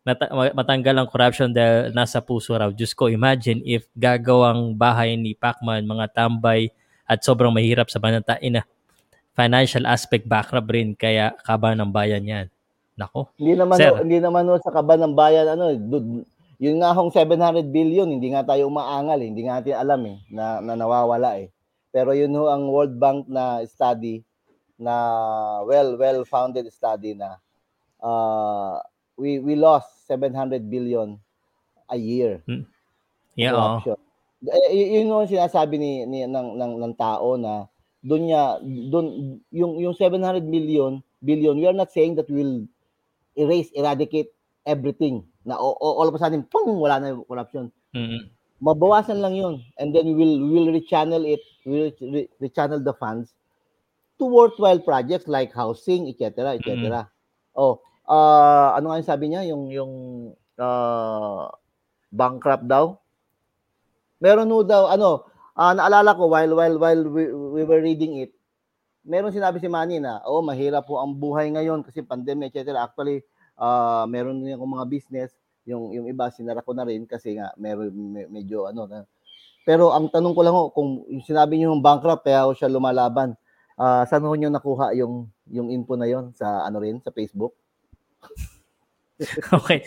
nat- 0.08 0.32
matanggal 0.56 0.95
ang 0.95 1.08
corruption 1.12 1.52
dahil 1.52 1.91
nasa 1.91 2.24
puso 2.24 2.56
raw. 2.56 2.72
Diyos 2.72 2.95
ko, 2.95 3.12
imagine 3.12 3.60
if 3.68 3.86
gagawang 3.93 4.80
bahay 4.80 5.20
ni 5.20 5.36
Pacman, 5.36 5.84
mga 5.84 6.16
tambay 6.16 6.72
at 7.04 7.20
sobrang 7.24 7.52
mahirap 7.52 7.91
sa 7.91 8.00
banata. 8.00 8.39
Ina, 8.39 8.64
financial 9.38 9.86
aspect 9.86 10.26
background 10.26 10.66
rin 10.74 10.90
kaya 10.98 11.38
kaba 11.46 11.78
ng 11.78 11.94
bayan 11.94 12.26
yan. 12.26 12.48
Nako. 12.98 13.30
Hindi 13.38 13.54
naman 13.54 13.78
Sir. 13.78 13.94
hindi 14.02 14.18
naman 14.18 14.50
no, 14.50 14.58
sa 14.58 14.74
kaba 14.74 14.98
ng 14.98 15.14
bayan 15.14 15.54
ano, 15.54 15.70
yun 16.58 16.82
nga 16.82 16.90
hong 16.98 17.14
700 17.14 17.70
billion, 17.70 18.10
hindi 18.10 18.34
nga 18.34 18.42
tayo 18.42 18.66
umaangal, 18.66 19.22
eh. 19.22 19.28
hindi 19.30 19.46
nga 19.46 19.62
natin 19.62 19.78
alam 19.78 20.02
eh 20.10 20.18
na, 20.34 20.58
na 20.58 20.74
nawawala 20.74 21.38
eh. 21.38 21.54
Pero 21.94 22.18
yun 22.18 22.34
ho 22.34 22.50
ang 22.50 22.66
World 22.74 22.98
Bank 22.98 23.30
na 23.30 23.62
study 23.70 24.26
na 24.78 24.94
well 25.66 25.98
well 25.98 26.22
founded 26.26 26.66
study 26.74 27.14
na 27.14 27.38
uh, 28.02 28.82
we 29.18 29.38
we 29.38 29.54
lost 29.54 30.10
700 30.10 30.66
billion 30.66 31.22
a 31.94 31.98
year. 31.98 32.42
Hmm. 32.50 32.66
Yeah. 33.38 33.54
Oh. 33.54 33.78
Eh, 34.50 34.98
yun 34.98 35.10
yung 35.10 35.30
sinasabi 35.30 35.78
ni, 35.78 36.06
ni 36.10 36.26
ng, 36.26 36.58
ng 36.58 36.74
ng 36.82 36.94
tao 36.98 37.38
na 37.38 37.70
doon 38.08 38.22
niya 38.32 38.43
doon 38.64 39.05
yung 39.51 39.76
yung 39.84 39.91
700 39.91 40.47
million 40.47 41.03
billion 41.20 41.60
we 41.60 41.68
are 41.68 41.76
not 41.76 41.91
saying 41.91 42.16
that 42.16 42.32
we'll 42.32 42.64
erase 43.36 43.68
eradicate 43.76 44.32
everything 44.64 45.28
na 45.43 45.60
all, 45.60 45.76
all 45.76 46.08
of 46.08 46.16
a 46.16 46.20
sudden 46.20 46.47
pung 46.47 46.80
wala 46.80 47.03
na 47.03 47.12
yung 47.12 47.28
corruption. 47.28 47.68
Mm-hmm 47.91 48.38
mabawasan 48.62 49.22
lang 49.22 49.38
yun. 49.38 49.62
And 49.78 49.93
then 49.93 50.05
we 50.05 50.16
will, 50.16 50.36
we 50.41 50.49
will 50.49 50.70
rechannel 50.74 51.26
it, 51.26 51.41
we 51.66 51.89
will 51.89 51.93
re- 52.01 52.30
rechannel 52.41 52.84
the 52.84 52.93
funds 52.93 53.34
to 54.18 54.26
worthwhile 54.26 54.80
projects 54.80 55.28
like 55.28 55.53
housing, 55.53 56.10
etc., 56.10 56.58
etc. 56.58 56.74
Mm-hmm. 56.74 57.05
Oh, 57.58 57.82
uh, 58.10 58.74
ano 58.74 58.89
nga 58.89 58.99
yung 59.01 59.10
sabi 59.10 59.26
niya? 59.30 59.45
Yung, 59.53 59.70
yung 59.70 59.93
uh, 60.58 61.49
bankrupt 62.10 62.66
daw? 62.66 62.97
Meron 64.18 64.49
no 64.49 64.66
daw, 64.66 64.89
ano, 64.89 65.30
uh, 65.58 65.74
naalala 65.74 66.14
ko 66.14 66.30
while, 66.30 66.53
while, 66.53 66.78
while 66.78 67.03
we, 67.10 67.24
we 67.34 67.62
were 67.66 67.82
reading 67.82 68.22
it, 68.22 68.32
meron 69.01 69.34
sinabi 69.34 69.58
si 69.58 69.68
Manny 69.68 69.97
na, 69.97 70.22
oh, 70.24 70.45
mahirap 70.45 70.86
po 70.86 71.01
ang 71.01 71.18
buhay 71.18 71.49
ngayon 71.49 71.82
kasi 71.82 72.05
pandemic, 72.05 72.53
etc. 72.53 72.78
Actually, 72.86 73.26
uh, 73.58 74.05
meron 74.05 74.39
din 74.45 74.53
akong 74.53 74.78
mga 74.78 74.88
business 74.88 75.32
yung 75.68 75.91
yung 75.91 76.08
iba 76.08 76.32
sinara 76.32 76.64
ko 76.64 76.72
na 76.72 76.88
rin 76.88 77.03
kasi 77.03 77.36
nga 77.36 77.51
meron 77.60 77.91
medyo 78.32 78.72
ano 78.72 78.88
na. 78.88 79.03
Pero 79.68 79.91
ang 79.91 80.08
tanong 80.08 80.32
ko 80.32 80.41
lang 80.47 80.55
ho, 80.55 80.72
kung 80.72 81.03
sinabi 81.28 81.60
niyo 81.60 81.76
yung 81.76 81.84
bankrupt 81.84 82.24
kaya 82.24 82.47
ho 82.47 82.55
siya 82.55 82.72
lumalaban, 82.72 83.36
uh, 83.76 84.08
saan 84.08 84.24
ho 84.24 84.32
niyo 84.32 84.47
nakuha 84.47 84.95
yung 84.95 85.28
yung 85.51 85.68
info 85.68 85.99
na 85.99 86.08
yon 86.08 86.32
sa 86.32 86.64
ano 86.64 86.80
rin 86.80 87.03
sa 87.03 87.12
Facebook? 87.12 87.51
okay. 89.60 89.84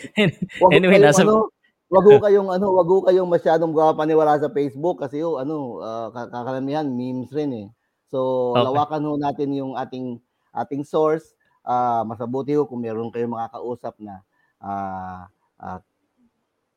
anyway, 0.69 1.01
nasa 1.01 1.25
ano, 1.25 1.49
wag 1.91 2.05
ho 2.07 2.13
kayong 2.23 2.49
ano, 2.55 2.71
wag 2.71 2.87
ho 2.87 3.03
kayong 3.03 3.27
masyadong 3.27 3.75
paniwala 3.99 4.39
sa 4.39 4.47
Facebook 4.47 5.03
kasi 5.03 5.19
ho 5.19 5.35
ano, 5.43 5.83
uh, 5.83 6.07
kakalamihan 6.09 6.87
memes 6.87 7.27
rin 7.35 7.51
eh. 7.51 7.67
So, 8.07 8.51
okay. 8.55 8.63
lawakan 8.63 9.03
ho 9.03 9.19
natin 9.19 9.51
yung 9.51 9.75
ating 9.75 10.15
ating 10.55 10.87
source. 10.87 11.35
Uh, 11.61 12.01
masabuti 12.07 12.55
ho 12.55 12.63
kung 12.63 12.81
meron 12.81 13.11
kayong 13.11 13.35
makakausap 13.35 13.93
na 13.99 14.23
uh, 14.63 15.27
uh, 15.59 15.79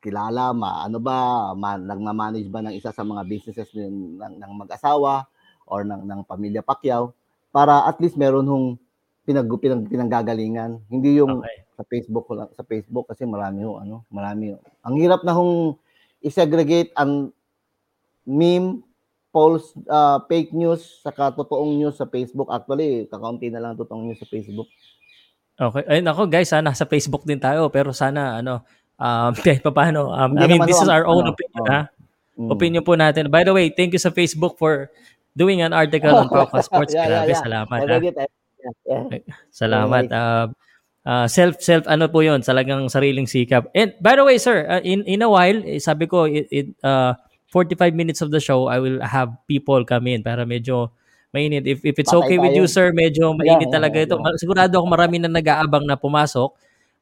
kilala, 0.03 0.53
ma, 0.53 0.85
ano 0.85 1.01
ba, 1.01 1.49
ma, 1.57 1.81
nagma-manage 1.81 2.45
ba 2.53 2.61
ng 2.61 2.77
isa 2.77 2.93
sa 2.93 3.01
mga 3.01 3.25
businesses 3.25 3.73
ng, 3.73 4.21
ng, 4.21 4.33
ng 4.37 4.51
mag-asawa 4.53 5.25
or 5.65 5.81
ng, 5.81 6.05
ng 6.05 6.21
pamilya 6.29 6.61
Pacquiao 6.61 7.17
para 7.49 7.89
at 7.89 7.97
least 7.97 8.13
meron 8.13 8.45
hong 8.45 8.67
pinag, 9.25 9.49
pinag 9.59 9.89
pinanggagalingan. 9.89 10.79
Hindi 10.87 11.19
yung 11.19 11.41
Okay. 11.41 11.57
sa 11.75 11.83
Facebook 11.89 12.25
ko 12.29 12.33
lang 12.39 12.49
sa 12.55 12.63
Facebook 12.63 13.05
kasi 13.09 13.25
marami 13.27 13.65
ho 13.65 13.81
ano, 13.81 14.05
marami. 14.13 14.53
ho. 14.53 14.57
Ang 14.85 14.95
hirap 15.01 15.25
na 15.25 15.35
hong 15.35 15.75
i-segregate 16.23 16.93
ang 16.95 17.33
meme, 18.23 18.85
false, 19.33 19.75
ah, 19.91 20.23
fake 20.29 20.55
news 20.55 21.03
saka 21.03 21.33
totoong 21.35 21.75
news 21.75 21.97
sa 21.99 22.07
Facebook. 22.07 22.47
Actually, 22.47 23.09
kakaunti 23.11 23.51
na 23.51 23.59
lang 23.59 23.75
totoong 23.75 24.07
news 24.07 24.21
sa 24.21 24.29
Facebook. 24.29 24.69
Okay. 25.55 25.83
Ayun 25.87 26.07
ako 26.07 26.27
guys, 26.27 26.51
sana 26.51 26.71
sa 26.75 26.87
Facebook 26.87 27.23
din 27.23 27.39
tayo 27.39 27.71
pero 27.71 27.95
sana 27.95 28.43
ano 28.43 28.63
um 28.95 29.31
kahit 29.43 29.63
papaano 29.63 30.11
um, 30.11 30.35
Hindi 30.35 30.43
I 30.43 30.47
mean 30.51 30.67
this 30.67 30.79
is 30.79 30.91
our 30.91 31.07
own 31.07 31.27
ano, 31.27 31.35
opinion 31.35 31.63
oh. 31.63 31.71
ha. 31.71 31.81
Mm. 32.35 32.49
Opinion 32.51 32.83
po 32.83 32.99
natin. 32.99 33.31
By 33.31 33.47
the 33.47 33.55
way, 33.55 33.71
thank 33.71 33.95
you 33.95 34.01
sa 34.01 34.11
Facebook 34.11 34.59
for 34.59 34.91
doing 35.35 35.63
an 35.63 35.71
article 35.71 36.11
on 36.11 36.27
Pauka 36.33 36.59
Sports. 36.59 36.91
Yeah, 36.91 37.07
yeah, 37.07 37.23
Grabe, 37.23 37.31
yeah. 37.31 37.41
salamat. 37.43 37.79
I 37.87 38.44
yeah. 38.85 39.05
Salamat. 39.53 40.05
Uh, 40.11 40.45
uh, 41.05 41.27
self 41.29 41.61
self 41.61 41.85
ano 41.85 42.09
po 42.09 42.25
'yon, 42.25 42.41
talagang 42.41 42.89
sariling 42.89 43.29
sikap. 43.29 43.69
And 43.77 43.93
by 44.01 44.17
the 44.17 44.25
way, 44.25 44.37
sir, 44.41 44.65
uh, 44.67 44.81
in 44.83 45.05
in 45.05 45.21
a 45.21 45.29
while, 45.29 45.61
eh, 45.63 45.79
sabi 45.79 46.09
ko 46.09 46.25
it, 46.25 46.49
it 46.51 46.67
uh 46.83 47.13
45 47.53 47.95
minutes 47.95 48.19
of 48.19 48.35
the 48.35 48.41
show, 48.43 48.67
I 48.67 48.83
will 48.83 48.99
have 48.99 49.31
people 49.47 49.85
come 49.87 50.11
in 50.11 50.25
para 50.25 50.43
medyo 50.43 50.91
mainit. 51.31 51.63
If 51.69 51.85
if 51.87 51.95
it's 51.99 52.11
Patay 52.11 52.19
okay 52.25 52.37
with 52.41 52.51
you, 52.57 52.67
tayo. 52.67 52.75
sir, 52.75 52.87
medyo 52.91 53.31
mainit 53.37 53.69
yeah, 53.69 53.75
talaga 53.75 53.97
yeah, 54.03 54.07
ito. 54.11 54.15
yeah. 54.19 54.35
Sigurado 54.39 54.75
ako 54.81 54.87
marami 54.91 55.19
na 55.23 55.31
nag-aabang 55.31 55.85
na 55.87 55.95
pumasok. 55.95 56.51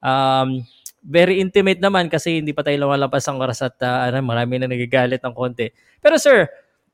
Um 0.03 0.61
very 1.03 1.43
intimate 1.43 1.83
naman 1.83 2.07
kasi 2.07 2.39
hindi 2.39 2.55
pa 2.55 2.63
tayo 2.63 2.79
lumalabas 2.87 3.27
ang 3.27 3.35
oras 3.43 3.59
at 3.59 3.75
uh, 3.83 4.07
ano, 4.07 4.23
marami 4.23 4.55
na 4.55 4.71
nagagalit 4.71 5.19
ng 5.19 5.35
konti. 5.35 5.67
Pero 5.99 6.15
sir, 6.15 6.47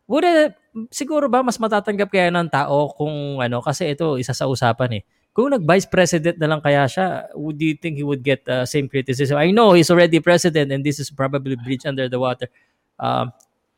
would 0.10 0.26
it- 0.26 0.58
siguro 0.90 1.28
ba 1.28 1.42
mas 1.42 1.58
matatanggap 1.58 2.10
kaya 2.10 2.30
ng 2.30 2.50
tao 2.50 2.92
kung 2.94 3.40
ano 3.40 3.62
kasi 3.62 3.94
ito 3.94 4.16
isa 4.16 4.32
sa 4.32 4.46
usapan 4.46 5.02
eh. 5.02 5.04
Kung 5.30 5.54
nag-vice 5.54 5.86
president 5.88 6.36
na 6.42 6.50
lang 6.50 6.60
kaya 6.60 6.90
siya, 6.90 7.30
would 7.38 7.56
you 7.62 7.78
think 7.78 7.96
he 7.96 8.04
would 8.04 8.26
get 8.26 8.42
uh, 8.50 8.66
same 8.66 8.90
criticism? 8.90 9.38
I 9.38 9.54
know 9.54 9.72
he's 9.78 9.88
already 9.94 10.20
president 10.20 10.74
and 10.74 10.82
this 10.82 10.98
is 10.98 11.14
probably 11.14 11.54
bridge 11.56 11.86
under 11.86 12.10
the 12.10 12.18
water. 12.18 12.50
Um, 12.98 13.30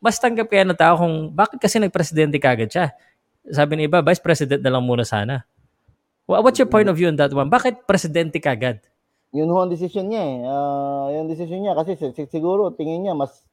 mas 0.01 0.17
tanggap 0.17 0.49
kaya 0.49 0.65
ng 0.65 0.79
tao 0.79 0.97
kung 0.97 1.29
bakit 1.29 1.61
kasi 1.61 1.77
nag-presidente 1.77 2.39
kagad 2.41 2.71
siya. 2.71 2.95
Sabi 3.51 3.77
ni 3.77 3.85
iba, 3.85 4.01
vice 4.01 4.23
president 4.23 4.63
na 4.63 4.71
lang 4.73 4.81
muna 4.81 5.05
sana. 5.05 5.45
Wha- 6.25 6.41
What's 6.41 6.57
your 6.57 6.71
point 6.71 6.87
of 6.89 6.95
view 6.97 7.11
on 7.11 7.19
that 7.19 7.29
one? 7.29 7.51
Bakit 7.51 7.85
presidente 7.85 8.39
kagad? 8.41 8.81
Yun 9.35 9.47
ho 9.51 9.61
ang 9.61 9.69
decision 9.69 10.09
niya 10.09 10.23
eh. 10.23 10.37
Ah, 10.47 11.07
yung 11.13 11.27
decision 11.29 11.61
niya 11.61 11.77
kasi 11.77 11.93
si- 11.95 12.15
si- 12.15 12.31
siguro 12.31 12.73
tingin 12.73 13.05
niya 13.05 13.13
mas 13.13 13.43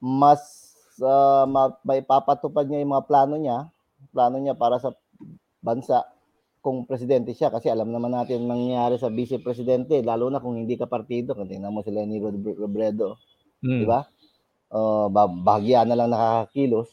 mas 0.00 0.63
uh, 1.00 1.46
maipapatupad 1.82 2.68
niya 2.68 2.82
yung 2.84 2.92
mga 2.94 3.06
plano 3.08 3.34
niya, 3.38 3.70
plano 4.14 4.36
niya 4.38 4.54
para 4.54 4.78
sa 4.78 4.92
bansa 5.64 6.04
kung 6.64 6.88
presidente 6.88 7.36
siya 7.36 7.52
kasi 7.52 7.68
alam 7.68 7.92
naman 7.92 8.12
natin 8.12 8.44
ang 8.44 8.56
nangyayari 8.56 8.96
sa 8.96 9.12
vice 9.12 9.36
presidente 9.36 10.00
lalo 10.00 10.32
na 10.32 10.40
kung 10.40 10.56
hindi 10.56 10.80
ka 10.80 10.88
partido 10.88 11.36
kung 11.36 11.44
tingnan 11.44 11.72
mo 11.72 11.84
sila 11.84 12.04
ni 12.08 12.20
Robredo, 12.20 13.20
Hmm. 13.64 13.80
di 13.80 13.86
ba? 13.88 14.04
Uh, 14.68 15.08
ba- 15.08 15.30
bahagya 15.30 15.88
na 15.88 15.96
lang 15.96 16.12
nakakakilos 16.12 16.92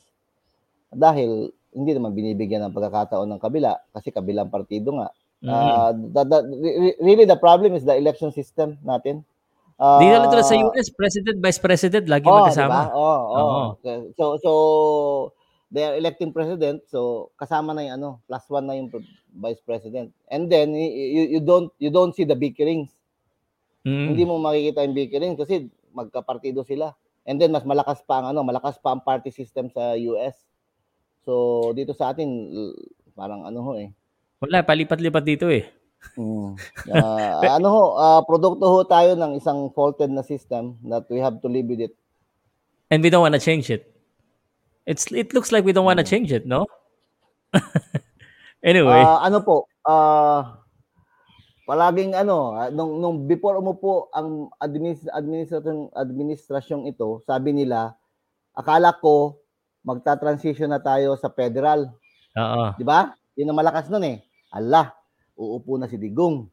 dahil 0.91 1.51
hindi 1.71 1.91
naman 1.95 2.11
binibigyan 2.11 2.67
ng 2.67 2.75
pagkakataon 2.75 3.27
ng 3.31 3.41
kabila 3.43 3.79
kasi 3.95 4.11
kabilang 4.11 4.51
partido 4.51 4.91
nga. 4.99 5.09
Mhm. 5.41 5.49
Uh, 5.49 5.91
the, 6.13 6.21
the, 6.27 6.37
re- 6.61 6.97
really 7.01 7.25
the 7.25 7.39
problem 7.39 7.73
is 7.73 7.87
the 7.87 7.95
election 7.95 8.29
system 8.29 8.77
natin. 8.85 9.25
Uh, 9.81 9.97
Di 9.97 10.13
na 10.13 10.21
lang 10.21 10.29
tulad 10.29 10.45
sa 10.45 10.53
US, 10.61 10.93
president, 10.93 11.41
vice 11.41 11.57
president, 11.57 12.05
lagi 12.05 12.29
oh, 12.29 12.45
magkasama. 12.45 12.69
Diba? 12.69 12.93
Oh, 12.93 13.01
oh. 13.01 13.33
Oo. 13.33 13.61
So 14.13 14.25
so 14.37 14.51
they 15.73 15.81
are 15.81 15.97
electing 15.97 16.29
president 16.29 16.85
so 16.85 17.33
kasama 17.33 17.73
na 17.73 17.89
yung 17.89 17.95
ano, 17.97 18.09
plus 18.29 18.45
one 18.45 18.69
na 18.69 18.77
yung 18.77 18.93
vice 19.41 19.57
president. 19.65 20.13
And 20.29 20.53
then 20.53 20.77
you, 20.77 21.33
you 21.33 21.41
don't 21.41 21.73
you 21.81 21.89
don't 21.89 22.13
see 22.13 22.29
the 22.29 22.37
bickerings. 22.37 22.93
Mm. 23.81 24.13
Hindi 24.13 24.23
mo 24.29 24.37
makikita 24.37 24.85
yung 24.85 24.93
bickerings 24.93 25.41
kasi 25.41 25.65
magkapartido 25.97 26.61
sila. 26.61 26.93
And 27.25 27.41
then 27.41 27.49
mas 27.49 27.65
malakas 27.65 28.05
pa 28.05 28.21
ang 28.21 28.37
ano, 28.37 28.45
malakas 28.45 28.77
pa 28.77 28.93
ang 28.93 29.01
party 29.01 29.33
system 29.33 29.73
sa 29.73 29.97
US. 30.13 30.37
So 31.25 31.73
dito 31.73 31.97
sa 31.97 32.13
atin 32.13 32.29
parang 33.17 33.49
ano 33.49 33.65
ho 33.65 33.73
eh. 33.81 33.89
Wala, 34.45 34.61
palipat-lipat 34.61 35.25
dito 35.25 35.49
eh. 35.49 35.80
Mm. 36.17 36.57
Ah, 36.91 37.57
ano 37.57 37.67
ho, 37.69 37.83
ah, 37.95 38.21
produkto 38.25 38.65
ho 38.67 38.83
tayo 38.83 39.13
ng 39.15 39.37
isang 39.37 39.69
faulted 39.71 40.09
na 40.09 40.25
system 40.25 40.75
that 40.89 41.05
we 41.07 41.21
have 41.21 41.39
to 41.39 41.47
live 41.47 41.69
with 41.69 41.81
it. 41.81 41.93
And 42.91 42.99
we 42.99 43.09
don't 43.09 43.23
want 43.23 43.37
to 43.37 43.43
change 43.43 43.69
it. 43.69 43.87
It's 44.83 45.07
It 45.13 45.31
looks 45.31 45.53
like 45.53 45.63
we 45.63 45.71
don't 45.71 45.87
want 45.87 46.01
to 46.01 46.07
change 46.07 46.33
it, 46.33 46.43
no? 46.43 46.65
anyway. 48.65 49.01
Ah, 49.01 49.23
ano 49.23 49.39
po, 49.45 49.69
ah 49.85 50.61
palaging 51.71 52.11
ano, 52.11 52.51
nung, 52.75 52.99
nung 52.99 53.17
before 53.31 53.55
umupo 53.55 54.11
ang 54.11 54.51
administ 54.59 55.07
administrasyong 55.07 55.87
administrasyong 55.95 56.83
ito, 56.91 57.23
sabi 57.23 57.55
nila, 57.55 57.95
akala 58.51 58.91
ko 58.99 59.39
magta-transition 59.87 60.67
na 60.67 60.83
tayo 60.83 61.15
sa 61.15 61.31
federal, 61.31 61.87
Oo. 62.35 62.75
di 62.75 62.83
ba? 62.83 63.15
Yun 63.39 63.55
ang 63.55 63.59
malakas 63.63 63.87
nun 63.87 64.03
eh. 64.03 64.19
Allah, 64.51 64.91
uupo 65.35 65.75
na 65.75 65.85
si 65.85 65.95
Digong. 65.95 66.47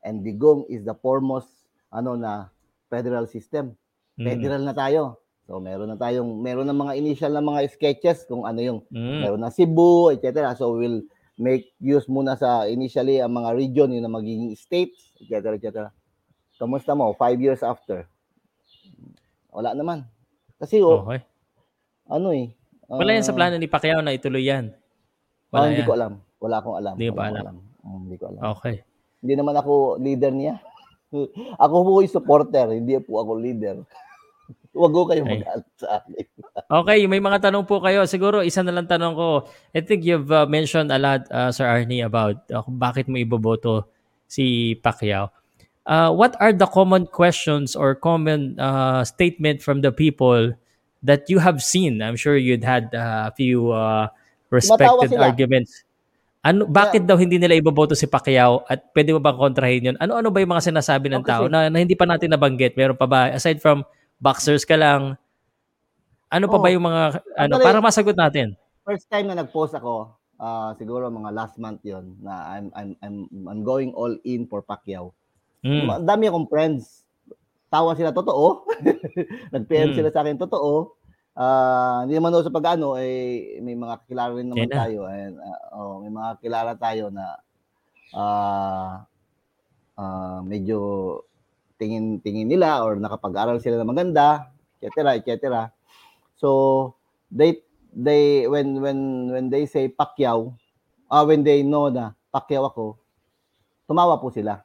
And 0.00 0.20
Digong 0.20 0.68
is 0.68 0.84
the 0.84 0.94
foremost 0.94 1.48
ano 1.88 2.14
na 2.14 2.52
federal 2.88 3.24
system. 3.24 3.72
Mm. 4.14 4.24
Federal 4.26 4.62
na 4.62 4.74
tayo. 4.74 5.18
So 5.44 5.60
meron 5.60 5.92
na 5.92 5.98
tayong 5.98 6.40
meron 6.40 6.64
na 6.64 6.72
mga 6.72 6.96
initial 6.96 7.32
na 7.32 7.44
mga 7.44 7.68
sketches 7.68 8.24
kung 8.24 8.44
ano 8.44 8.60
yung 8.60 8.80
Mm. 8.88 9.20
meron 9.20 9.42
na 9.42 9.52
Cebu, 9.52 10.08
etc. 10.10 10.52
So 10.54 10.76
we'll 10.76 11.04
make 11.34 11.74
use 11.78 12.06
muna 12.06 12.32
sa 12.34 12.64
initially 12.64 13.18
ang 13.18 13.34
mga 13.34 13.50
region 13.52 13.90
yun 13.90 14.00
na 14.00 14.12
magiging 14.12 14.54
states, 14.54 15.12
etc. 15.18 15.58
etc. 15.58 15.68
Kamusta 16.56 16.94
mo? 16.94 17.10
Five 17.12 17.42
years 17.42 17.60
after? 17.60 18.06
Wala 19.50 19.74
naman. 19.74 20.06
Kasi 20.58 20.78
oh, 20.80 21.02
Okay. 21.04 21.20
ano 22.08 22.30
eh. 22.30 22.54
Wala 22.86 23.16
yan 23.16 23.26
sa 23.26 23.32
ah, 23.32 23.36
plano 23.36 23.56
ni 23.56 23.66
Pacquiao 23.66 23.98
na 23.98 24.14
ituloy 24.14 24.44
yan. 24.44 24.70
ah, 24.70 24.78
Wala 25.50 25.64
hindi 25.72 25.82
yan. 25.82 25.88
ko 25.88 25.94
alam. 25.96 26.12
Wala 26.38 26.54
akong 26.60 26.76
alam. 26.78 26.94
Hindi 26.94 27.10
pa 27.10 27.20
akong 27.26 27.40
alam. 27.40 27.56
Mm, 27.84 27.98
hindi 28.08 28.16
ko 28.16 28.24
alam. 28.32 28.42
Okay. 28.58 28.76
Hindi 29.20 29.34
naman 29.36 29.54
ako 29.60 30.00
leader 30.00 30.32
niya. 30.32 30.56
ako 31.64 31.74
po 31.84 31.92
ay 32.02 32.08
supporter, 32.10 32.66
hindi 32.72 32.96
po 33.04 33.20
ako 33.20 33.32
leader. 33.38 33.76
Huwag 34.74 34.90
ko 34.90 35.06
kayo 35.06 35.22
Ay. 35.22 35.44
mag 35.44 35.62
sa 35.78 36.02
akin. 36.02 36.26
Okay, 36.64 37.06
may 37.06 37.20
mga 37.22 37.50
tanong 37.50 37.68
po 37.68 37.78
kayo. 37.78 38.08
Siguro 38.08 38.42
isa 38.42 38.64
na 38.64 38.74
lang 38.74 38.88
tanong 38.88 39.14
ko. 39.14 39.46
I 39.76 39.84
think 39.84 40.02
you've 40.02 40.32
uh, 40.32 40.48
mentioned 40.48 40.90
a 40.90 40.98
lot, 40.98 41.28
uh, 41.30 41.52
Sir 41.52 41.68
Arnie, 41.68 42.02
about 42.02 42.42
uh, 42.50 42.64
bakit 42.66 43.06
mo 43.06 43.20
iboboto 43.20 43.86
si 44.26 44.74
Pacquiao. 44.82 45.30
Uh, 45.84 46.10
what 46.10 46.34
are 46.40 46.50
the 46.50 46.66
common 46.66 47.06
questions 47.06 47.76
or 47.76 47.94
common 47.94 48.58
uh, 48.58 49.04
statement 49.04 49.60
from 49.60 49.84
the 49.84 49.92
people 49.92 50.56
that 51.04 51.28
you 51.28 51.38
have 51.38 51.62
seen? 51.62 52.00
I'm 52.00 52.16
sure 52.16 52.34
you'd 52.34 52.64
had 52.64 52.90
uh, 52.96 53.28
a 53.28 53.32
few 53.36 53.70
uh, 53.70 54.08
respected 54.48 55.14
arguments. 55.14 55.83
Ano, 56.44 56.68
bakit 56.68 57.08
daw 57.08 57.16
hindi 57.16 57.40
nila 57.40 57.56
iboboto 57.56 57.96
si 57.96 58.04
Pacquiao 58.04 58.68
at 58.68 58.92
pwede 58.92 59.16
mo 59.16 59.20
bang 59.24 59.40
kontrahin 59.40 59.86
yun? 59.88 59.96
Ano-ano 59.96 60.28
ba 60.28 60.44
yung 60.44 60.52
mga 60.52 60.68
sinasabi 60.68 61.08
ng 61.08 61.24
Okay, 61.24 61.32
tao 61.32 61.44
na, 61.48 61.72
na 61.72 61.80
hindi 61.80 61.96
pa 61.96 62.04
natin 62.04 62.36
nabanggit? 62.36 62.76
Meron 62.76 63.00
pa 63.00 63.08
ba? 63.08 63.32
Aside 63.32 63.64
from 63.64 63.80
boxers 64.20 64.68
ka 64.68 64.76
lang, 64.76 65.16
ano 66.28 66.44
pa 66.44 66.60
Oo. 66.60 66.64
ba 66.64 66.68
yung 66.68 66.84
mga 66.84 67.02
ano 67.40 67.52
Actually, 67.56 67.64
para 67.64 67.78
masagot 67.80 68.12
natin? 68.12 68.52
First 68.84 69.08
time 69.08 69.32
na 69.32 69.40
nag-post 69.40 69.72
ako, 69.72 70.12
ah, 70.36 70.76
siguro 70.76 71.08
mga 71.08 71.32
last 71.32 71.56
month 71.56 71.80
'yon 71.80 72.12
na 72.20 72.44
I'm 72.52 72.68
I'm 72.76 72.90
I'm 73.00 73.16
I'm 73.48 73.62
going 73.64 73.96
all 73.96 74.12
in 74.28 74.44
for 74.44 74.60
Pacquiao. 74.60 75.16
Mm. 75.64 76.04
Dami 76.04 76.28
akong 76.28 76.52
friends. 76.52 77.08
Tawa 77.72 77.96
sila 77.96 78.12
totoo. 78.12 78.68
Nag-PM 79.56 79.90
Mm. 79.90 79.96
sila 79.96 80.08
sa 80.12 80.20
akin 80.20 80.36
totoo. 80.36 80.92
Ah, 81.34 82.06
hindi 82.06 82.14
naman 82.14 82.30
sa 82.30 82.54
pag-ano 82.54 82.94
eh 82.94 83.58
may 83.58 83.74
mga 83.74 84.06
kilala 84.06 84.38
rin 84.38 84.54
naman 84.54 84.70
Yan 84.70 84.70
na. 84.70 84.78
tayo 84.86 85.00
and 85.10 85.34
ah, 85.42 85.60
oh, 85.74 85.98
may 85.98 86.12
mga 86.14 86.30
kilala 86.38 86.72
tayo 86.78 87.10
na 87.10 87.26
ah 88.14 89.02
ah, 89.98 90.38
medyo 90.46 90.78
tingin-tingin 91.74 92.46
nila 92.46 92.86
or 92.86 92.94
nakapag-aral 93.02 93.58
sila 93.58 93.82
na 93.82 93.86
maganda, 93.90 94.46
etc. 94.78 95.18
etc. 95.18 95.34
So 96.38 96.94
they 97.34 97.66
they 97.90 98.46
when 98.46 98.78
when 98.78 98.98
when 99.34 99.46
they 99.50 99.66
say 99.66 99.90
Pacquiao, 99.90 100.54
ah 101.10 101.26
when 101.26 101.42
they 101.42 101.66
know 101.66 101.90
na 101.90 102.14
Pacquiao 102.30 102.70
ako, 102.70 102.94
tumawa 103.90 104.22
po 104.22 104.30
sila. 104.30 104.62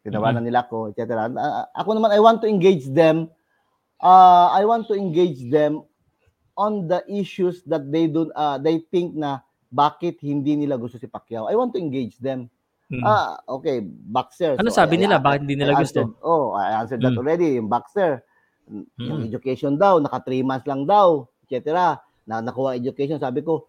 Tinawanan 0.00 0.48
nila 0.48 0.64
ako, 0.64 0.96
etc. 0.96 1.28
Ah, 1.28 1.68
Ako 1.76 1.92
naman 1.92 2.08
I 2.08 2.24
want 2.24 2.40
to 2.40 2.48
engage 2.48 2.88
them. 2.88 3.28
Uh, 4.00 4.48
I 4.52 4.64
want 4.68 4.88
to 4.88 4.96
engage 4.96 5.44
them 5.48 5.84
on 6.56 6.88
the 6.88 7.04
issues 7.06 7.60
that 7.64 7.84
they 7.88 8.08
do 8.08 8.32
uh, 8.32 8.56
they 8.56 8.80
think 8.80 9.12
na 9.12 9.40
bakit 9.68 10.18
hindi 10.20 10.56
nila 10.56 10.76
gusto 10.76 10.96
si 10.96 11.04
Pacquiao. 11.04 11.46
I 11.46 11.54
want 11.54 11.76
to 11.76 11.80
engage 11.80 12.16
them. 12.18 12.48
Mm. 12.86 13.02
Ah, 13.02 13.36
okay, 13.44 13.82
boxer. 13.82 14.54
ano 14.56 14.70
So, 14.70 14.78
sabi 14.78 14.96
I- 14.96 15.04
nila? 15.04 15.18
I- 15.18 15.24
Bakit 15.24 15.40
hindi 15.42 15.56
nila 15.58 15.74
I 15.74 15.82
gusto? 15.82 16.00
oh, 16.22 16.54
I 16.54 16.80
answered 16.80 17.02
that 17.02 17.12
Mm. 17.12 17.20
already. 17.20 17.58
Yung 17.58 17.66
boxer, 17.66 18.22
yung 18.96 19.20
Mm. 19.20 19.26
education 19.26 19.74
daw, 19.74 19.98
naka 19.98 20.22
3 20.22 20.40
months 20.40 20.64
lang 20.64 20.86
daw, 20.86 21.26
etc. 21.42 21.98
Na 22.24 22.38
nakuha 22.38 22.78
education, 22.78 23.18
sabi 23.18 23.42
ko, 23.42 23.66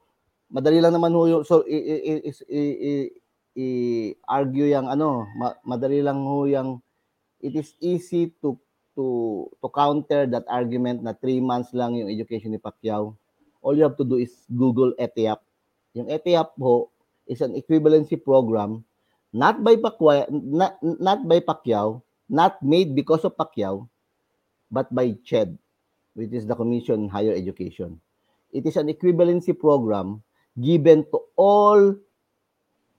madali 0.47 0.77
lang 0.77 0.93
naman 0.93 1.11
ho 1.11 1.25
yun. 1.25 1.41
So, 1.43 1.65
i- 1.65 1.75
i- 1.81 2.03
i- 2.13 2.21
i- 2.47 2.77
i- 2.79 3.11
i-argue 3.57 4.69
yang 4.69 4.85
ano, 4.85 5.25
ma- 5.33 5.57
madali 5.65 5.99
lang 5.99 6.21
ho 6.21 6.45
yang 6.45 6.77
it 7.41 7.53
is 7.53 7.73
easy 7.79 8.29
to 8.37 8.53
to 8.97 9.45
to 9.61 9.67
counter 9.69 10.25
that 10.25 10.43
argument 10.49 11.05
na 11.05 11.13
three 11.13 11.37
months 11.37 11.71
lang 11.77 11.93
yung 11.93 12.09
education 12.09 12.51
ni 12.51 12.59
Pacquiao. 12.59 13.13
All 13.61 13.77
you 13.77 13.85
have 13.85 13.95
to 14.01 14.07
do 14.07 14.17
is 14.17 14.33
Google 14.49 14.97
ETIAP. 14.97 15.39
Yung 15.93 16.09
ETIAP 16.09 16.57
ho 16.57 16.89
is 17.29 17.45
an 17.45 17.53
equivalency 17.53 18.17
program 18.17 18.81
not 19.37 19.63
by 19.63 19.77
Pacquiao, 19.77 20.25
not, 20.31 20.81
not 20.81 21.27
by 21.27 21.39
Pacquiao, 21.39 22.01
not 22.29 22.61
made 22.63 22.95
because 22.95 23.23
of 23.23 23.37
Pacquiao, 23.37 23.87
but 24.71 24.93
by 24.93 25.15
CHED, 25.23 25.57
which 26.15 26.33
is 26.33 26.47
the 26.47 26.55
Commission 26.55 27.07
on 27.07 27.09
Higher 27.09 27.33
Education. 27.33 28.01
It 28.51 28.65
is 28.65 28.77
an 28.77 28.87
equivalency 28.87 29.57
program 29.57 30.23
given 30.59 31.05
to 31.11 31.19
all 31.35 31.95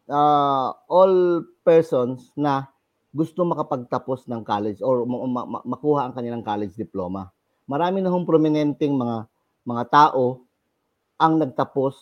uh, 0.08 0.70
all 0.88 1.42
persons 1.64 2.30
na 2.36 2.64
gusto 3.12 3.44
makapagtapos 3.44 4.28
ng 4.28 4.44
college 4.44 4.80
or 4.84 5.08
ma- 5.08 5.48
ma- 5.48 5.64
makuha 5.64 6.08
ang 6.08 6.14
kanilang 6.14 6.44
college 6.44 6.76
diploma. 6.76 7.32
Marami 7.64 8.00
na 8.00 8.12
hong 8.12 8.28
prominenteng 8.28 8.96
mga 8.96 9.28
mga 9.64 9.84
tao 9.92 10.44
ang 11.20 11.36
nagtapos, 11.36 11.98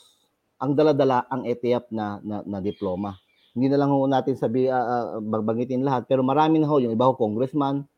ang 0.61 0.77
daladala 0.77 1.25
ang 1.27 1.43
ETIAP 1.49 1.91
na, 1.91 2.21
na, 2.23 2.45
na 2.45 2.59
diploma. 2.63 3.17
Hindi 3.57 3.73
na 3.73 3.81
lang 3.81 3.91
ho 3.91 4.05
natin 4.05 4.37
sabi 4.37 4.69
uh, 4.69 5.19
uh, 5.19 5.81
lahat 5.81 6.05
pero 6.05 6.21
marami 6.21 6.61
na 6.61 6.69
ho 6.69 6.77
yung 6.77 6.93
iba 6.93 7.09
ho 7.09 7.17
congressman, 7.17 7.89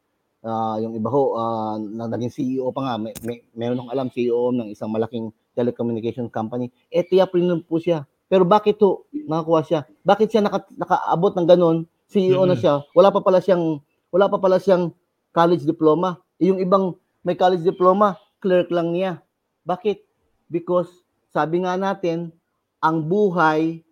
uh, 0.47 0.77
yung 0.79 0.95
iba 0.95 1.11
ho 1.11 1.35
uh, 1.35 1.77
na 1.77 2.07
naging 2.07 2.31
CEO 2.31 2.71
pa 2.71 2.87
nga, 2.87 2.95
may, 2.97 3.13
may 3.27 3.43
meron 3.53 3.83
akong 3.83 3.93
alam 3.93 4.09
CEO 4.15 4.55
ng 4.55 4.71
isang 4.71 4.89
malaking 4.89 5.35
telecommunication 5.59 6.31
company. 6.31 6.71
ETIAP 6.95 7.35
rin 7.35 7.51
po 7.67 7.83
siya. 7.83 8.07
Pero 8.29 8.45
bakit 8.45 8.79
to 8.79 9.09
nakakuha 9.11 9.61
siya? 9.65 9.81
Bakit 10.05 10.27
siya 10.31 10.43
naka, 10.45 10.63
nakaabot 10.77 11.33
ng 11.35 11.49
ganun? 11.49 11.79
CEO 12.09 12.43
mm-hmm. 12.43 12.51
na 12.51 12.57
siya. 12.57 12.75
Wala 12.97 13.13
pa 13.13 13.21
pala 13.21 13.39
siyang 13.45 13.85
wala 14.09 14.27
pa 14.33 14.41
pala 14.41 14.57
siyang 14.57 14.91
college 15.37 15.69
diploma. 15.69 16.17
E 16.41 16.49
yung 16.49 16.59
ibang 16.59 16.97
may 17.23 17.37
college 17.37 17.63
diploma, 17.63 18.17
clerk 18.41 18.73
lang 18.73 18.97
niya. 18.97 19.21
Bakit? 19.69 20.01
Because 20.49 20.89
sabi 21.29 21.61
nga 21.63 21.77
natin, 21.77 22.33
ang 22.81 23.05
buhay, 23.05 23.85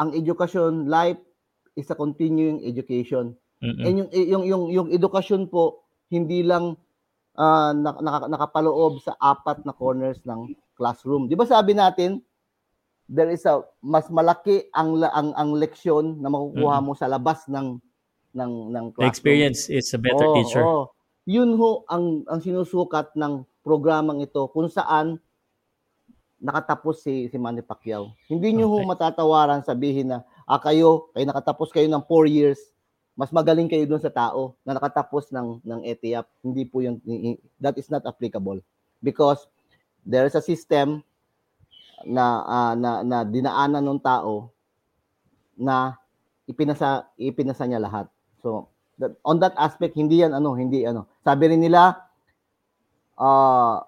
ang 0.00 0.16
edukasyon, 0.16 0.88
life 0.88 1.20
is 1.76 1.92
a 1.92 1.96
continuing 1.96 2.64
education. 2.64 3.36
Mm-hmm. 3.60 3.84
And 3.84 3.94
yung 3.94 4.10
yung 4.10 4.44
yung 4.48 4.64
yung 4.72 4.88
edukasyon 4.88 5.52
po 5.52 5.84
hindi 6.08 6.44
lang 6.44 6.76
uh, 7.36 7.72
nak- 7.72 8.28
nakapaloob 8.28 9.00
sa 9.00 9.16
apat 9.20 9.64
na 9.68 9.76
corners 9.76 10.18
ng 10.24 10.56
classroom. 10.74 11.28
'Di 11.28 11.36
ba 11.36 11.44
sabi 11.46 11.76
natin, 11.76 12.24
there 13.12 13.28
is 13.28 13.44
a 13.44 13.60
mas 13.84 14.08
malaki 14.08 14.72
ang 14.72 14.96
ang 15.04 15.36
ang 15.36 15.50
leksyon 15.52 16.24
na 16.24 16.32
makukuha 16.32 16.80
mm-hmm. 16.80 16.86
mo 16.88 16.96
sa 16.96 17.12
labas 17.12 17.44
ng 17.52 17.76
ng 18.32 18.52
ng 18.72 18.84
classroom. 18.96 19.04
The 19.04 19.12
experience 19.12 19.68
is 19.68 19.92
a 19.92 20.00
better 20.00 20.32
oh, 20.32 20.34
teacher. 20.40 20.64
Oh. 20.64 20.88
Yun 21.28 21.60
ho 21.60 21.84
ang 21.92 22.24
ang 22.24 22.40
sinusukat 22.40 23.12
ng 23.12 23.44
programang 23.60 24.24
ito 24.24 24.48
kung 24.48 24.72
saan 24.72 25.20
nakatapos 26.40 27.04
si 27.04 27.28
si 27.28 27.36
Manny 27.36 27.60
Pacquiao. 27.60 28.16
Hindi 28.32 28.56
niyo 28.56 28.72
okay. 28.72 28.80
ho 28.80 28.88
matatawaran 28.88 29.60
sabihin 29.62 30.16
na 30.16 30.24
ah 30.48 30.58
kayo, 30.58 31.12
kayo 31.12 31.24
nakatapos 31.28 31.68
kayo 31.70 31.86
ng 31.86 32.02
4 32.08 32.26
years, 32.26 32.58
mas 33.14 33.30
magaling 33.30 33.68
kayo 33.68 33.84
doon 33.86 34.02
sa 34.02 34.10
tao 34.10 34.56
na 34.64 34.74
nakatapos 34.74 35.30
ng 35.30 35.62
ng 35.62 35.80
ETIAP. 35.84 36.26
Hindi 36.42 36.64
po 36.64 36.80
yung 36.80 36.98
that 37.60 37.76
is 37.76 37.92
not 37.92 38.02
applicable 38.08 38.58
because 39.04 39.46
there 40.02 40.26
is 40.26 40.34
a 40.34 40.42
system 40.42 41.04
na 42.06 42.24
uh, 42.44 42.74
na 42.74 42.90
na 43.02 43.18
dinaanan 43.26 43.84
ng 43.84 44.00
tao 44.02 44.50
na 45.58 45.96
ipinasa 46.48 47.06
ipinasa 47.16 47.66
niya 47.68 47.82
lahat. 47.82 48.06
So 48.42 48.68
that, 48.98 49.14
on 49.22 49.38
that 49.40 49.54
aspect 49.58 49.94
hindi 49.94 50.20
yan 50.22 50.34
ano, 50.34 50.54
hindi 50.58 50.82
ano. 50.86 51.06
Sabi 51.22 51.52
rin 51.52 51.62
nila 51.62 51.96
uh 53.18 53.82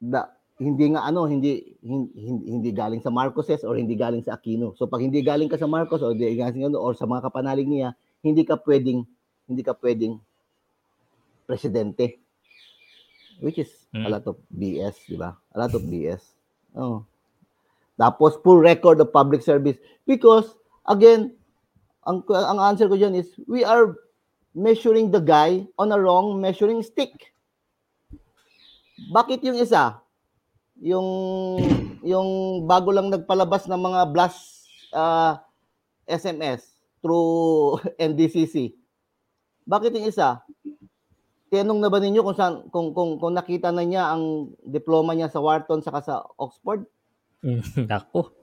the, 0.00 0.22
hindi 0.58 0.90
nga 0.90 1.06
ano, 1.06 1.30
hindi, 1.30 1.78
hindi 1.86 2.10
hindi 2.50 2.70
galing 2.74 2.98
sa 2.98 3.14
Marcoses 3.14 3.62
or 3.62 3.78
hindi 3.78 3.94
galing 3.94 4.26
sa 4.26 4.34
Aquino. 4.34 4.74
So 4.74 4.90
pag 4.90 5.06
hindi 5.06 5.22
galing 5.22 5.46
ka 5.46 5.54
sa 5.54 5.70
Marcos 5.70 6.02
or 6.02 6.18
hindi 6.18 6.34
galing 6.34 6.66
ano, 6.66 6.82
or 6.82 6.98
sa 6.98 7.06
mga 7.06 7.30
kapanalig 7.30 7.70
niya, 7.70 7.94
hindi 8.26 8.42
ka 8.42 8.58
pwedeng 8.66 9.06
hindi 9.46 9.62
ka 9.62 9.78
pwedeng 9.78 10.18
presidente. 11.46 12.18
Which 13.38 13.62
is 13.62 13.70
mm. 13.94 14.02
a 14.02 14.08
lot 14.10 14.26
of 14.26 14.36
BS, 14.50 15.06
di 15.06 15.14
ba? 15.14 15.30
A 15.54 15.56
lot 15.62 15.70
of 15.70 15.86
BS. 15.86 16.22
Oh. 16.74 17.06
Tapos 17.98 18.38
full 18.46 18.62
record 18.62 19.02
of 19.02 19.10
public 19.10 19.42
service 19.42 19.74
because 20.06 20.54
again 20.86 21.34
ang 22.06 22.22
ang 22.30 22.62
answer 22.62 22.86
ko 22.86 22.94
diyan 22.94 23.18
is 23.18 23.34
we 23.50 23.66
are 23.66 23.98
measuring 24.54 25.10
the 25.10 25.20
guy 25.20 25.66
on 25.76 25.90
a 25.90 25.98
wrong 25.98 26.38
measuring 26.38 26.80
stick. 26.80 27.34
Bakit 29.10 29.42
yung 29.44 29.58
isa? 29.58 29.98
Yung 30.78 31.08
yung 32.06 32.62
bago 32.70 32.94
lang 32.94 33.10
nagpalabas 33.10 33.66
ng 33.66 33.82
mga 33.82 34.00
blast 34.14 34.70
uh, 34.94 34.98
ah, 34.98 35.32
SMS 36.06 36.70
through 37.02 37.76
NDCC. 38.00 38.72
Bakit 39.68 39.90
yung 39.98 40.08
isa? 40.08 40.40
Tinanong 41.48 41.80
na 41.80 41.90
ba 41.92 41.98
ninyo 42.00 42.20
kung 42.24 42.36
saan 42.36 42.54
kung 42.72 42.94
kung, 42.96 43.20
kung 43.20 43.34
nakita 43.34 43.74
na 43.74 43.84
niya 43.84 44.12
ang 44.12 44.54
diploma 44.64 45.12
niya 45.12 45.32
sa 45.32 45.42
Wharton 45.42 45.82
saka 45.84 46.00
sa 46.00 46.14
Oxford? 46.40 46.88
Nako. 47.90 48.34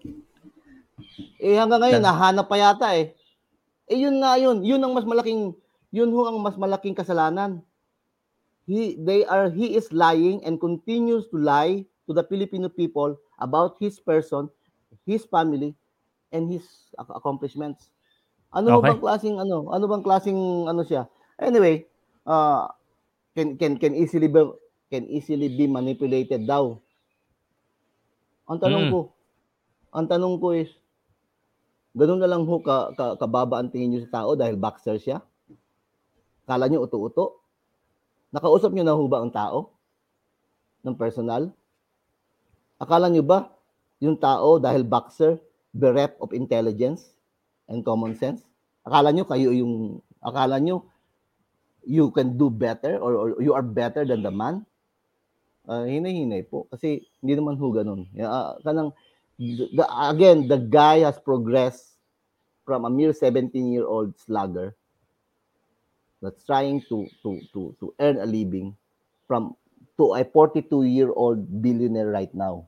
Eh 1.41 1.59
hanggang 1.59 1.83
ngayon 1.83 2.03
nahanap 2.03 2.47
pa 2.47 2.55
yata 2.55 2.95
eh. 2.95 3.11
Eh 3.91 3.99
yun 3.99 4.17
nga 4.23 4.39
yun, 4.39 4.63
yun 4.63 4.81
ang 4.81 4.95
mas 4.95 5.05
malaking 5.05 5.53
yun 5.91 6.11
ho 6.11 6.27
ang 6.27 6.39
mas 6.39 6.55
malaking 6.55 6.95
kasalanan. 6.95 7.59
He 8.65 8.97
they 8.97 9.27
are 9.29 9.51
he 9.51 9.77
is 9.77 9.91
lying 9.93 10.41
and 10.41 10.57
continues 10.57 11.29
to 11.29 11.37
lie 11.37 11.85
to 12.09 12.11
the 12.15 12.25
Filipino 12.25 12.71
people 12.71 13.13
about 13.37 13.77
his 13.77 14.01
person, 14.01 14.49
his 15.05 15.27
family 15.27 15.77
and 16.33 16.49
his 16.49 16.65
accomplishments. 16.97 17.93
Ano 18.55 18.79
okay. 18.79 18.95
bang 18.95 19.01
klaseng 19.03 19.37
ano? 19.37 19.69
Ano 19.69 19.85
bang 19.85 20.01
klaseng 20.01 20.65
ano 20.65 20.81
siya? 20.81 21.05
Anyway, 21.37 21.85
uh 22.25 22.71
can 23.35 23.59
can 23.59 23.75
can 23.77 23.93
easily 23.93 24.31
be 24.31 24.41
can 24.89 25.05
easily 25.11 25.51
be 25.51 25.67
manipulated 25.67 26.47
daw 26.47 26.79
ang 28.45 28.57
tanong 28.61 28.89
mm. 28.89 28.91
ko, 28.93 28.99
ang 29.95 30.05
tanong 30.05 30.35
ko 30.37 30.47
is, 30.53 30.69
ganun 31.97 32.21
na 32.21 32.29
lang 32.29 32.45
ho 32.45 32.55
ka, 32.61 32.93
ka, 32.93 33.05
kababa 33.17 33.57
ang 33.57 33.73
tingin 33.73 33.97
nyo 33.97 34.01
sa 34.05 34.21
tao 34.21 34.37
dahil 34.37 34.53
boxer 34.59 35.01
siya? 35.01 35.17
Kala 36.45 36.69
nyo 36.69 36.85
uto-uto? 36.85 37.41
Nakausap 38.29 38.69
nyo 38.69 38.83
na 38.85 38.93
ho 38.93 39.03
ba 39.09 39.23
ang 39.23 39.33
tao? 39.33 39.73
Ng 40.85 40.93
personal? 40.93 41.49
Akala 42.77 43.09
nyo 43.09 43.25
ba 43.25 43.49
yung 43.97 44.19
tao 44.19 44.61
dahil 44.61 44.85
boxer, 44.85 45.41
bereft 45.73 46.19
of 46.21 46.35
intelligence 46.35 47.15
and 47.65 47.81
common 47.81 48.13
sense? 48.13 48.45
Akala 48.85 49.09
nyo 49.09 49.25
kayo 49.25 49.49
yung, 49.55 50.03
akala 50.21 50.61
nyo 50.61 50.85
you 51.85 52.09
can 52.13 52.37
do 52.37 52.49
better 52.49 52.97
or, 52.97 53.13
or 53.13 53.27
you 53.41 53.53
are 53.57 53.65
better 53.65 54.05
than 54.05 54.21
the 54.21 54.29
man? 54.29 54.67
Uh, 55.67 55.85
hinay-hinay 55.85 56.45
po 56.47 56.65
kasi 56.69 57.05
hindi 57.21 57.33
naman 57.37 57.57
ho 57.57 57.71
ganun. 57.73 58.07
Uh, 58.15 58.57
kanang 58.61 58.93
the, 59.37 59.85
again, 60.09 60.47
the 60.47 60.57
guy 60.57 61.03
has 61.03 61.19
progressed 61.19 61.99
from 62.65 62.85
a 62.85 62.89
mere 62.89 63.13
17-year-old 63.13 64.17
slugger 64.17 64.73
that's 66.21 66.45
trying 66.45 66.81
to 66.89 67.05
to 67.21 67.37
to 67.53 67.75
to 67.77 67.93
earn 67.99 68.17
a 68.17 68.25
living 68.25 68.73
from 69.27 69.53
to 69.97 70.15
a 70.17 70.25
42-year-old 70.25 71.61
billionaire 71.61 72.09
right 72.09 72.33
now. 72.33 72.65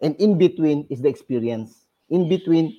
And 0.00 0.14
in 0.16 0.38
between 0.38 0.86
is 0.88 1.02
the 1.02 1.08
experience. 1.08 1.88
In 2.08 2.28
between 2.28 2.76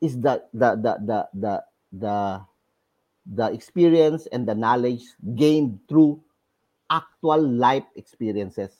is 0.00 0.20
the 0.20 0.44
the 0.54 0.76
the 0.76 0.92
the 1.02 1.18
the 1.34 1.54
the, 1.92 2.16
the 3.26 3.46
experience 3.52 4.26
and 4.30 4.46
the 4.46 4.54
knowledge 4.54 5.02
gained 5.34 5.80
through 5.88 6.22
actual 6.90 7.46
life 7.46 7.86
experiences. 7.94 8.74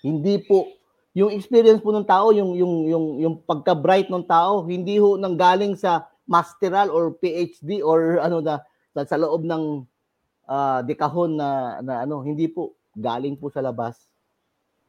Hindi 0.00 0.40
po 0.40 0.72
yung 1.12 1.32
experience 1.32 1.84
po 1.84 1.92
ng 1.92 2.08
tao, 2.08 2.32
yung 2.32 2.56
yung 2.56 2.74
yung 2.88 3.06
yung 3.20 3.34
pagka-bright 3.44 4.08
ng 4.08 4.24
tao, 4.24 4.64
hindi 4.64 4.96
ho 4.96 5.20
nang 5.20 5.36
galing 5.36 5.76
sa 5.76 6.08
masteral 6.24 6.88
or 6.88 7.12
PhD 7.20 7.84
or 7.84 8.20
ano 8.20 8.40
na 8.40 8.64
sa, 8.96 9.04
sa 9.04 9.16
loob 9.20 9.44
ng 9.44 9.84
uh, 10.48 10.80
dekahon 10.88 11.36
na 11.36 11.80
na 11.84 12.08
ano, 12.08 12.24
hindi 12.24 12.48
po 12.48 12.72
galing 12.96 13.36
po 13.36 13.52
sa 13.52 13.60
labas 13.60 14.00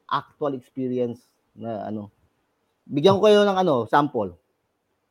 actual 0.07 0.55
experience 0.55 1.27
na 1.51 1.91
ano. 1.91 2.07
Bigyan 2.87 3.19
ko 3.19 3.27
kayo 3.27 3.43
ng 3.43 3.59
ano, 3.59 3.83
sample. 3.91 4.31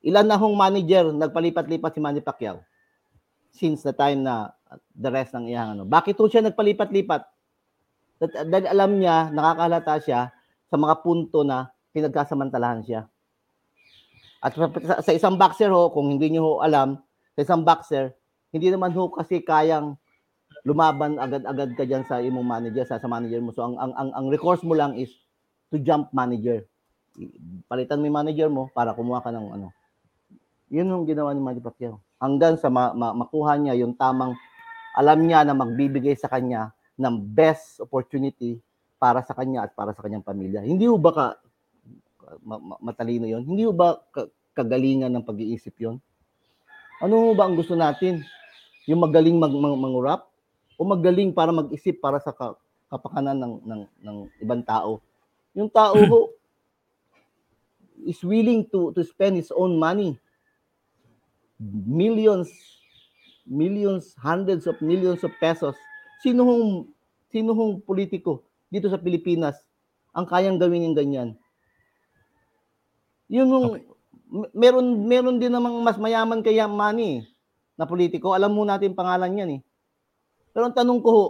Ilan 0.01 0.24
na 0.24 0.40
hong 0.40 0.57
manager 0.57 1.12
nagpalipat-lipat 1.12 1.92
si 1.92 2.01
Manny 2.01 2.24
Pacquiao 2.24 2.64
since 3.53 3.84
the 3.84 3.92
time 3.92 4.24
na 4.24 4.56
the 4.95 5.11
rest 5.11 5.33
ng 5.35 5.47
iyang 5.51 5.79
ano. 5.79 5.83
Bakit 5.87 6.14
po 6.19 6.27
siya 6.27 6.43
nagpalipat-lipat? 6.47 7.23
Dahil 8.23 8.67
alam 8.67 8.91
niya, 8.97 9.31
nakakalata 9.31 9.95
siya 10.03 10.21
sa 10.67 10.77
mga 10.77 10.95
punto 11.05 11.47
na 11.47 11.71
pinagkasamantalahan 11.95 12.83
siya. 12.83 13.01
At 14.41 14.57
sa, 14.57 15.01
sa 15.01 15.12
isang 15.12 15.37
boxer 15.39 15.71
ho, 15.71 15.91
kung 15.93 16.12
hindi 16.12 16.35
niyo 16.35 16.43
ho 16.45 16.53
alam, 16.61 17.01
sa 17.37 17.41
isang 17.45 17.62
boxer, 17.62 18.12
hindi 18.51 18.73
naman 18.73 18.93
ho 18.97 19.12
kasi 19.12 19.45
kayang 19.45 19.97
lumaban 20.67 21.21
agad-agad 21.21 21.79
ka 21.79 21.85
diyan 21.87 22.05
sa 22.09 22.19
imong 22.19 22.47
manager, 22.47 22.85
sa, 22.89 22.99
sa 22.99 23.07
manager 23.07 23.39
mo. 23.39 23.55
So 23.55 23.62
ang, 23.62 23.79
ang, 23.79 23.93
ang, 23.95 24.11
ang 24.17 24.27
recourse 24.33 24.67
mo 24.67 24.75
lang 24.75 24.99
is 24.99 25.12
to 25.71 25.79
jump 25.79 26.11
manager. 26.11 26.67
Palitan 27.71 28.03
mo 28.03 28.11
yung 28.11 28.19
manager 28.19 28.49
mo 28.51 28.69
para 28.75 28.93
kumuha 28.93 29.23
ka 29.23 29.31
ng 29.31 29.47
ano. 29.57 29.69
Yun 30.73 30.91
yung 30.91 31.05
ginawa 31.07 31.31
ni 31.31 31.41
Manny 31.41 31.62
Pacquiao. 31.62 32.03
Hanggang 32.19 32.59
sa 32.59 32.67
ma, 32.67 32.91
ma, 32.91 33.14
makuha 33.14 33.55
niya 33.55 33.79
yung 33.79 33.95
tamang 33.95 34.35
alam 34.97 35.18
niya 35.20 35.44
na 35.44 35.53
magbibigay 35.53 36.16
sa 36.16 36.32
kanya 36.32 36.72
ng 36.97 37.20
best 37.20 37.84
opportunity 37.84 38.57
para 38.97 39.20
sa 39.20 39.36
kanya 39.36 39.68
at 39.68 39.76
para 39.76 39.92
sa 39.92 40.01
kanyang 40.01 40.24
pamilya. 40.24 40.64
Hindi 40.64 40.88
ho 40.88 40.97
ba 40.97 41.12
ka, 41.12 41.26
ma, 42.40 42.57
ma, 42.57 42.74
matalino 42.80 43.28
yon? 43.28 43.44
Hindi 43.44 43.68
ho 43.68 43.76
ba 43.76 44.01
ka, 44.09 44.24
kagalingan 44.57 45.12
ng 45.12 45.24
pag-iisip 45.28 45.76
yon? 45.76 46.01
Ano 47.05 47.36
ba 47.36 47.44
ang 47.44 47.61
gusto 47.61 47.76
natin? 47.76 48.24
Yung 48.88 49.05
magaling 49.05 49.36
mag, 49.36 49.53
mangurap 49.53 50.32
o 50.80 50.88
magaling 50.88 51.28
para 51.36 51.53
mag-isip 51.53 52.01
para 52.01 52.16
sa 52.24 52.32
ka, 52.32 52.57
kapakanan 52.88 53.36
ng, 53.36 53.55
ng, 53.68 53.82
ng 54.01 54.16
ibang 54.40 54.64
tao? 54.64 55.05
Yung 55.53 55.68
tao 55.68 55.92
ho 55.92 56.20
is 58.05 58.20
willing 58.24 58.64
to 58.68 58.92
to 58.92 59.01
spend 59.03 59.34
his 59.36 59.49
own 59.51 59.76
money 59.80 60.14
millions 61.88 62.76
millions, 63.47 64.12
hundreds 64.18 64.66
of 64.66 64.76
millions 64.82 65.22
of 65.22 65.32
pesos. 65.38 65.78
Sino 66.20 66.42
hong, 66.42 66.90
sino 67.30 67.55
hong 67.55 67.80
politiko 67.80 68.42
dito 68.68 68.90
sa 68.90 68.99
Pilipinas 68.99 69.57
ang 70.11 70.26
kayang 70.26 70.59
gawin 70.59 70.90
yung 70.90 70.99
ganyan? 70.99 71.28
Yun 73.30 73.49
yung, 73.51 73.66
okay. 73.78 73.86
meron, 74.55 74.86
meron 75.07 75.38
din 75.38 75.55
namang 75.55 75.78
mas 75.82 75.99
mayaman 75.99 76.42
kaya 76.42 76.66
money 76.66 77.26
na 77.78 77.86
politiko. 77.86 78.34
Alam 78.34 78.55
mo 78.55 78.62
natin 78.66 78.94
pangalan 78.94 79.38
yan 79.38 79.51
eh. 79.59 79.61
Pero 80.51 80.66
ang 80.66 80.74
tanong 80.74 81.01
ko 81.03 81.09
ho, 81.12 81.24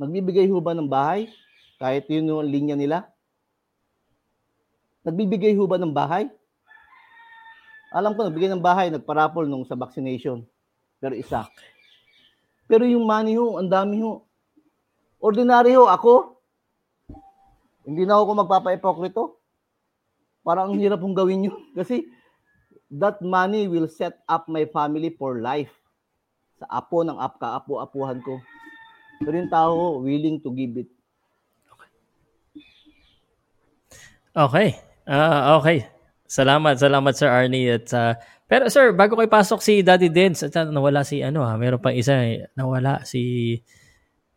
nagbibigay 0.00 0.48
ho 0.48 0.58
ba 0.58 0.74
ng 0.74 0.88
bahay? 0.88 1.28
Kahit 1.76 2.08
yun 2.08 2.32
yung 2.32 2.48
linya 2.48 2.72
nila? 2.72 3.04
Nagbibigay 5.04 5.52
ho 5.54 5.68
ba 5.68 5.76
ng 5.76 5.92
bahay? 5.92 6.26
Alam 7.92 8.16
ko, 8.16 8.26
nagbigay 8.26 8.50
ng 8.50 8.64
bahay, 8.64 8.88
nagparapol 8.88 9.44
nung 9.46 9.62
sa 9.68 9.76
vaccination. 9.76 10.42
Pero 11.00 11.14
isa. 11.14 11.44
Pero 12.66 12.82
yung 12.88 13.06
money 13.06 13.38
ho, 13.38 13.60
ang 13.60 13.70
dami 13.70 14.02
ho. 14.02 14.26
Ordinary 15.22 15.76
ho, 15.78 15.86
ako, 15.86 16.36
hindi 17.86 18.02
na 18.02 18.18
ako 18.18 18.42
magpapa-epokrito. 18.42 19.38
Parang 20.42 20.74
ang 20.74 20.78
hirap 20.78 20.98
hong 20.98 21.14
gawin 21.14 21.46
yun. 21.46 21.58
Kasi 21.78 22.06
that 22.90 23.22
money 23.22 23.70
will 23.70 23.86
set 23.86 24.18
up 24.26 24.50
my 24.50 24.66
family 24.70 25.14
for 25.14 25.38
life. 25.38 25.72
Sa 26.58 26.66
apo 26.66 27.06
ng 27.06 27.20
ap 27.20 27.38
kaapo-apuhan 27.38 28.18
ko. 28.24 28.42
Pero 29.22 29.34
yung 29.38 29.52
tao, 29.52 30.02
willing 30.02 30.42
to 30.42 30.50
give 30.52 30.74
it. 30.76 30.90
Okay. 34.36 34.76
Uh, 35.08 35.56
okay. 35.56 35.95
Salamat, 36.26 36.78
salamat 36.78 37.12
Sir 37.14 37.30
Arnie 37.30 37.78
at 37.78 37.88
uh, 37.94 38.14
pero 38.46 38.70
sir, 38.70 38.94
bago 38.94 39.18
kayo 39.18 39.26
pasok 39.26 39.58
si 39.58 39.82
Daddy 39.82 40.06
Dens, 40.06 40.46
at 40.46 40.54
nawala 40.70 41.02
si 41.02 41.18
ano 41.18 41.42
ha, 41.42 41.58
meron 41.58 41.82
pang 41.82 41.94
isa 41.94 42.14
eh, 42.22 42.46
nawala 42.54 43.02
si 43.02 43.58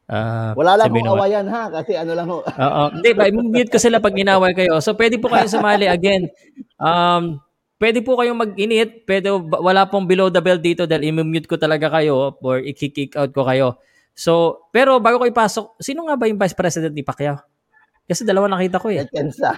uh, 0.09 0.57
Wala 0.57 0.81
lang 0.81 0.89
kung 0.89 1.13
awayan 1.13 1.45
ha, 1.45 1.69
kasi 1.69 1.93
ano 1.93 2.11
lang 2.17 2.25
ho. 2.25 2.41
Oo, 2.41 2.83
hindi 2.89 3.09
ba, 3.13 3.29
mute 3.29 3.69
ko 3.69 3.77
sila 3.77 4.01
pag 4.01 4.17
inaway 4.17 4.57
kayo. 4.57 4.81
So 4.81 4.97
pwede 4.97 5.21
po 5.21 5.29
kayo 5.29 5.45
sumali 5.45 5.85
again. 5.85 6.25
Um, 6.81 7.37
pwede 7.77 8.01
po 8.01 8.17
kayong 8.17 8.49
mag-init, 8.49 9.05
pwede 9.05 9.29
wala 9.45 9.85
pong 9.85 10.09
below 10.09 10.33
the 10.33 10.41
belt 10.41 10.65
dito 10.65 10.89
dahil 10.89 11.13
i-mute 11.13 11.45
ko 11.45 11.61
talaga 11.61 11.93
kayo 11.93 12.33
or 12.41 12.65
i-kick 12.65 13.13
out 13.13 13.29
ko 13.29 13.45
kayo. 13.45 13.77
So, 14.17 14.65
pero 14.73 14.97
bago 14.97 15.21
kayo 15.21 15.31
pasok, 15.31 15.77
sino 15.79 16.09
nga 16.09 16.17
ba 16.17 16.25
yung 16.25 16.41
Vice 16.41 16.57
President 16.57 16.91
ni 16.97 17.05
Pacquiao? 17.05 17.39
Kasi 18.09 18.25
dalawa 18.25 18.49
nakita 18.49 18.81
ko 18.81 18.89
eh. 18.89 19.01
Atienza. 19.05 19.53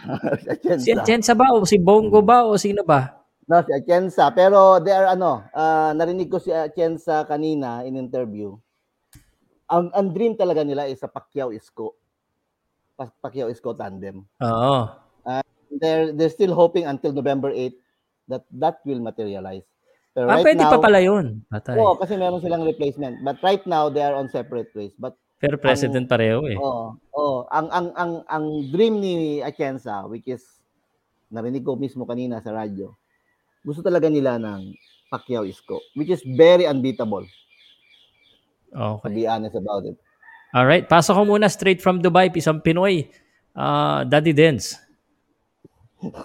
si 0.75 0.91
Atienza 0.91 1.31
ba 1.31 1.55
o 1.55 1.63
si 1.63 1.79
Bongo 1.79 2.19
ba 2.19 2.43
o 2.43 2.59
sino 2.59 2.83
ba? 2.83 3.23
No, 3.47 3.63
si 3.63 3.71
Atienza. 3.71 4.27
Pero 4.35 4.83
there 4.83 5.07
ano, 5.07 5.47
uh, 5.55 5.95
narinig 5.95 6.27
ko 6.27 6.35
si 6.35 6.51
Atienza 6.51 7.23
kanina 7.23 7.87
in 7.87 7.95
interview. 7.95 8.51
Ang, 9.71 9.87
ang 9.95 10.11
dream 10.11 10.35
talaga 10.35 10.67
nila 10.67 10.83
is 10.91 10.99
sa 10.99 11.07
Pacquiao 11.07 11.55
Isko. 11.55 11.95
Pacquiao 12.99 13.47
Isko 13.47 13.71
tandem. 13.71 14.27
Oo. 14.43 14.75
Uh, 15.23 15.43
they're 15.79 16.11
they're 16.11 16.33
still 16.33 16.51
hoping 16.51 16.83
until 16.83 17.15
November 17.15 17.55
8 17.55 17.71
that 18.27 18.43
that 18.51 18.83
will 18.83 18.99
materialize. 18.99 19.63
Pero 20.11 20.27
ah, 20.27 20.35
right 20.35 20.43
pwede 20.43 20.63
now, 20.67 20.71
pa 20.75 20.83
pala 20.83 20.99
yun. 20.99 21.39
Patay. 21.47 21.79
Oo, 21.79 21.95
kasi 21.95 22.19
meron 22.19 22.43
silang 22.43 22.67
replacement. 22.67 23.23
But 23.23 23.39
right 23.39 23.63
now, 23.63 23.87
they 23.87 24.03
are 24.03 24.11
on 24.11 24.27
separate 24.27 24.67
ways. 24.75 24.91
But 24.99 25.15
pero 25.41 25.57
president 25.57 26.05
ang, 26.05 26.11
pareho 26.13 26.45
eh. 26.45 26.55
Oo. 26.55 26.93
Oh, 27.11 27.17
oh, 27.17 27.37
ang 27.49 27.67
ang 27.73 27.87
ang 27.97 28.13
ang 28.29 28.45
dream 28.69 29.01
ni 29.01 29.41
Atienza 29.41 30.05
which 30.05 30.29
is 30.29 30.45
narinig 31.33 31.65
ko 31.65 31.73
mismo 31.73 32.05
kanina 32.05 32.37
sa 32.39 32.53
radyo 32.53 32.93
gusto 33.61 33.81
talaga 33.85 34.09
nila 34.09 34.41
ng 34.41 34.73
Pacquiao 35.11 35.43
Isko, 35.45 35.77
which 35.93 36.09
is 36.09 36.23
very 36.23 36.65
unbeatable. 36.65 37.27
Okay. 38.71 39.03
To 39.03 39.09
be 39.11 39.27
honest 39.27 39.59
about 39.59 39.83
it. 39.85 39.99
All 40.55 40.63
right, 40.63 40.87
pasok 40.87 41.19
ko 41.19 41.21
muna 41.27 41.51
straight 41.51 41.83
from 41.83 41.99
Dubai, 41.99 42.31
isang 42.31 42.63
Pinoy. 42.63 43.11
Uh, 43.51 44.07
Daddy 44.07 44.31
Dens. 44.31 44.79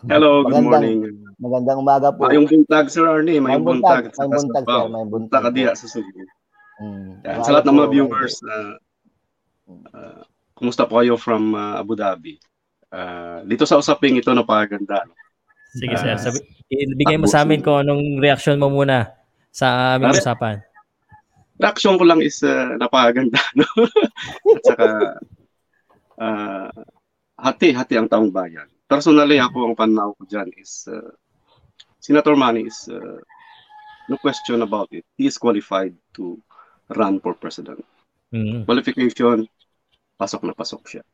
Hello, 0.07 0.47
good 0.47 0.55
magandang, 0.55 0.64
morning. 0.64 0.99
Magandang 1.37 1.79
umaga 1.83 2.09
po. 2.14 2.31
Mayong 2.31 2.47
buntag, 2.47 2.87
Sir 2.89 3.05
Arnie. 3.05 3.43
Mayong 3.43 3.67
buntag. 3.67 4.14
Mayong 4.14 4.33
buntag, 4.33 4.64
sir. 4.64 4.87
Mayong 4.89 5.11
buntag. 5.11 5.35
Takadiya 5.43 5.75
sa 5.75 5.87
Subo. 5.91 6.23
Mm. 6.81 7.11
Yan, 7.27 7.39
sa 7.43 7.51
lahat 7.53 7.64
ng 7.67 7.77
mga 7.77 7.91
viewers, 7.93 8.39
uh, 8.47 8.79
uh, 9.69 10.23
kumusta 10.57 10.87
po 10.89 11.03
kayo 11.03 11.19
from 11.19 11.53
uh, 11.53 11.79
Abu 11.79 11.99
Dhabi? 11.99 12.39
Uh, 12.91 13.43
dito 13.45 13.67
sa 13.67 13.79
usaping 13.79 14.17
ito, 14.17 14.31
napakaganda. 14.33 15.05
No? 15.05 15.14
Sige, 15.77 15.95
uh, 15.95 16.01
sir. 16.01 16.14
Sabi, 16.17 16.39
ibigay 16.71 17.19
mo 17.19 17.27
sa 17.29 17.43
amin 17.45 17.61
kung 17.61 17.83
anong 17.83 18.23
reaction 18.23 18.57
mo 18.57 18.71
muna 18.71 19.12
sa 19.51 19.99
aming 19.99 20.17
usapan. 20.17 20.62
Reaction 21.57 21.97
ko 21.97 22.05
lang 22.05 22.21
is 22.21 22.41
uh, 22.45 22.77
napakaganda. 22.81 23.41
No? 23.59 23.67
At 24.57 24.62
saka, 24.64 24.87
uh, 26.21 26.69
hati-hati 27.37 27.95
ang 28.01 28.09
taong 28.09 28.33
bayan. 28.33 28.69
Personally, 28.87 29.43
ako 29.43 29.73
ang 29.73 29.75
pananaw 29.77 30.14
ko 30.17 30.23
dyan 30.25 30.49
is, 30.57 30.87
uh, 30.87 31.12
Senator 31.99 32.39
Manny 32.39 32.71
is, 32.71 32.87
uh, 32.87 33.19
no 34.09 34.17
question 34.23 34.62
about 34.62 34.89
it. 34.95 35.05
He 35.19 35.27
is 35.27 35.37
qualified 35.37 35.95
to 36.14 36.39
run 36.95 37.19
for 37.19 37.35
president. 37.35 37.83
Mm-hmm. 38.31 38.64
Qualification, 38.64 39.51
pasok 40.17 40.49
na 40.49 40.57
pasok 40.57 40.83
siya. 40.89 41.05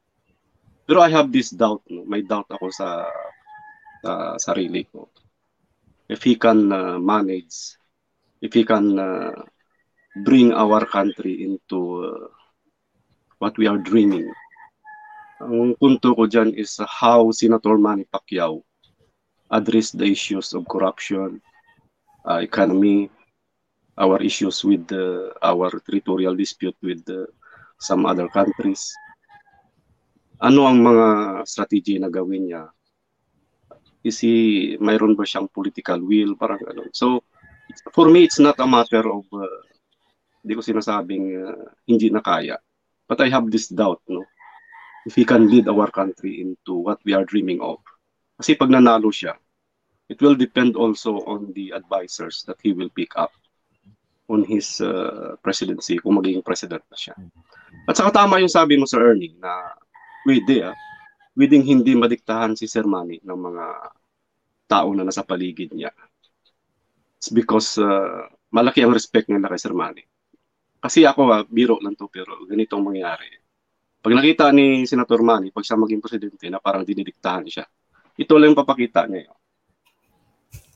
Pero 0.87 1.03
I 1.03 1.11
have 1.11 1.31
this 1.31 1.51
doubt, 1.51 1.83
no? 1.91 2.03
may 2.07 2.23
doubt 2.23 2.51
ako 2.51 2.71
sa 2.71 3.07
uh, 4.03 4.35
sarili 4.39 4.87
ko. 4.91 5.11
If 6.11 6.27
he 6.27 6.35
can 6.35 6.71
uh, 6.71 6.99
manage, 6.99 7.79
if 8.43 8.51
he 8.55 8.67
can 8.67 8.99
uh, 8.99 9.35
bring 10.27 10.53
our 10.53 10.85
country 10.85 11.45
into 11.45 12.05
uh, 12.05 12.29
what 13.39 13.57
we 13.57 13.67
are 13.67 13.79
dreaming. 13.79 14.29
Ang 15.43 15.75
punto 15.81 16.15
ko 16.15 16.29
dyan 16.29 16.55
is 16.55 16.79
how 16.79 17.33
Senator 17.35 17.75
Manny 17.81 18.07
Pacquiao 18.07 18.63
address 19.51 19.91
the 19.91 20.07
issues 20.07 20.55
of 20.55 20.69
corruption, 20.69 21.43
uh, 22.29 22.39
economy, 22.39 23.11
our 23.99 24.21
issues 24.23 24.65
with 24.65 24.87
uh, 24.93 25.35
our 25.43 25.69
territorial 25.83 26.37
dispute 26.37 26.77
with 26.81 27.03
uh, 27.11 27.27
some 27.83 28.07
other 28.07 28.31
countries. 28.31 28.95
Ano 30.39 30.71
ang 30.71 30.79
mga 30.79 31.07
strategy 31.43 31.99
na 31.99 32.07
gawin 32.07 32.47
niya 32.47 32.71
is 34.07 34.19
he, 34.23 34.75
mayroon 34.83 35.15
ba 35.15 35.27
siyang 35.27 35.51
political 35.51 35.99
will, 36.03 36.35
parang 36.35 36.63
ano. 36.67 36.87
So, 36.91 37.23
for 37.95 38.11
me, 38.11 38.27
it's 38.27 38.43
not 38.43 38.59
a 38.59 38.67
matter 38.67 39.03
of, 39.07 39.23
uh, 39.31 39.63
hindi 40.43 40.59
ko 40.59 40.63
sinasabing 40.63 41.25
uh, 41.39 41.71
hindi 41.87 42.11
na 42.11 42.19
kaya. 42.19 42.59
But 43.07 43.23
I 43.23 43.31
have 43.31 43.51
this 43.51 43.71
doubt, 43.71 44.03
no? 44.11 44.27
If 45.07 45.15
he 45.15 45.27
can 45.27 45.51
lead 45.51 45.67
our 45.71 45.91
country 45.91 46.43
into 46.43 46.75
what 46.75 46.99
we 47.07 47.15
are 47.15 47.27
dreaming 47.27 47.63
of. 47.63 47.79
Kasi 48.39 48.59
pag 48.59 48.71
nanalo 48.71 49.11
siya, 49.11 49.39
it 50.11 50.19
will 50.19 50.35
depend 50.35 50.75
also 50.75 51.23
on 51.31 51.55
the 51.55 51.71
advisors 51.71 52.43
that 52.47 52.59
he 52.63 52.75
will 52.75 52.91
pick 52.91 53.15
up 53.15 53.31
on 54.33 54.49
his 54.49 54.81
uh, 54.81 55.37
presidency 55.45 56.01
kung 56.01 56.17
magiging 56.17 56.41
president 56.41 56.81
na 56.89 56.97
siya. 56.97 57.15
At 57.85 58.01
saka 58.01 58.25
tama 58.25 58.41
yung 58.41 58.49
sabi 58.49 58.81
mo 58.81 58.89
sa 58.89 58.97
Ernie 58.97 59.37
na 59.37 59.77
pwede 60.25 60.73
ah, 60.73 60.77
pwedeng 61.37 61.61
hindi 61.61 61.93
madiktahan 61.93 62.57
si 62.57 62.65
Sir 62.65 62.89
Manny 62.89 63.21
ng 63.21 63.39
mga 63.39 63.65
tao 64.65 64.89
na 64.97 65.05
nasa 65.05 65.21
paligid 65.21 65.77
niya. 65.77 65.93
It's 67.21 67.29
because 67.29 67.77
uh, 67.77 68.33
malaki 68.49 68.81
ang 68.81 68.97
respect 68.97 69.29
nila 69.29 69.53
kay 69.53 69.61
Sir 69.61 69.77
Manny. 69.77 70.03
Kasi 70.83 71.05
ako, 71.05 71.31
uh, 71.31 71.45
biro 71.47 71.79
lang 71.79 71.95
to, 71.95 72.09
pero 72.09 72.43
ganito 72.49 72.75
ang 72.75 72.89
mangyari. 72.89 73.29
Pag 74.03 74.19
nakita 74.19 74.51
ni 74.51 74.83
Senator 74.83 75.23
Manny, 75.23 75.55
pag 75.55 75.63
siya 75.63 75.79
maging 75.79 76.03
presidente, 76.03 76.51
na 76.51 76.59
parang 76.59 76.83
dinidiktahan 76.83 77.47
siya, 77.47 77.63
ito 78.19 78.33
lang 78.35 78.51
yung 78.53 78.59
papakita 78.59 79.07
niya. 79.07 79.31
Yun. 79.31 79.39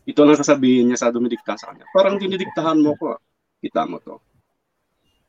ito 0.06 0.22
lang 0.22 0.38
sasabihin 0.38 0.86
niya 0.86 1.02
sa 1.02 1.10
dumidikta 1.10 1.58
sa 1.58 1.74
kanya. 1.74 1.82
Parang 1.90 2.14
dinidiktahan 2.14 2.78
mo 2.78 2.94
ko. 2.94 3.18
Kita 3.66 3.82
mo 3.90 3.98
to. 3.98 4.22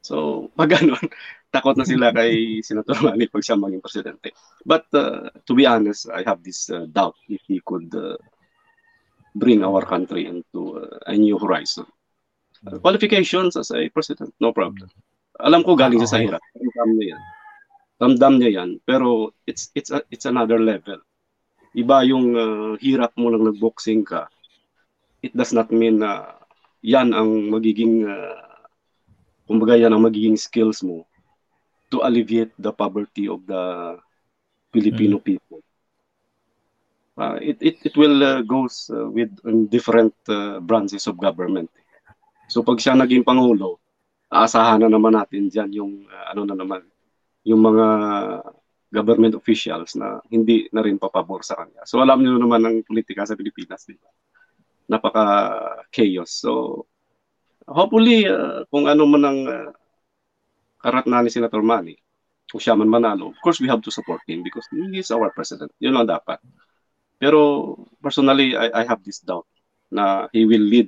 So, 0.06 0.16
pag 0.58 0.78
ganun, 0.78 1.02
takot 1.50 1.74
na 1.74 1.86
sila 1.90 2.14
kay 2.14 2.62
Senator 2.62 3.02
Manny 3.02 3.26
pag 3.26 3.42
siya 3.42 3.58
maging 3.58 3.82
presidente. 3.82 4.38
But 4.62 4.86
uh, 4.94 5.34
to 5.50 5.54
be 5.58 5.66
honest, 5.66 6.14
I 6.14 6.22
have 6.30 6.46
this 6.46 6.70
uh, 6.70 6.86
doubt 6.86 7.18
if 7.26 7.42
he 7.50 7.58
could 7.66 7.90
uh, 7.98 8.22
bring 9.34 9.66
our 9.66 9.82
country 9.82 10.30
into 10.30 10.78
uh, 10.78 11.02
a 11.10 11.18
new 11.18 11.42
horizon. 11.42 11.90
Uh, 12.62 12.78
qualifications 12.78 13.58
as 13.58 13.74
a 13.74 13.90
president, 13.90 14.34
no 14.38 14.54
problem. 14.54 14.90
Alam 15.42 15.62
ko 15.66 15.78
galing 15.78 16.02
siya 16.02 16.10
sa 16.10 16.22
hirap. 16.22 16.42
Ramdam 16.58 16.90
niya 16.98 17.08
yan. 17.14 17.24
Ramdam 18.02 18.34
niya 18.42 18.52
yan. 18.62 18.70
Pero 18.86 19.34
it's, 19.46 19.70
it's, 19.78 19.94
a, 19.94 20.02
it's 20.10 20.26
another 20.26 20.58
level. 20.58 20.98
Iba 21.78 22.02
yung 22.10 22.34
uh, 22.34 22.74
hirap 22.82 23.14
mo 23.18 23.30
lang 23.30 23.46
nag-boxing 23.46 24.02
ka. 24.02 24.26
It 25.22 25.38
does 25.38 25.54
not 25.54 25.70
mean 25.70 26.02
na 26.02 26.42
yan 26.82 27.14
ang 27.14 27.50
magiging 27.50 28.06
uh, 28.06 28.48
kumbaga 29.48 29.80
yan 29.80 29.94
ang 29.96 30.04
magiging 30.04 30.36
skills 30.36 30.84
mo 30.84 31.08
to 31.88 32.04
alleviate 32.04 32.52
the 32.60 32.72
poverty 32.72 33.32
of 33.32 33.44
the 33.48 33.96
Filipino 34.76 35.18
mm-hmm. 35.18 35.32
people. 35.32 35.62
Uh, 37.18 37.40
it, 37.42 37.58
it, 37.62 37.76
it 37.82 37.96
will 37.98 38.22
uh, 38.22 38.42
goes 38.46 38.92
uh, 38.94 39.10
with 39.10 39.32
um, 39.48 39.66
different 39.66 40.14
uh, 40.30 40.60
branches 40.60 41.08
of 41.08 41.18
government. 41.18 41.72
So 42.52 42.62
pag 42.62 42.78
siya 42.78 42.94
naging 42.94 43.26
pangulo, 43.26 43.82
aasahan 44.30 44.86
na 44.86 44.92
naman 44.92 45.18
natin 45.18 45.50
diyan 45.50 45.72
yung 45.74 45.94
uh, 46.06 46.26
ano 46.36 46.46
na 46.46 46.54
naman, 46.54 46.86
yung 47.42 47.64
mga 47.64 47.88
government 48.94 49.34
officials 49.34 49.98
na 49.98 50.22
hindi 50.30 50.70
na 50.70 50.86
rin 50.86 51.02
papabor 51.02 51.42
sa 51.42 51.58
kanya. 51.58 51.84
So 51.90 52.04
alam 52.04 52.22
niyo 52.22 52.38
naman 52.38 52.62
ang 52.64 52.86
politika 52.86 53.26
sa 53.26 53.34
Pilipinas, 53.34 53.88
di 53.88 53.98
ba? 53.98 54.08
Napaka 54.88 55.24
chaos. 55.92 56.32
So 56.32 56.84
hopefully, 57.68 58.26
uh, 58.28 58.64
kung 58.72 58.88
ano 58.88 59.04
man 59.04 59.24
ang 59.28 59.40
uh, 59.46 59.70
karatnan 60.80 61.28
ni 61.28 61.32
Senator 61.32 61.60
Manny, 61.60 62.00
kung 62.48 62.64
siya 62.64 62.80
man 62.80 62.88
manalo, 62.88 63.36
of 63.36 63.40
course 63.44 63.60
we 63.60 63.68
have 63.68 63.84
to 63.84 63.92
support 63.92 64.24
him 64.24 64.42
because 64.42 64.64
he 64.72 65.04
is 65.04 65.12
our 65.12 65.28
president. 65.36 65.72
Yun 65.84 66.00
lang 66.00 66.08
dapat. 66.08 66.40
Pero 67.20 67.76
personally, 68.00 68.56
I, 68.56 68.72
I 68.72 68.84
have 68.88 69.04
this 69.04 69.20
doubt 69.20 69.50
na 69.92 70.32
he 70.32 70.48
will 70.48 70.64
lead 70.64 70.88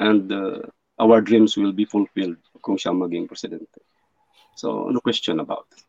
and 0.00 0.32
uh, 0.32 0.64
our 0.96 1.20
dreams 1.20 1.56
will 1.56 1.72
be 1.74 1.84
fulfilled 1.84 2.40
kung 2.64 2.80
siya 2.80 2.96
maging 2.96 3.28
presidente. 3.28 3.80
So, 4.56 4.88
no 4.92 5.00
question 5.00 5.40
about 5.40 5.68
it. 5.72 5.84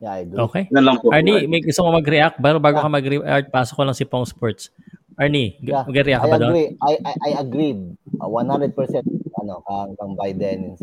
Yeah, 0.00 0.20
I 0.20 0.22
do. 0.24 0.36
Okay. 0.50 0.68
Yan 0.72 0.84
lang 0.84 0.96
po. 1.00 1.12
Arnie, 1.12 1.46
may 1.46 1.60
gusto 1.60 1.84
mo 1.86 1.96
mag-react? 1.96 2.40
Bago, 2.40 2.58
bago 2.60 2.80
yeah. 2.80 2.84
ka 2.84 2.90
mag-react, 2.90 3.48
pasok 3.52 3.74
ko 3.76 3.82
lang 3.86 3.96
si 3.96 4.04
Pong 4.04 4.26
Sports. 4.26 4.72
Arnie, 5.14 5.58
yeah, 5.62 5.86
mag-react 5.86 6.22
ka 6.26 6.28
ba 6.28 6.38
doon? 6.42 6.74
I, 6.82 6.92
I, 7.06 7.14
I 7.22 7.30
agree. 7.38 7.74
100% 8.18 8.74
ano, 9.38 9.54
kang, 9.62 9.94
kang 9.94 10.14
Biden. 10.18 10.74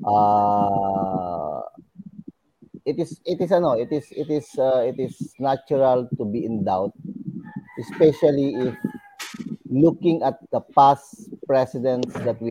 Uh, 0.00 1.60
it 2.88 2.96
is 2.96 3.20
it 3.28 3.36
is 3.36 3.52
ano, 3.52 3.76
it 3.76 3.92
is 3.92 4.08
it 4.16 4.32
is 4.32 4.48
uh, 4.56 4.80
it 4.80 4.96
is 4.96 5.36
natural 5.36 6.08
to 6.16 6.24
be 6.24 6.48
in 6.48 6.64
doubt 6.64 6.96
especially 7.80 8.54
if 8.56 8.74
looking 9.70 10.22
at 10.22 10.36
the 10.52 10.60
past 10.76 11.32
presidents 11.46 12.12
that 12.26 12.36
we 12.40 12.50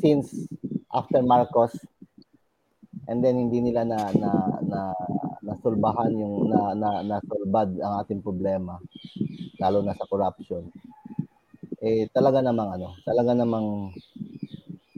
since 0.00 0.46
after 0.92 1.22
Marcos 1.22 1.72
and 3.08 3.24
then 3.24 3.36
hindi 3.36 3.60
nila 3.60 3.84
na 3.88 4.00
na 4.12 4.30
na 4.60 4.80
nasulbahan 5.54 6.10
yung 6.10 6.50
na 6.50 6.74
na 6.74 6.90
nasulbad 7.06 7.70
ang 7.78 8.02
ating 8.02 8.20
problema 8.20 8.82
lalo 9.62 9.86
na 9.86 9.94
sa 9.94 10.04
corruption. 10.10 10.66
Eh 11.78 12.10
talaga 12.10 12.42
namang 12.42 12.74
ano 12.74 12.98
talaga 13.06 13.32
namang 13.38 13.94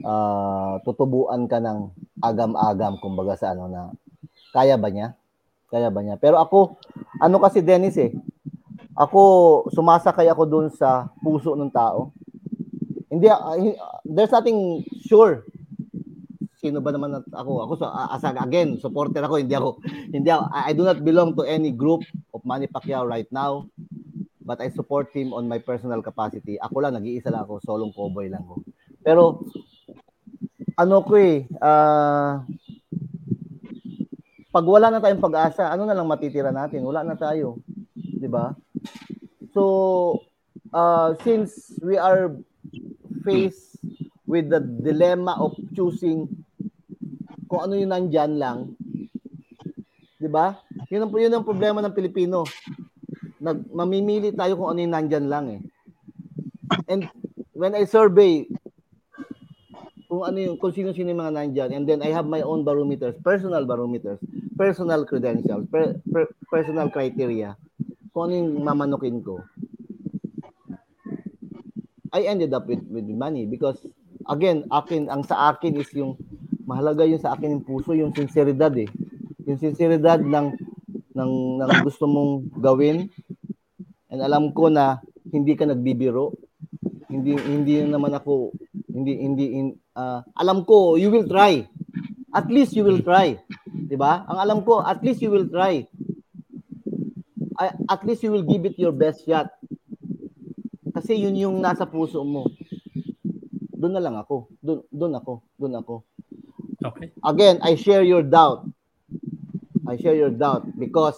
uh, 0.01 0.81
tutubuan 0.81 1.45
ka 1.45 1.61
ng 1.61 1.93
agam-agam 2.19 2.97
kumbaga 2.97 3.37
sa 3.37 3.53
ano 3.53 3.69
na 3.69 3.93
kaya 4.51 4.73
ba 4.75 4.89
niya? 4.89 5.13
Kaya 5.69 5.93
ba 5.93 6.01
niya? 6.01 6.17
Pero 6.17 6.41
ako 6.41 6.81
ano 7.21 7.37
kasi 7.37 7.61
Dennis 7.61 7.95
eh 8.01 8.11
ako 8.97 9.21
sumasakay 9.69 10.25
ako 10.25 10.43
dun 10.49 10.67
sa 10.73 11.05
puso 11.21 11.53
ng 11.53 11.69
tao. 11.69 12.09
Hindi 13.13 13.29
uh, 13.29 13.53
there's 14.01 14.33
nothing 14.33 14.81
sure 15.05 15.45
sino 16.67 16.83
ba 16.83 16.91
naman 16.91 17.23
ako? 17.31 17.51
Ako 17.63 17.73
so, 17.79 17.87
as 17.87 18.23
again 18.27 18.75
supporter 18.75 19.23
ako 19.23 19.39
hindi 19.39 19.55
ako 19.55 19.79
hindi 20.11 20.27
ako, 20.27 20.43
I 20.51 20.71
do 20.75 20.83
not 20.83 20.99
belong 20.99 21.31
to 21.39 21.47
any 21.47 21.71
group 21.71 22.03
of 22.35 22.43
Manny 22.43 22.67
Pacquiao 22.67 23.07
right 23.07 23.31
now 23.31 23.63
but 24.43 24.59
I 24.59 24.67
support 24.67 25.11
him 25.15 25.31
on 25.31 25.47
my 25.47 25.59
personal 25.59 26.03
capacity. 26.03 26.59
Ako 26.59 26.83
lang 26.83 26.99
nag-iisa 26.99 27.31
lang 27.31 27.47
ako 27.47 27.63
solong 27.63 27.95
cowboy 27.95 28.27
lang 28.27 28.43
ko 28.43 28.59
pero 28.99 29.47
ano 30.75 30.95
ko 31.07 31.15
eh 31.15 31.47
uh, 31.63 32.43
pag 34.51 34.65
wala 34.67 34.91
na 34.91 34.99
tayong 34.99 35.23
pag-asa 35.23 35.71
ano 35.71 35.87
na 35.87 35.95
lang 35.95 36.11
matitira 36.11 36.51
natin? 36.51 36.83
Wala 36.83 37.07
na 37.07 37.15
tayo 37.15 37.63
di 37.95 38.27
ba? 38.27 38.51
So 39.55 39.63
uh, 40.75 41.15
since 41.23 41.79
we 41.79 41.95
are 41.95 42.35
faced 43.23 43.79
with 44.27 44.51
the 44.51 44.59
dilemma 44.59 45.39
of 45.39 45.55
choosing 45.71 46.27
kung 47.47 47.63
ano 47.63 47.73
yung 47.79 47.91
nandyan 47.91 48.35
lang. 48.37 48.75
'Di 50.19 50.29
ba? 50.29 50.59
Yun 50.91 51.07
ang 51.07 51.11
yun 51.15 51.33
ang 51.33 51.47
problema 51.47 51.79
ng 51.81 51.95
Pilipino. 51.95 52.43
Nag 53.39 53.71
mamimili 53.71 54.35
tayo 54.35 54.59
kung 54.59 54.75
ano 54.75 54.79
yung 54.83 54.93
nandyan 54.93 55.25
lang 55.31 55.45
eh. 55.51 55.61
And 56.91 57.07
when 57.55 57.73
I 57.73 57.87
survey 57.87 58.47
kung 60.07 60.23
ano 60.23 60.37
yung 60.39 60.55
kung 60.59 60.71
sino-sino 60.71 61.11
yung 61.11 61.23
mga 61.23 61.35
nandyan 61.35 61.69
and 61.75 61.83
then 61.83 61.99
I 62.03 62.11
have 62.15 62.27
my 62.27 62.43
own 62.43 62.63
barometers, 62.63 63.15
personal 63.23 63.67
barometers, 63.67 64.19
personal 64.55 65.03
credentials, 65.03 65.67
per, 65.67 65.99
per, 66.11 66.31
personal 66.47 66.91
criteria 66.91 67.55
kung 68.11 68.31
ano 68.31 68.33
yung 68.39 68.51
mamanukin 68.63 69.19
ko. 69.21 69.43
I 72.15 72.25
ended 72.25 72.55
up 72.55 72.65
with 72.65 72.81
with 72.87 73.05
money 73.05 73.45
because 73.45 73.77
again, 74.25 74.65
akin 74.71 75.11
ang 75.11 75.21
sa 75.27 75.53
akin 75.53 75.75
is 75.77 75.91
yung 75.93 76.15
mahalaga 76.67 77.07
yung 77.07 77.23
sa 77.23 77.31
akin 77.31 77.55
yung 77.55 77.63
puso, 77.63 77.95
yung 77.95 78.11
sinseridad 78.11 78.75
eh. 78.75 78.91
Yung 79.47 79.55
sinseridad 79.55 80.19
ng, 80.19 80.47
ng, 81.15 81.31
ng 81.63 81.71
gusto 81.87 82.03
mong 82.03 82.51
gawin. 82.59 83.07
And 84.11 84.19
alam 84.19 84.51
ko 84.51 84.67
na 84.67 84.99
hindi 85.31 85.55
ka 85.55 85.63
nagbibiro. 85.63 86.35
Hindi 87.07 87.39
hindi 87.39 87.79
naman 87.87 88.11
ako 88.11 88.51
hindi 88.91 89.13
hindi 89.15 89.45
in, 89.55 89.67
uh, 89.95 90.19
alam 90.35 90.67
ko 90.67 90.99
you 90.99 91.07
will 91.07 91.23
try. 91.23 91.63
At 92.35 92.51
least 92.51 92.75
you 92.75 92.83
will 92.83 92.99
try. 92.99 93.39
'Di 93.63 93.95
ba? 93.95 94.27
Ang 94.27 94.37
alam 94.43 94.59
ko 94.67 94.83
at 94.83 94.99
least 94.99 95.23
you 95.23 95.31
will 95.31 95.47
try. 95.47 95.87
At 97.87 98.03
least 98.03 98.21
you 98.27 98.29
will 98.35 98.43
give 98.43 98.67
it 98.67 98.75
your 98.75 98.91
best 98.91 99.23
shot. 99.23 99.49
Kasi 100.91 101.15
yun 101.15 101.39
yung 101.39 101.57
nasa 101.63 101.87
puso 101.87 102.21
mo. 102.27 102.51
Doon 103.71 103.95
na 103.95 104.03
lang 104.03 104.19
ako. 104.19 104.51
Doon 104.59 104.83
doon 104.91 105.13
ako. 105.15 105.33
Doon 105.55 105.75
ako. 105.79 105.95
Okay. 106.77 107.09
Again, 107.25 107.57
I 107.65 107.73
share 107.73 108.05
your 108.05 108.21
doubt. 108.21 108.69
I 109.89 109.97
share 109.97 110.13
your 110.13 110.29
doubt 110.29 110.69
because 110.77 111.17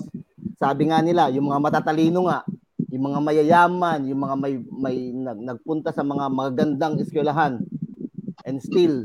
sabi 0.55 0.87
nga 0.87 1.03
nila, 1.03 1.27
yung 1.35 1.51
mga 1.51 1.59
matatalino 1.59 2.31
nga, 2.31 2.47
yung 2.87 3.11
mga 3.11 3.19
mayayaman, 3.19 3.99
yung 4.07 4.21
mga 4.23 4.35
may, 4.39 4.53
may 4.71 4.97
nag, 5.11 5.39
nagpunta 5.43 5.91
sa 5.91 6.05
mga 6.05 6.31
magagandang 6.31 6.95
eskwelahan 7.03 7.59
and 8.47 8.63
still 8.63 9.03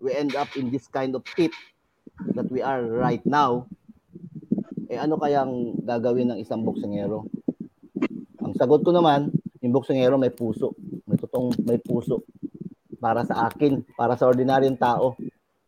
we 0.00 0.16
end 0.16 0.32
up 0.40 0.48
in 0.56 0.72
this 0.72 0.88
kind 0.88 1.12
of 1.12 1.20
pit 1.36 1.52
that 2.32 2.48
we 2.48 2.64
are 2.64 2.80
right 2.80 3.24
now, 3.28 3.68
eh 4.88 4.96
ano 4.96 5.20
kayang 5.20 5.76
gagawin 5.84 6.32
ng 6.32 6.40
isang 6.40 6.64
boksingero? 6.64 7.28
Ang 8.40 8.56
sagot 8.56 8.80
ko 8.80 8.90
naman, 8.92 9.28
yung 9.60 9.76
boksingero 9.76 10.16
may 10.16 10.32
puso. 10.32 10.72
May 11.04 11.20
totoong 11.20 11.60
may 11.68 11.76
puso 11.76 12.24
para 12.96 13.20
sa 13.28 13.52
akin, 13.52 13.84
para 14.00 14.16
sa 14.16 14.28
ordinaryong 14.28 14.80
tao 14.80 15.12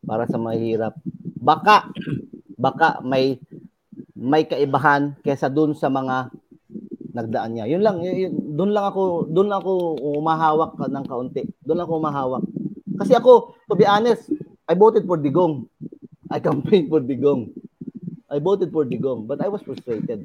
para 0.02 0.26
sa 0.26 0.38
mahirap. 0.38 0.94
Baka 1.38 1.90
baka 2.58 3.02
may 3.02 3.38
may 4.14 4.46
kaibahan 4.46 5.18
kaysa 5.26 5.50
dun 5.50 5.74
sa 5.74 5.90
mga 5.90 6.30
nagdaan 7.12 7.50
niya. 7.58 7.66
Yun 7.68 7.82
lang, 7.84 7.96
doon 8.56 8.70
lang 8.72 8.86
ako, 8.88 9.28
doon 9.28 9.48
lang 9.50 9.60
ako 9.60 9.72
umahawak 10.16 10.78
ng 10.78 11.06
kaunti. 11.06 11.42
Doon 11.66 11.76
lang 11.82 11.86
ako 11.90 11.96
umahawak. 12.00 12.44
Kasi 12.96 13.12
ako, 13.18 13.58
to 13.68 13.74
be 13.76 13.84
honest, 13.84 14.30
I 14.64 14.78
voted 14.78 15.04
for 15.04 15.20
Digong. 15.20 15.68
I 16.32 16.40
campaigned 16.40 16.88
for 16.88 17.02
Digong. 17.02 17.52
I 18.32 18.40
voted 18.40 18.72
for 18.72 18.88
Digong, 18.88 19.28
but 19.28 19.44
I 19.44 19.50
was 19.52 19.60
frustrated. 19.60 20.24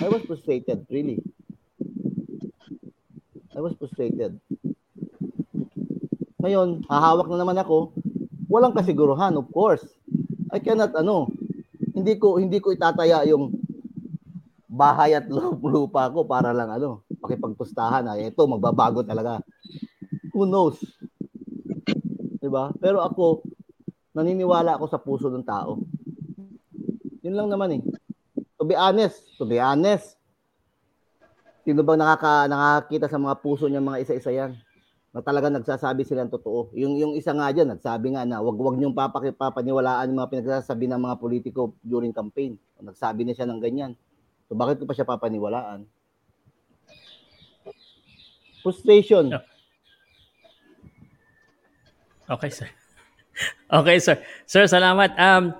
I 0.00 0.08
was 0.08 0.24
frustrated, 0.24 0.88
really. 0.88 1.20
I 3.52 3.60
was 3.60 3.76
frustrated. 3.76 4.40
Ngayon, 6.40 6.88
hahawak 6.88 7.28
na 7.28 7.40
naman 7.40 7.60
ako 7.60 7.92
walang 8.54 8.70
kasiguruhan, 8.70 9.34
of 9.34 9.50
course. 9.50 9.82
I 10.54 10.62
cannot 10.62 10.94
ano, 10.94 11.26
hindi 11.90 12.14
ko 12.14 12.38
hindi 12.38 12.62
ko 12.62 12.70
itataya 12.70 13.26
yung 13.26 13.50
bahay 14.70 15.18
at 15.18 15.26
lupa 15.74 16.06
ko 16.14 16.22
para 16.22 16.54
lang 16.54 16.70
ano, 16.70 17.02
pakipagpustahan 17.18 18.06
na 18.06 18.14
ito 18.14 18.46
magbabago 18.46 19.02
talaga. 19.02 19.42
Who 20.30 20.46
knows? 20.46 20.78
'Di 22.38 22.46
ba? 22.46 22.70
Pero 22.78 23.02
ako 23.02 23.42
naniniwala 24.14 24.78
ako 24.78 24.86
sa 24.86 25.02
puso 25.02 25.26
ng 25.26 25.42
tao. 25.42 25.82
Yun 27.26 27.34
lang 27.34 27.50
naman 27.50 27.82
eh. 27.82 27.82
To 28.62 28.62
be 28.62 28.78
honest, 28.78 29.18
to 29.34 29.42
be 29.42 29.58
honest. 29.58 30.14
Sino 31.66 31.82
bang 31.82 31.98
nakaka 31.98 32.46
nakakita 32.46 33.10
sa 33.10 33.18
mga 33.18 33.34
puso 33.42 33.66
niya 33.66 33.82
mga 33.82 34.06
isa-isa 34.06 34.30
yan? 34.30 34.54
Na 35.14 35.22
talaga 35.22 35.46
nagsasabi 35.46 36.02
sila 36.02 36.26
ng 36.26 36.34
totoo. 36.34 36.74
Yung 36.74 36.98
yung 36.98 37.12
isa 37.14 37.30
nga 37.30 37.54
diyan, 37.54 37.78
nagsabi 37.78 38.18
nga 38.18 38.26
na 38.26 38.42
wag 38.42 38.58
wag 38.58 38.74
niyong 38.74 38.98
papakipapaniwalaan 38.98 40.10
yung 40.10 40.18
mga 40.18 40.32
pinagsasabi 40.34 40.90
ng 40.90 40.98
mga 40.98 41.16
politiko 41.22 41.70
during 41.86 42.10
campaign. 42.10 42.58
Nagsabi 42.82 43.22
na 43.22 43.30
siya 43.30 43.46
ng 43.46 43.62
ganyan. 43.62 43.94
So 44.50 44.58
bakit 44.58 44.82
ko 44.82 44.90
pa 44.90 44.92
siya 44.98 45.06
papaniwalaan? 45.06 45.86
Frustration. 48.66 49.38
Okay, 52.26 52.50
sir. 52.50 52.68
Okay, 53.66 53.98
sir. 53.98 54.14
Sir, 54.46 54.70
salamat. 54.70 55.18
Um, 55.18 55.50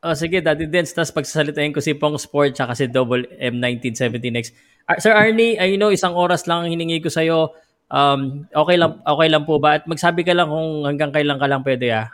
oh, 0.00 0.16
sige, 0.16 0.40
Daddy 0.40 0.64
Dance, 0.64 0.96
tapos 0.96 1.12
pagsasalitain 1.12 1.68
ko 1.68 1.84
si 1.84 1.92
Pong 1.92 2.16
Sport 2.16 2.56
tsaka 2.56 2.72
si 2.72 2.88
Double 2.88 3.28
M1917X. 3.36 4.56
Uh, 4.88 4.96
sir 4.96 5.12
Arnie, 5.12 5.60
I 5.60 5.76
know 5.76 5.92
isang 5.92 6.16
oras 6.16 6.48
lang 6.48 6.64
ang 6.64 6.72
hiningi 6.72 7.04
ko 7.04 7.12
sa'yo. 7.12 7.52
Um, 7.92 8.48
okay 8.48 8.80
lang 8.80 9.04
okay 9.04 9.28
lang 9.28 9.44
po 9.44 9.60
ba? 9.60 9.76
At 9.76 9.84
magsabi 9.84 10.24
ka 10.24 10.32
lang 10.32 10.48
kung 10.48 10.88
hanggang 10.88 11.12
kailan 11.12 11.36
ka 11.36 11.44
lang 11.44 11.60
pwede 11.60 11.92
ah. 11.92 12.08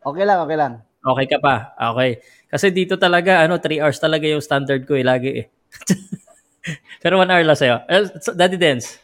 Okay 0.00 0.24
lang, 0.24 0.40
okay 0.40 0.56
lang. 0.56 0.72
Okay 1.04 1.26
ka 1.28 1.38
pa. 1.38 1.76
Okay. 1.92 2.24
Kasi 2.48 2.72
dito 2.72 2.96
talaga 2.96 3.44
ano 3.44 3.60
3 3.60 3.84
hours 3.84 4.00
talaga 4.00 4.24
yung 4.24 4.40
standard 4.40 4.88
ko 4.88 4.96
eh 4.96 5.04
lagi 5.04 5.30
eh. 5.44 5.46
Pero 7.04 7.20
1 7.20 7.28
hour 7.28 7.44
lang 7.44 7.58
sa'yo. 7.58 7.84
Uh, 7.84 8.08
Daddy 8.32 8.56
Dance. 8.56 8.96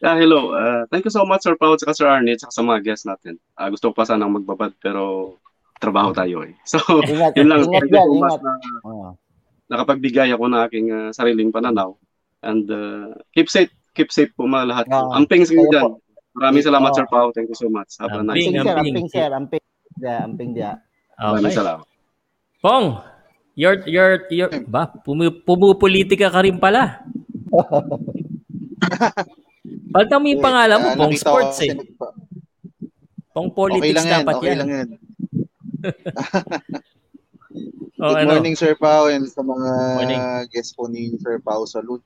Yeah, 0.00 0.16
hello. 0.16 0.56
Uh, 0.56 0.88
thank 0.88 1.04
you 1.04 1.12
so 1.12 1.28
much, 1.28 1.44
Sir 1.44 1.60
Pao, 1.60 1.76
at 1.76 1.84
Sir 1.92 2.08
Arnie, 2.08 2.32
at 2.32 2.48
sa 2.48 2.64
mga 2.64 2.80
guests 2.80 3.04
natin. 3.04 3.36
Uh, 3.52 3.68
gusto 3.68 3.92
ko 3.92 4.00
pa 4.00 4.08
sanang 4.08 4.32
magbabad, 4.32 4.72
pero 4.80 5.36
trabaho 5.76 6.16
tayo 6.16 6.40
eh. 6.48 6.56
So, 6.70 6.80
Ingat, 7.04 7.36
yun 7.36 7.52
lang. 7.52 7.68
ingat 7.68 7.84
Thank 7.84 7.92
you 7.92 8.00
so 8.00 8.14
much 8.16 8.38
ingat. 8.40 8.40
na 8.40 8.52
nakapagbigay 9.70 10.28
ako 10.32 10.44
ng 10.50 10.60
aking 10.66 10.86
uh, 10.88 11.10
sariling 11.12 11.52
pananaw. 11.52 11.94
And 12.40 12.64
uh, 12.72 13.12
keep 13.36 13.52
safe, 13.52 13.68
keep 14.00 14.08
safe 14.08 14.32
po 14.32 14.44
mga 14.44 14.64
lahat. 14.64 14.84
Amping 14.88 15.44
sa 15.44 15.52
inyo 15.52 15.62
Kayo 15.62 15.68
dyan. 15.68 15.84
Maraming 16.32 16.62
salamat, 16.64 16.88
Oo. 16.88 16.96
Sir 16.96 17.06
Pao. 17.06 17.28
Thank 17.30 17.48
you 17.48 17.54
so 17.54 17.68
much. 17.68 18.00
Have 18.00 18.16
a 18.16 18.24
nice 18.24 18.40
Amping, 18.40 18.56
Amping 18.56 19.08
sir, 19.12 19.28
amping. 19.28 19.62
sir, 19.92 20.16
amping. 20.24 20.50
Dia. 20.56 20.80
Maraming 21.14 21.44
Okay. 21.44 21.54
salamat. 21.54 21.84
Pong, 22.60 22.86
your 23.52 23.74
your 23.84 24.10
your 24.30 24.48
ba 24.64 24.88
pumu, 24.88 25.28
pumupolitika 25.44 26.28
ka 26.28 26.40
rin 26.40 26.56
pala. 26.56 27.04
Palitan 29.90 30.18
mo 30.18 30.26
yung 30.26 30.40
pangalan 30.40 30.76
mo, 30.78 30.86
Ah, 30.86 30.96
Pong 30.96 31.14
Sports 31.14 31.58
eh. 31.60 31.70
Pong 33.30 33.46
Okay 33.46 33.52
politics 33.52 33.96
lang 33.96 34.06
yan, 34.06 34.14
dapat 34.22 34.34
okay 34.34 34.48
yan. 34.48 34.56
lang 34.56 34.70
yan. 34.70 34.88
Oh, 38.00 38.16
Good 38.16 38.24
ano? 38.24 38.32
morning, 38.32 38.56
Sir 38.56 38.72
Pao, 38.72 39.12
and 39.12 39.28
sa 39.28 39.44
mga 39.44 39.68
Morning. 39.92 40.22
guests 40.48 40.72
po 40.72 40.88
ni 40.88 41.12
Sir 41.20 41.36
Pao 41.36 41.68
Salud. 41.68 42.00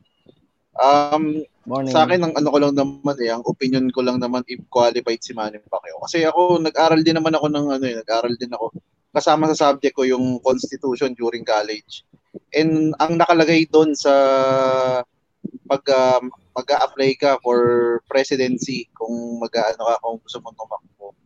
Um, 0.74 1.46
Morning. 1.64 1.92
sa 1.92 2.04
akin, 2.04 2.20
ang 2.20 2.34
ano 2.36 2.48
ko 2.52 2.58
lang 2.60 2.74
naman 2.76 3.16
eh, 3.24 3.32
ang 3.32 3.44
opinion 3.48 3.88
ko 3.88 4.04
lang 4.04 4.20
naman 4.20 4.44
if 4.52 4.60
qualified 4.68 5.24
si 5.24 5.32
Manny 5.32 5.60
Pacquiao. 5.64 6.04
Kasi 6.04 6.28
ako, 6.28 6.60
nag-aral 6.60 7.00
din 7.00 7.16
naman 7.16 7.32
ako 7.32 7.46
ng 7.48 7.66
ano 7.72 7.84
eh, 7.88 7.96
nag-aral 8.04 8.34
din 8.36 8.52
ako. 8.52 8.66
Kasama 9.14 9.48
sa 9.52 9.70
subject 9.70 9.96
ko 9.96 10.04
yung 10.04 10.42
Constitution 10.44 11.16
during 11.16 11.46
college. 11.46 12.04
And 12.52 12.92
ang 13.00 13.16
nakalagay 13.16 13.70
doon 13.72 13.96
sa 13.96 14.12
pag 15.64 15.82
um, 15.88 16.28
mag-a-apply 16.52 17.10
ka 17.16 17.40
for 17.40 17.60
presidency 18.06 18.92
kung 18.92 19.40
mag-aano 19.40 19.88
ka 19.88 20.02
kung 20.04 20.16
gusto 20.20 20.38
mo 20.44 20.52
tumakbo 20.52 21.16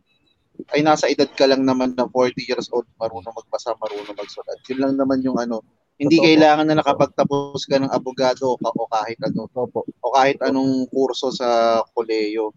ay 0.75 0.83
nasa 0.85 1.09
edad 1.09 1.29
ka 1.33 1.47
lang 1.47 1.63
naman 1.63 1.95
na 1.95 2.05
40 2.05 2.35
years 2.45 2.67
old 2.75 2.85
marunong 2.99 3.33
magbasa, 3.33 3.73
marunong 3.79 4.13
magsulat. 4.13 4.59
Yun 4.69 4.79
lang 4.83 4.93
naman 4.99 5.23
yung 5.23 5.39
ano. 5.39 5.63
Hindi 5.99 6.15
Totoo 6.15 6.23
po. 6.23 6.27
kailangan 6.31 6.65
na 6.65 6.75
nakapagtapos 6.79 7.61
ka 7.67 7.75
ng 7.75 7.91
abogado 7.91 8.55
o, 8.55 8.57
o 8.57 8.87
kahit 8.87 9.19
ano 9.19 9.51
Opo. 9.51 9.83
o 9.83 10.07
kahit 10.15 10.39
anong 10.39 10.87
kurso 10.87 11.27
sa 11.27 11.83
koleyo. 11.91 12.55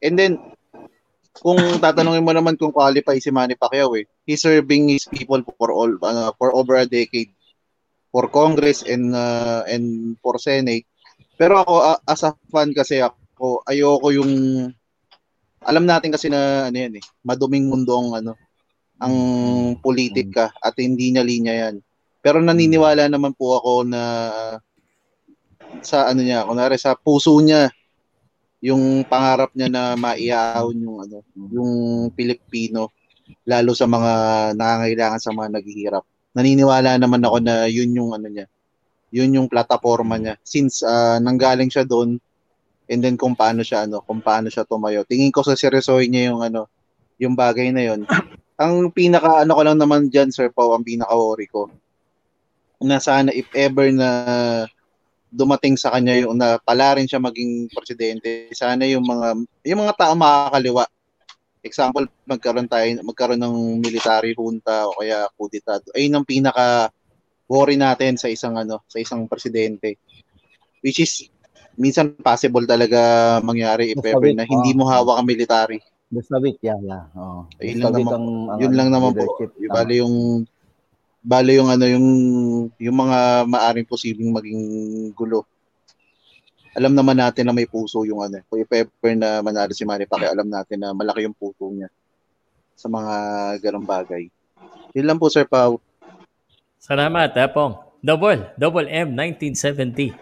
And 0.00 0.16
then 0.16 0.40
kung 1.36 1.60
tatanungin 1.76 2.24
mo 2.24 2.32
naman 2.32 2.56
kung 2.56 2.72
qualify 2.72 3.20
si 3.20 3.28
Manny 3.28 3.52
Pacquiao 3.52 3.92
eh, 4.00 4.08
he's 4.24 4.40
serving 4.40 4.88
his 4.88 5.04
people 5.12 5.44
for 5.60 5.76
all 5.76 5.92
uh, 6.00 6.32
for 6.40 6.56
over 6.56 6.80
a 6.80 6.88
decade 6.88 7.28
for 8.08 8.32
Congress 8.32 8.80
and 8.80 9.12
uh, 9.12 9.60
and 9.68 10.16
for 10.24 10.40
Senate. 10.40 10.88
Pero 11.36 11.60
ako 11.60 11.74
uh, 11.84 12.00
as 12.08 12.24
a 12.24 12.32
fan 12.48 12.72
kasi 12.72 13.04
ako 13.04 13.60
ayoko 13.68 14.08
yung 14.08 14.32
alam 15.64 15.84
natin 15.84 16.16
kasi 16.16 16.32
na 16.32 16.72
ano 16.72 16.76
yan 16.80 16.96
eh, 16.96 17.04
maduming 17.28 17.68
mundo 17.68 17.92
ang 17.92 18.24
ano 18.24 18.32
ang 19.04 19.16
politika 19.84 20.54
at 20.64 20.80
hindi 20.80 21.12
niya 21.12 21.24
linya 21.26 21.52
yan. 21.52 21.76
Pero 22.24 22.40
naniniwala 22.40 23.04
naman 23.12 23.36
po 23.36 23.60
ako 23.60 23.84
na 23.84 24.00
sa 25.84 26.08
ano 26.08 26.24
niya, 26.24 26.48
kunwari 26.48 26.80
sa 26.80 26.96
puso 26.96 27.36
niya 27.44 27.68
yung 28.64 29.04
pangarap 29.04 29.52
niya 29.52 29.68
na 29.68 29.92
maiahon 29.92 30.72
yung 30.80 30.98
ano, 31.04 31.20
yung 31.52 31.72
Pilipino 32.16 32.88
lalo 33.44 33.76
sa 33.76 33.84
mga 33.84 34.12
nangangailangan 34.56 35.20
sa 35.20 35.36
mga 35.36 35.48
naghihirap. 35.52 36.04
Naniniwala 36.32 36.96
naman 36.96 37.20
ako 37.28 37.44
na 37.44 37.68
yun 37.68 37.92
yung 37.92 38.16
ano 38.16 38.32
niya. 38.32 38.48
Yun 39.12 39.36
yung 39.36 39.48
plataforma 39.52 40.16
niya 40.16 40.40
since 40.40 40.80
ah, 40.80 41.20
nanggaling 41.20 41.68
siya 41.68 41.84
doon 41.84 42.16
and 42.88 43.04
then 43.04 43.20
kung 43.20 43.36
paano 43.36 43.60
siya 43.60 43.84
ano, 43.84 44.00
kung 44.00 44.24
paano 44.24 44.48
siya 44.48 44.64
tumayo. 44.64 45.04
Tingin 45.04 45.28
ko 45.28 45.44
sa 45.44 45.60
seryosohin 45.60 46.08
niya 46.08 46.32
yung 46.32 46.40
ano, 46.40 46.72
yung 47.20 47.36
bagay 47.36 47.68
na 47.68 47.84
yun. 47.84 48.08
Ang 48.56 48.88
pinaka 48.96 49.44
ano 49.44 49.60
ko 49.60 49.60
lang 49.60 49.76
naman 49.76 50.08
diyan 50.08 50.32
Sir 50.32 50.48
Pao, 50.48 50.72
ang 50.72 50.88
pinaka 50.88 51.12
worry 51.12 51.52
ko 51.52 51.68
na 52.84 53.00
sana 53.00 53.32
if 53.32 53.48
ever 53.56 53.88
na 53.90 54.08
dumating 55.34 55.74
sa 55.74 55.90
kanya 55.90 56.14
yung 56.22 56.38
na 56.38 56.62
pala 56.62 56.94
rin 56.94 57.10
siya 57.10 57.18
maging 57.18 57.66
presidente, 57.74 58.52
sana 58.54 58.86
yung 58.86 59.02
mga 59.02 59.28
yung 59.66 59.80
mga 59.82 59.94
tao 59.98 60.14
makakaliwa. 60.14 60.84
Example, 61.64 62.06
magkaroon 62.28 62.68
tayo 62.68 62.86
magkaroon 63.02 63.40
ng 63.40 63.56
military 63.80 64.36
junta 64.36 64.86
o 64.86 65.00
kaya 65.00 65.26
kudeta. 65.34 65.80
Ayun 65.96 66.20
ang 66.22 66.26
pinaka 66.28 66.92
worry 67.48 67.74
natin 67.74 68.14
sa 68.20 68.30
isang 68.30 68.54
ano, 68.54 68.84
sa 68.86 69.00
isang 69.02 69.26
presidente. 69.26 69.98
Which 70.84 71.00
is 71.00 71.26
minsan 71.74 72.14
possible 72.22 72.62
talaga 72.68 73.40
mangyari 73.42 73.96
if 73.96 74.02
ever 74.06 74.30
na 74.30 74.46
hindi 74.46 74.76
mo 74.76 74.86
ah. 74.86 75.00
hawak 75.00 75.18
ang 75.18 75.26
military. 75.26 75.82
Basta 76.14 76.38
wait, 76.38 76.60
yeah, 76.62 76.78
yeah. 76.84 77.10
Oo. 77.18 77.50
Ayun 77.58 77.80
lang 77.82 77.94
naman 77.96 78.14
ang, 78.14 78.26
Yun 78.62 78.74
lang 78.78 78.88
ano, 78.92 78.94
naman 78.94 79.12
po. 79.18 79.24
Yung 79.58 79.72
bali 79.72 79.94
yung 79.98 80.16
bali 81.24 81.56
yung 81.56 81.72
ano 81.72 81.88
yung 81.88 82.08
yung 82.76 82.96
mga 83.00 83.48
maaring 83.48 83.88
posibleng 83.88 84.28
maging 84.28 84.62
gulo. 85.16 85.48
Alam 86.76 86.92
naman 86.92 87.16
natin 87.16 87.48
na 87.48 87.56
may 87.56 87.64
puso 87.64 88.04
yung 88.04 88.20
ano. 88.20 88.44
Kung 88.50 88.60
if 88.60 88.68
ever 88.68 89.12
na 89.16 89.40
manalo 89.40 89.72
si 89.72 89.88
Manny 89.88 90.04
Pacquiao, 90.04 90.36
alam 90.36 90.52
natin 90.52 90.84
na 90.84 90.92
malaki 90.92 91.24
yung 91.24 91.32
puso 91.32 91.72
niya 91.72 91.88
sa 92.76 92.92
mga 92.92 93.12
ganong 93.64 93.88
bagay. 93.88 94.28
Yun 94.92 95.06
lang 95.08 95.18
po 95.18 95.32
Sir 95.32 95.48
Pao. 95.48 95.80
Salamat, 96.82 97.32
ha, 97.40 97.48
Pong. 97.48 97.80
Double, 98.04 98.52
double 98.60 98.84
M 98.90 99.16
1970. 99.16 100.12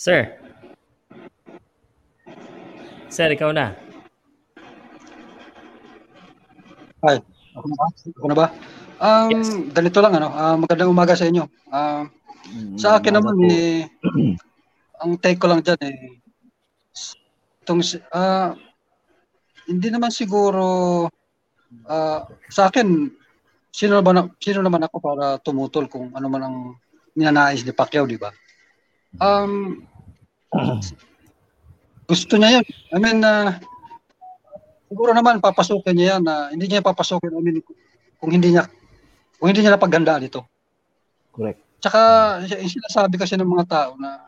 Sir. 0.00 0.40
Sir, 3.12 3.28
ikaw 3.36 3.52
na. 3.52 3.76
Ako 7.04 7.66
na 7.66 7.76
ba? 7.76 7.86
Ako 7.90 8.26
na 8.30 8.36
ba? 8.38 8.46
Um, 9.00 9.32
Yes. 9.32 9.48
ganito 9.72 9.98
lang 10.04 10.12
ano, 10.12 10.28
ah, 10.28 10.60
magandang 10.60 10.92
umaga 10.92 11.16
sa 11.16 11.24
inyo. 11.24 11.48
Mm, 11.72 12.76
sa 12.76 13.00
akin 13.00 13.16
umaga 13.16 13.32
naman 13.32 13.36
eh 13.48 13.88
ang 15.00 15.16
take 15.16 15.40
ko 15.40 15.48
lang 15.48 15.64
diyan 15.64 15.80
eh 15.86 15.96
itong 17.62 17.80
si- 17.80 18.02
ah 18.12 18.52
hindi 19.64 19.88
naman 19.88 20.12
siguro 20.12 21.06
ah, 21.88 22.28
sa 22.52 22.68
akin 22.68 23.08
sino 23.72 24.02
naman 24.02 24.34
sino 24.36 24.60
naman 24.60 24.84
ako 24.84 24.96
para 25.00 25.38
tumutol 25.40 25.88
kung 25.88 26.12
ano 26.12 26.26
man 26.28 26.42
ang 26.44 26.56
ninanais 27.16 27.64
ni 27.64 27.72
Pacquiao, 27.72 28.04
di 28.04 28.20
ba? 28.20 28.28
Um 29.16 29.80
gusto 32.04 32.34
niya 32.36 32.58
yun. 32.58 32.66
I 32.90 32.98
mean, 32.98 33.22
ah, 33.22 33.56
siguro 34.90 35.14
naman 35.14 35.38
papasukin 35.38 35.94
niya 35.94 36.18
yan 36.18 36.22
na 36.26 36.50
hindi 36.50 36.66
niya 36.66 36.82
papasukin 36.82 37.30
I 37.30 37.40
mean, 37.40 37.62
kung 38.18 38.32
hindi 38.34 38.50
niya 38.52 38.66
kung 39.40 39.48
hindi 39.48 39.64
niya 39.64 39.80
napaghandaan 39.80 40.28
ito. 40.28 40.44
Correct. 41.32 41.64
Tsaka 41.80 42.00
yung 42.44 42.68
sinasabi 42.76 43.16
kasi 43.16 43.40
ng 43.40 43.48
mga 43.48 43.64
tao 43.64 43.96
na 43.96 44.20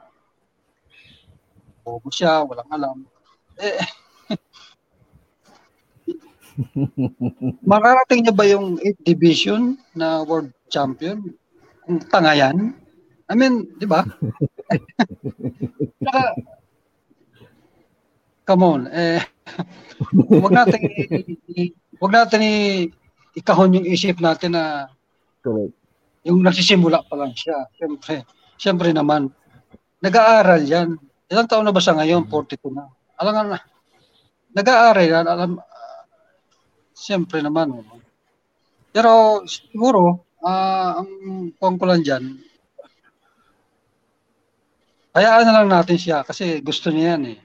bobo 1.84 2.08
siya, 2.08 2.40
walang 2.48 2.70
alam. 2.72 2.96
Eh, 3.60 3.76
mararating 7.60 8.24
niya 8.24 8.32
ba 8.32 8.48
yung 8.48 8.80
8th 8.80 9.02
division 9.04 9.76
na 9.92 10.24
world 10.24 10.48
champion? 10.72 11.20
Kung 11.84 12.00
tanga 12.08 12.32
yan? 12.32 12.72
I 13.28 13.34
mean, 13.36 13.68
di 13.76 13.84
ba? 13.84 14.00
Saka, 16.08 16.22
come 18.48 18.62
on, 18.64 18.80
eh, 18.88 19.20
wag 20.40 20.52
natin, 20.56 20.80
wag 22.00 22.12
natin 22.16 22.40
ikahon 23.36 23.76
yung 23.80 23.86
isip 23.88 24.20
natin 24.20 24.56
na 24.56 24.88
Correct. 25.42 25.74
yung 26.22 26.38
nagsisimula 26.38 27.02
pa 27.02 27.14
lang 27.18 27.34
siya. 27.34 27.66
Siyempre, 27.74 28.22
siyempre 28.54 28.94
naman, 28.94 29.26
nag-aaral 29.98 30.62
yan. 30.62 30.94
Ilang 31.26 31.48
taon 31.50 31.66
na 31.66 31.74
ba 31.74 31.82
siya 31.82 31.98
ngayon? 31.98 32.30
42 32.30 32.70
na. 32.70 32.86
Alam 33.18 33.32
nga 33.34 33.42
na, 33.42 33.58
nag-aaral 34.54 35.06
yan. 35.06 35.26
Alam, 35.26 35.50
ah, 35.58 36.02
siyempre 36.94 37.42
naman. 37.42 37.74
ano. 37.74 37.98
Pero 38.94 39.42
siguro, 39.50 40.22
ah, 40.46 41.02
ang 41.02 41.10
kung 41.58 41.74
ko 41.74 41.84
lang 41.90 42.06
dyan, 42.06 42.38
hayaan 45.18 45.44
na 45.44 45.54
lang 45.58 45.68
natin 45.68 45.98
siya 45.98 46.22
kasi 46.22 46.62
gusto 46.62 46.88
niya 46.94 47.18
yan 47.18 47.34
eh. 47.34 47.38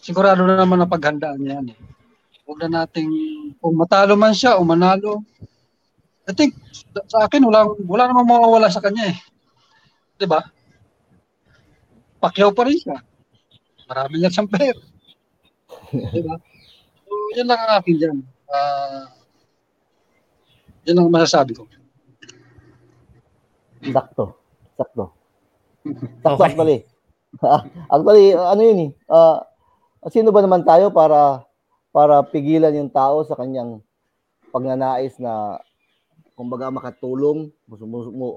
Sigurado 0.00 0.48
na 0.48 0.56
naman 0.56 0.80
na 0.80 0.88
paghandaan 0.88 1.44
niya 1.44 1.60
yan 1.60 1.76
eh. 1.76 1.78
Huwag 2.48 2.66
na 2.66 2.82
nating, 2.82 3.12
kung 3.60 3.76
matalo 3.76 4.16
man 4.16 4.32
siya 4.32 4.56
o 4.56 4.64
manalo, 4.64 5.20
I 6.30 6.32
think 6.32 6.54
sa- 7.10 7.26
akin 7.26 7.42
wala 7.42 7.66
wala 7.90 8.06
namang 8.06 8.30
mawawala 8.30 8.70
sa 8.70 8.78
kanya 8.78 9.10
eh. 9.10 9.16
'Di 10.14 10.30
ba? 10.30 10.38
Pacquiao 12.22 12.54
pa 12.54 12.70
rin 12.70 12.78
siya. 12.78 13.02
Marami 13.90 14.22
lang 14.22 14.30
siyang 14.30 14.50
pera. 14.50 14.78
'Di 16.14 16.22
ba? 16.22 16.38
So, 17.02 17.12
yun 17.34 17.46
lang 17.50 17.58
ang 17.58 17.72
akin 17.82 17.94
diyan. 17.98 18.18
Ah 18.50 19.10
yun 20.86 20.94
lang 20.96 21.06
ang 21.10 21.16
masasabi 21.18 21.52
ko. 21.54 21.66
Sakto. 23.90 24.24
Sakto. 24.78 25.04
Sakto 26.24 26.36
Okay. 26.36 26.46
actually. 26.46 26.78
actually, 27.94 28.26
ano 28.34 28.60
yun 28.62 28.78
eh. 28.86 28.90
ah, 29.06 29.38
sino 30.10 30.34
ba 30.34 30.42
naman 30.42 30.66
tayo 30.66 30.90
para 30.90 31.44
para 31.90 32.22
pigilan 32.26 32.74
yung 32.74 32.90
tao 32.90 33.22
sa 33.26 33.34
kanyang 33.38 33.82
pagnanais 34.50 35.14
na 35.22 35.58
kumbaga 36.40 36.72
makatulong, 36.72 37.52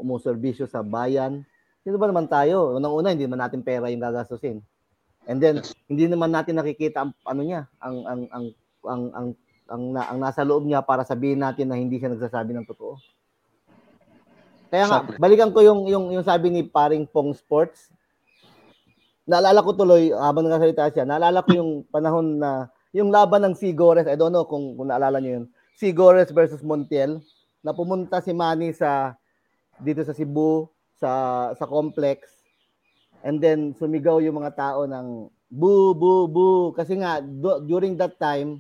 mo 0.03 0.15
serbisyo 0.19 0.67
sa 0.67 0.83
bayan. 0.83 1.47
Sino 1.87 1.95
ba 1.95 2.11
naman 2.11 2.27
tayo? 2.27 2.75
Unang-una, 2.75 3.15
hindi 3.15 3.23
naman 3.23 3.39
natin 3.39 3.63
pera 3.63 3.87
yung 3.87 4.03
gagastusin. 4.03 4.59
And 5.23 5.39
then, 5.39 5.63
hindi 5.87 6.11
naman 6.11 6.35
natin 6.35 6.59
nakikita 6.59 7.07
ang 7.07 7.15
ano 7.23 7.41
niya, 7.47 7.71
ang 7.79 8.03
ang 8.03 8.21
ang 8.27 8.45
ang 8.83 9.03
ang 9.15 9.27
ang, 9.71 9.83
na- 9.95 10.07
ang 10.11 10.19
nasa 10.19 10.43
loob 10.43 10.67
niya 10.67 10.83
para 10.83 11.07
sabihin 11.07 11.39
natin 11.39 11.71
na 11.71 11.79
hindi 11.79 11.95
siya 11.95 12.11
nagsasabi 12.11 12.51
ng 12.51 12.67
totoo. 12.67 12.99
Kaya 14.67 14.83
nga, 14.91 14.99
balikan 15.15 15.55
ko 15.55 15.63
yung 15.63 15.87
yung 15.87 16.11
yung 16.11 16.25
sabi 16.27 16.51
ni 16.51 16.67
Paring 16.67 17.07
Pong 17.07 17.31
Sports. 17.31 17.87
Naalala 19.23 19.63
ko 19.63 19.71
tuloy 19.71 20.11
habang 20.11 20.43
nagsasalita 20.43 20.91
siya, 20.91 21.07
naalala 21.07 21.39
ko 21.39 21.55
yung 21.55 21.71
panahon 21.87 22.43
na 22.43 22.67
yung 22.91 23.07
laban 23.07 23.47
ng 23.47 23.55
Sigores, 23.55 24.11
I 24.11 24.19
don't 24.19 24.35
know 24.35 24.43
kung, 24.43 24.75
kung 24.75 24.91
naalala 24.91 25.23
niyo 25.23 25.39
yun. 25.39 25.45
Sigores 25.79 26.29
versus 26.35 26.59
Montiel 26.59 27.23
na 27.63 27.71
pumunta 27.71 28.19
si 28.19 28.35
Manny 28.35 28.75
sa 28.75 29.15
dito 29.79 30.03
sa 30.03 30.11
Cebu 30.11 30.67
sa 30.99 31.09
sa 31.55 31.65
complex. 31.65 32.43
And 33.23 33.39
then 33.39 33.71
sumigaw 33.71 34.19
yung 34.19 34.43
mga 34.43 34.59
tao 34.59 34.83
ng 34.83 35.31
boo 35.47 35.95
boo 35.95 36.27
boo. 36.27 36.75
Kasi 36.75 36.99
nga 36.99 37.23
du- 37.23 37.63
during 37.63 37.95
that 37.95 38.19
time 38.19 38.59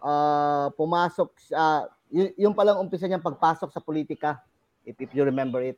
uh, 0.00 0.72
pumasok 0.74 1.28
siya 1.44 1.92
y- 2.08 2.34
yung 2.40 2.56
palang 2.56 2.80
umpisa 2.80 3.04
niyang 3.04 3.22
pagpasok 3.22 3.68
sa 3.68 3.84
politika 3.84 4.40
if, 4.88 4.96
if 4.96 5.12
you 5.12 5.22
remember 5.22 5.60
it. 5.60 5.76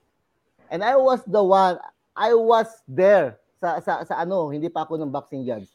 And 0.70 0.86
I 0.86 0.94
was 0.94 1.20
the 1.26 1.42
one 1.42 1.76
I 2.14 2.32
was 2.38 2.70
there 2.86 3.42
sa 3.58 3.82
sa 3.82 4.06
sa 4.06 4.14
ano 4.22 4.54
hindi 4.54 4.70
pa 4.70 4.86
ako 4.86 4.96
ng 5.02 5.10
boxing 5.10 5.42
judge. 5.42 5.68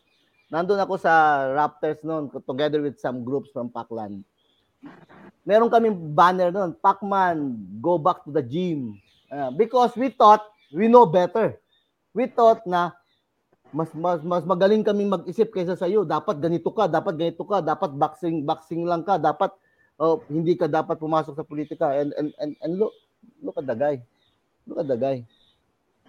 Nandun 0.47 0.79
ako 0.79 0.95
sa 0.95 1.43
Raptors 1.51 1.99
noon 2.07 2.31
together 2.47 2.79
with 2.79 2.95
some 3.03 3.27
groups 3.27 3.51
from 3.51 3.67
Paklan 3.67 4.23
meron 5.47 5.71
kaming 5.71 5.95
banner 6.11 6.51
noon, 6.51 6.75
Pacman, 6.83 7.55
go 7.79 7.95
back 7.95 8.27
to 8.27 8.35
the 8.35 8.43
gym. 8.43 8.99
Uh, 9.31 9.47
because 9.55 9.95
we 9.95 10.11
thought 10.11 10.43
we 10.75 10.91
know 10.91 11.07
better. 11.07 11.55
We 12.11 12.27
thought 12.27 12.67
na 12.67 12.91
mas 13.71 13.91
mas 13.95 14.19
mas 14.23 14.43
magaling 14.43 14.83
kaming 14.83 15.07
mag-isip 15.07 15.55
kaysa 15.55 15.79
sa 15.79 15.87
iyo. 15.87 16.03
Dapat 16.03 16.43
ganito 16.43 16.67
ka, 16.75 16.91
dapat 16.91 17.15
ganito 17.15 17.47
ka, 17.47 17.63
dapat 17.63 17.95
boxing 17.95 18.43
boxing 18.43 18.83
lang 18.83 19.07
ka, 19.07 19.15
dapat 19.15 19.55
oh, 19.95 20.19
hindi 20.27 20.59
ka 20.59 20.67
dapat 20.67 20.99
pumasok 20.99 21.39
sa 21.39 21.47
politika. 21.47 21.95
And 21.95 22.11
and 22.19 22.35
and, 22.43 22.51
and 22.59 22.71
look 22.75 22.91
look 23.39 23.55
at 23.55 23.67
the 23.67 23.75
guy. 23.75 24.03
Look 24.67 24.83
at 24.83 24.91
the 24.91 24.99
guy. 24.99 25.23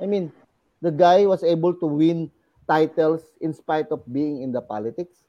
I 0.02 0.06
mean, 0.06 0.34
the 0.82 0.90
guy 0.90 1.26
was 1.26 1.46
able 1.46 1.74
to 1.78 1.86
win 1.86 2.30
titles 2.66 3.22
in 3.38 3.54
spite 3.54 3.90
of 3.94 4.02
being 4.10 4.42
in 4.42 4.50
the 4.50 4.62
politics, 4.62 5.26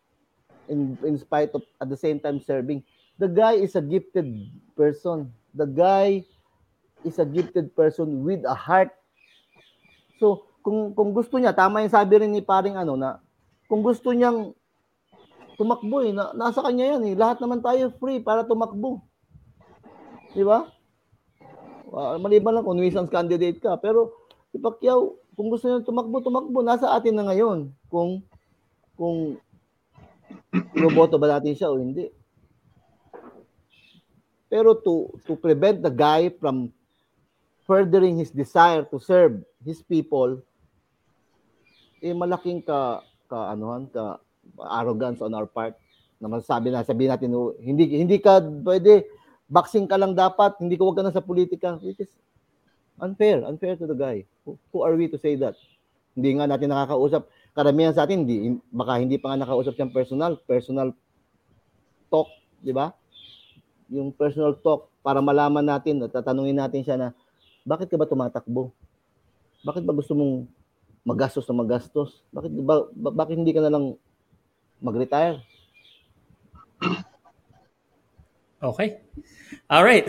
in 0.66 0.98
in 1.06 1.18
spite 1.18 1.54
of 1.54 1.62
at 1.78 1.90
the 1.90 1.98
same 1.98 2.18
time 2.18 2.42
serving 2.42 2.82
the 3.20 3.28
guy 3.28 3.60
is 3.60 3.76
a 3.76 3.84
gifted 3.84 4.32
person. 4.74 5.30
The 5.52 5.68
guy 5.68 6.24
is 7.04 7.20
a 7.20 7.28
gifted 7.28 7.76
person 7.76 8.24
with 8.24 8.48
a 8.48 8.56
heart. 8.56 8.96
So, 10.24 10.48
kung 10.64 10.96
kung 10.96 11.12
gusto 11.12 11.36
niya, 11.36 11.52
tama 11.52 11.84
yung 11.84 11.92
sabi 11.92 12.24
rin 12.24 12.32
ni 12.32 12.40
paring 12.40 12.80
ano 12.80 12.96
na 12.96 13.20
kung 13.68 13.84
gusto 13.84 14.10
niyang 14.16 14.56
tumakbo 15.60 16.02
eh, 16.08 16.16
na, 16.16 16.32
nasa 16.34 16.64
kanya 16.64 16.96
yan 16.96 17.04
eh. 17.12 17.16
Lahat 17.20 17.44
naman 17.44 17.60
tayo 17.60 17.92
free 18.00 18.24
para 18.24 18.48
tumakbo. 18.48 19.04
Di 20.32 20.42
ba? 20.42 20.72
Uh, 21.92 22.16
maliban 22.18 22.56
lang 22.56 22.64
kung 22.64 22.80
nuisance 22.80 23.12
candidate 23.12 23.60
ka. 23.60 23.76
Pero 23.78 24.16
si 24.50 24.58
Pacquiao, 24.58 25.20
kung 25.36 25.52
gusto 25.52 25.68
niya 25.68 25.84
tumakbo, 25.84 26.24
tumakbo. 26.24 26.64
Nasa 26.64 26.96
atin 26.96 27.20
na 27.20 27.28
ngayon 27.28 27.76
kung 27.92 28.24
kung 28.96 29.36
iboboto 30.78 31.20
ba 31.20 31.38
natin 31.38 31.54
siya 31.54 31.70
o 31.70 31.78
hindi. 31.78 32.08
Pero 34.50 34.74
to 34.74 35.14
to 35.30 35.38
prevent 35.38 35.86
the 35.86 35.94
guy 35.94 36.34
from 36.42 36.74
furthering 37.70 38.18
his 38.18 38.34
desire 38.34 38.82
to 38.90 38.98
serve 38.98 39.46
his 39.62 39.86
people, 39.86 40.42
eh 42.02 42.18
malaking 42.18 42.66
ka 42.66 43.06
ka 43.30 43.54
anuhan 43.54 43.86
ka 43.94 44.18
arrogance 44.74 45.22
on 45.22 45.38
our 45.38 45.46
part 45.46 45.78
na 46.18 46.28
masasabi 46.28 46.74
na 46.74 46.82
sabihin 46.82 47.14
natin 47.14 47.32
oh, 47.38 47.54
hindi 47.62 47.94
hindi 47.94 48.18
ka 48.18 48.42
pwede 48.42 49.06
boxing 49.46 49.86
ka 49.86 50.02
lang 50.02 50.18
dapat 50.18 50.58
hindi 50.58 50.76
ka 50.76 50.84
wag 50.84 50.98
ka 50.98 51.06
na 51.06 51.14
sa 51.14 51.24
politika. 51.24 51.78
Which 51.78 52.02
is 52.02 52.12
unfair 52.98 53.46
unfair 53.46 53.78
to 53.78 53.86
the 53.86 53.96
guy. 53.96 54.26
Who, 54.44 54.58
who 54.74 54.82
are 54.82 54.98
we 54.98 55.06
to 55.14 55.22
say 55.22 55.38
that? 55.38 55.54
Hindi 56.18 56.42
nga 56.42 56.50
natin 56.50 56.74
nakakausap. 56.74 57.30
Karamihan 57.54 57.94
sa 57.94 58.10
atin 58.10 58.26
hindi 58.26 58.58
baka 58.74 58.98
hindi 58.98 59.22
pa 59.22 59.32
nga 59.32 59.46
nakausap 59.46 59.78
siyang 59.78 59.94
personal 59.94 60.42
personal 60.50 60.90
talk 62.10 62.28
di 62.60 62.74
ba 62.74 62.92
yung 63.90 64.14
personal 64.14 64.54
talk 64.62 64.90
para 65.02 65.20
malaman 65.20 65.66
natin 65.66 66.02
at 66.06 66.14
tatanungin 66.14 66.58
natin 66.58 66.82
siya 66.86 66.98
na 66.98 67.10
bakit 67.66 67.90
ka 67.90 67.98
ba 67.98 68.08
tumatakbo? 68.08 68.72
Bakit 69.66 69.84
ba 69.84 69.92
gusto 69.92 70.16
mong 70.16 70.48
magastos 71.04 71.46
na 71.50 71.58
magastos? 71.58 72.24
Bakit 72.32 72.52
ba, 72.64 72.88
ba- 72.94 73.16
bakit 73.16 73.36
hindi 73.36 73.52
ka 73.52 73.62
na 73.66 73.74
lang 73.74 73.86
mag-retire? 74.80 75.44
Okay. 78.60 79.00
All 79.70 79.86
right. 79.86 80.06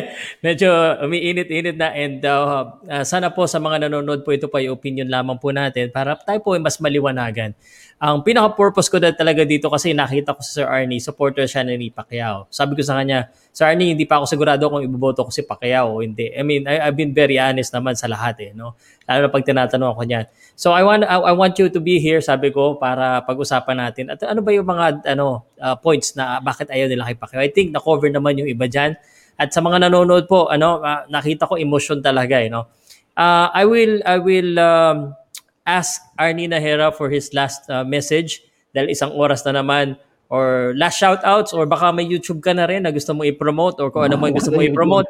Medyo 0.46 0.98
umiinit-init 1.06 1.78
na 1.78 1.94
and 1.94 2.18
uh, 2.26 2.74
uh, 2.82 3.06
sana 3.06 3.30
po 3.30 3.46
sa 3.46 3.62
mga 3.62 3.86
nanonood 3.86 4.26
po 4.26 4.34
ito 4.34 4.50
pa 4.50 4.58
yung 4.58 4.74
opinion 4.74 5.06
lamang 5.06 5.38
po 5.38 5.54
natin 5.54 5.86
para 5.94 6.18
tayo 6.18 6.42
po 6.42 6.58
ay 6.58 6.62
mas 6.62 6.82
maliwanagan. 6.82 7.54
Ang 8.02 8.26
pinaka-purpose 8.26 8.90
ko 8.90 8.98
talaga 8.98 9.46
dito 9.46 9.70
kasi 9.70 9.94
nakita 9.94 10.34
ko 10.34 10.42
si 10.42 10.58
Sir 10.58 10.66
Arnie, 10.66 10.98
supporter 10.98 11.46
siya 11.46 11.62
ni 11.62 11.94
Pacquiao. 11.94 12.50
Sabi 12.50 12.74
ko 12.74 12.82
sa 12.82 12.98
kanya, 12.98 13.30
Sir 13.54 13.70
Arnie, 13.70 13.94
hindi 13.94 14.02
pa 14.02 14.18
ako 14.18 14.26
sigurado 14.26 14.66
kung 14.66 14.82
iboboto 14.82 15.22
ko 15.22 15.30
si 15.30 15.46
Pacquiao 15.46 15.94
o 15.94 16.02
hindi. 16.02 16.34
I 16.34 16.42
mean, 16.42 16.66
I, 16.66 16.90
I've 16.90 16.98
been 16.98 17.14
very 17.14 17.38
honest 17.38 17.70
naman 17.70 17.94
sa 17.94 18.10
lahat 18.10 18.34
eh, 18.42 18.50
no? 18.50 18.74
Lalo 19.06 19.18
na 19.24 19.30
pag 19.30 19.46
tinatanong 19.46 19.94
ako 19.94 20.02
niyan. 20.10 20.26
So 20.58 20.74
I 20.74 20.82
want 20.82 21.06
I, 21.06 21.16
I 21.16 21.32
want 21.36 21.54
you 21.62 21.70
to 21.70 21.80
be 21.80 22.02
here, 22.02 22.18
sabi 22.18 22.50
ko, 22.50 22.74
para 22.82 23.22
pag-usapan 23.22 23.78
natin. 23.78 24.04
At 24.10 24.20
ano 24.26 24.42
ba 24.42 24.50
yung 24.50 24.66
mga 24.66 25.06
ano 25.14 25.46
uh, 25.62 25.76
points 25.78 26.18
na 26.18 26.42
bakit 26.42 26.74
ayaw 26.74 26.90
nila 26.90 27.06
kay 27.06 27.16
Pacquiao? 27.16 27.46
I 27.46 27.52
think 27.54 27.70
na-cover 27.70 28.10
naman 28.10 28.42
yung 28.42 28.50
iba 28.54 28.70
diyan. 28.70 28.94
At 29.34 29.50
sa 29.50 29.58
mga 29.58 29.90
nanonood 29.90 30.30
po, 30.30 30.46
ano, 30.46 30.78
uh, 30.78 31.02
nakita 31.10 31.50
ko 31.50 31.58
emotion 31.58 31.98
talaga, 31.98 32.38
eh, 32.38 32.46
no? 32.46 32.70
Uh, 33.14 33.50
I 33.54 33.62
will 33.66 34.02
I 34.02 34.18
will 34.18 34.58
um, 34.58 35.14
ask 35.62 36.02
Arnie 36.18 36.50
Nahera 36.50 36.90
for 36.90 37.10
his 37.10 37.30
last 37.30 37.66
uh, 37.70 37.86
message 37.86 38.42
dahil 38.74 38.90
isang 38.90 39.14
oras 39.14 39.46
na 39.46 39.62
naman 39.62 39.94
or 40.34 40.74
last 40.74 40.98
shoutouts 40.98 41.54
or 41.54 41.62
baka 41.62 41.94
may 41.94 42.02
YouTube 42.02 42.42
ka 42.42 42.50
na 42.50 42.66
rin 42.66 42.82
na 42.82 42.90
gusto 42.90 43.14
mo 43.14 43.22
i-promote 43.22 43.78
or 43.78 43.94
kung 43.94 44.10
ano 44.10 44.18
mo 44.18 44.26
gusto 44.34 44.50
mo 44.50 44.60
i-promote. 44.60 45.06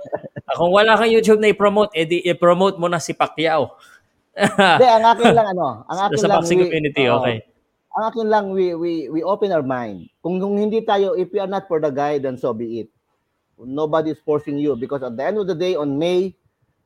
Kung 0.55 0.71
wala 0.71 1.01
kang 1.01 1.11
YouTube 1.11 1.41
na 1.41 1.51
i-promote, 1.51 1.97
edi 1.97 2.21
i-promote 2.29 2.77
mo 2.77 2.87
na 2.87 3.01
si 3.01 3.17
Pacquiao. 3.17 3.73
Hindi, 4.37 4.87
ang 4.87 5.07
akin 5.09 5.33
lang 5.33 5.49
ano, 5.57 5.87
ang 5.89 5.99
akin 6.11 6.19
sa 6.21 6.29
lang 6.29 6.45
we- 6.45 6.69
community, 6.69 7.07
oo. 7.09 7.23
okay. 7.23 7.43
ang 7.95 8.05
akin 8.11 8.27
lang 8.27 8.45
we 8.51 8.75
we 8.75 9.07
we 9.09 9.21
open 9.23 9.55
our 9.55 9.63
mind. 9.63 10.11
Kung, 10.19 10.43
kung 10.43 10.59
hindi 10.59 10.83
tayo 10.83 11.15
if 11.15 11.31
we 11.31 11.39
are 11.39 11.51
not 11.51 11.71
for 11.71 11.79
the 11.79 11.95
guy 11.95 12.19
then 12.19 12.35
so 12.35 12.51
be 12.51 12.83
it. 12.83 12.89
Nobody 13.59 14.13
is 14.13 14.21
forcing 14.23 14.59
you 14.59 14.75
because 14.75 15.03
at 15.03 15.15
the 15.15 15.25
end 15.25 15.39
of 15.39 15.47
the 15.47 15.55
day 15.55 15.79
on 15.79 15.95
May 15.95 16.35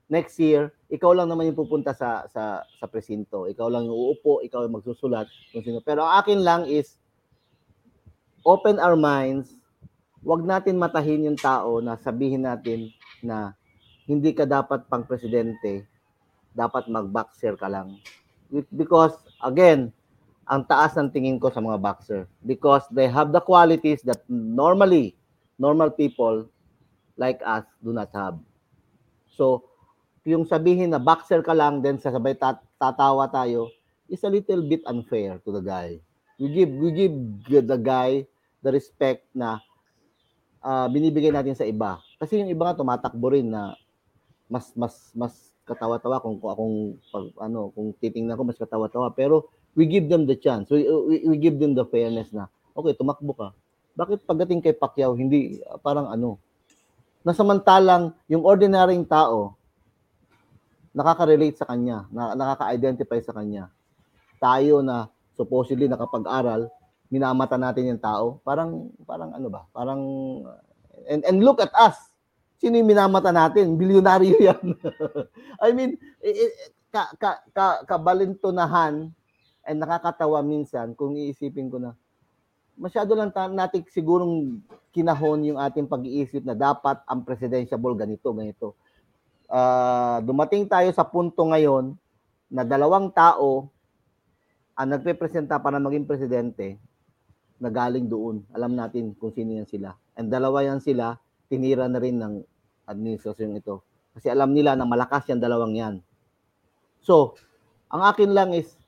next 0.09 0.37
year 0.41 0.73
ikaw 0.89 1.13
lang 1.13 1.29
naman 1.29 1.53
yung 1.53 1.61
pupunta 1.61 1.93
sa 1.93 2.25
sa 2.33 2.65
sa 2.65 2.87
presinto. 2.89 3.45
Ikaw 3.45 3.69
lang 3.69 3.85
yung 3.89 3.97
uupo, 3.97 4.41
ikaw 4.41 4.65
yung 4.65 4.81
magsusulat 4.81 5.29
kung 5.53 5.65
sino. 5.65 5.85
Pero 5.85 6.05
ang 6.05 6.25
akin 6.25 6.41
lang 6.41 6.63
is 6.65 6.97
open 8.45 8.81
our 8.81 8.97
minds. 8.97 9.53
Huwag 10.25 10.49
natin 10.49 10.81
matahin 10.81 11.29
yung 11.29 11.39
tao 11.39 11.85
na 11.85 12.01
sabihin 12.01 12.49
natin 12.49 12.89
na 13.21 13.53
hindi 14.09 14.33
ka 14.33 14.49
dapat 14.49 14.89
pang 14.89 15.05
presidente, 15.05 15.85
dapat 16.57 16.89
mag-boxer 16.89 17.61
ka 17.61 17.69
lang. 17.69 18.01
Because 18.73 19.13
again, 19.45 19.93
ang 20.49 20.65
taas 20.65 20.97
ng 20.97 21.13
tingin 21.13 21.37
ko 21.37 21.53
sa 21.53 21.61
mga 21.61 21.77
boxer 21.77 22.25
because 22.49 22.89
they 22.89 23.05
have 23.05 23.37
the 23.37 23.45
qualities 23.45 24.01
that 24.09 24.25
normally 24.33 25.13
normal 25.61 25.93
people 25.93 26.49
like 27.19 27.43
us 27.43 27.67
do 27.83 27.91
not 27.93 28.09
have. 28.15 28.39
So, 29.35 29.67
yung 30.23 30.47
sabihin 30.47 30.95
na 30.95 31.03
boxer 31.03 31.43
ka 31.43 31.53
lang, 31.53 31.83
then 31.83 31.99
sasabay 31.99 32.39
tat- 32.39 32.65
tatawa 32.79 33.27
tayo, 33.29 33.69
is 34.09 34.25
a 34.25 34.31
little 34.31 34.65
bit 34.65 34.81
unfair 34.89 35.43
to 35.45 35.53
the 35.53 35.61
guy. 35.61 36.01
We 36.39 36.55
give, 36.55 36.73
we 36.73 36.91
give 36.95 37.15
the 37.67 37.77
guy 37.77 38.25
the 38.63 38.71
respect 38.71 39.27
na 39.35 39.59
uh, 40.63 40.87
binibigay 40.89 41.35
natin 41.35 41.59
sa 41.59 41.67
iba. 41.67 42.01
Kasi 42.17 42.41
yung 42.41 42.51
iba 42.51 42.71
nga 42.71 42.79
tumatakbo 42.79 43.35
rin 43.35 43.51
na 43.51 43.75
mas 44.49 44.73
mas 44.73 45.13
mas 45.13 45.35
katawa-tawa 45.69 46.25
kung, 46.25 46.41
kung 46.41 46.51
akong 46.51 46.77
pag, 47.13 47.25
ano 47.45 47.69
kung 47.77 47.93
titingnan 48.01 48.35
ko 48.35 48.43
mas 48.49 48.57
katawa-tawa 48.57 49.13
pero 49.13 49.53
we 49.77 49.85
give 49.85 50.09
them 50.09 50.25
the 50.25 50.33
chance 50.33 50.73
we, 50.73 50.89
we, 50.89 51.17
we 51.29 51.37
give 51.37 51.61
them 51.61 51.77
the 51.77 51.85
fairness 51.93 52.33
na 52.33 52.49
okay 52.73 52.97
tumakbo 52.97 53.37
ka 53.37 53.53
bakit 53.93 54.25
pagdating 54.25 54.65
kay 54.65 54.73
Pacquiao 54.73 55.13
hindi 55.13 55.61
uh, 55.69 55.77
parang 55.77 56.09
ano 56.09 56.41
nasamantalang 57.27 58.15
yung 58.31 58.43
ordinaryong 58.47 59.07
tao 59.07 59.59
nakaka-relate 60.99 61.55
sa 61.55 61.69
kanya, 61.69 62.11
na, 62.11 62.35
nakaka-identify 62.35 63.23
sa 63.23 63.31
kanya. 63.37 63.71
Tayo 64.43 64.83
na 64.83 65.07
supposedly 65.39 65.87
nakapag-aral, 65.87 66.67
minamata 67.07 67.55
natin 67.55 67.95
yung 67.95 68.03
tao, 68.03 68.43
parang 68.43 68.91
parang 69.07 69.31
ano 69.31 69.47
ba? 69.47 69.63
Parang 69.71 70.03
and 71.07 71.23
and 71.23 71.39
look 71.47 71.63
at 71.63 71.71
us. 71.79 71.95
Sino 72.59 72.75
yung 72.75 72.91
minamata 72.91 73.31
natin? 73.31 73.79
Bilyonaryo 73.79 74.43
yan. 74.51 74.75
I 75.63 75.71
mean, 75.71 75.95
ka, 76.91 77.15
ka, 77.15 77.31
ka, 77.55 77.67
kabalintunahan 77.87 79.15
and 79.63 79.79
nakakatawa 79.79 80.43
minsan 80.43 80.99
kung 80.99 81.15
iisipin 81.15 81.71
ko 81.71 81.79
na 81.79 81.95
masyado 82.79 83.13
lang 83.19 83.35
natin 83.53 83.83
sigurong 83.91 84.63
kinahon 84.95 85.53
yung 85.53 85.59
ating 85.59 85.91
pag-iisip 85.91 86.47
na 86.47 86.55
dapat 86.55 87.03
ang 87.05 87.27
presidential 87.27 87.79
ganito, 87.99 88.31
ganito 88.31 88.79
uh, 89.49 90.21
dumating 90.23 90.69
tayo 90.69 90.93
sa 90.93 91.05
punto 91.05 91.41
ngayon 91.49 91.97
na 92.49 92.63
dalawang 92.65 93.13
tao 93.13 93.69
ang 94.79 94.89
nagpe-presenta 94.95 95.59
para 95.59 95.83
maging 95.83 96.07
presidente 96.07 96.79
na 97.59 97.69
galing 97.69 98.07
doon. 98.07 98.47
Alam 98.55 98.79
natin 98.79 99.11
kung 99.19 99.35
sino 99.35 99.59
yan 99.59 99.67
sila. 99.67 99.99
And 100.15 100.31
dalawa 100.31 100.63
yan 100.63 100.79
sila, 100.79 101.19
tinira 101.51 101.91
na 101.91 101.99
rin 101.99 102.23
ng 102.23 102.47
administrasyon 102.87 103.59
ito. 103.59 103.83
Kasi 104.15 104.31
alam 104.31 104.55
nila 104.55 104.79
na 104.79 104.87
malakas 104.87 105.27
yan 105.27 105.43
dalawang 105.43 105.75
yan. 105.75 105.95
So, 107.03 107.35
ang 107.91 108.07
akin 108.07 108.31
lang 108.31 108.55
is, 108.55 108.79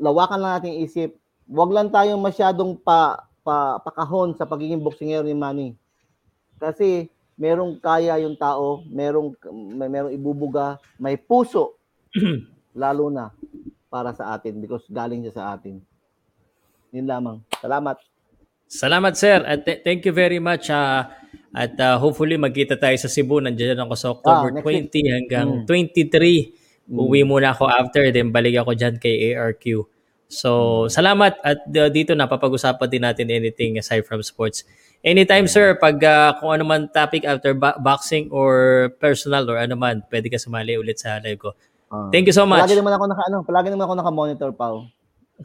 lawakan 0.00 0.40
lang 0.40 0.52
natin 0.60 0.80
isip. 0.80 1.20
Huwag 1.44 1.70
lang 1.72 1.88
tayong 1.92 2.20
masyadong 2.20 2.80
pa, 2.80 3.28
pa, 3.44 3.78
pakahon 3.84 4.32
sa 4.32 4.48
pagiging 4.48 4.80
boksingero 4.80 5.24
ni 5.24 5.36
Manny. 5.36 5.68
Kasi 6.56 7.12
merong 7.36 7.82
kaya 7.82 8.16
yung 8.22 8.38
tao, 8.38 8.80
merong 8.88 9.34
may 9.52 9.90
merong 9.90 10.14
ibubuga, 10.14 10.78
may 10.96 11.18
puso 11.18 11.76
lalo 12.74 13.10
na 13.10 13.30
para 13.90 14.10
sa 14.10 14.34
atin 14.34 14.58
because 14.58 14.86
galing 14.90 15.22
siya 15.22 15.34
sa 15.34 15.44
atin. 15.54 15.78
Yun 16.94 17.06
lamang. 17.06 17.38
Salamat. 17.58 17.98
Salamat 18.64 19.14
sir 19.14 19.38
at 19.44 19.62
th- 19.62 19.82
thank 19.86 20.02
you 20.02 20.14
very 20.14 20.40
much 20.42 20.72
uh, 20.72 21.06
at 21.54 21.78
uh, 21.78 22.00
hopefully 22.00 22.34
magkita 22.34 22.74
tayo 22.74 22.96
sa 22.98 23.06
Cebu 23.06 23.38
nandiyan 23.38 23.78
ako 23.86 23.94
sa 23.94 24.10
October 24.10 24.50
ah, 24.50 24.62
20 24.62 24.90
week. 24.90 25.06
hanggang 25.06 25.48
mm. 25.62 26.10
23 26.90 26.90
mm. 26.90 26.98
uwi 26.98 27.22
muna 27.22 27.54
ako 27.54 27.70
after 27.70 28.10
then 28.10 28.34
balik 28.34 28.58
ako 28.58 28.74
diyan 28.74 28.98
kay 28.98 29.36
ARQ 29.36 29.86
so 30.28 30.84
salamat 30.90 31.38
at 31.44 31.60
uh, 31.68 31.88
dito 31.92 32.16
napapag-usapan 32.16 32.88
din 32.90 33.02
natin 33.04 33.26
anything 33.30 33.78
aside 33.78 34.02
from 34.02 34.24
sports 34.24 34.64
Anytime, 35.04 35.44
sir, 35.44 35.76
pag 35.76 36.00
uh, 36.00 36.32
kung 36.40 36.56
ano 36.56 36.64
man 36.64 36.88
topic 36.88 37.28
after 37.28 37.52
ba- 37.52 37.76
boxing 37.76 38.32
or 38.32 38.88
personal 38.96 39.44
or 39.52 39.60
ano 39.60 39.76
man, 39.76 40.00
pwede 40.08 40.32
ka 40.32 40.40
sumali 40.40 40.80
ulit 40.80 40.96
sa 40.96 41.20
live 41.20 41.36
ko. 41.36 41.52
Uh, 41.92 42.08
Thank 42.08 42.24
you 42.24 42.32
so 42.32 42.48
much. 42.48 42.64
Palagi 42.64 42.80
naman 42.80 42.96
ako 42.96 43.04
naka 43.12 43.24
ano, 43.28 43.38
palagi 43.44 43.68
naman 43.68 43.84
ako 43.84 43.94
naka-monitor 44.00 44.50
pa. 44.56 44.80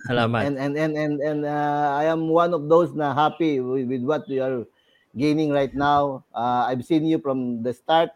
Salamat. 0.07 0.47
And 0.47 0.56
and 0.56 0.73
and 0.80 0.93
and 0.95 1.15
and 1.19 1.39
uh, 1.43 1.91
I 1.91 2.07
am 2.07 2.31
one 2.31 2.56
of 2.56 2.72
those 2.72 2.95
na 2.95 3.11
happy 3.11 3.60
with, 3.60 3.91
with 3.91 4.07
what 4.07 4.23
you 4.31 4.39
are 4.39 4.64
gaining 5.11 5.51
right 5.51 5.76
now. 5.76 6.23
Uh, 6.31 6.72
I've 6.72 6.88
seen 6.88 7.03
you 7.03 7.19
from 7.19 7.60
the 7.60 7.76
start 7.76 8.15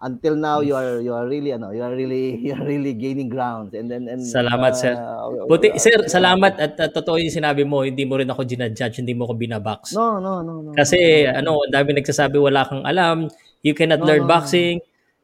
until 0.00 0.34
now 0.36 0.64
you 0.64 0.72
are 0.72 1.00
you 1.04 1.12
are 1.12 1.28
really 1.28 1.52
ano 1.52 1.70
you 1.76 1.84
are 1.84 1.92
really 1.92 2.36
you 2.44 2.52
are 2.56 2.64
really 2.64 2.96
gaining 2.96 3.28
grounds. 3.28 3.76
And 3.76 3.92
then 3.92 4.08
and 4.08 4.24
salamat 4.24 4.72
uh, 4.72 4.80
sir. 4.80 4.94
buti 5.46 5.76
uh, 5.76 5.80
sir 5.80 6.00
salamat 6.08 6.56
at 6.56 6.74
uh, 6.80 6.88
totoo 6.88 7.20
yung 7.20 7.32
sinabi 7.32 7.62
mo 7.68 7.84
hindi 7.84 8.08
mo 8.08 8.16
rin 8.16 8.28
ako 8.28 8.44
ginajudge 8.48 9.04
hindi 9.04 9.12
mo 9.12 9.28
ko 9.28 9.36
binabox. 9.36 9.94
No 9.94 10.18
no 10.18 10.40
no, 10.40 10.64
no. 10.64 10.70
Kasi 10.72 11.28
no, 11.28 11.36
ano 11.36 11.50
ang 11.68 11.72
dami 11.72 12.00
nagsasabi 12.00 12.36
wala 12.40 12.64
kang 12.64 12.84
alam 12.84 13.28
you 13.60 13.76
cannot 13.76 14.00
no, 14.00 14.08
learn 14.08 14.24
no, 14.24 14.30
boxing. 14.30 14.80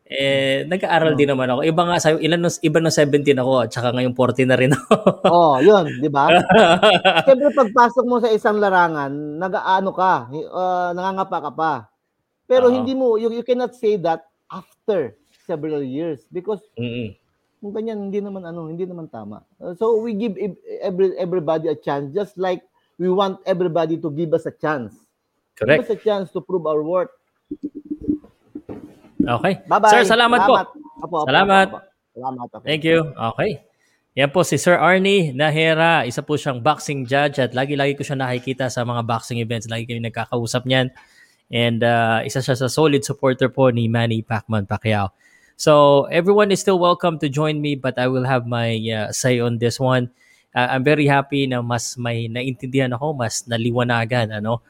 Eh 0.06 0.62
nag-aaral 0.70 1.16
no. 1.16 1.18
din 1.18 1.28
naman 1.34 1.50
ako. 1.50 1.60
Iba 1.66 1.82
nga 1.82 1.96
sa 1.98 2.14
ilan 2.14 2.38
no, 2.38 2.50
iba 2.52 2.78
no 2.78 2.94
17 2.94 3.26
ako 3.42 3.52
at 3.66 3.70
saka 3.74 3.90
ngayon 3.90 4.14
40 4.14 4.46
na 4.46 4.56
rin 4.60 4.70
ako. 4.76 4.96
Oh 5.36 5.58
yun 5.58 5.98
di 5.98 6.06
ba? 6.12 6.30
Siyempre 7.26 7.50
pagpasok 7.50 8.04
mo 8.06 8.22
sa 8.22 8.30
isang 8.30 8.62
larangan 8.62 9.10
nag-aano 9.40 9.90
ka 9.90 10.30
uh, 10.30 10.90
nangangapa 10.94 11.50
ka 11.50 11.52
pa. 11.56 11.72
Pero 12.46 12.70
uh-huh. 12.70 12.76
hindi 12.78 12.94
mo 12.94 13.18
you, 13.18 13.34
you 13.34 13.42
cannot 13.42 13.74
say 13.74 13.98
that 13.98 14.22
after 14.86 15.18
several 15.50 15.82
years 15.82 16.22
because 16.30 16.62
mm-hmm. 16.78 17.10
kung 17.58 17.74
ganyan 17.74 18.06
hindi 18.06 18.22
naman 18.22 18.46
ano 18.46 18.70
hindi 18.70 18.86
naman 18.86 19.10
tama 19.10 19.42
uh, 19.58 19.74
so 19.74 19.98
we 19.98 20.14
give 20.14 20.38
every 20.78 21.10
everybody 21.18 21.66
a 21.66 21.74
chance 21.74 22.14
just 22.14 22.38
like 22.38 22.62
we 22.94 23.10
want 23.10 23.42
everybody 23.50 23.98
to 23.98 24.14
give 24.14 24.30
us 24.30 24.46
a 24.46 24.54
chance 24.54 24.94
correct 25.58 25.82
give 25.82 25.90
us 25.90 25.94
a 25.98 25.98
chance 25.98 26.30
to 26.30 26.38
prove 26.38 26.70
our 26.70 26.86
worth 26.86 27.10
okay 29.26 29.58
Bye-bye. 29.66 29.90
sir 29.90 30.06
salamat, 30.06 30.46
salamat. 30.46 30.46
po 30.46 30.54
apo, 30.54 30.74
apo, 31.02 31.16
salamat 31.26 31.66
apo, 31.66 31.78
apo. 31.82 31.88
salamat 32.14 32.46
okay. 32.46 32.62
thank 32.62 32.82
you 32.86 33.10
okay 33.10 33.50
yan 34.16 34.32
po 34.32 34.40
si 34.48 34.56
Sir 34.56 34.80
Arnie 34.80 35.36
Nahera, 35.36 36.08
isa 36.08 36.24
po 36.24 36.40
siyang 36.40 36.64
boxing 36.64 37.04
judge 37.04 37.36
at 37.36 37.52
lagi-lagi 37.52 37.92
ko 37.92 38.00
siya 38.00 38.16
nakikita 38.16 38.72
sa 38.72 38.80
mga 38.80 39.04
boxing 39.04 39.44
events. 39.44 39.68
Lagi 39.68 39.84
kami 39.84 40.08
nagkakausap 40.08 40.64
niyan. 40.64 40.88
And 41.50 41.82
uh, 41.86 42.26
isa 42.26 42.42
siya 42.42 42.58
sa 42.58 42.66
solid 42.66 43.06
supporter 43.06 43.46
po 43.46 43.70
ni 43.70 43.86
Manny 43.86 44.22
Pacman 44.22 44.66
Pacquiao. 44.66 45.14
So 45.56 46.04
everyone 46.12 46.52
is 46.52 46.60
still 46.60 46.76
welcome 46.76 47.16
to 47.22 47.32
join 47.32 47.62
me 47.64 47.78
but 47.78 47.96
I 47.96 48.10
will 48.10 48.28
have 48.28 48.44
my 48.44 48.76
uh, 48.92 49.08
say 49.14 49.40
on 49.40 49.56
this 49.62 49.80
one. 49.80 50.10
Uh, 50.52 50.68
I'm 50.72 50.84
very 50.84 51.06
happy 51.06 51.46
na 51.46 51.60
mas 51.60 51.96
may 52.00 52.28
naintindihan 52.28 52.92
ako, 52.92 53.12
mas 53.12 53.44
naliwanagan. 53.44 54.36
Ano? 54.40 54.64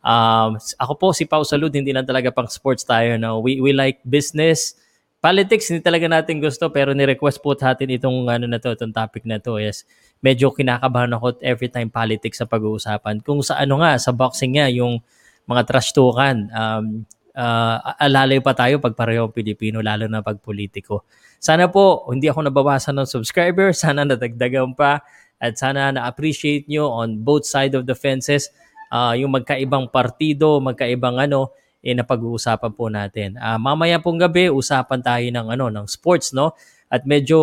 Um, 0.00 0.56
ako 0.80 0.92
po 0.96 1.06
si 1.12 1.28
Pau 1.28 1.44
Salud, 1.44 1.72
hindi 1.72 1.92
lang 1.92 2.08
talaga 2.08 2.32
pang 2.32 2.48
sports 2.48 2.84
tayo. 2.84 3.16
No? 3.20 3.40
We, 3.40 3.60
we 3.60 3.76
like 3.76 4.00
business, 4.02 4.76
politics, 5.20 5.68
hindi 5.68 5.84
talaga 5.84 6.08
natin 6.08 6.38
gusto 6.38 6.70
pero 6.72 6.94
ni-request 6.94 7.42
po 7.42 7.52
natin 7.56 7.90
itong 7.96 8.30
ano 8.30 8.46
na 8.48 8.62
to, 8.62 8.72
itong 8.72 8.92
topic 8.96 9.24
na 9.28 9.36
to. 9.40 9.60
Yes. 9.60 9.84
Medyo 10.24 10.52
kinakabahan 10.56 11.12
ako 11.16 11.36
every 11.44 11.68
time 11.68 11.92
politics 11.92 12.40
sa 12.40 12.48
pag-uusapan. 12.48 13.20
Kung 13.20 13.44
sa 13.44 13.60
ano 13.60 13.80
nga, 13.84 14.00
sa 14.00 14.12
boxing 14.16 14.56
nga, 14.56 14.72
yung 14.72 15.04
mga 15.46 15.62
trash 15.66 15.94
talkan. 15.94 16.50
Um, 16.50 17.06
uh, 17.34 17.78
alalayo 18.02 18.42
pa 18.42 18.52
tayo 18.52 18.82
pag 18.82 18.94
pareho 18.98 19.30
Pilipino, 19.30 19.80
lalo 19.80 20.10
na 20.10 20.20
pag 20.20 20.38
politiko. 20.42 21.06
Sana 21.38 21.70
po, 21.70 22.06
hindi 22.10 22.26
ako 22.26 22.50
nabawasan 22.50 22.98
ng 22.98 23.08
subscriber. 23.08 23.70
Sana 23.76 24.02
nadagdagan 24.02 24.74
pa. 24.74 25.02
At 25.36 25.60
sana 25.60 25.92
na-appreciate 25.92 26.64
nyo 26.64 26.88
on 26.88 27.20
both 27.20 27.44
side 27.44 27.76
of 27.76 27.84
the 27.84 27.92
fences 27.92 28.48
uh, 28.90 29.14
yung 29.16 29.34
magkaibang 29.34 29.90
partido, 29.90 30.58
magkaibang 30.62 31.18
ano, 31.18 31.52
eh, 31.84 31.94
na 31.94 32.02
pag-uusapan 32.02 32.72
po 32.74 32.90
natin. 32.90 33.38
Uh, 33.38 33.58
mamaya 33.60 34.02
pong 34.02 34.18
gabi, 34.18 34.50
usapan 34.50 35.00
tayo 35.04 35.26
ng, 35.28 35.46
ano, 35.54 35.70
ng 35.70 35.86
sports, 35.86 36.34
no? 36.34 36.56
At 36.86 37.02
medyo 37.02 37.38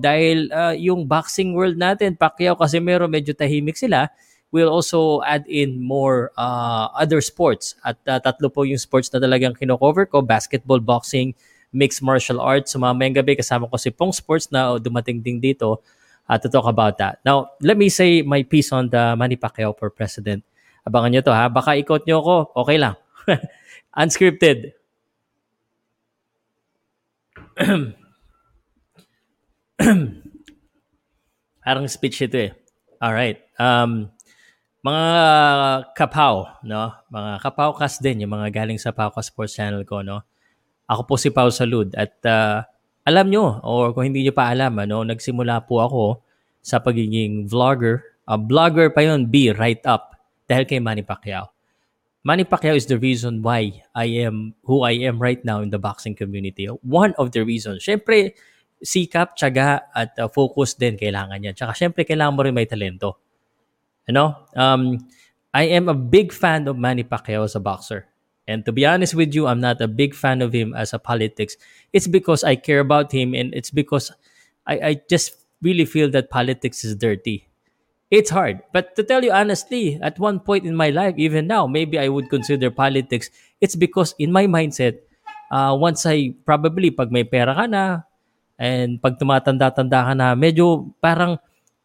dahil 0.00 0.48
uh, 0.48 0.72
yung 0.76 1.04
boxing 1.04 1.52
world 1.52 1.76
natin, 1.76 2.16
Pacquiao 2.16 2.56
kasi 2.56 2.80
meron 2.80 3.12
medyo 3.12 3.36
tahimik 3.36 3.76
sila, 3.76 4.08
we'll 4.52 4.72
also 4.72 5.20
add 5.22 5.44
in 5.48 5.80
more 5.80 6.32
uh, 6.36 6.88
other 6.96 7.20
sports. 7.20 7.74
At 7.84 7.98
uh, 8.08 8.20
tatlo 8.20 8.52
po 8.52 8.62
yung 8.64 8.80
sports 8.80 9.12
na 9.12 9.20
talagang 9.20 9.56
kinocover 9.56 10.08
ko, 10.08 10.22
basketball, 10.22 10.80
boxing, 10.80 11.34
mixed 11.72 12.02
martial 12.02 12.40
arts. 12.40 12.72
So 12.72 12.78
mamayang 12.80 13.16
gabi 13.20 13.36
kasama 13.36 13.68
ko 13.68 13.76
si 13.76 13.90
Pong 13.92 14.12
Sports 14.12 14.48
na 14.48 14.78
dumating 14.80 15.20
din 15.20 15.40
dito 15.40 15.82
uh, 16.28 16.38
to 16.38 16.48
talk 16.48 16.64
about 16.64 16.96
that. 16.98 17.20
Now, 17.24 17.50
let 17.60 17.76
me 17.76 17.88
say 17.88 18.22
my 18.22 18.42
piece 18.42 18.72
on 18.72 18.88
the 18.88 19.16
Manny 19.16 19.36
Pacquiao 19.36 19.76
for 19.76 19.90
President. 19.90 20.44
Abangan 20.88 21.12
nyo 21.12 21.20
to 21.20 21.34
ha. 21.34 21.48
Baka 21.52 21.76
ikot 21.76 22.08
nyo 22.08 22.20
ako, 22.24 22.52
okay 22.64 22.78
lang. 22.80 22.96
Unscripted. 24.00 24.72
Parang 31.68 31.84
speech 31.84 32.22
ito 32.24 32.38
eh. 32.48 32.56
All 33.02 33.12
right. 33.12 33.36
Um, 33.60 34.08
mga 34.88 35.14
kapaw, 35.92 36.64
no? 36.64 36.88
Mga 37.12 37.30
kapawkas 37.44 38.00
din, 38.00 38.24
yung 38.24 38.32
mga 38.32 38.48
galing 38.64 38.80
sa 38.80 38.96
Paukas 38.96 39.28
Sports 39.28 39.54
Channel 39.54 39.84
ko, 39.84 40.00
no? 40.00 40.24
Ako 40.88 41.04
po 41.04 41.14
si 41.20 41.28
Pau 41.28 41.52
Salud 41.52 41.92
at 41.92 42.16
uh, 42.24 42.64
alam 43.04 43.28
nyo, 43.28 43.60
or 43.60 43.92
kung 43.92 44.08
hindi 44.08 44.24
nyo 44.24 44.32
pa 44.32 44.48
alam, 44.48 44.76
ano, 44.80 45.04
nagsimula 45.04 45.68
po 45.68 45.84
ako 45.84 46.04
sa 46.64 46.80
pagiging 46.80 47.44
vlogger. 47.44 48.04
A 48.28 48.36
uh, 48.36 48.40
vlogger 48.40 48.88
pa 48.92 49.04
yon 49.04 49.28
B, 49.28 49.52
right 49.52 49.80
up, 49.84 50.16
dahil 50.48 50.64
kay 50.64 50.80
Manny 50.80 51.04
Pacquiao. 51.04 51.52
Manny 52.24 52.44
Pacquiao 52.48 52.76
is 52.76 52.88
the 52.88 53.00
reason 53.00 53.44
why 53.44 53.84
I 53.96 54.24
am 54.24 54.56
who 54.64 54.84
I 54.84 54.96
am 55.04 55.20
right 55.20 55.40
now 55.44 55.60
in 55.60 55.72
the 55.72 55.80
boxing 55.80 56.16
community. 56.16 56.68
One 56.84 57.16
of 57.16 57.32
the 57.32 57.44
reasons. 57.44 57.84
Siyempre, 57.84 58.36
sikap, 58.80 59.36
tiyaga, 59.36 59.88
at 59.92 60.16
uh, 60.18 60.28
focus 60.28 60.76
din 60.76 60.96
kailangan 60.96 61.40
yan. 61.40 61.54
Tsaka 61.56 61.72
syempre, 61.76 62.04
kailangan 62.04 62.34
mo 62.36 62.40
rin 62.44 62.56
may 62.56 62.68
talento. 62.68 63.27
You 64.08 64.14
know? 64.14 64.34
Um, 64.56 65.06
I 65.52 65.64
am 65.76 65.88
a 65.88 65.94
big 65.94 66.32
fan 66.32 66.66
of 66.66 66.76
Manny 66.76 67.04
Pacquiao 67.04 67.44
as 67.44 67.54
a 67.54 67.60
boxer. 67.60 68.08
And 68.48 68.64
to 68.64 68.72
be 68.72 68.88
honest 68.88 69.14
with 69.14 69.36
you, 69.36 69.46
I'm 69.46 69.60
not 69.60 69.80
a 69.84 69.86
big 69.86 70.16
fan 70.16 70.40
of 70.40 70.56
him 70.56 70.72
as 70.72 70.96
a 70.96 70.98
politics. 70.98 71.56
It's 71.92 72.08
because 72.08 72.42
I 72.42 72.56
care 72.56 72.80
about 72.80 73.12
him 73.12 73.36
and 73.36 73.52
it's 73.52 73.70
because 73.70 74.10
I, 74.66 74.74
I 74.80 74.92
just 75.08 75.36
really 75.60 75.84
feel 75.84 76.08
that 76.16 76.32
politics 76.32 76.84
is 76.84 76.96
dirty. 76.96 77.44
It's 78.08 78.32
hard. 78.32 78.64
But 78.72 78.96
to 78.96 79.04
tell 79.04 79.20
you 79.20 79.32
honestly, 79.32 80.00
at 80.00 80.16
one 80.16 80.40
point 80.40 80.64
in 80.64 80.72
my 80.72 80.88
life, 80.88 81.20
even 81.20 81.46
now, 81.46 81.66
maybe 81.68 82.00
I 82.00 82.08
would 82.08 82.32
consider 82.32 82.70
politics. 82.72 83.28
It's 83.60 83.76
because 83.76 84.14
in 84.18 84.32
my 84.32 84.48
mindset, 84.48 85.04
uh, 85.52 85.76
once 85.76 86.06
I 86.08 86.32
probably 86.44 86.90
pag 86.90 87.12
may 87.12 87.24
pera 87.24 87.52
ka 87.52 87.68
na, 87.68 88.08
and 88.56 88.96
pag 88.96 89.20
tumatanda-tanda 89.20 90.08
ka 90.08 90.14
na, 90.16 90.32
medyo 90.32 90.88
parang 91.04 91.36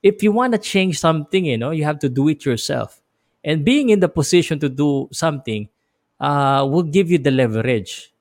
if 0.04 0.20
you 0.22 0.36
want 0.36 0.52
to 0.52 0.60
change 0.60 1.00
something, 1.00 1.48
you 1.48 1.58
know, 1.58 1.72
you 1.72 1.88
have 1.88 1.98
to 2.04 2.12
do 2.12 2.28
it 2.28 2.44
yourself. 2.44 3.00
And 3.40 3.64
being 3.64 3.90
in 3.90 4.04
the 4.04 4.12
position 4.12 4.60
to 4.60 4.68
do 4.68 5.08
something 5.16 5.72
uh, 6.20 6.68
will 6.68 6.84
give 6.84 7.10
you 7.10 7.18
the 7.18 7.32
leverage. 7.32 8.12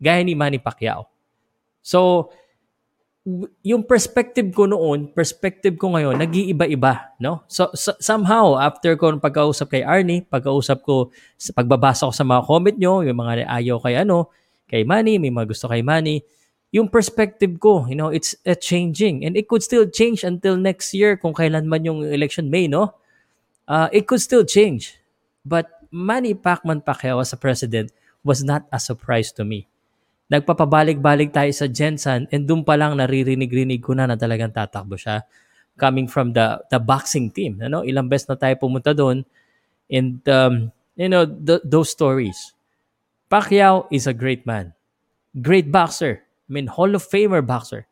Gaya 0.00 0.24
ni 0.24 0.32
Manny 0.32 0.56
Pacquiao. 0.56 1.04
So, 1.84 2.32
yung 3.60 3.84
perspective 3.84 4.48
ko 4.56 4.64
noon, 4.64 5.12
perspective 5.12 5.76
ko 5.76 5.92
ngayon, 5.92 6.16
nag-iiba-iba, 6.16 7.12
no? 7.20 7.44
So, 7.44 7.68
so 7.76 7.92
somehow 8.00 8.56
after 8.56 8.96
ko 8.96 9.12
pagkausap 9.20 9.68
kay 9.68 9.84
Arnie, 9.84 10.24
pagkausap 10.24 10.80
ko 10.80 11.12
sa 11.36 11.52
pagbabasa 11.52 12.08
ko 12.08 12.14
sa 12.14 12.24
mga 12.24 12.42
comment 12.48 12.76
nyo, 12.76 13.04
yung 13.04 13.20
mga 13.20 13.44
ayaw 13.44 13.76
kay 13.84 14.00
ano, 14.00 14.32
kay 14.64 14.84
Manny, 14.84 15.20
may 15.20 15.28
mga 15.28 15.48
gusto 15.52 15.68
kay 15.68 15.84
Manny, 15.84 16.24
yung 16.70 16.88
perspective 16.88 17.56
ko, 17.60 17.86
you 17.88 17.96
know, 17.96 18.08
it's 18.08 18.36
uh, 18.44 18.54
changing 18.54 19.24
and 19.24 19.36
it 19.36 19.48
could 19.48 19.62
still 19.62 19.88
change 19.88 20.24
until 20.24 20.56
next 20.56 20.92
year 20.92 21.16
kung 21.16 21.32
kailan 21.32 21.64
man 21.64 21.84
yung 21.84 22.04
election 22.04 22.50
May, 22.50 22.68
no? 22.68 22.94
Uh, 23.68 23.88
it 23.92 24.06
could 24.06 24.20
still 24.20 24.44
change. 24.44 24.96
But 25.44 25.68
Manny 25.90 26.34
Pacman 26.34 26.84
Pacquiao 26.84 27.20
as 27.20 27.32
a 27.32 27.40
president 27.40 27.92
was 28.24 28.44
not 28.44 28.68
a 28.72 28.80
surprise 28.80 29.32
to 29.32 29.44
me 29.44 29.68
nagpapabalik-balik 30.28 31.32
tayo 31.32 31.48
sa 31.56 31.66
Jensen 31.66 32.28
and 32.28 32.44
doon 32.44 32.60
pa 32.60 32.76
lang 32.76 32.92
naririnig-rinig 33.00 33.80
ko 33.80 33.96
na 33.96 34.04
na 34.04 34.16
talagang 34.16 34.52
tatakbo 34.52 34.94
siya 35.00 35.24
coming 35.80 36.04
from 36.04 36.36
the 36.36 36.60
the 36.68 36.76
boxing 36.76 37.32
team. 37.32 37.56
Ano? 37.64 37.80
Ilang 37.80 38.12
beses 38.12 38.28
na 38.28 38.36
tayo 38.36 38.54
pumunta 38.60 38.92
doon 38.92 39.24
and 39.88 40.20
um, 40.28 40.68
you 41.00 41.08
know, 41.08 41.24
the, 41.24 41.64
those 41.64 41.88
stories. 41.88 42.52
Pacquiao 43.32 43.88
is 43.88 44.04
a 44.04 44.12
great 44.12 44.44
man. 44.44 44.76
Great 45.40 45.72
boxer. 45.72 46.27
I 46.48 46.50
mean, 46.50 46.66
Hall 46.66 46.96
of 46.96 47.04
Famer 47.04 47.44
boxer. 47.44 47.84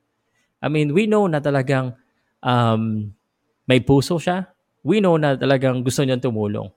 I 0.64 0.72
mean, 0.72 0.96
we 0.96 1.04
know 1.04 1.28
na 1.28 1.44
talagang 1.44 1.92
um, 2.40 3.12
may 3.68 3.84
puso 3.84 4.16
siya. 4.16 4.48
We 4.80 5.04
know 5.04 5.20
na 5.20 5.36
talagang 5.36 5.84
gusto 5.84 6.00
niyang 6.00 6.24
tumulong. 6.24 6.72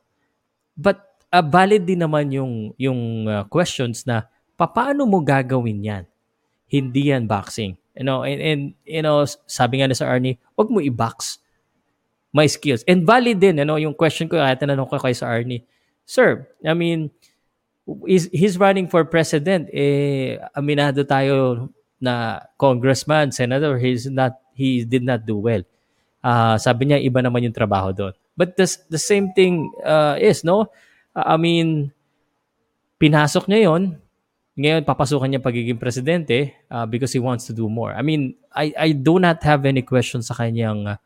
But 0.76 1.00
uh, 1.32 1.46
valid 1.46 1.88
din 1.88 2.04
naman 2.04 2.36
yung 2.36 2.76
yung 2.76 3.26
uh, 3.26 3.48
questions 3.48 4.04
na 4.04 4.28
paano 4.60 5.08
mo 5.08 5.24
gagawin 5.24 5.80
yan? 5.80 6.04
Hindi 6.68 7.16
yan 7.16 7.26
boxing. 7.26 7.80
You 7.96 8.06
know, 8.06 8.28
and, 8.28 8.40
and 8.40 8.62
you 8.84 9.04
know, 9.04 9.24
sabi 9.48 9.80
nga 9.80 9.88
na 9.88 9.96
sa 9.96 10.12
Arnie, 10.12 10.40
wag 10.56 10.68
mo 10.68 10.84
i-box 10.84 11.40
my 12.30 12.46
skills. 12.46 12.86
And 12.86 13.06
valid 13.06 13.42
din, 13.42 13.58
you 13.58 13.66
know, 13.66 13.80
yung 13.82 13.98
question 13.98 14.30
ko, 14.30 14.38
kaya 14.38 14.54
tinanong 14.54 14.90
ko 14.90 15.02
kay 15.02 15.18
sa 15.18 15.34
Arnie, 15.34 15.66
Sir, 16.10 16.50
I 16.66 16.74
mean, 16.74 17.14
is 18.08 18.30
he's 18.32 18.58
running 18.60 18.88
for 18.88 19.06
president, 19.06 19.70
eh, 19.74 20.38
aminado 20.54 21.06
tayo 21.08 21.70
na 22.00 22.40
congressman, 22.56 23.32
senator, 23.32 23.78
he's 23.78 24.08
not, 24.08 24.40
he 24.56 24.86
did 24.86 25.04
not 25.04 25.26
do 25.26 25.38
well. 25.38 25.64
Uh, 26.24 26.56
sabi 26.60 26.88
niya, 26.92 27.00
iba 27.04 27.20
naman 27.24 27.48
yung 27.48 27.56
trabaho 27.56 27.96
doon. 27.96 28.14
But 28.36 28.56
the, 28.56 28.68
the 28.88 29.02
same 29.02 29.32
thing 29.36 29.72
uh, 29.84 30.16
is, 30.20 30.44
no? 30.44 30.72
I 31.16 31.36
mean, 31.36 31.92
pinasok 33.00 33.48
niya 33.48 33.72
yon 33.72 34.00
ngayon, 34.60 34.84
papasukan 34.84 35.32
niya 35.32 35.40
pagiging 35.40 35.80
presidente 35.80 36.68
uh, 36.68 36.84
because 36.84 37.16
he 37.16 37.24
wants 37.24 37.48
to 37.48 37.56
do 37.56 37.72
more. 37.72 37.96
I 37.96 38.04
mean, 38.04 38.36
I, 38.52 38.76
I 38.76 38.90
do 38.92 39.16
not 39.16 39.40
have 39.48 39.64
any 39.64 39.82
questions 39.88 40.28
sa 40.28 40.36
kanyang 40.36 41.00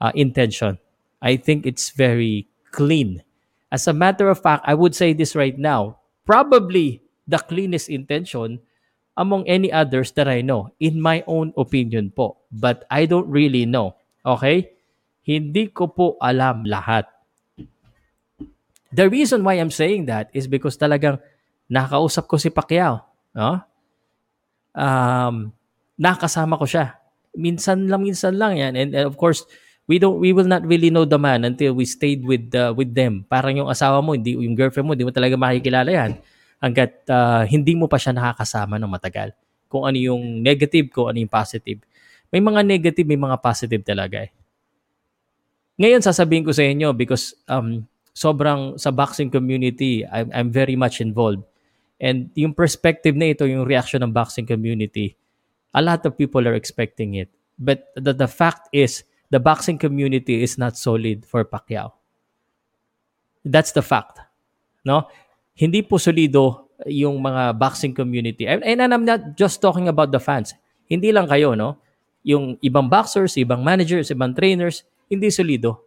uh, 0.00 0.12
intention. 0.16 0.80
I 1.20 1.36
think 1.36 1.68
it's 1.68 1.92
very 1.92 2.48
clean. 2.72 3.20
As 3.68 3.84
a 3.84 3.92
matter 3.92 4.32
of 4.32 4.40
fact, 4.40 4.64
I 4.64 4.72
would 4.72 4.96
say 4.96 5.12
this 5.12 5.36
right 5.36 5.56
now, 5.56 6.00
probably 6.24 7.04
the 7.28 7.40
cleanest 7.40 7.88
intention 7.88 8.60
among 9.16 9.46
any 9.46 9.70
others 9.70 10.10
that 10.18 10.26
I 10.26 10.42
know, 10.42 10.74
in 10.80 11.00
my 11.00 11.22
own 11.30 11.54
opinion 11.56 12.10
po. 12.10 12.42
But 12.50 12.84
I 12.90 13.06
don't 13.06 13.30
really 13.30 13.64
know. 13.64 13.94
Okay? 14.26 14.74
Hindi 15.22 15.70
ko 15.70 15.88
po 15.88 16.06
alam 16.18 16.66
lahat. 16.66 17.06
The 18.90 19.06
reason 19.06 19.46
why 19.46 19.56
I'm 19.56 19.70
saying 19.70 20.06
that 20.10 20.30
is 20.34 20.50
because 20.50 20.78
talagang 20.78 21.22
Nakausap 21.70 22.28
ko 22.28 22.36
si 22.36 22.52
Pacquiao. 22.52 23.00
No? 23.32 23.50
Um, 24.76 25.50
nakasama 25.96 26.60
ko 26.60 26.68
siya. 26.68 27.00
Minsan 27.34 27.88
lang, 27.88 28.04
minsan 28.04 28.36
lang 28.36 28.60
yan. 28.60 28.72
And, 28.76 28.90
and 28.92 29.06
of 29.08 29.16
course, 29.16 29.48
we 29.84 30.00
don't 30.00 30.18
we 30.20 30.32
will 30.32 30.48
not 30.48 30.64
really 30.64 30.88
know 30.88 31.04
the 31.04 31.20
man 31.20 31.44
until 31.44 31.76
we 31.76 31.84
stayed 31.84 32.24
with 32.24 32.52
uh, 32.56 32.72
with 32.72 32.92
them. 32.92 33.24
Parang 33.28 33.56
yung 33.56 33.68
asawa 33.68 34.00
mo, 34.00 34.16
hindi 34.16 34.36
yung 34.36 34.56
girlfriend 34.56 34.86
mo, 34.88 34.92
hindi 34.96 35.04
mo 35.04 35.12
talaga 35.12 35.36
makikilala 35.36 35.90
yan 35.92 36.12
hangga't 36.64 37.04
uh, 37.12 37.44
hindi 37.44 37.76
mo 37.76 37.84
pa 37.84 38.00
siya 38.00 38.16
nakakasama 38.16 38.80
ng 38.80 38.88
matagal. 38.88 39.36
Kung 39.68 39.84
ano 39.84 40.00
yung 40.00 40.40
negative, 40.40 40.88
kung 40.88 41.12
ano 41.12 41.20
yung 41.20 41.28
positive. 41.28 41.84
May 42.32 42.40
mga 42.40 42.64
negative, 42.64 43.04
may 43.04 43.20
mga 43.20 43.36
positive 43.44 43.84
talaga 43.84 44.24
eh. 44.24 44.32
Ngayon 45.76 46.00
sasabihin 46.00 46.46
ko 46.46 46.56
sa 46.56 46.64
inyo 46.64 46.96
because 46.96 47.36
um, 47.50 47.84
sobrang 48.16 48.78
sa 48.80 48.88
boxing 48.94 49.28
community, 49.28 50.06
I'm, 50.08 50.30
I'm 50.32 50.48
very 50.48 50.78
much 50.78 51.04
involved. 51.04 51.44
And 52.00 52.32
yung 52.38 52.56
perspective 52.56 53.12
na 53.12 53.34
ito, 53.34 53.44
yung 53.44 53.68
reaction 53.68 54.00
ng 54.00 54.14
boxing 54.14 54.46
community, 54.48 55.18
a 55.74 55.82
lot 55.82 56.06
of 56.06 56.16
people 56.16 56.46
are 56.46 56.54
expecting 56.54 57.18
it. 57.18 57.28
But 57.58 57.90
the, 57.98 58.14
the 58.14 58.30
fact 58.30 58.70
is, 58.70 59.02
the 59.34 59.42
boxing 59.42 59.74
community 59.74 60.46
is 60.46 60.54
not 60.54 60.78
solid 60.78 61.26
for 61.26 61.42
Pacquiao. 61.42 61.90
That's 63.42 63.74
the 63.74 63.82
fact. 63.82 64.22
No? 64.86 65.10
Hindi 65.58 65.82
po 65.82 65.98
solido 65.98 66.70
yung 66.86 67.18
mga 67.18 67.58
boxing 67.58 67.90
community. 67.90 68.46
And, 68.46 68.62
and 68.62 68.94
I'm 68.94 69.02
not 69.02 69.34
just 69.34 69.58
talking 69.58 69.90
about 69.90 70.14
the 70.14 70.22
fans. 70.22 70.54
Hindi 70.86 71.10
lang 71.10 71.26
kayo, 71.26 71.58
no? 71.58 71.82
Yung 72.22 72.54
ibang 72.62 72.86
boxers, 72.86 73.34
ibang 73.34 73.66
managers, 73.66 74.14
ibang 74.14 74.38
trainers, 74.38 74.86
hindi 75.10 75.34
solido. 75.34 75.82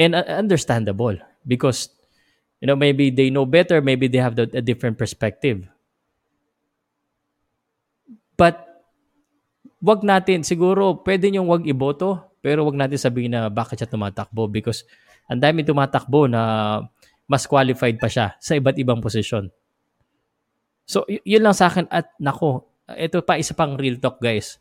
And 0.00 0.16
uh, 0.16 0.24
understandable 0.40 1.20
because 1.44 1.92
You 2.64 2.66
know, 2.66 2.76
maybe 2.76 3.10
they 3.10 3.28
know 3.28 3.44
better, 3.44 3.82
maybe 3.82 4.08
they 4.08 4.16
have 4.16 4.36
the, 4.36 4.48
a 4.54 4.62
different 4.62 4.96
perspective. 4.96 5.68
But 8.38 8.73
wag 9.84 10.00
natin 10.00 10.40
siguro 10.40 11.04
pwede 11.04 11.28
niyo 11.28 11.44
wag 11.44 11.68
iboto 11.68 12.32
pero 12.40 12.64
wag 12.64 12.76
natin 12.76 12.96
sabihin 12.96 13.36
na 13.36 13.52
bakit 13.52 13.84
siya 13.84 13.92
tumatakbo 13.92 14.48
because 14.48 14.88
ang 15.28 15.40
dami 15.44 15.60
tumatakbo 15.60 16.24
na 16.24 16.42
mas 17.24 17.44
qualified 17.48 17.96
pa 18.00 18.08
siya 18.08 18.36
sa 18.36 18.52
iba't 18.56 18.76
ibang 18.76 19.00
posisyon. 19.00 19.48
So, 20.84 21.08
y- 21.08 21.24
yun 21.24 21.44
lang 21.44 21.56
sa 21.56 21.72
akin 21.72 21.88
at 21.88 22.12
nako, 22.20 22.68
ito 22.92 23.24
pa 23.24 23.40
isa 23.40 23.56
pang 23.56 23.80
real 23.80 23.96
talk 23.96 24.20
guys. 24.20 24.60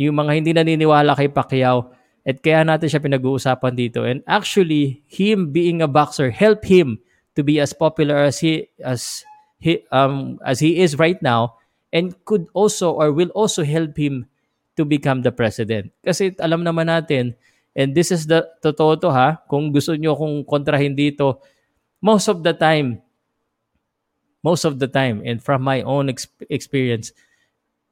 Yung 0.00 0.16
mga 0.16 0.32
hindi 0.32 0.50
naniniwala 0.56 1.12
kay 1.12 1.28
Pacquiao 1.28 1.92
at 2.24 2.40
kaya 2.40 2.64
natin 2.64 2.88
siya 2.88 3.04
pinag-uusapan 3.04 3.74
dito. 3.76 4.08
And 4.08 4.24
actually, 4.24 5.04
him 5.04 5.52
being 5.52 5.84
a 5.84 5.90
boxer 5.90 6.32
help 6.32 6.64
him 6.64 7.04
to 7.36 7.44
be 7.44 7.60
as 7.60 7.76
popular 7.76 8.16
as 8.24 8.40
he 8.40 8.72
as 8.80 9.24
he 9.60 9.84
um 9.92 10.40
as 10.42 10.64
he 10.64 10.80
is 10.80 10.96
right 10.96 11.20
now 11.20 11.60
and 11.92 12.16
could 12.24 12.48
also 12.56 12.96
or 12.96 13.12
will 13.12 13.30
also 13.36 13.62
help 13.62 14.00
him 14.00 14.26
to 14.78 14.86
become 14.86 15.26
the 15.26 15.34
president. 15.34 15.90
Kasi 16.06 16.38
alam 16.38 16.62
naman 16.62 16.86
natin 16.86 17.34
and 17.74 17.98
this 17.98 18.14
is 18.14 18.30
the 18.30 18.46
totoo 18.62 18.94
to 19.02 19.10
ha, 19.10 19.42
kung 19.50 19.74
gusto 19.74 19.98
niyo 19.98 20.14
kung 20.14 20.46
kontrahin 20.46 20.94
dito, 20.94 21.42
most 21.98 22.30
of 22.30 22.46
the 22.46 22.54
time 22.54 23.02
most 24.38 24.62
of 24.62 24.78
the 24.78 24.86
time 24.86 25.18
and 25.26 25.42
from 25.42 25.66
my 25.66 25.82
own 25.82 26.06
ex- 26.06 26.30
experience 26.46 27.10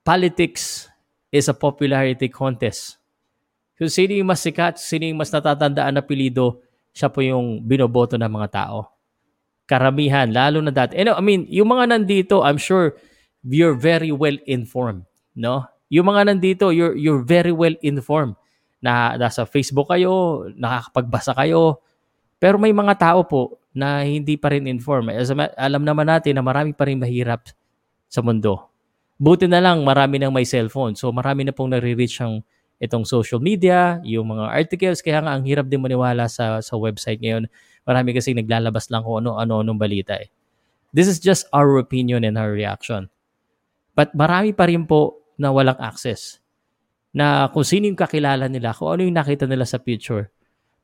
politics 0.06 0.86
is 1.34 1.50
a 1.50 1.56
popularity 1.56 2.30
contest. 2.30 3.02
Kung 3.76 3.90
sino 3.90 4.14
yung 4.16 4.30
mas 4.30 4.40
sikat, 4.40 4.78
sino 4.80 5.04
yung 5.04 5.20
mas 5.20 5.28
natatandaan 5.28 5.98
na 5.98 6.02
pilido, 6.06 6.64
siya 6.96 7.12
po 7.12 7.20
yung 7.20 7.60
binoboto 7.60 8.16
ng 8.16 8.30
mga 8.30 8.48
tao. 8.48 8.88
Karamihan, 9.68 10.30
lalo 10.30 10.64
na 10.64 10.72
dati. 10.72 10.96
And, 10.96 11.12
I 11.12 11.20
mean, 11.20 11.44
yung 11.50 11.68
mga 11.68 11.92
nandito, 11.92 12.40
I'm 12.40 12.56
sure 12.56 12.96
you're 13.44 13.76
very 13.76 14.14
well 14.14 14.38
informed. 14.48 15.04
No? 15.36 15.68
Yung 15.92 16.06
mga 16.10 16.34
nandito, 16.34 16.74
you're, 16.74 16.98
you're 16.98 17.22
very 17.22 17.54
well 17.54 17.74
informed. 17.82 18.34
Na 18.82 19.14
nasa 19.14 19.46
Facebook 19.46 19.90
kayo, 19.90 20.46
nakakapagbasa 20.54 21.32
kayo. 21.34 21.82
Pero 22.36 22.60
may 22.60 22.74
mga 22.74 22.94
tao 22.98 23.20
po 23.24 23.58
na 23.76 24.02
hindi 24.04 24.40
pa 24.40 24.52
rin 24.52 24.68
informed. 24.68 25.12
As 25.12 25.32
alam 25.32 25.82
naman 25.84 26.08
natin 26.08 26.36
na 26.36 26.44
marami 26.44 26.72
pa 26.72 26.88
rin 26.88 26.96
mahirap 26.96 27.48
sa 28.08 28.20
mundo. 28.24 28.72
Buti 29.16 29.48
na 29.48 29.60
lang 29.64 29.80
marami 29.84 30.20
nang 30.20 30.32
may 30.32 30.44
cellphone. 30.44 30.96
So 30.96 31.08
marami 31.12 31.48
na 31.48 31.52
pong 31.52 31.72
nare-reach 31.72 32.20
ang 32.20 32.44
itong 32.76 33.08
social 33.08 33.40
media, 33.40 34.00
yung 34.04 34.36
mga 34.36 34.52
articles. 34.52 35.00
Kaya 35.00 35.24
nga 35.24 35.32
ang 35.32 35.44
hirap 35.48 35.68
din 35.68 35.80
maniwala 35.80 36.28
sa, 36.28 36.60
sa 36.60 36.76
website 36.76 37.20
ngayon. 37.24 37.48
Marami 37.88 38.12
kasi 38.12 38.36
naglalabas 38.36 38.92
lang 38.92 39.04
kung 39.04 39.24
ano-ano 39.24 39.64
anong 39.64 39.80
balita 39.80 40.16
eh. 40.18 40.28
This 40.92 41.08
is 41.08 41.20
just 41.20 41.48
our 41.52 41.76
opinion 41.80 42.24
and 42.24 42.36
our 42.36 42.52
reaction. 42.52 43.08
But 43.96 44.12
marami 44.12 44.52
pa 44.52 44.68
rin 44.68 44.84
po 44.84 45.20
na 45.36 45.52
walang 45.52 45.78
access. 45.78 46.40
Na 47.12 47.48
kung 47.48 47.64
sino 47.64 47.88
yung 47.88 47.96
kakilala 47.96 48.48
nila, 48.50 48.76
kung 48.76 48.92
ano 48.92 49.04
yung 49.04 49.16
nakita 49.16 49.48
nila 49.48 49.64
sa 49.64 49.80
picture. 49.80 50.28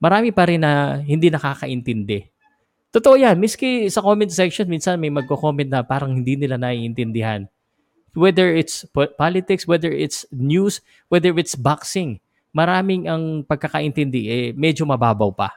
Marami 0.01 0.33
pa 0.33 0.49
rin 0.49 0.62
na 0.62 1.01
hindi 1.01 1.29
nakakaintindi. 1.29 2.29
Totoo 2.93 3.16
yan. 3.16 3.41
Miski 3.41 3.89
sa 3.89 4.05
comment 4.05 4.29
section, 4.29 4.69
minsan 4.69 5.01
may 5.01 5.09
magko-comment 5.09 5.69
na 5.69 5.81
parang 5.81 6.12
hindi 6.12 6.37
nila 6.37 6.61
naiintindihan 6.61 7.49
whether 8.12 8.53
it's 8.53 8.85
politics, 9.16 9.65
whether 9.65 9.91
it's 9.91 10.24
news, 10.33 10.81
whether 11.09 11.33
it's 11.37 11.57
boxing, 11.57 12.20
maraming 12.53 13.09
ang 13.09 13.45
pagkakaintindi 13.45 14.23
eh 14.29 14.47
medyo 14.53 14.85
mababaw 14.85 15.33
pa. 15.33 15.51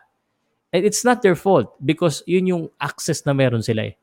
And 0.72 0.84
it's 0.84 1.04
not 1.04 1.24
their 1.24 1.36
fault 1.36 1.76
because 1.80 2.24
yun 2.28 2.52
yung 2.52 2.64
access 2.80 3.24
na 3.24 3.36
meron 3.36 3.64
sila 3.64 3.92
eh. 3.92 3.96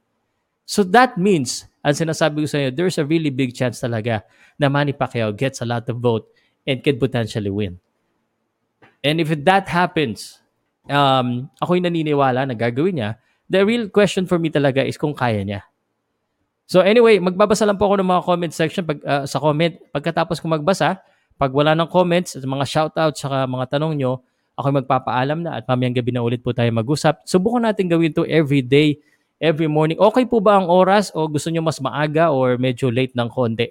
So 0.73 0.81
that 0.89 1.20
means, 1.20 1.69
ang 1.85 1.93
sinasabi 1.93 2.40
ko 2.40 2.47
sa 2.49 2.57
inyo, 2.57 2.73
there's 2.73 2.97
a 2.97 3.05
really 3.05 3.28
big 3.28 3.53
chance 3.53 3.85
talaga 3.85 4.24
na 4.57 4.73
Manny 4.73 4.97
Pacquiao 4.97 5.36
gets 5.36 5.61
a 5.61 5.69
lot 5.69 5.85
of 5.85 6.01
vote 6.01 6.24
and 6.65 6.81
can 6.81 6.97
potentially 6.97 7.53
win. 7.53 7.77
And 9.05 9.20
if 9.20 9.28
that 9.44 9.69
happens, 9.69 10.40
um, 10.89 11.53
ako'y 11.61 11.85
naniniwala 11.85 12.49
na 12.49 12.57
gagawin 12.57 12.97
niya, 12.97 13.20
the 13.53 13.61
real 13.69 13.93
question 13.93 14.24
for 14.24 14.40
me 14.40 14.49
talaga 14.49 14.81
is 14.81 14.97
kung 14.97 15.12
kaya 15.12 15.44
niya. 15.44 15.61
So 16.65 16.81
anyway, 16.81 17.20
magbabasa 17.20 17.69
lang 17.69 17.77
po 17.77 17.93
ako 17.93 18.01
ng 18.01 18.09
mga 18.09 18.23
comment 18.24 18.53
section 18.57 18.89
pag, 18.89 18.97
uh, 19.05 19.28
sa 19.28 19.36
comment. 19.44 19.77
Pagkatapos 19.93 20.40
ko 20.40 20.49
magbasa, 20.49 21.05
pag 21.36 21.53
wala 21.53 21.77
ng 21.77 21.90
comments, 21.93 22.32
at 22.32 22.49
mga 22.49 22.65
shoutouts, 22.65 23.20
saka 23.20 23.44
mga 23.44 23.77
tanong 23.77 24.01
nyo, 24.01 24.24
ako 24.57 24.81
magpapaalam 24.81 25.44
na 25.44 25.61
at 25.61 25.69
mamayang 25.69 26.01
gabi 26.01 26.16
na 26.16 26.24
ulit 26.24 26.40
po 26.40 26.57
tayo 26.57 26.73
mag-usap. 26.73 27.20
Subukan 27.28 27.61
natin 27.61 27.93
gawin 27.93 28.16
to 28.16 28.24
every 28.24 28.65
day, 28.65 28.97
every 29.43 29.66
morning. 29.66 29.98
Okay 29.98 30.23
po 30.24 30.39
ba 30.39 30.62
ang 30.62 30.70
oras 30.70 31.10
o 31.19 31.27
gusto 31.27 31.51
nyo 31.51 31.66
mas 31.66 31.82
maaga 31.82 32.31
or 32.31 32.55
medyo 32.56 32.89
late 32.94 33.12
ng 33.19 33.27
konti? 33.27 33.66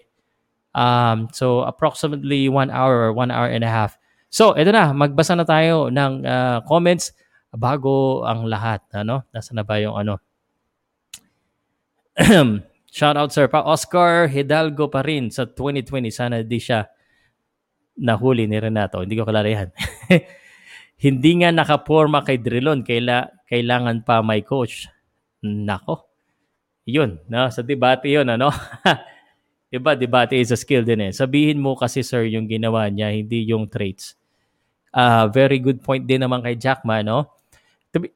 Um, 0.76 1.32
so 1.32 1.64
approximately 1.64 2.52
one 2.52 2.68
hour 2.68 3.08
or 3.08 3.12
one 3.16 3.32
hour 3.32 3.48
and 3.48 3.64
a 3.64 3.72
half. 3.72 3.96
So, 4.32 4.56
ito 4.56 4.72
na, 4.72 4.96
magbasa 4.96 5.36
na 5.36 5.44
tayo 5.44 5.92
ng 5.92 6.24
uh, 6.24 6.64
comments 6.64 7.12
bago 7.52 8.24
ang 8.24 8.48
lahat. 8.48 8.80
Ano? 8.96 9.28
Nasa 9.36 9.52
na 9.52 9.64
ba 9.68 9.76
yung 9.80 9.96
ano? 9.96 10.24
Shout 12.92 13.16
out 13.16 13.32
sir 13.32 13.48
pa 13.48 13.64
Oscar 13.64 14.28
Hidalgo 14.28 14.92
pa 14.92 15.04
rin 15.04 15.32
sa 15.32 15.48
2020. 15.48 16.12
Sana 16.12 16.44
di 16.44 16.60
siya 16.60 16.84
nahuli 18.00 18.48
ni 18.48 18.60
Renato. 18.60 19.04
Hindi 19.04 19.16
ko 19.16 19.24
kilala 19.28 19.48
yan. 19.48 19.72
Hindi 21.06 21.32
nga 21.40 21.50
nakaporma 21.56 22.24
kay 22.24 22.40
Drilon. 22.40 22.84
Kaila, 22.84 23.48
kailangan 23.48 24.04
pa 24.04 24.20
may 24.20 24.44
coach. 24.44 24.92
Nako. 25.42 26.06
Yun. 26.86 27.22
No? 27.30 27.50
Sa 27.50 27.66
debate 27.66 28.10
yun. 28.10 28.30
Ano? 28.30 28.54
diba? 29.74 29.98
Debate 29.98 30.38
is 30.38 30.54
a 30.54 30.58
skill 30.58 30.86
din 30.86 31.10
eh. 31.10 31.12
Sabihin 31.14 31.62
mo 31.62 31.78
kasi 31.78 32.06
sir 32.06 32.26
yung 32.30 32.46
ginawa 32.46 32.90
niya, 32.90 33.14
hindi 33.14 33.46
yung 33.50 33.70
traits. 33.70 34.18
Uh, 34.92 35.32
very 35.32 35.58
good 35.58 35.80
point 35.82 36.04
din 36.04 36.22
naman 36.22 36.44
kay 36.44 36.58
Jackman. 36.58 37.08
No? 37.08 37.32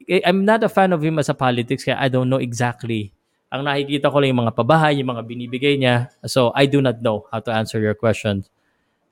I'm 0.08 0.48
not 0.48 0.64
a 0.64 0.72
fan 0.72 0.96
of 0.96 1.04
him 1.04 1.20
as 1.20 1.28
a 1.28 1.36
politics 1.36 1.84
kaya 1.84 2.00
I 2.00 2.08
don't 2.08 2.32
know 2.32 2.40
exactly 2.40 3.16
ang 3.56 3.64
nakikita 3.64 4.12
ko 4.12 4.20
lang 4.20 4.36
yung 4.36 4.42
mga 4.44 4.56
pabahay, 4.58 5.00
yung 5.00 5.16
mga 5.16 5.24
binibigay 5.24 5.80
niya. 5.80 6.12
So, 6.28 6.52
I 6.52 6.68
do 6.68 6.84
not 6.84 7.00
know 7.00 7.24
how 7.32 7.40
to 7.40 7.56
answer 7.56 7.80
your 7.80 7.96
question. 7.96 8.44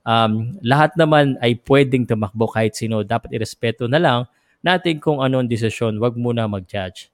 Um, 0.04 0.60
lahat 0.60 1.00
naman 1.00 1.40
ay 1.40 1.56
pwedeng 1.64 2.04
tumakbo 2.04 2.52
kahit 2.52 2.76
sino. 2.76 3.08
Dapat 3.08 3.32
irespeto 3.32 3.88
na 3.88 4.04
lang 4.04 4.20
natin 4.60 5.00
kung 5.00 5.24
ano 5.24 5.40
ang 5.40 5.48
desisyon. 5.48 5.96
Huwag 5.96 6.20
muna 6.20 6.44
mag-judge. 6.50 7.13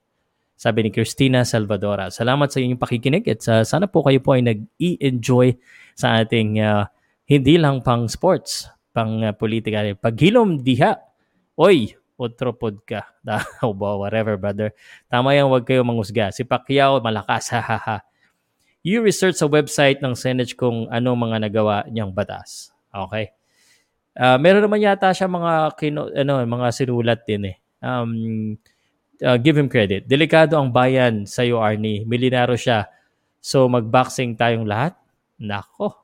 Sabi 0.59 0.83
ni 0.83 0.91
Christina 0.91 1.47
Salvadora. 1.47 2.11
Salamat 2.11 2.51
sa 2.51 2.59
inyong 2.59 2.83
pakikinig 2.83 3.23
at 3.31 3.39
uh, 3.47 3.63
sana 3.63 3.87
po 3.87 4.03
kayo 4.03 4.19
po 4.19 4.35
ay 4.35 4.43
nag-i-enjoy 4.43 5.55
sa 5.95 6.19
ating 6.19 6.59
uh, 6.59 6.83
hindi 7.23 7.55
lang 7.55 7.79
pang 7.79 8.11
sports, 8.11 8.67
pang 8.91 9.23
uh, 9.23 9.31
politika. 9.31 9.87
Paghilom 9.95 10.59
diha. 10.59 10.99
Oy, 11.55 11.95
otro 12.19 12.51
ka. 12.83 13.07
o 13.63 13.71
whatever, 13.71 14.35
brother. 14.35 14.75
Tama 15.07 15.31
yan, 15.31 15.47
huwag 15.47 15.63
kayo 15.63 15.79
mangusga. 15.87 16.35
Si 16.35 16.43
Pacquiao, 16.43 16.99
malakas, 16.99 17.55
hahaha. 17.55 18.03
You 18.83 18.99
research 18.99 19.39
sa 19.39 19.47
website 19.47 20.03
ng 20.03 20.11
Senate 20.11 20.59
kung 20.59 20.91
ano 20.91 21.15
mga 21.15 21.47
nagawa 21.47 21.87
niyang 21.87 22.11
batas. 22.11 22.75
Okay? 22.91 23.31
Uh, 24.11 24.35
meron 24.35 24.59
naman 24.59 24.83
yata 24.83 25.15
siya 25.15 25.31
mga 25.31 25.71
kino, 25.79 26.11
ano, 26.11 26.43
mga 26.43 26.67
sinulat 26.75 27.23
din 27.23 27.55
eh. 27.55 27.57
Um, 27.79 28.59
uh, 29.23 29.37
give 29.39 29.55
him 29.55 29.67
credit. 29.67 30.07
Delikado 30.07 30.55
ang 30.55 30.71
bayan 30.71 31.27
sa 31.27 31.43
iyo, 31.43 31.59
Arnie. 31.59 32.03
Milinaro 32.07 32.55
siya. 32.55 32.87
So, 33.39 33.67
magboxing 33.71 34.35
tayong 34.35 34.67
lahat? 34.67 34.95
Nako. 35.39 36.03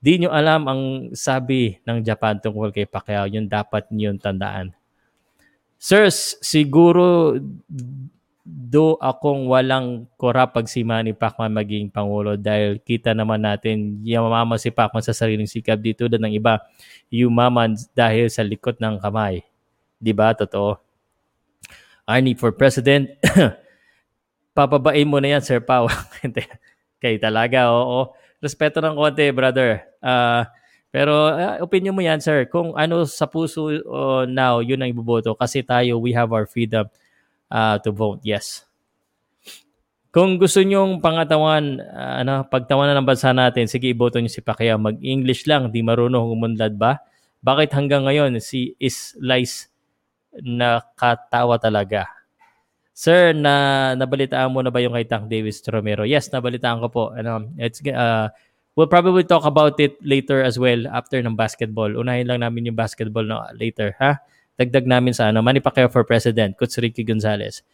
Di 0.00 0.20
nyo 0.20 0.30
alam 0.32 0.68
ang 0.68 0.82
sabi 1.16 1.80
ng 1.82 2.04
Japan 2.04 2.38
tungkol 2.38 2.72
kay 2.72 2.86
Pacquiao. 2.86 3.28
Yun 3.28 3.48
dapat 3.48 3.88
nyo 3.92 4.14
tandaan. 4.20 4.72
Sir, 5.76 6.08
siguro 6.40 7.36
do 8.46 8.94
akong 9.02 9.50
walang 9.50 10.06
kora 10.14 10.46
pag 10.46 10.70
si 10.70 10.86
Manny 10.86 11.10
Pacman 11.10 11.50
maging 11.50 11.90
Pangulo 11.90 12.38
dahil 12.38 12.78
kita 12.78 13.10
naman 13.10 13.42
natin 13.42 13.98
yamama 14.06 14.54
si 14.54 14.70
Pacman 14.70 15.02
sa 15.02 15.10
sariling 15.10 15.50
sikap 15.50 15.82
dito 15.82 16.06
na 16.06 16.22
ng 16.22 16.38
iba 16.38 16.62
yumaman 17.10 17.74
dahil 17.90 18.30
sa 18.30 18.46
likot 18.46 18.78
ng 18.78 19.02
kamay. 19.02 19.42
Di 19.98 20.14
ba? 20.14 20.30
Totoo. 20.30 20.85
Arnie 22.06 22.38
for 22.38 22.54
President. 22.54 23.10
Papabain 24.56 25.04
mo 25.04 25.18
na 25.18 25.36
yan, 25.36 25.42
Sir 25.42 25.60
Pao. 25.60 25.90
Kay 27.02 27.20
talaga, 27.20 27.68
oo. 27.74 28.14
Respeto 28.40 28.80
ng 28.80 28.96
konti, 28.96 29.28
brother. 29.34 29.84
Uh, 30.00 30.46
pero 30.88 31.28
uh, 31.28 31.60
opinion 31.60 31.92
mo 31.92 32.00
yan, 32.00 32.24
sir. 32.24 32.48
Kung 32.48 32.72
ano 32.72 33.04
sa 33.04 33.28
puso 33.28 33.68
uh, 33.68 34.24
now, 34.24 34.64
yun 34.64 34.80
ang 34.80 34.88
iboboto. 34.88 35.36
Kasi 35.36 35.60
tayo, 35.60 36.00
we 36.00 36.16
have 36.16 36.32
our 36.32 36.48
freedom 36.48 36.88
uh, 37.52 37.76
to 37.84 37.92
vote. 37.92 38.24
Yes. 38.24 38.64
Kung 40.08 40.40
gusto 40.40 40.64
nyong 40.64 41.04
pangatawan, 41.04 41.84
uh, 41.84 42.24
ano, 42.24 42.48
pagtawanan 42.48 42.96
ng 42.96 43.08
bansa 43.08 43.36
natin, 43.36 43.68
sige, 43.68 43.92
iboto 43.92 44.16
nyo 44.16 44.32
si 44.32 44.40
Pacquiao. 44.40 44.80
Mag-English 44.80 45.44
lang, 45.44 45.68
di 45.68 45.84
marunong 45.84 46.32
umunlad 46.32 46.80
ba? 46.80 47.04
Bakit 47.44 47.76
hanggang 47.76 48.08
ngayon 48.08 48.40
si 48.40 48.72
is 48.80 49.12
lies 49.20 49.68
nakatawa 50.42 51.56
talaga? 51.60 52.08
Sir, 52.96 53.36
na 53.36 53.92
nabalitaan 53.92 54.48
mo 54.48 54.64
na 54.64 54.72
ba 54.72 54.80
yung 54.80 54.96
kay 54.96 55.04
Tank 55.04 55.28
Davis 55.28 55.60
Romero? 55.68 56.08
Yes, 56.08 56.32
nabalitaan 56.32 56.80
ko 56.80 56.88
po. 56.88 57.04
Ano, 57.12 57.52
it's 57.60 57.84
uh, 57.84 58.32
We'll 58.76 58.92
probably 58.92 59.24
talk 59.24 59.48
about 59.48 59.80
it 59.80 59.96
later 60.04 60.44
as 60.44 60.60
well 60.60 60.84
after 60.92 61.16
ng 61.16 61.32
basketball. 61.32 61.96
Unahin 61.96 62.28
lang 62.28 62.44
namin 62.44 62.68
yung 62.68 62.76
basketball 62.76 63.24
na 63.24 63.48
later, 63.56 63.96
ha? 63.96 64.20
Dagdag 64.60 64.84
namin 64.84 65.16
sa 65.16 65.32
ano, 65.32 65.40
Manny 65.40 65.64
Pacquiao 65.64 65.88
for 65.88 66.04
President, 66.04 66.52
Coach 66.60 66.76
Ricky 66.76 67.00
Gonzalez. 67.00 67.64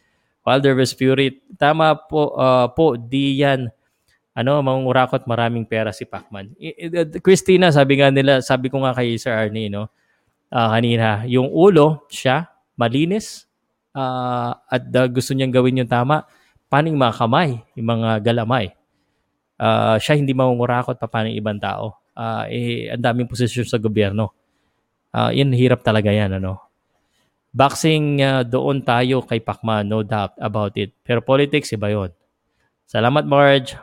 Wilder 0.47 0.79
vs. 0.79 0.95
Fury, 0.95 1.43
tama 1.59 1.99
po, 1.99 2.39
uh, 2.39 2.71
po, 2.71 2.95
di 2.95 3.43
yan, 3.43 3.67
ano, 4.39 4.63
mangungurakot 4.63 5.27
maraming 5.27 5.67
pera 5.67 5.91
si 5.91 6.07
Pacman. 6.07 6.55
Christina, 7.19 7.75
sabi 7.75 7.99
nga 7.99 8.15
nila, 8.15 8.39
sabi 8.39 8.71
ko 8.71 8.87
nga 8.87 8.95
kay 8.95 9.19
Sir 9.19 9.35
Arnie, 9.35 9.67
no, 9.67 9.91
uh, 10.55 10.69
kanina, 10.71 11.27
yung 11.27 11.51
ulo, 11.51 12.07
siya, 12.15 12.47
malinis, 12.83 13.47
uh, 13.95 14.59
at 14.67 14.83
uh, 14.91 15.07
gusto 15.07 15.31
niyang 15.39 15.55
gawin 15.55 15.79
yung 15.79 15.91
tama, 15.91 16.27
paning 16.67 16.99
mga 16.99 17.15
kamay, 17.15 17.63
yung 17.79 17.87
mga 17.87 18.19
galamay 18.27 18.75
uh, 19.63 19.97
siya 20.03 20.19
hindi 20.19 20.35
mangungurakot 20.35 20.99
pa 20.99 21.07
paano 21.07 21.31
ibang 21.31 21.63
tao. 21.63 21.95
Uh, 22.13 22.45
eh, 22.51 22.93
ang 22.93 23.01
daming 23.01 23.31
posisyon 23.31 23.65
sa 23.65 23.79
gobyerno. 23.79 24.35
Uh, 25.15 25.31
yun, 25.33 25.55
hirap 25.55 25.87
talaga 25.87 26.11
yan. 26.11 26.43
Ano? 26.43 26.61
Boxing, 27.53 28.21
uh, 28.21 28.43
doon 28.45 28.83
tayo 28.83 29.25
kay 29.25 29.41
Pacman, 29.41 29.87
no 29.87 30.01
doubt 30.03 30.37
about 30.41 30.75
it. 30.77 30.93
Pero 31.05 31.23
politics, 31.23 31.73
iba 31.73 31.89
yun. 31.89 32.11
Salamat, 32.89 33.25
Marge. 33.25 33.79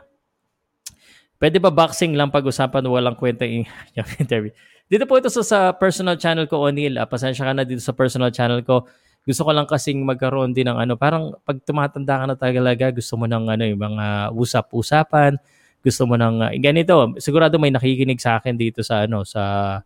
Pwede 1.40 1.56
ba 1.56 1.72
boxing 1.72 2.14
lang 2.14 2.28
pag-usapan 2.28 2.84
walang 2.84 3.16
kwenta 3.16 3.48
yung, 3.48 3.64
yung 3.96 4.08
interview? 4.20 4.52
Dito 4.90 5.06
po 5.06 5.22
ito 5.22 5.30
sa, 5.30 5.46
sa 5.46 5.58
personal 5.70 6.18
channel 6.18 6.50
ko, 6.50 6.66
O'Neil. 6.66 6.98
Ah, 6.98 7.06
pasensya 7.06 7.46
ka 7.46 7.54
na 7.54 7.62
dito 7.62 7.78
sa 7.78 7.94
personal 7.94 8.34
channel 8.34 8.66
ko. 8.66 8.90
Gusto 9.22 9.46
ko 9.46 9.54
lang 9.54 9.70
kasing 9.70 10.02
magkaroon 10.02 10.50
din 10.50 10.66
ng 10.66 10.82
ano, 10.82 10.98
parang 10.98 11.30
pag 11.46 11.62
tumatanda 11.62 12.18
ka 12.18 12.24
na 12.26 12.34
talaga, 12.34 12.90
gusto 12.90 13.14
mo 13.14 13.30
ng 13.30 13.54
ano, 13.54 13.62
yung 13.70 13.78
mga 13.78 14.34
usap-usapan, 14.34 15.38
gusto 15.78 16.02
mo 16.10 16.18
ng 16.18 16.42
uh, 16.42 16.50
ganito. 16.58 17.14
Sigurado 17.22 17.54
may 17.62 17.70
nakikinig 17.70 18.18
sa 18.18 18.42
akin 18.42 18.58
dito 18.58 18.82
sa 18.82 19.06
ano, 19.06 19.22
sa 19.22 19.78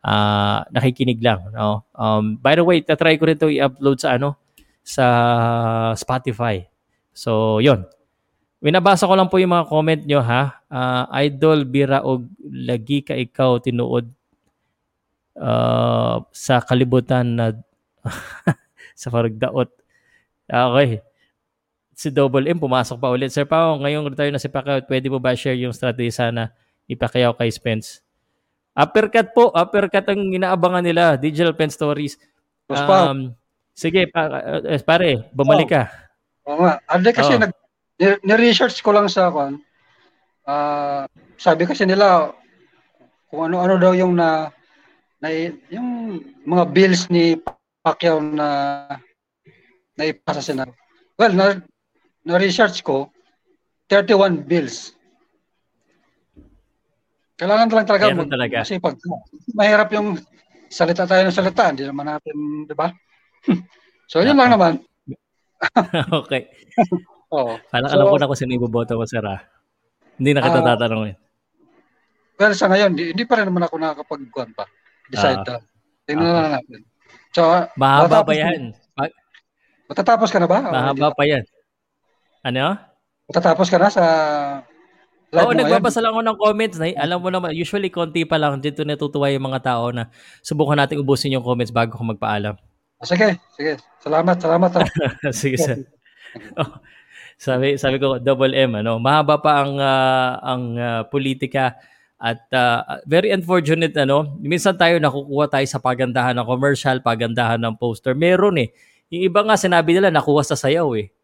uh, 0.00 0.58
nakikinig 0.72 1.20
lang. 1.20 1.52
No? 1.52 1.84
Um, 1.92 2.40
by 2.40 2.56
the 2.56 2.64
way, 2.64 2.80
tatry 2.80 3.20
ko 3.20 3.28
rin 3.28 3.36
ito 3.36 3.52
i-upload 3.52 4.00
sa 4.00 4.16
ano, 4.16 4.40
sa 4.80 5.04
Spotify. 5.92 6.64
So, 7.12 7.60
yon 7.60 7.84
Winabasa 8.64 9.06
ko 9.06 9.14
lang 9.14 9.28
po 9.28 9.38
yung 9.38 9.52
mga 9.52 9.68
comment 9.70 10.02
nyo 10.02 10.24
ha. 10.24 10.64
Uh, 10.66 11.04
Idol, 11.20 11.62
bira 11.68 12.00
og 12.00 12.26
lagi 12.42 13.04
ka 13.04 13.12
ikaw 13.12 13.60
tinuod 13.62 14.17
uh, 15.38 16.20
sa 16.34 16.60
kalibutan 16.60 17.38
na 17.38 17.46
sa 19.00 19.08
paragdaot. 19.08 19.70
Okay. 20.48 21.00
Si 21.98 22.08
Double 22.14 22.46
M 22.46 22.58
pumasok 22.58 22.98
pa 22.98 23.10
ulit. 23.10 23.30
Sir 23.30 23.46
Pao, 23.46 23.78
ngayong 23.78 24.10
retire 24.10 24.30
na 24.30 24.42
si 24.42 24.50
Pacquiao, 24.50 24.82
pwede 24.86 25.10
mo 25.10 25.18
ba 25.18 25.34
share 25.34 25.58
yung 25.58 25.74
strategy 25.74 26.14
sana 26.14 26.54
ni 26.86 26.94
Pacquiao 26.94 27.34
kay 27.34 27.50
Spence? 27.50 28.02
Uppercut 28.78 29.34
po. 29.34 29.50
Uppercut 29.50 30.06
ang 30.06 30.30
inaabangan 30.30 30.86
nila. 30.86 31.18
Digital 31.18 31.54
Pen 31.58 31.70
Stories. 31.70 32.14
Um, 32.70 33.34
sige, 33.74 34.06
pa, 34.06 34.30
uh, 34.62 34.78
pare, 34.86 35.26
bumalik 35.34 35.74
ka. 35.74 35.90
Oo 36.46 36.62
nga. 36.62 36.78
Ande 36.86 37.10
kasi 37.10 37.34
oh. 37.34 37.42
nag 37.42 37.52
ni-research 37.98 38.78
ko 38.78 38.94
lang 38.94 39.10
sa 39.10 39.26
kon. 39.34 39.58
Uh, 40.46 41.02
sabi 41.34 41.66
kasi 41.66 41.82
nila 41.82 42.30
kung 43.28 43.50
ano-ano 43.50 43.74
daw 43.76 43.92
yung 43.92 44.14
na, 44.14 44.54
na 45.18 45.28
yung 45.70 46.22
mga 46.46 46.64
bills 46.70 47.10
ni 47.10 47.38
Pacquiao 47.82 48.22
na 48.22 48.48
na 49.98 50.04
ipasa 50.06 50.38
sa 50.38 50.54
Senado. 50.54 50.72
Well, 51.18 51.34
na, 51.34 51.58
na-research 52.22 52.86
ko 52.86 53.10
31 53.90 54.46
bills. 54.46 54.94
Kailangan 57.38 57.70
lang 57.70 57.88
talaga 57.88 58.14
mag, 58.14 58.30
talaga. 58.30 58.56
Kasi 58.62 58.78
pag 58.78 58.94
mahirap 59.54 59.90
yung 59.94 60.18
salita 60.70 61.06
tayo 61.06 61.26
ng 61.26 61.34
salita, 61.34 61.70
hindi 61.70 61.82
naman 61.82 62.06
natin, 62.06 62.34
di 62.66 62.74
ba? 62.78 62.90
so, 64.10 64.22
yun 64.22 64.38
lang 64.38 64.54
naman. 64.54 64.78
okay. 66.22 66.46
Oo. 67.34 67.58
Parang 67.70 67.90
so, 67.90 67.94
alam 67.98 68.06
ko 68.06 68.16
na 68.18 68.28
kung 68.30 68.38
sino 68.38 68.54
iboboto 68.54 68.94
ko, 68.94 69.04
sir. 69.06 69.22
Ah. 69.26 69.42
Hindi 70.18 70.34
na 70.34 70.46
kita 70.46 70.62
uh, 70.62 70.66
tatanungin. 70.66 71.16
Well, 72.38 72.54
sa 72.54 72.70
ngayon, 72.70 72.94
di, 72.94 73.10
di 73.14 73.24
pa 73.26 73.42
rin 73.42 73.50
naman 73.50 73.66
ako 73.66 73.74
nakakapag-guan 73.82 74.54
pa. 74.54 74.66
Decide 75.08 75.44
uh, 75.48 75.60
Tingnan 76.08 76.28
okay. 76.28 76.40
na 76.40 76.50
natin. 76.56 76.80
So, 77.36 77.42
Mahaba 77.76 78.24
pa 78.24 78.32
yan. 78.32 78.72
Matatapos 79.88 80.28
ka 80.32 80.38
na 80.40 80.48
ba? 80.48 80.58
Mahaba 80.64 81.12
pa 81.12 81.24
yan. 81.24 81.44
Ano? 82.44 82.76
Matatapos 83.28 83.68
ka 83.68 83.76
na 83.76 83.88
sa 83.92 84.04
live 85.28 85.44
Oo, 85.44 85.52
nagbabasa 85.52 86.00
lang 86.00 86.16
ako 86.16 86.22
ng 86.24 86.38
comments. 86.40 86.76
Na, 86.80 86.88
alam 86.96 87.20
mo 87.20 87.28
naman, 87.28 87.52
usually 87.52 87.92
konti 87.92 88.24
pa 88.24 88.40
lang. 88.40 88.60
Dito 88.60 88.84
natutuwa 88.84 89.28
yung 89.28 89.52
mga 89.52 89.60
tao 89.64 89.92
na 89.92 90.08
subukan 90.40 90.80
natin 90.80 91.00
ubusin 91.00 91.36
yung 91.36 91.44
comments 91.44 91.72
bago 91.72 91.96
ko 91.96 92.04
magpaalam. 92.04 92.56
Sige, 93.04 93.36
sige. 93.52 93.78
Salamat, 94.00 94.36
salamat. 94.40 94.70
sige, 95.40 95.56
sir. 95.60 95.84
oh, 96.60 96.80
sabi 97.38 97.78
sabi 97.78 98.02
ko 98.02 98.18
double 98.18 98.50
M 98.50 98.82
ano, 98.82 98.98
mahaba 98.98 99.38
pa 99.38 99.62
ang 99.62 99.78
uh, 99.78 100.30
ang 100.42 100.62
uh, 100.74 101.02
politika 101.06 101.78
at 102.18 102.42
uh, 102.50 102.98
very 103.06 103.30
unfortunate 103.30 103.94
ano, 103.94 104.34
minsan 104.42 104.74
tayo 104.74 104.98
nakukuha 104.98 105.46
tayo 105.46 105.66
sa 105.70 105.78
pagandahan 105.78 106.34
ng 106.34 106.46
commercial, 106.46 106.98
pagandahan 106.98 107.62
ng 107.62 107.78
poster. 107.78 108.12
Meron 108.18 108.58
eh. 108.58 108.74
Yung 109.14 109.30
iba 109.30 109.40
nga 109.46 109.54
sinabi 109.54 109.94
nila 109.94 110.10
nakuha 110.10 110.42
sa 110.42 110.58
sayaw 110.58 110.98
eh. 110.98 111.14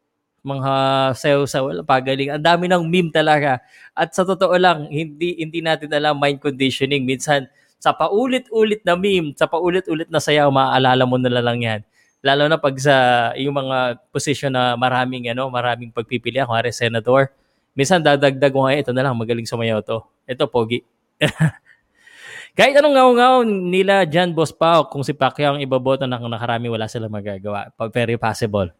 Mga 0.47 0.73
sayaw-sayaw, 1.19 1.83
pagaling. 1.83 2.31
Ang 2.31 2.45
dami 2.47 2.71
ng 2.71 2.87
meme 2.87 3.11
talaga. 3.11 3.59
At 3.91 4.15
sa 4.15 4.23
totoo 4.23 4.55
lang, 4.55 4.87
hindi 4.87 5.35
hindi 5.43 5.59
natin 5.65 5.91
alam 5.91 6.15
mind 6.15 6.39
conditioning. 6.39 7.03
Minsan 7.03 7.51
sa 7.83 7.91
paulit-ulit 7.91 8.87
na 8.87 8.95
meme, 8.95 9.35
sa 9.35 9.51
paulit-ulit 9.51 10.07
na 10.09 10.23
sayaw, 10.23 10.47
maaalala 10.53 11.03
mo 11.05 11.19
na 11.19 11.43
lang 11.43 11.59
yan 11.61 11.83
lalo 12.25 12.49
na 12.49 12.57
pag 12.57 12.73
sa 12.81 12.97
yung 13.37 13.53
mga 13.53 14.01
position 14.09 14.57
na 14.57 14.81
maraming 14.81 15.29
ano, 15.29 15.53
maraming 15.53 15.93
pagpipilian, 15.93 16.49
kuwari 16.49 16.73
senator. 16.73 17.29
Minsan 17.75 18.01
dadagdag 18.01 18.55
mo 18.55 18.65
nga 18.65 18.79
ito 18.79 18.91
na 18.95 19.03
lang 19.03 19.19
magaling 19.19 19.47
sumayaw 19.47 19.83
to. 19.83 19.99
Ito 20.31 20.47
pogi. 20.47 20.87
Kahit 22.59 22.79
anong 22.79 22.95
ngaw-ngaw 22.95 23.37
nila 23.47 24.07
Jan 24.07 24.31
Boss 24.31 24.55
Pao, 24.55 24.87
kung 24.87 25.03
si 25.03 25.11
Pacquiao 25.11 25.59
ang 25.59 25.63
ibaboto 25.63 26.07
na 26.07 26.23
nakarami, 26.23 26.71
wala 26.71 26.87
silang 26.87 27.11
magagawa. 27.11 27.75
Very 27.91 28.15
possible. 28.15 28.71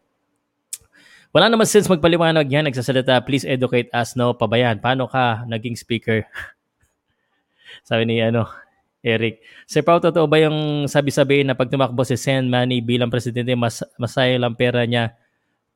Wala 1.35 1.51
naman 1.51 1.67
since 1.67 1.91
magpaliwanag 1.91 2.47
yan, 2.47 2.71
nagsasalita, 2.71 3.19
please 3.27 3.43
educate 3.43 3.91
us, 3.91 4.15
no, 4.15 4.31
pabayan. 4.31 4.79
Paano 4.79 5.11
ka 5.11 5.43
naging 5.43 5.75
speaker? 5.75 6.23
Sabi 7.87 8.07
ni 8.07 8.23
ano, 8.23 8.47
Eric. 9.03 9.43
Sir 9.67 9.83
Pao, 9.83 9.99
totoo 9.99 10.23
ba 10.25 10.39
yung 10.39 10.87
sabi-sabi 10.87 11.43
na 11.43 11.51
pag 11.51 11.67
tumakbo 11.67 12.07
si 12.07 12.15
Sen 12.15 12.47
Manny 12.47 12.79
bilang 12.79 13.11
presidente, 13.11 13.51
mas 13.59 13.83
masayang 13.99 14.47
lang 14.47 14.55
pera 14.55 14.87
niya? 14.87 15.13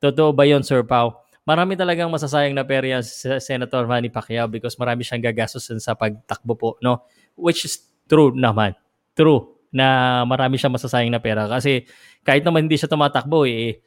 Totoo 0.00 0.32
ba 0.32 0.48
yun, 0.48 0.64
Sir 0.64 0.80
Pao? 0.82 1.20
Marami 1.48 1.74
talagang 1.74 2.12
masasayang 2.12 2.52
na 2.52 2.68
pera 2.68 2.98
yan 2.98 3.02
si 3.04 3.26
Senator 3.40 3.88
Manny 3.88 4.12
Pacquiao 4.12 4.46
because 4.46 4.76
marami 4.76 5.02
siyang 5.02 5.24
gagastos 5.24 5.72
sa 5.80 5.96
pagtakbo 5.96 6.52
po, 6.54 6.70
no? 6.84 7.08
Which 7.34 7.64
is 7.64 7.80
true 8.04 8.36
naman. 8.36 8.76
True 9.16 9.60
na 9.70 10.20
marami 10.26 10.58
siyang 10.58 10.74
masasayang 10.74 11.14
na 11.14 11.22
pera 11.22 11.46
kasi 11.46 11.86
kahit 12.26 12.42
naman 12.42 12.66
hindi 12.66 12.74
siya 12.74 12.90
tumatakbo 12.90 13.46
eh, 13.46 13.78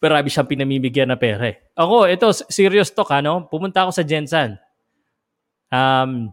marami 0.00 0.28
siyang 0.28 0.48
pinamimigyan 0.48 1.08
na 1.08 1.16
pera 1.20 1.48
eh. 1.48 1.56
Ako, 1.76 2.08
ito, 2.08 2.32
serious 2.48 2.92
talk, 2.92 3.12
ano? 3.12 3.48
Pumunta 3.48 3.84
ako 3.84 3.92
sa 3.92 4.04
Jensen. 4.04 4.56
Um, 5.68 6.32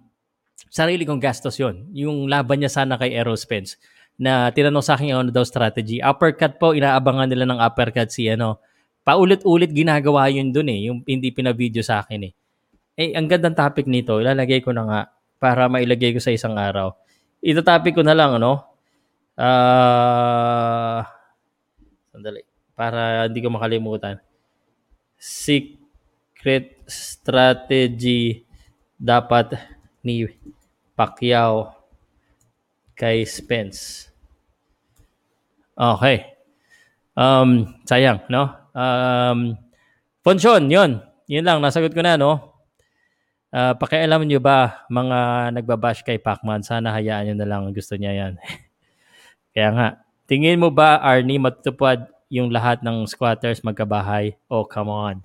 sarili 0.72 1.04
kong 1.04 1.20
gastos 1.20 1.60
yon 1.60 1.88
Yung 1.92 2.32
laban 2.32 2.64
niya 2.64 2.72
sana 2.72 2.96
kay 2.96 3.16
Errol 3.16 3.40
Spence 3.40 3.76
na 4.18 4.50
tinanong 4.50 4.82
sa 4.82 4.98
akin 4.98 5.14
ano 5.14 5.30
daw 5.30 5.46
strategy. 5.46 6.02
Uppercut 6.02 6.58
po, 6.58 6.74
inaabangan 6.74 7.30
nila 7.30 7.46
ng 7.46 7.60
uppercut 7.62 8.10
si 8.10 8.26
ano. 8.32 8.64
Paulit-ulit 9.08 9.72
ginagawa 9.72 10.28
yun 10.28 10.52
dun 10.52 10.68
eh, 10.68 10.92
yung 10.92 11.00
hindi 11.08 11.32
pina-video 11.32 11.80
sa 11.80 12.04
akin 12.04 12.28
eh. 12.28 12.34
Eh, 13.00 13.16
ang 13.16 13.32
gandang 13.32 13.56
topic 13.56 13.88
nito, 13.88 14.20
ilalagay 14.20 14.60
ko 14.60 14.76
na 14.76 14.84
nga 14.84 15.02
para 15.40 15.72
mailagay 15.72 16.12
ko 16.12 16.20
sa 16.20 16.36
isang 16.36 16.60
araw. 16.60 16.92
Ito 17.40 17.64
topic 17.64 17.96
ko 17.96 18.04
na 18.04 18.12
lang, 18.12 18.36
ano? 18.36 18.68
Ah... 19.40 21.08
Uh, 21.08 21.18
sandali. 22.12 22.42
Para 22.76 23.30
hindi 23.30 23.40
ko 23.40 23.48
makalimutan. 23.54 24.20
Secret 25.16 26.82
strategy 26.90 28.44
dapat 28.98 29.56
ni 30.02 30.26
Pacquiao 30.98 31.78
kay 32.98 33.22
Spence. 33.24 34.10
Okay. 35.78 36.34
Um, 37.14 37.78
sayang, 37.86 38.26
no? 38.34 38.67
Um, 38.78 39.58
Ponchon, 40.22 40.70
yun. 40.70 41.02
Yun 41.26 41.44
lang, 41.44 41.58
nasagot 41.60 41.98
ko 41.98 42.06
na, 42.06 42.14
no? 42.14 42.54
Uh, 43.50 43.74
pakialam 43.74 44.22
nyo 44.28 44.38
ba 44.38 44.86
mga 44.92 45.50
nagbabash 45.56 46.06
kay 46.06 46.22
Pacman? 46.22 46.62
Sana 46.62 46.94
hayaan 46.94 47.32
nyo 47.32 47.36
na 47.42 47.48
lang 47.50 47.74
gusto 47.74 47.98
niya 47.98 48.14
yan. 48.14 48.34
Kaya 49.58 49.70
nga, 49.74 49.88
tingin 50.30 50.62
mo 50.62 50.70
ba, 50.70 51.02
Arnie, 51.02 51.42
matutupad 51.42 52.06
yung 52.30 52.54
lahat 52.54 52.86
ng 52.86 53.10
squatters 53.10 53.66
magkabahay? 53.66 54.38
Oh, 54.46 54.68
come 54.68 54.94
on. 54.94 55.16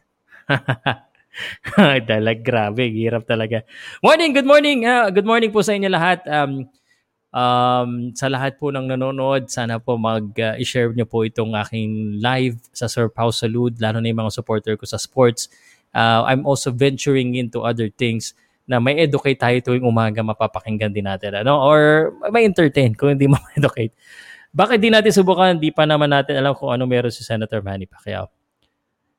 Dalag, 2.08 2.40
grabe. 2.40 2.88
Hirap 2.88 3.28
talaga. 3.28 3.66
Morning, 4.00 4.32
good 4.32 4.48
morning. 4.48 4.88
Uh, 4.88 5.12
good 5.12 5.28
morning 5.28 5.52
po 5.52 5.60
sa 5.60 5.76
inyo 5.76 5.90
lahat. 5.92 6.24
Um, 6.24 6.70
um, 7.32 8.12
sa 8.12 8.28
lahat 8.28 8.60
po 8.60 8.70
ng 8.70 8.92
nanonood, 8.92 9.48
sana 9.48 9.80
po 9.80 9.96
mag-share 9.98 10.92
uh, 10.92 10.94
nyo 10.94 11.06
po 11.09 11.24
itong 11.26 11.56
aking 11.59 12.20
live 12.22 12.60
sa 12.70 12.86
Sir 12.86 13.09
Pau 13.09 13.32
Salud, 13.32 13.74
lalo 13.80 13.98
na 13.98 14.12
yung 14.12 14.22
mga 14.22 14.36
supporter 14.38 14.76
ko 14.78 14.84
sa 14.84 15.00
sports. 15.00 15.48
Uh, 15.92 16.24
I'm 16.28 16.46
also 16.46 16.72
venturing 16.72 17.36
into 17.36 17.64
other 17.64 17.88
things 17.88 18.36
na 18.68 18.78
may 18.78 19.00
educate 19.02 19.42
tayo 19.42 19.59
tuwing 19.59 19.84
umaga, 19.84 20.22
mapapakinggan 20.22 20.94
din 20.94 21.09
natin. 21.09 21.42
Ano? 21.42 21.59
Or 21.59 22.12
may 22.30 22.46
entertain 22.46 22.94
kung 22.94 23.18
hindi 23.18 23.26
ma-educate. 23.32 23.92
Bakit 24.52 24.78
di 24.78 24.92
natin 24.92 25.10
subukan? 25.10 25.56
Di 25.56 25.72
pa 25.72 25.88
naman 25.88 26.12
natin 26.12 26.36
alam 26.36 26.52
kung 26.52 26.70
ano 26.70 26.84
meron 26.84 27.10
si 27.10 27.24
Senator 27.24 27.64
Manny 27.64 27.88
Pacquiao 27.88 28.28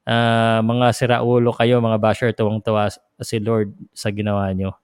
uh, 0.08 0.60
mga 0.64 0.88
siraulo 0.96 1.52
kayo, 1.56 1.80
mga 1.80 2.00
basher, 2.00 2.30
tuwang-tuwa 2.36 2.92
si 3.24 3.40
Lord 3.40 3.74
sa 3.96 4.12
ginawa 4.12 4.52
nyo. 4.52 4.76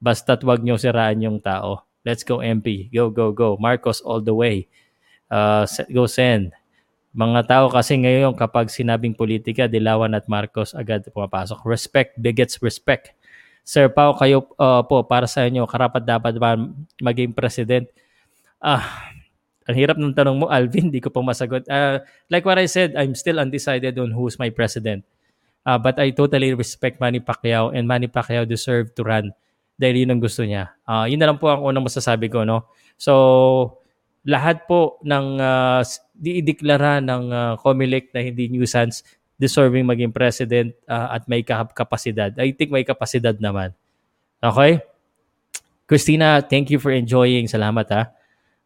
Basta't 0.00 0.40
wag 0.44 0.64
nyo 0.64 0.80
siraan 0.80 1.20
yung 1.20 1.38
tao. 1.40 1.84
Let's 2.04 2.24
go 2.24 2.40
MP. 2.40 2.88
Go, 2.88 3.12
go, 3.12 3.32
go. 3.32 3.60
Marcos 3.60 4.00
all 4.00 4.24
the 4.24 4.32
way. 4.32 4.68
Uh, 5.28 5.68
go 5.92 6.08
send. 6.08 6.56
Mga 7.10 7.50
tao 7.50 7.66
kasi 7.68 7.98
ngayon 7.98 8.38
kapag 8.38 8.70
sinabing 8.70 9.12
politika, 9.12 9.66
Dilawan 9.66 10.14
at 10.14 10.24
Marcos 10.30 10.72
agad 10.72 11.04
pumapasok. 11.10 11.60
Respect 11.66 12.16
begets 12.16 12.62
respect. 12.62 13.12
Sir 13.66 13.92
Pao, 13.92 14.16
kayo 14.16 14.48
uh, 14.56 14.82
po 14.82 15.04
para 15.04 15.28
sa 15.28 15.44
inyo, 15.44 15.68
karapat 15.68 16.02
dapat 16.02 16.34
ba 16.40 16.56
maging 16.98 17.36
president? 17.36 17.86
Ah, 18.58 19.12
ang 19.68 19.76
hirap 19.76 19.96
ng 20.00 20.16
tanong 20.16 20.36
mo, 20.42 20.46
Alvin, 20.48 20.88
di 20.88 20.98
ko 20.98 21.12
pa 21.12 21.20
masagot. 21.20 21.68
Uh, 21.68 22.00
like 22.32 22.42
what 22.42 22.58
I 22.58 22.66
said, 22.66 22.96
I'm 22.96 23.12
still 23.14 23.38
undecided 23.38 24.00
on 24.00 24.10
who's 24.10 24.40
my 24.40 24.48
president. 24.48 25.04
Uh, 25.62 25.76
but 25.76 26.00
I 26.00 26.10
totally 26.10 26.56
respect 26.56 26.98
Manny 26.98 27.20
Pacquiao 27.20 27.70
and 27.70 27.84
Manny 27.84 28.08
Pacquiao 28.08 28.48
deserve 28.48 28.96
to 28.96 29.04
run 29.04 29.36
dahil 29.80 30.04
yun 30.04 30.12
ang 30.12 30.20
gusto 30.20 30.44
niya. 30.44 30.76
Uh, 30.84 31.08
yun 31.08 31.16
na 31.16 31.32
lang 31.32 31.40
po 31.40 31.48
ang 31.48 31.64
unang 31.64 31.88
masasabi 31.88 32.28
ko. 32.28 32.44
No? 32.44 32.68
So, 33.00 33.80
lahat 34.28 34.68
po 34.68 35.00
ng 35.00 35.40
uh, 35.40 35.80
diideklara 36.12 37.00
ng 37.00 37.22
uh, 37.32 37.52
COMELEC 37.64 38.12
na 38.12 38.20
hindi 38.20 38.52
nuisance 38.52 39.00
deserving 39.40 39.88
maging 39.88 40.12
president 40.12 40.76
uh, 40.84 41.16
at 41.16 41.24
may 41.24 41.40
kapasidad. 41.40 42.36
I 42.36 42.52
think 42.52 42.68
may 42.68 42.84
kapasidad 42.84 43.40
naman. 43.40 43.72
Okay? 44.44 44.84
Christina, 45.88 46.44
thank 46.44 46.68
you 46.68 46.76
for 46.76 46.92
enjoying. 46.92 47.48
Salamat 47.48 47.88
ha. 47.88 48.02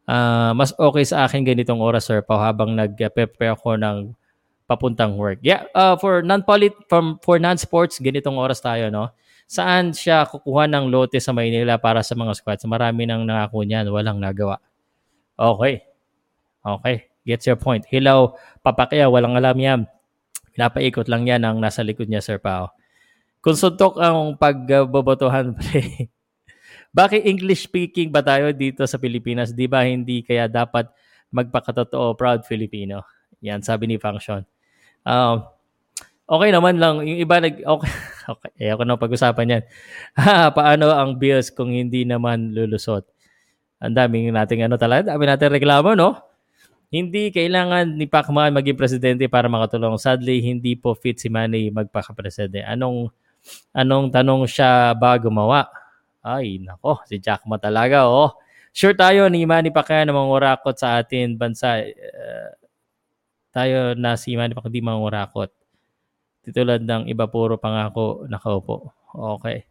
Uh, 0.04 0.52
mas 0.52 0.74
okay 0.76 1.06
sa 1.06 1.24
akin 1.24 1.46
ganitong 1.46 1.78
oras, 1.78 2.10
sir, 2.10 2.20
pa 2.26 2.36
habang 2.36 2.74
nag-prepare 2.74 3.54
ako 3.54 3.78
ng 3.78 4.12
papuntang 4.66 5.14
work. 5.16 5.38
Yeah, 5.40 5.64
uh, 5.72 5.96
for 5.96 6.20
non-polit, 6.20 6.74
from, 6.90 7.22
for 7.24 7.38
non-sports, 7.40 8.02
ganitong 8.02 8.36
oras 8.36 8.60
tayo, 8.60 8.90
no? 8.92 9.14
Saan 9.54 9.94
siya 9.94 10.26
kukuha 10.26 10.66
ng 10.66 10.90
lote 10.90 11.22
sa 11.22 11.30
Maynila 11.30 11.78
para 11.78 12.02
sa 12.02 12.18
mga 12.18 12.34
squats? 12.34 12.66
Marami 12.66 13.06
nang 13.06 13.22
nangako 13.22 13.62
niyan, 13.62 13.86
walang 13.86 14.18
nagawa. 14.18 14.58
Okay. 15.38 15.86
Okay. 16.66 16.96
Gets 17.22 17.46
your 17.46 17.54
point. 17.62 17.86
Hilaw, 17.86 18.34
papakya, 18.66 19.06
walang 19.06 19.38
alam 19.38 19.54
yan. 19.54 19.80
Pinapaikot 20.58 21.06
lang 21.06 21.30
yan 21.30 21.46
ang 21.46 21.62
nasa 21.62 21.86
likod 21.86 22.10
niya, 22.10 22.18
Sir 22.18 22.42
Pao. 22.42 22.74
Kung 23.38 23.54
suntok 23.54 24.02
ang 24.02 24.34
pagbobotohan, 24.34 25.54
pre, 25.58 26.10
bakit 26.90 27.22
English 27.22 27.70
speaking 27.70 28.10
ba 28.10 28.26
tayo 28.26 28.50
dito 28.50 28.82
sa 28.90 28.98
Pilipinas? 28.98 29.54
Di 29.54 29.70
ba 29.70 29.86
hindi 29.86 30.26
kaya 30.26 30.50
dapat 30.50 30.90
magpakatotoo 31.30 32.18
proud 32.18 32.42
Filipino? 32.42 33.06
Yan, 33.38 33.62
sabi 33.62 33.86
ni 33.86 34.02
Function. 34.02 34.42
Um, 35.06 35.46
okay 36.28 36.50
naman 36.52 36.80
lang. 36.80 37.04
Yung 37.04 37.20
iba 37.20 37.38
nag... 37.40 37.60
Okay, 37.74 37.92
okay. 38.24 38.52
Eh, 38.56 38.72
ako 38.72 38.82
na 38.88 38.96
pag-usapan 38.96 39.52
yan. 39.52 39.62
Paano 40.58 40.88
ang 40.96 41.20
bills 41.20 41.52
kung 41.52 41.68
hindi 41.68 42.08
naman 42.08 42.56
lulusot? 42.56 43.04
Ang 43.84 43.92
daming 43.92 44.32
nating 44.32 44.64
ano 44.64 44.80
talaga, 44.80 45.12
dami 45.12 45.28
nating 45.28 45.52
reklamo, 45.60 45.92
no? 45.92 46.16
Hindi 46.88 47.28
kailangan 47.34 48.00
ni 48.00 48.08
Pacman 48.08 48.54
maging 48.54 48.80
presidente 48.80 49.28
para 49.28 49.50
makatulong. 49.50 50.00
Sadly, 50.00 50.40
hindi 50.40 50.72
po 50.72 50.96
fit 50.96 51.20
si 51.20 51.28
Manny 51.28 51.68
magpaka-presidente. 51.68 52.64
Anong 52.64 53.12
anong 53.76 54.08
tanong 54.14 54.48
siya 54.48 54.96
ba 54.96 55.18
gumawa? 55.20 55.68
Ay, 56.24 56.62
nako, 56.62 57.04
si 57.04 57.20
Jack 57.20 57.44
Ma 57.44 57.60
talaga, 57.60 58.08
oh. 58.08 58.32
Sure 58.72 58.96
tayo 58.96 59.28
ni 59.28 59.44
Manny 59.44 59.68
Pacquiao 59.68 60.02
na 60.02 60.16
mangurakot 60.16 60.74
sa 60.74 60.98
atin 60.98 61.36
bansa. 61.36 61.84
Uh, 61.84 62.50
tayo 63.52 63.92
na 63.94 64.16
si 64.16 64.32
Manny 64.34 64.56
Pacquiao 64.56 64.72
di 64.72 64.82
mangurakot. 64.82 65.52
Titulad 66.44 66.84
ng 66.84 67.08
iba 67.08 67.24
puro 67.24 67.56
pangako 67.56 68.28
nakaupo. 68.28 68.92
Okay. 69.40 69.64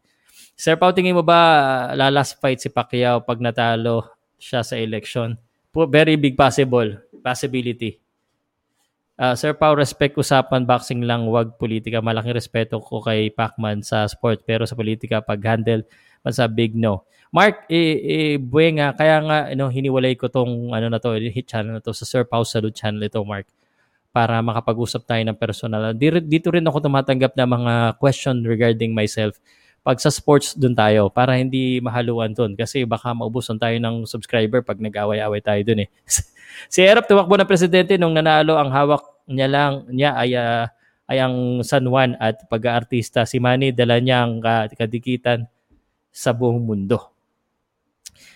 Sir 0.58 0.74
Pao, 0.74 0.90
tingin 0.90 1.14
mo 1.14 1.22
ba 1.22 1.94
lalas 1.94 2.34
fight 2.34 2.58
si 2.58 2.70
Pacquiao 2.70 3.22
pag 3.22 3.38
natalo 3.38 4.10
siya 4.38 4.66
sa 4.66 4.74
election? 4.74 5.38
Very 5.70 6.18
big 6.18 6.34
possible 6.34 6.98
possibility. 7.22 7.98
Uh, 9.14 9.38
Sir 9.38 9.54
Pao, 9.54 9.78
respect 9.78 10.18
usapan 10.18 10.66
boxing 10.66 11.06
lang, 11.06 11.30
wag 11.30 11.54
politika. 11.54 12.02
Malaking 12.02 12.34
respeto 12.34 12.82
ko 12.82 12.98
kay 12.98 13.30
Pacman 13.30 13.78
sa 13.78 14.10
sport, 14.10 14.42
pero 14.42 14.66
sa 14.66 14.74
politika, 14.74 15.22
pag 15.22 15.38
handle, 15.46 15.86
sa 16.34 16.50
big 16.50 16.74
no. 16.74 17.06
Mark, 17.30 17.66
eh, 17.70 18.34
eh, 18.34 18.36
nga, 18.38 18.94
kaya 18.94 19.16
nga, 19.22 19.38
know, 19.58 19.70
hiniwalay 19.70 20.14
ko 20.14 20.30
tong, 20.30 20.70
ano 20.70 20.86
na 20.86 21.02
to, 21.02 21.14
hit 21.18 21.46
channel 21.46 21.78
na 21.78 21.82
to, 21.82 21.94
sa 21.94 22.06
Sir 22.06 22.22
Pao 22.26 22.46
Salute 22.46 22.74
channel 22.74 23.06
ito, 23.06 23.22
Mark, 23.22 23.46
para 24.14 24.38
makapag-usap 24.38 25.02
tayo 25.10 25.22
ng 25.26 25.34
personal. 25.34 25.90
Dito 25.98 26.54
rin 26.54 26.62
ako 26.62 26.86
tumatanggap 26.86 27.34
ng 27.34 27.48
mga 27.50 27.74
question 27.98 28.46
regarding 28.46 28.94
myself 28.94 29.42
pag 29.84 30.00
sa 30.00 30.08
sports 30.08 30.56
dun 30.56 30.72
tayo 30.72 31.12
para 31.12 31.36
hindi 31.36 31.76
mahaluan 31.82 32.32
dun 32.32 32.56
kasi 32.56 32.88
baka 32.88 33.12
maubusan 33.12 33.60
tayo 33.60 33.76
ng 33.76 34.08
subscriber 34.08 34.64
pag 34.64 34.80
nag-away-away 34.80 35.44
tayo 35.44 35.60
dun 35.60 35.84
eh. 35.84 35.88
si 36.72 36.80
Erap 36.80 37.04
tumakbo 37.04 37.36
ng 37.36 37.44
presidente 37.50 37.98
nung 38.00 38.16
nanalo 38.16 38.56
ang 38.56 38.72
hawak 38.72 39.04
niya 39.28 39.44
lang 39.44 39.84
niya 39.92 40.16
ay 40.16 40.30
uh, 40.40 40.64
ay 41.04 41.20
ang 41.20 41.60
San 41.60 41.84
Juan 41.84 42.16
at 42.16 42.48
pag-aartista 42.48 43.28
si 43.28 43.36
Manny 43.36 43.76
dala 43.76 44.00
niya 44.00 44.24
ang 44.24 44.40
kadikitan 44.72 45.44
sa 46.08 46.32
buong 46.32 46.64
mundo. 46.64 47.12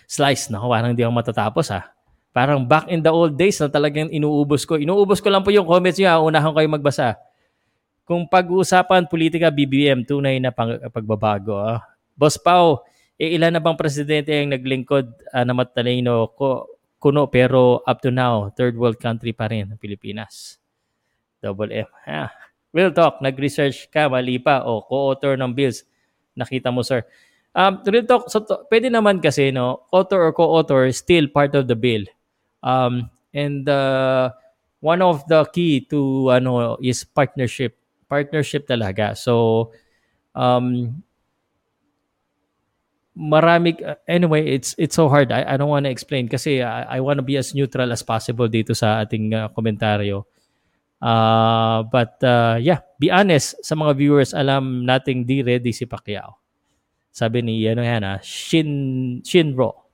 Slice 0.05 0.53
na 0.53 0.61
parang 0.61 0.93
hindi 0.93 1.01
ako 1.01 1.15
matatapos 1.17 1.73
ha. 1.73 1.97
Ah. 2.39 2.47
Parang 2.47 2.63
back 2.63 2.87
in 2.87 3.03
the 3.03 3.11
old 3.11 3.35
days 3.35 3.59
na 3.59 3.67
talagang 3.67 4.07
inuubos 4.15 4.63
ko. 4.63 4.79
Inuubos 4.79 5.19
ko 5.19 5.27
lang 5.27 5.43
po 5.43 5.51
yung 5.51 5.67
comments 5.67 5.99
niya. 5.99 6.23
Unahan 6.23 6.55
kayo 6.55 6.71
magbasa. 6.71 7.19
Kung 8.07 8.31
pag-uusapan 8.31 9.11
politika, 9.11 9.51
BBM, 9.51 10.07
tunay 10.07 10.39
na 10.39 10.55
pang, 10.55 10.79
pagbabago. 10.95 11.59
Ah. 11.59 11.83
Boss 12.15 12.39
Pau, 12.39 12.87
eh, 13.19 13.35
ilan 13.35 13.59
na 13.59 13.63
bang 13.63 13.75
presidente 13.75 14.31
ang 14.31 14.55
naglingkod 14.55 15.07
uh, 15.35 15.43
na 15.43 15.51
matalino 15.51 16.31
ko, 16.39 16.71
kuno 17.03 17.27
pero 17.27 17.83
up 17.83 17.99
to 17.99 18.15
now, 18.15 18.51
third 18.55 18.79
world 18.79 18.99
country 18.99 19.35
pa 19.35 19.51
rin 19.51 19.75
ang 19.75 19.79
Pilipinas. 19.79 20.59
Double 21.43 21.71
M. 21.71 21.91
Ha. 22.07 22.31
Real 22.71 22.95
talk, 22.95 23.19
nag-research 23.19 23.91
ka, 23.91 24.07
mali 24.07 24.39
pa, 24.39 24.63
o 24.67 24.83
co-author 24.87 25.35
ng 25.35 25.51
bills. 25.51 25.83
Nakita 26.39 26.71
mo, 26.71 26.87
sir. 26.87 27.03
Um, 27.55 27.83
real 27.87 28.07
talk, 28.07 28.31
so 28.31 28.43
to, 28.43 28.67
pwede 28.71 28.87
naman 28.91 29.19
kasi, 29.19 29.51
no, 29.51 29.87
author 29.91 30.31
or 30.31 30.33
co-author 30.35 30.87
still 30.95 31.27
part 31.31 31.55
of 31.59 31.67
the 31.67 31.79
bill. 31.79 32.07
Um, 32.63 33.11
and 33.35 33.69
uh, 33.69 34.31
one 34.81 35.03
of 35.03 35.27
the 35.29 35.45
key 35.51 35.87
to 35.91 36.31
ano 36.31 36.77
is 36.83 37.05
partnership 37.05 37.79
partnership 38.09 38.67
talaga. 38.67 39.15
So, 39.15 39.71
um, 40.35 41.03
marami, 43.19 43.75
anyway, 44.07 44.47
it's 44.47 44.75
it's 44.79 44.95
so 44.95 45.11
hard. 45.11 45.35
I, 45.35 45.55
I 45.55 45.57
don't 45.59 45.69
want 45.71 45.85
to 45.85 45.93
explain 45.93 46.31
kasi 46.31 46.63
I, 46.63 46.99
I 46.99 46.99
want 47.03 47.19
to 47.19 47.27
be 47.27 47.37
as 47.37 47.55
neutral 47.55 47.91
as 47.91 48.03
possible 48.07 48.47
dito 48.47 48.75
sa 48.75 49.03
ating 49.03 49.35
uh, 49.35 49.49
komentaryo. 49.51 50.25
Uh, 50.99 51.87
but 51.91 52.19
uh, 52.27 52.59
yeah, 52.59 52.83
be 52.99 53.11
honest 53.11 53.55
sa 53.63 53.79
mga 53.79 53.95
viewers, 53.99 54.35
alam 54.35 54.83
nating 54.83 55.27
di 55.27 55.43
ready 55.43 55.71
si 55.71 55.87
Pacquiao. 55.87 56.39
Sabi 57.15 57.43
ni 57.43 57.67
ano 57.67 57.83
yan 57.83 58.03
ha, 58.07 58.19
ah, 58.19 58.21
Shin, 58.23 59.23
Shinro. 59.27 59.88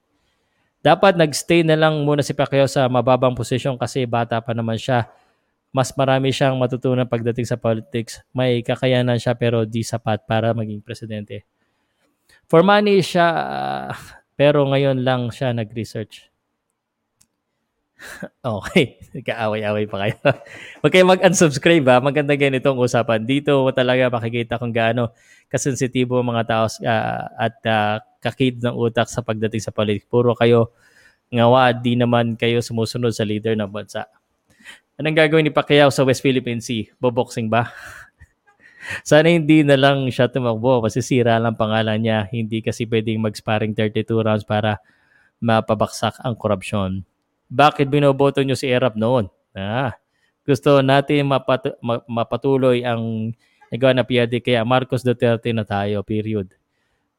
Dapat 0.85 1.17
nagstay 1.17 1.65
na 1.65 1.81
lang 1.81 2.05
muna 2.05 2.21
si 2.21 2.37
Pacquiao 2.37 2.69
sa 2.69 2.85
mababang 2.93 3.33
posisyon 3.33 3.81
kasi 3.81 4.05
bata 4.05 4.37
pa 4.45 4.53
naman 4.53 4.77
siya 4.77 5.09
mas 5.75 5.91
marami 5.99 6.31
siyang 6.31 6.55
matutunan 6.55 7.09
pagdating 7.09 7.49
sa 7.49 7.59
politics. 7.59 8.23
May 8.31 8.63
kakayanan 8.63 9.19
siya 9.19 9.35
pero 9.35 9.67
di 9.67 9.83
sapat 9.83 10.23
para 10.23 10.55
maging 10.55 10.79
presidente. 10.85 11.43
For 12.47 12.63
money 12.63 13.03
siya, 13.03 13.27
uh, 13.27 13.91
pero 14.39 14.63
ngayon 14.71 15.03
lang 15.03 15.35
siya 15.35 15.51
nag-research. 15.51 16.31
okay, 18.45 18.99
kaaway-away 19.23 19.87
pa 19.87 19.97
kayo. 20.07 20.17
Huwag 20.83 20.93
kayo 20.93 21.05
mag-unsubscribe 21.07 21.87
ha. 21.89 22.03
Maganda 22.03 22.35
ganitong 22.35 22.79
usapan. 22.79 23.25
Dito 23.25 23.65
talaga 23.73 24.11
makikita 24.11 24.59
kung 24.59 24.75
gaano 24.75 25.15
kasensitibo 25.49 26.19
mga 26.21 26.43
tao 26.49 26.65
uh, 26.67 27.23
at 27.39 27.57
uh, 27.65 27.97
kakid 28.19 28.61
ng 28.65 28.75
utak 28.75 29.07
sa 29.07 29.23
pagdating 29.23 29.63
sa 29.63 29.71
politics. 29.71 30.09
Puro 30.11 30.35
kayo 30.35 30.75
ngawa, 31.31 31.75
di 31.75 31.95
naman 31.95 32.35
kayo 32.35 32.61
sumusunod 32.61 33.15
sa 33.15 33.27
leader 33.27 33.55
ng 33.55 33.71
bansa. 33.71 34.07
Anong 34.95 35.19
gagawin 35.19 35.51
ni 35.51 35.53
Pacquiao 35.55 35.91
sa 35.91 36.07
West 36.07 36.23
Philippine 36.23 36.63
Sea? 36.63 36.87
Boboxing 37.03 37.51
ba? 37.51 37.67
Sana 39.09 39.33
hindi 39.33 39.65
na 39.67 39.75
lang 39.75 40.07
siya 40.13 40.31
tumakbo 40.31 40.85
kasi 40.85 41.03
sira 41.03 41.41
lang 41.43 41.59
pangalan 41.59 41.99
niya. 41.99 42.31
Hindi 42.31 42.63
kasi 42.63 42.87
pwedeng 42.87 43.25
mag-sparring 43.25 43.75
32 43.75 44.07
rounds 44.23 44.47
para 44.47 44.79
mapabaksak 45.43 46.23
ang 46.23 46.39
korupsyon. 46.39 47.03
Bakit 47.55 47.87
binoboto 47.87 48.43
niyo 48.43 48.59
si 48.59 48.67
Erap 48.67 48.99
noon? 48.99 49.31
Ah, 49.55 49.95
gusto 50.43 50.83
natin 50.83 51.31
mapat- 51.31 51.79
mapatuloy 52.11 52.83
ang 52.83 53.31
nagawa 53.71 53.95
na 53.95 54.03
PRD 54.03 54.43
kaya 54.43 54.67
Marcos 54.67 55.07
Duterte 55.07 55.55
na 55.55 55.63
tayo, 55.63 56.03
period. 56.03 56.51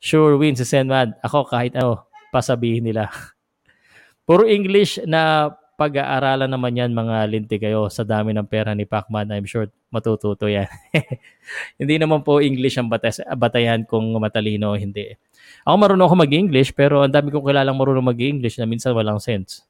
Sure 0.03 0.36
win 0.36 0.60
si 0.60 0.68
Senmad. 0.68 1.16
Ako 1.24 1.48
kahit 1.48 1.80
ano, 1.80 2.03
pasabihin 2.36 2.84
nila. 2.84 3.07
Puro 4.28 4.44
English 4.44 4.99
na 5.07 5.56
pag-aaralan 5.80 6.52
naman 6.52 6.76
yan 6.76 6.91
mga 6.91 7.16
linti 7.32 7.56
kayo 7.56 7.88
sa 7.88 8.03
dami 8.03 8.36
ng 8.36 8.48
pera 8.48 8.76
ni 8.76 8.84
Pacman. 8.84 9.32
I'm 9.32 9.48
sure 9.48 9.72
matututo 9.88 10.52
yan. 10.52 10.68
hindi 11.80 11.95
naman 11.95 12.28
po 12.28 12.44
English 12.44 12.76
ang 12.76 12.91
batas, 12.91 13.24
batayan 13.40 13.88
kung 13.88 14.12
matalino 14.20 14.76
o 14.76 14.80
hindi. 14.80 15.16
Ako 15.64 15.76
marunong 15.80 16.07
ako 16.12 16.16
mag-English 16.28 16.76
pero 16.76 17.07
ang 17.07 17.12
dami 17.12 17.32
kong 17.32 17.48
kilalang 17.48 17.80
marunong 17.80 18.03
mag-English 18.03 18.60
na 18.60 18.68
minsan 18.68 18.91
walang 18.91 19.20
sense. 19.24 19.64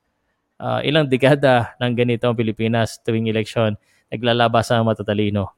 Uh, 0.56 0.80
ilang 0.88 1.12
dekada 1.12 1.76
ng 1.84 1.92
ganito 1.94 2.32
ang 2.32 2.36
Pilipinas 2.38 2.96
tuwing 3.04 3.28
eleksyon 3.28 3.76
naglalabas 4.08 4.72
sa 4.72 4.80
matatalino. 4.80 5.52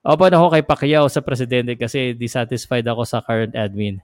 Open 0.00 0.32
ako 0.32 0.46
kay 0.56 0.64
Pacquiao 0.64 1.06
sa 1.12 1.20
presidente 1.20 1.76
kasi 1.76 2.16
dissatisfied 2.16 2.88
ako 2.88 3.04
sa 3.04 3.20
current 3.20 3.52
admin. 3.52 4.00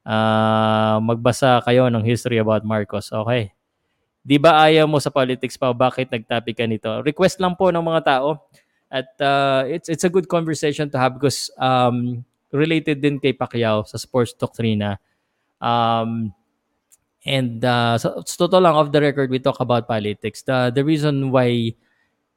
Uh, 0.00 0.96
magbasa 1.04 1.60
kayo 1.60 1.92
ng 1.92 2.00
history 2.00 2.40
about 2.40 2.64
Marcos. 2.64 3.12
Okay. 3.12 3.52
Di 4.24 4.40
ba 4.40 4.64
ayaw 4.64 4.88
mo 4.88 4.96
sa 4.96 5.12
politics 5.12 5.60
pa? 5.60 5.76
Bakit 5.76 6.08
nagtopic 6.08 6.56
ka 6.56 6.64
nito? 6.64 6.88
Request 7.04 7.40
lang 7.40 7.52
po 7.52 7.68
ng 7.68 7.84
mga 7.84 8.00
tao. 8.04 8.48
At 8.90 9.12
uh, 9.22 9.68
it's 9.70 9.86
it's 9.86 10.02
a 10.02 10.10
good 10.10 10.26
conversation 10.26 10.90
to 10.90 10.98
have 10.98 11.14
because 11.14 11.52
um, 11.60 12.26
related 12.50 12.98
din 12.98 13.22
kay 13.22 13.36
Pacquiao 13.36 13.86
sa 13.86 14.00
sports 14.00 14.34
doctrina. 14.34 14.98
Um, 15.60 16.32
and 17.26 17.64
uh, 17.64 17.98
so, 17.98 18.22
so 18.26 18.46
totoo 18.46 18.62
lang, 18.62 18.74
off 18.74 18.92
the 18.92 19.00
record, 19.00 19.30
we 19.30 19.38
talk 19.38 19.60
about 19.60 19.88
politics. 19.88 20.42
The, 20.42 20.72
the 20.74 20.84
reason 20.84 21.30
why 21.30 21.74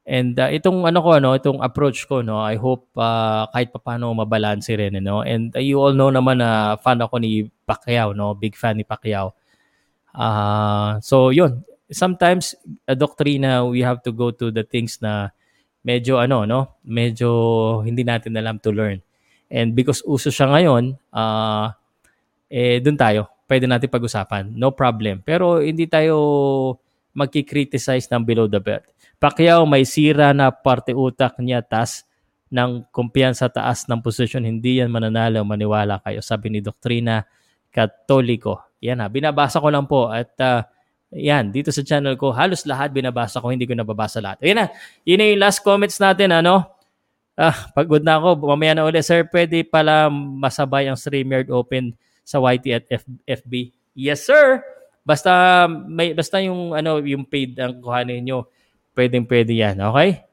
And 0.03 0.35
uh, 0.35 0.51
itong 0.51 0.83
ano 0.83 0.99
ko 0.99 1.15
no, 1.15 1.31
itong 1.31 1.63
approach 1.63 2.03
ko 2.11 2.19
no, 2.19 2.35
I 2.35 2.59
hope 2.59 2.91
uh, 2.99 3.47
kahit 3.55 3.71
papaano 3.71 4.11
mabalanse 4.11 4.75
rin 4.75 4.99
no. 4.99 5.23
And 5.23 5.55
uh, 5.55 5.63
you 5.63 5.79
all 5.79 5.95
know 5.95 6.11
naman 6.11 6.43
na 6.43 6.75
uh, 6.75 6.83
fan 6.83 6.99
ako 6.99 7.23
ni 7.23 7.47
Pacquiao 7.63 8.11
no, 8.11 8.35
big 8.35 8.59
fan 8.59 8.75
ni 8.75 8.83
Pacquiao. 8.83 9.31
Uh, 10.11 10.99
so 10.99 11.31
yun, 11.31 11.63
sometimes 11.87 12.51
a 12.83 12.99
doctrina 12.99 13.63
we 13.63 13.79
have 13.79 14.03
to 14.03 14.11
go 14.11 14.27
to 14.27 14.51
the 14.51 14.67
things 14.67 14.99
na 14.99 15.31
medyo 15.87 16.19
ano 16.19 16.43
no, 16.43 16.83
medyo 16.83 17.79
hindi 17.87 18.03
natin 18.03 18.35
alam 18.35 18.59
to 18.59 18.75
learn. 18.75 18.99
And 19.47 19.71
because 19.71 20.03
uso 20.03 20.27
siya 20.27 20.51
ngayon, 20.51 20.99
uh, 21.15 21.71
eh 22.51 22.83
doon 22.83 22.99
tayo. 22.99 23.32
Pwede 23.53 23.69
natin 23.69 23.85
pag-usapan. 23.85 24.49
No 24.57 24.73
problem. 24.73 25.21
Pero 25.21 25.61
hindi 25.61 25.85
tayo 25.85 26.17
magki-criticize 27.13 28.09
ng 28.09 28.25
below 28.25 28.49
the 28.49 28.57
belt. 28.57 28.81
Pacquiao 29.21 29.69
may 29.69 29.85
sira 29.85 30.33
na 30.33 30.49
parte 30.49 30.89
utak 30.97 31.37
niya 31.37 31.61
tas 31.61 32.01
ng 32.49 32.89
kumpiyansa 32.89 33.53
taas 33.53 33.85
ng 33.85 34.01
posisyon. 34.01 34.49
Hindi 34.49 34.81
yan 34.81 34.89
mananalo, 34.89 35.45
maniwala 35.45 36.01
kayo. 36.01 36.25
Sabi 36.25 36.49
ni 36.49 36.65
Doktrina 36.65 37.21
Katoliko. 37.69 38.73
Yan 38.81 39.05
ha, 39.05 39.07
binabasa 39.13 39.61
ko 39.61 39.69
lang 39.69 39.85
po 39.85 40.09
at 40.09 40.33
uh, 40.41 40.65
yan, 41.13 41.53
dito 41.53 41.69
sa 41.69 41.85
channel 41.85 42.17
ko, 42.17 42.33
halos 42.33 42.65
lahat 42.65 42.89
binabasa 42.89 43.37
ko, 43.37 43.53
hindi 43.53 43.69
ko 43.69 43.77
nababasa 43.77 44.17
lahat. 44.17 44.41
Yan 44.41 44.65
na, 44.65 44.73
yun 45.05 45.21
yung 45.21 45.45
last 45.45 45.61
comments 45.61 46.01
natin, 46.01 46.33
ano? 46.33 46.73
Ah, 47.37 47.69
pagod 47.77 48.01
na 48.01 48.17
ako. 48.17 48.49
Mamaya 48.49 48.73
na 48.73 48.89
ulit, 48.89 49.05
sir, 49.05 49.21
pwede 49.29 49.61
pala 49.61 50.09
masabay 50.09 50.89
ang 50.89 50.97
StreamYard 50.97 51.53
Open 51.53 51.93
sa 52.23 52.39
YT 52.39 52.65
at 52.71 52.83
FB. 53.27 53.75
Yes, 53.93 54.25
sir. 54.25 54.63
Basta 55.03 55.67
may 55.67 56.15
basta 56.15 56.39
yung 56.39 56.71
ano, 56.71 57.03
yung 57.03 57.27
paid 57.27 57.59
ang 57.59 57.83
kuhanin 57.83 58.23
niyo 58.23 58.47
pwedeng 58.97 59.27
pwede 59.27 59.53
yan. 59.53 59.77
Okay? 59.81 60.23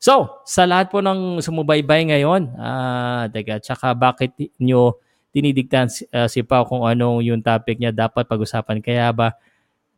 So, 0.00 0.40
sa 0.48 0.64
lahat 0.64 0.88
po 0.88 1.04
ng 1.04 1.44
sumubaybay 1.44 2.08
ngayon, 2.08 2.56
ah, 2.56 3.28
teka, 3.28 3.60
tsaka 3.60 3.92
bakit 3.92 4.32
nyo 4.56 4.96
dinidiktahan 5.30 5.88
si, 5.92 6.08
uh, 6.10 6.26
si 6.26 6.40
Pao 6.42 6.66
kung 6.66 6.88
anong 6.88 7.22
yung 7.22 7.44
topic 7.44 7.78
niya 7.78 7.92
dapat 7.92 8.26
pag-usapan. 8.26 8.80
Kaya 8.82 9.12
ba 9.12 9.36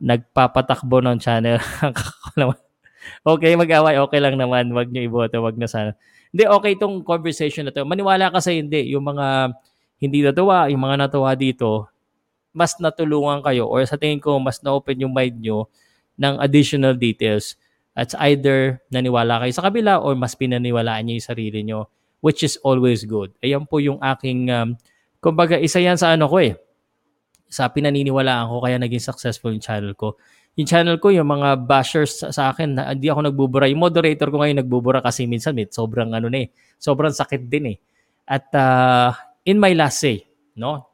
nagpapatakbo 0.02 1.00
ng 1.00 1.18
channel? 1.22 1.56
okay, 3.32 3.54
mag-away, 3.54 3.96
okay 4.02 4.20
lang 4.20 4.36
naman. 4.36 4.74
Wag 4.74 4.90
nyo 4.90 5.00
iboto, 5.00 5.38
wag 5.40 5.56
na 5.56 5.70
sana. 5.70 5.94
Hindi, 6.34 6.44
okay 6.48 6.72
itong 6.76 7.06
conversation 7.06 7.68
na 7.68 7.72
to. 7.72 7.86
Maniwala 7.86 8.32
kasi 8.32 8.60
hindi. 8.60 8.92
Yung 8.92 9.06
mga 9.06 9.56
hindi 10.02 10.18
natuwa, 10.26 10.66
yung 10.66 10.82
mga 10.82 11.06
natuwa 11.06 11.30
dito, 11.38 11.86
mas 12.50 12.74
natulungan 12.82 13.38
kayo 13.46 13.70
or 13.70 13.86
sa 13.86 13.94
tingin 13.94 14.18
ko, 14.18 14.42
mas 14.42 14.58
na-open 14.58 15.06
yung 15.06 15.14
mind 15.14 15.38
nyo 15.38 15.70
ng 16.18 16.42
additional 16.42 16.98
details 16.98 17.54
at 17.94 18.10
either 18.26 18.82
naniwala 18.90 19.38
kayo 19.46 19.52
sa 19.54 19.70
kabila 19.70 20.02
or 20.02 20.18
mas 20.18 20.34
pinaniwalaan 20.34 21.06
niyo 21.06 21.22
yung 21.22 21.28
sarili 21.30 21.60
niyo, 21.62 21.86
which 22.18 22.42
is 22.42 22.58
always 22.66 23.06
good. 23.06 23.30
Ayan 23.46 23.62
po 23.62 23.78
yung 23.78 24.02
aking, 24.02 24.50
um, 24.50 24.74
kumbaga, 25.22 25.54
isa 25.54 25.78
yan 25.78 25.94
sa 25.94 26.18
ano 26.18 26.26
ko 26.26 26.42
eh. 26.42 26.58
Sa 27.46 27.70
pinaniniwalaan 27.70 28.50
ko, 28.50 28.58
kaya 28.64 28.82
naging 28.82 29.06
successful 29.06 29.54
yung 29.54 29.62
channel 29.62 29.94
ko. 29.94 30.18
Yung 30.58 30.68
channel 30.68 30.98
ko, 30.98 31.14
yung 31.14 31.28
mga 31.28 31.64
bashers 31.64 32.20
sa, 32.20 32.28
sa 32.34 32.42
akin, 32.52 32.74
na, 32.76 32.92
hindi 32.92 33.06
ako 33.08 33.28
nagbubura. 33.28 33.64
Yung 33.70 33.80
moderator 33.80 34.28
ko 34.34 34.40
ngayon 34.40 34.66
nagbubura 34.66 34.98
kasi 35.04 35.24
minsan, 35.30 35.56
eh, 35.60 35.68
sobrang 35.68 36.12
ano 36.12 36.26
na 36.32 36.44
eh. 36.44 36.48
Sobrang 36.80 37.12
sakit 37.12 37.48
din 37.48 37.76
eh. 37.76 37.78
At 38.24 38.48
uh, 38.56 39.12
in 39.44 39.58
my 39.58 39.72
last 39.72 40.00
say, 40.00 40.26
no? 40.54 40.86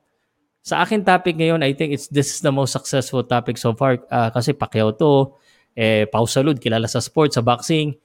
Sa 0.65 0.85
akin 0.85 1.05
topic 1.05 1.37
ngayon, 1.37 1.65
I 1.65 1.73
think 1.73 1.97
it's 1.97 2.09
this 2.12 2.29
is 2.37 2.41
the 2.45 2.53
most 2.53 2.77
successful 2.77 3.25
topic 3.25 3.57
so 3.57 3.73
far 3.73 4.05
uh, 4.12 4.29
kasi 4.29 4.53
Pacquiao 4.53 4.93
to, 5.01 5.33
eh, 5.73 6.05
Pau 6.09 6.29
Salud, 6.29 6.61
kilala 6.61 6.85
sa 6.85 7.01
sports, 7.01 7.41
sa 7.41 7.45
boxing. 7.45 7.97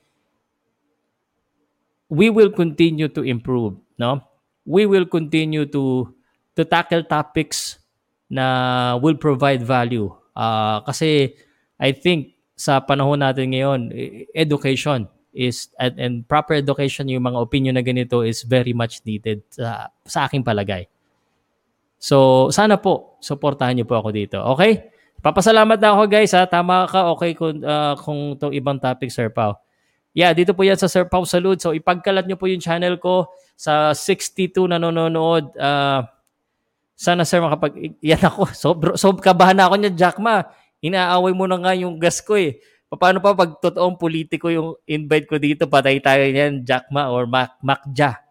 We 2.08 2.30
will 2.30 2.54
continue 2.54 3.10
to 3.12 3.26
improve, 3.26 3.76
no? 4.00 4.24
We 4.64 4.88
will 4.88 5.10
continue 5.10 5.68
to 5.76 6.14
to 6.56 6.62
tackle 6.64 7.04
topics 7.04 7.82
na 8.32 8.96
will 9.02 9.20
provide 9.20 9.66
value. 9.66 10.08
Uh, 10.32 10.80
kasi 10.88 11.36
I 11.76 11.92
think 11.92 12.38
sa 12.54 12.80
panahon 12.80 13.20
natin 13.20 13.52
ngayon, 13.52 13.80
e, 13.92 14.30
education 14.32 15.10
is 15.34 15.74
and, 15.82 15.98
and 15.98 16.14
proper 16.30 16.54
education 16.54 17.10
yung 17.10 17.26
mga 17.26 17.42
opinion 17.42 17.74
na 17.76 17.84
ganito 17.84 18.22
is 18.22 18.46
very 18.46 18.72
much 18.72 19.02
needed 19.04 19.42
sa, 19.50 19.90
sa 20.06 20.30
aking 20.30 20.46
palagay. 20.46 20.86
So, 21.98 22.48
sana 22.54 22.78
po, 22.78 23.18
supportahan 23.20 23.74
niyo 23.74 23.90
po 23.90 23.98
ako 23.98 24.10
dito. 24.14 24.38
Okay? 24.56 24.94
Papasalamat 25.24 25.80
na 25.80 25.96
ako 25.96 26.04
guys 26.12 26.36
ha. 26.36 26.44
Tama 26.44 26.84
ka. 26.84 27.16
Okay 27.16 27.32
kung, 27.32 27.64
uh, 27.64 27.96
kung 27.96 28.36
itong 28.36 28.52
ibang 28.52 28.76
topic, 28.76 29.08
Sir 29.08 29.32
Pau. 29.32 29.56
Yeah, 30.12 30.36
dito 30.36 30.52
po 30.54 30.68
yan 30.68 30.76
sa 30.76 30.92
Sir 30.92 31.08
Pau 31.08 31.24
Salud. 31.24 31.58
So 31.64 31.72
ipagkalat 31.72 32.28
nyo 32.28 32.36
po 32.36 32.52
yung 32.52 32.60
channel 32.60 33.00
ko 33.00 33.32
sa 33.56 33.96
62 33.96 34.68
na 34.68 34.78
nanonood. 34.84 35.56
Uh, 35.56 36.04
sana 37.00 37.24
sir 37.24 37.40
makapag... 37.40 37.96
Yan 38.04 38.22
ako. 38.22 38.52
So, 38.62 38.76
so 39.00 39.16
kabahan 39.16 39.56
na 39.56 39.72
ako 39.72 39.76
niya, 39.80 39.92
Jack 39.96 40.20
Ma. 40.20 40.44
Inaaway 40.84 41.32
mo 41.32 41.48
na 41.48 41.56
nga 41.56 41.72
yung 41.72 41.96
gas 41.96 42.20
ko 42.20 42.36
eh. 42.36 42.60
Paano 42.94 43.18
pa 43.24 43.34
pag 43.34 43.58
totoong 43.58 43.98
politiko 43.98 44.54
yung 44.54 44.78
invite 44.86 45.26
ko 45.26 45.42
dito, 45.42 45.66
patay 45.66 45.98
tayo 45.98 46.24
niyan, 46.30 46.62
Jack 46.62 46.94
Ma 46.94 47.10
or 47.10 47.26
Mac, 47.26 47.58
Macja. 47.66 48.22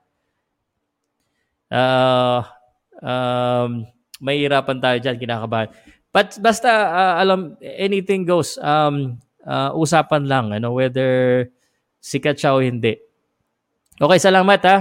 Uh, 1.72 2.44
um, 3.02 3.88
mahirapan 4.22 4.78
tayo 4.78 4.96
dyan, 5.02 5.16
kinakabahan. 5.18 5.72
But 6.12 6.36
basta 6.44 6.68
uh, 6.92 7.14
alam 7.16 7.56
anything 7.64 8.28
goes 8.28 8.60
um 8.60 9.16
uh, 9.48 9.72
usapan 9.72 10.28
lang 10.28 10.52
ano 10.52 10.76
whether 10.76 11.48
sikat 12.04 12.36
siya 12.36 12.52
o 12.52 12.60
hindi. 12.60 13.00
Okay, 13.96 14.20
salamat 14.20 14.60
ha. 14.68 14.76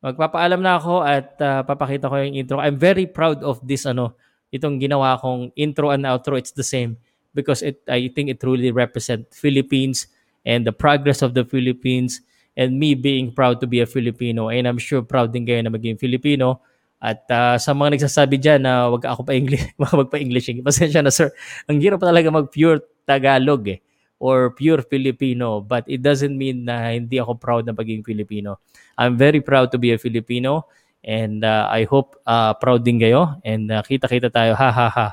Magpapaalam 0.00 0.60
na 0.60 0.76
ako 0.76 1.00
at 1.00 1.36
uh, 1.40 1.60
papakita 1.64 2.12
ko 2.12 2.20
yung 2.20 2.36
intro. 2.36 2.60
I'm 2.60 2.76
very 2.76 3.08
proud 3.08 3.40
of 3.40 3.60
this 3.64 3.88
ano 3.88 4.16
itong 4.52 4.76
ginawa 4.80 5.16
kong 5.16 5.56
intro 5.56 5.92
and 5.96 6.04
outro. 6.04 6.36
It's 6.36 6.52
the 6.52 6.64
same 6.64 7.00
because 7.34 7.62
it 7.62 7.82
I 7.86 8.10
think 8.10 8.30
it 8.30 8.40
truly 8.42 8.70
represent 8.70 9.30
Philippines 9.30 10.10
and 10.46 10.66
the 10.66 10.74
progress 10.74 11.22
of 11.22 11.34
the 11.36 11.44
Philippines 11.44 12.20
and 12.56 12.76
me 12.76 12.94
being 12.94 13.30
proud 13.32 13.60
to 13.62 13.66
be 13.66 13.80
a 13.80 13.88
Filipino 13.88 14.48
and 14.50 14.66
I'm 14.66 14.78
sure 14.78 15.02
proud 15.02 15.32
din 15.32 15.46
kayo 15.46 15.62
na 15.62 15.70
maging 15.70 16.00
Filipino 16.00 16.60
at 17.00 17.24
uh, 17.32 17.56
sa 17.56 17.72
mga 17.72 17.96
nagsasabi 17.96 18.36
dyan 18.36 18.60
na 18.60 18.92
wag 18.92 19.08
ako 19.08 19.24
pa 19.24 19.32
English, 19.32 19.64
magpa-English. 19.80 20.52
Pasensya 20.60 21.00
na 21.00 21.08
sir. 21.08 21.32
Ang 21.64 21.80
hirap 21.80 22.04
talaga 22.04 22.28
mag-pure 22.28 22.84
Tagalog 23.08 23.64
eh 23.72 23.80
or 24.20 24.52
pure 24.52 24.84
Filipino 24.84 25.64
but 25.64 25.88
it 25.88 26.04
doesn't 26.04 26.36
mean 26.36 26.68
na 26.68 26.92
hindi 26.92 27.16
ako 27.16 27.40
proud 27.40 27.64
na 27.64 27.72
pagiging 27.72 28.04
Filipino. 28.04 28.60
I'm 29.00 29.16
very 29.16 29.40
proud 29.40 29.72
to 29.72 29.80
be 29.80 29.96
a 29.96 29.98
Filipino 29.98 30.68
and 31.00 31.40
uh, 31.40 31.72
I 31.72 31.88
hope 31.88 32.20
uh, 32.28 32.52
proud 32.60 32.84
din 32.84 33.00
kayo 33.00 33.40
and 33.48 33.72
uh, 33.72 33.80
kita-kita 33.80 34.28
tayo 34.28 34.52
ha 34.52 34.68
ha 34.68 34.88
ha. 34.92 35.08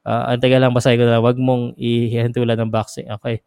Uh, 0.00 0.32
ang 0.32 0.40
taga 0.40 0.56
lang 0.56 0.72
basahin 0.72 0.96
ko 0.96 1.04
na 1.04 1.20
wag 1.20 1.36
mong 1.36 1.76
ihihantulan 1.76 2.56
ng 2.56 2.70
boxing. 2.72 3.08
Okay. 3.20 3.44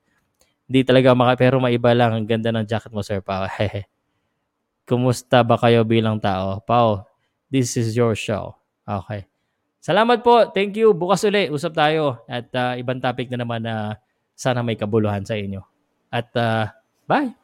Hindi 0.69 0.85
talaga 0.85 1.11
maka 1.17 1.33
pero 1.35 1.57
maiba 1.57 1.91
lang 1.97 2.13
ang 2.13 2.25
ganda 2.29 2.53
ng 2.53 2.65
jacket 2.65 2.93
mo 2.93 3.01
sir 3.01 3.19
pa. 3.19 3.49
Kumusta 4.87 5.41
ba 5.41 5.57
kayo 5.57 5.81
bilang 5.87 6.19
tao? 6.21 6.61
Pao, 6.63 7.07
this 7.49 7.75
is 7.79 7.97
your 7.97 8.13
show. 8.13 8.55
Okay. 8.85 9.25
Salamat 9.83 10.23
po. 10.23 10.47
Thank 10.51 10.79
you. 10.79 10.95
Bukas 10.95 11.27
uli. 11.27 11.51
Usap 11.51 11.75
tayo. 11.75 12.23
At 12.27 12.47
uh, 12.55 12.79
ibang 12.79 13.03
topic 13.03 13.27
na 13.27 13.43
naman 13.43 13.67
na 13.67 13.99
sana 14.31 14.63
may 14.63 14.79
kabuluhan 14.79 15.27
sa 15.27 15.35
inyo. 15.35 15.59
At 16.07 16.31
uh, 16.39 16.71
bye. 17.03 17.35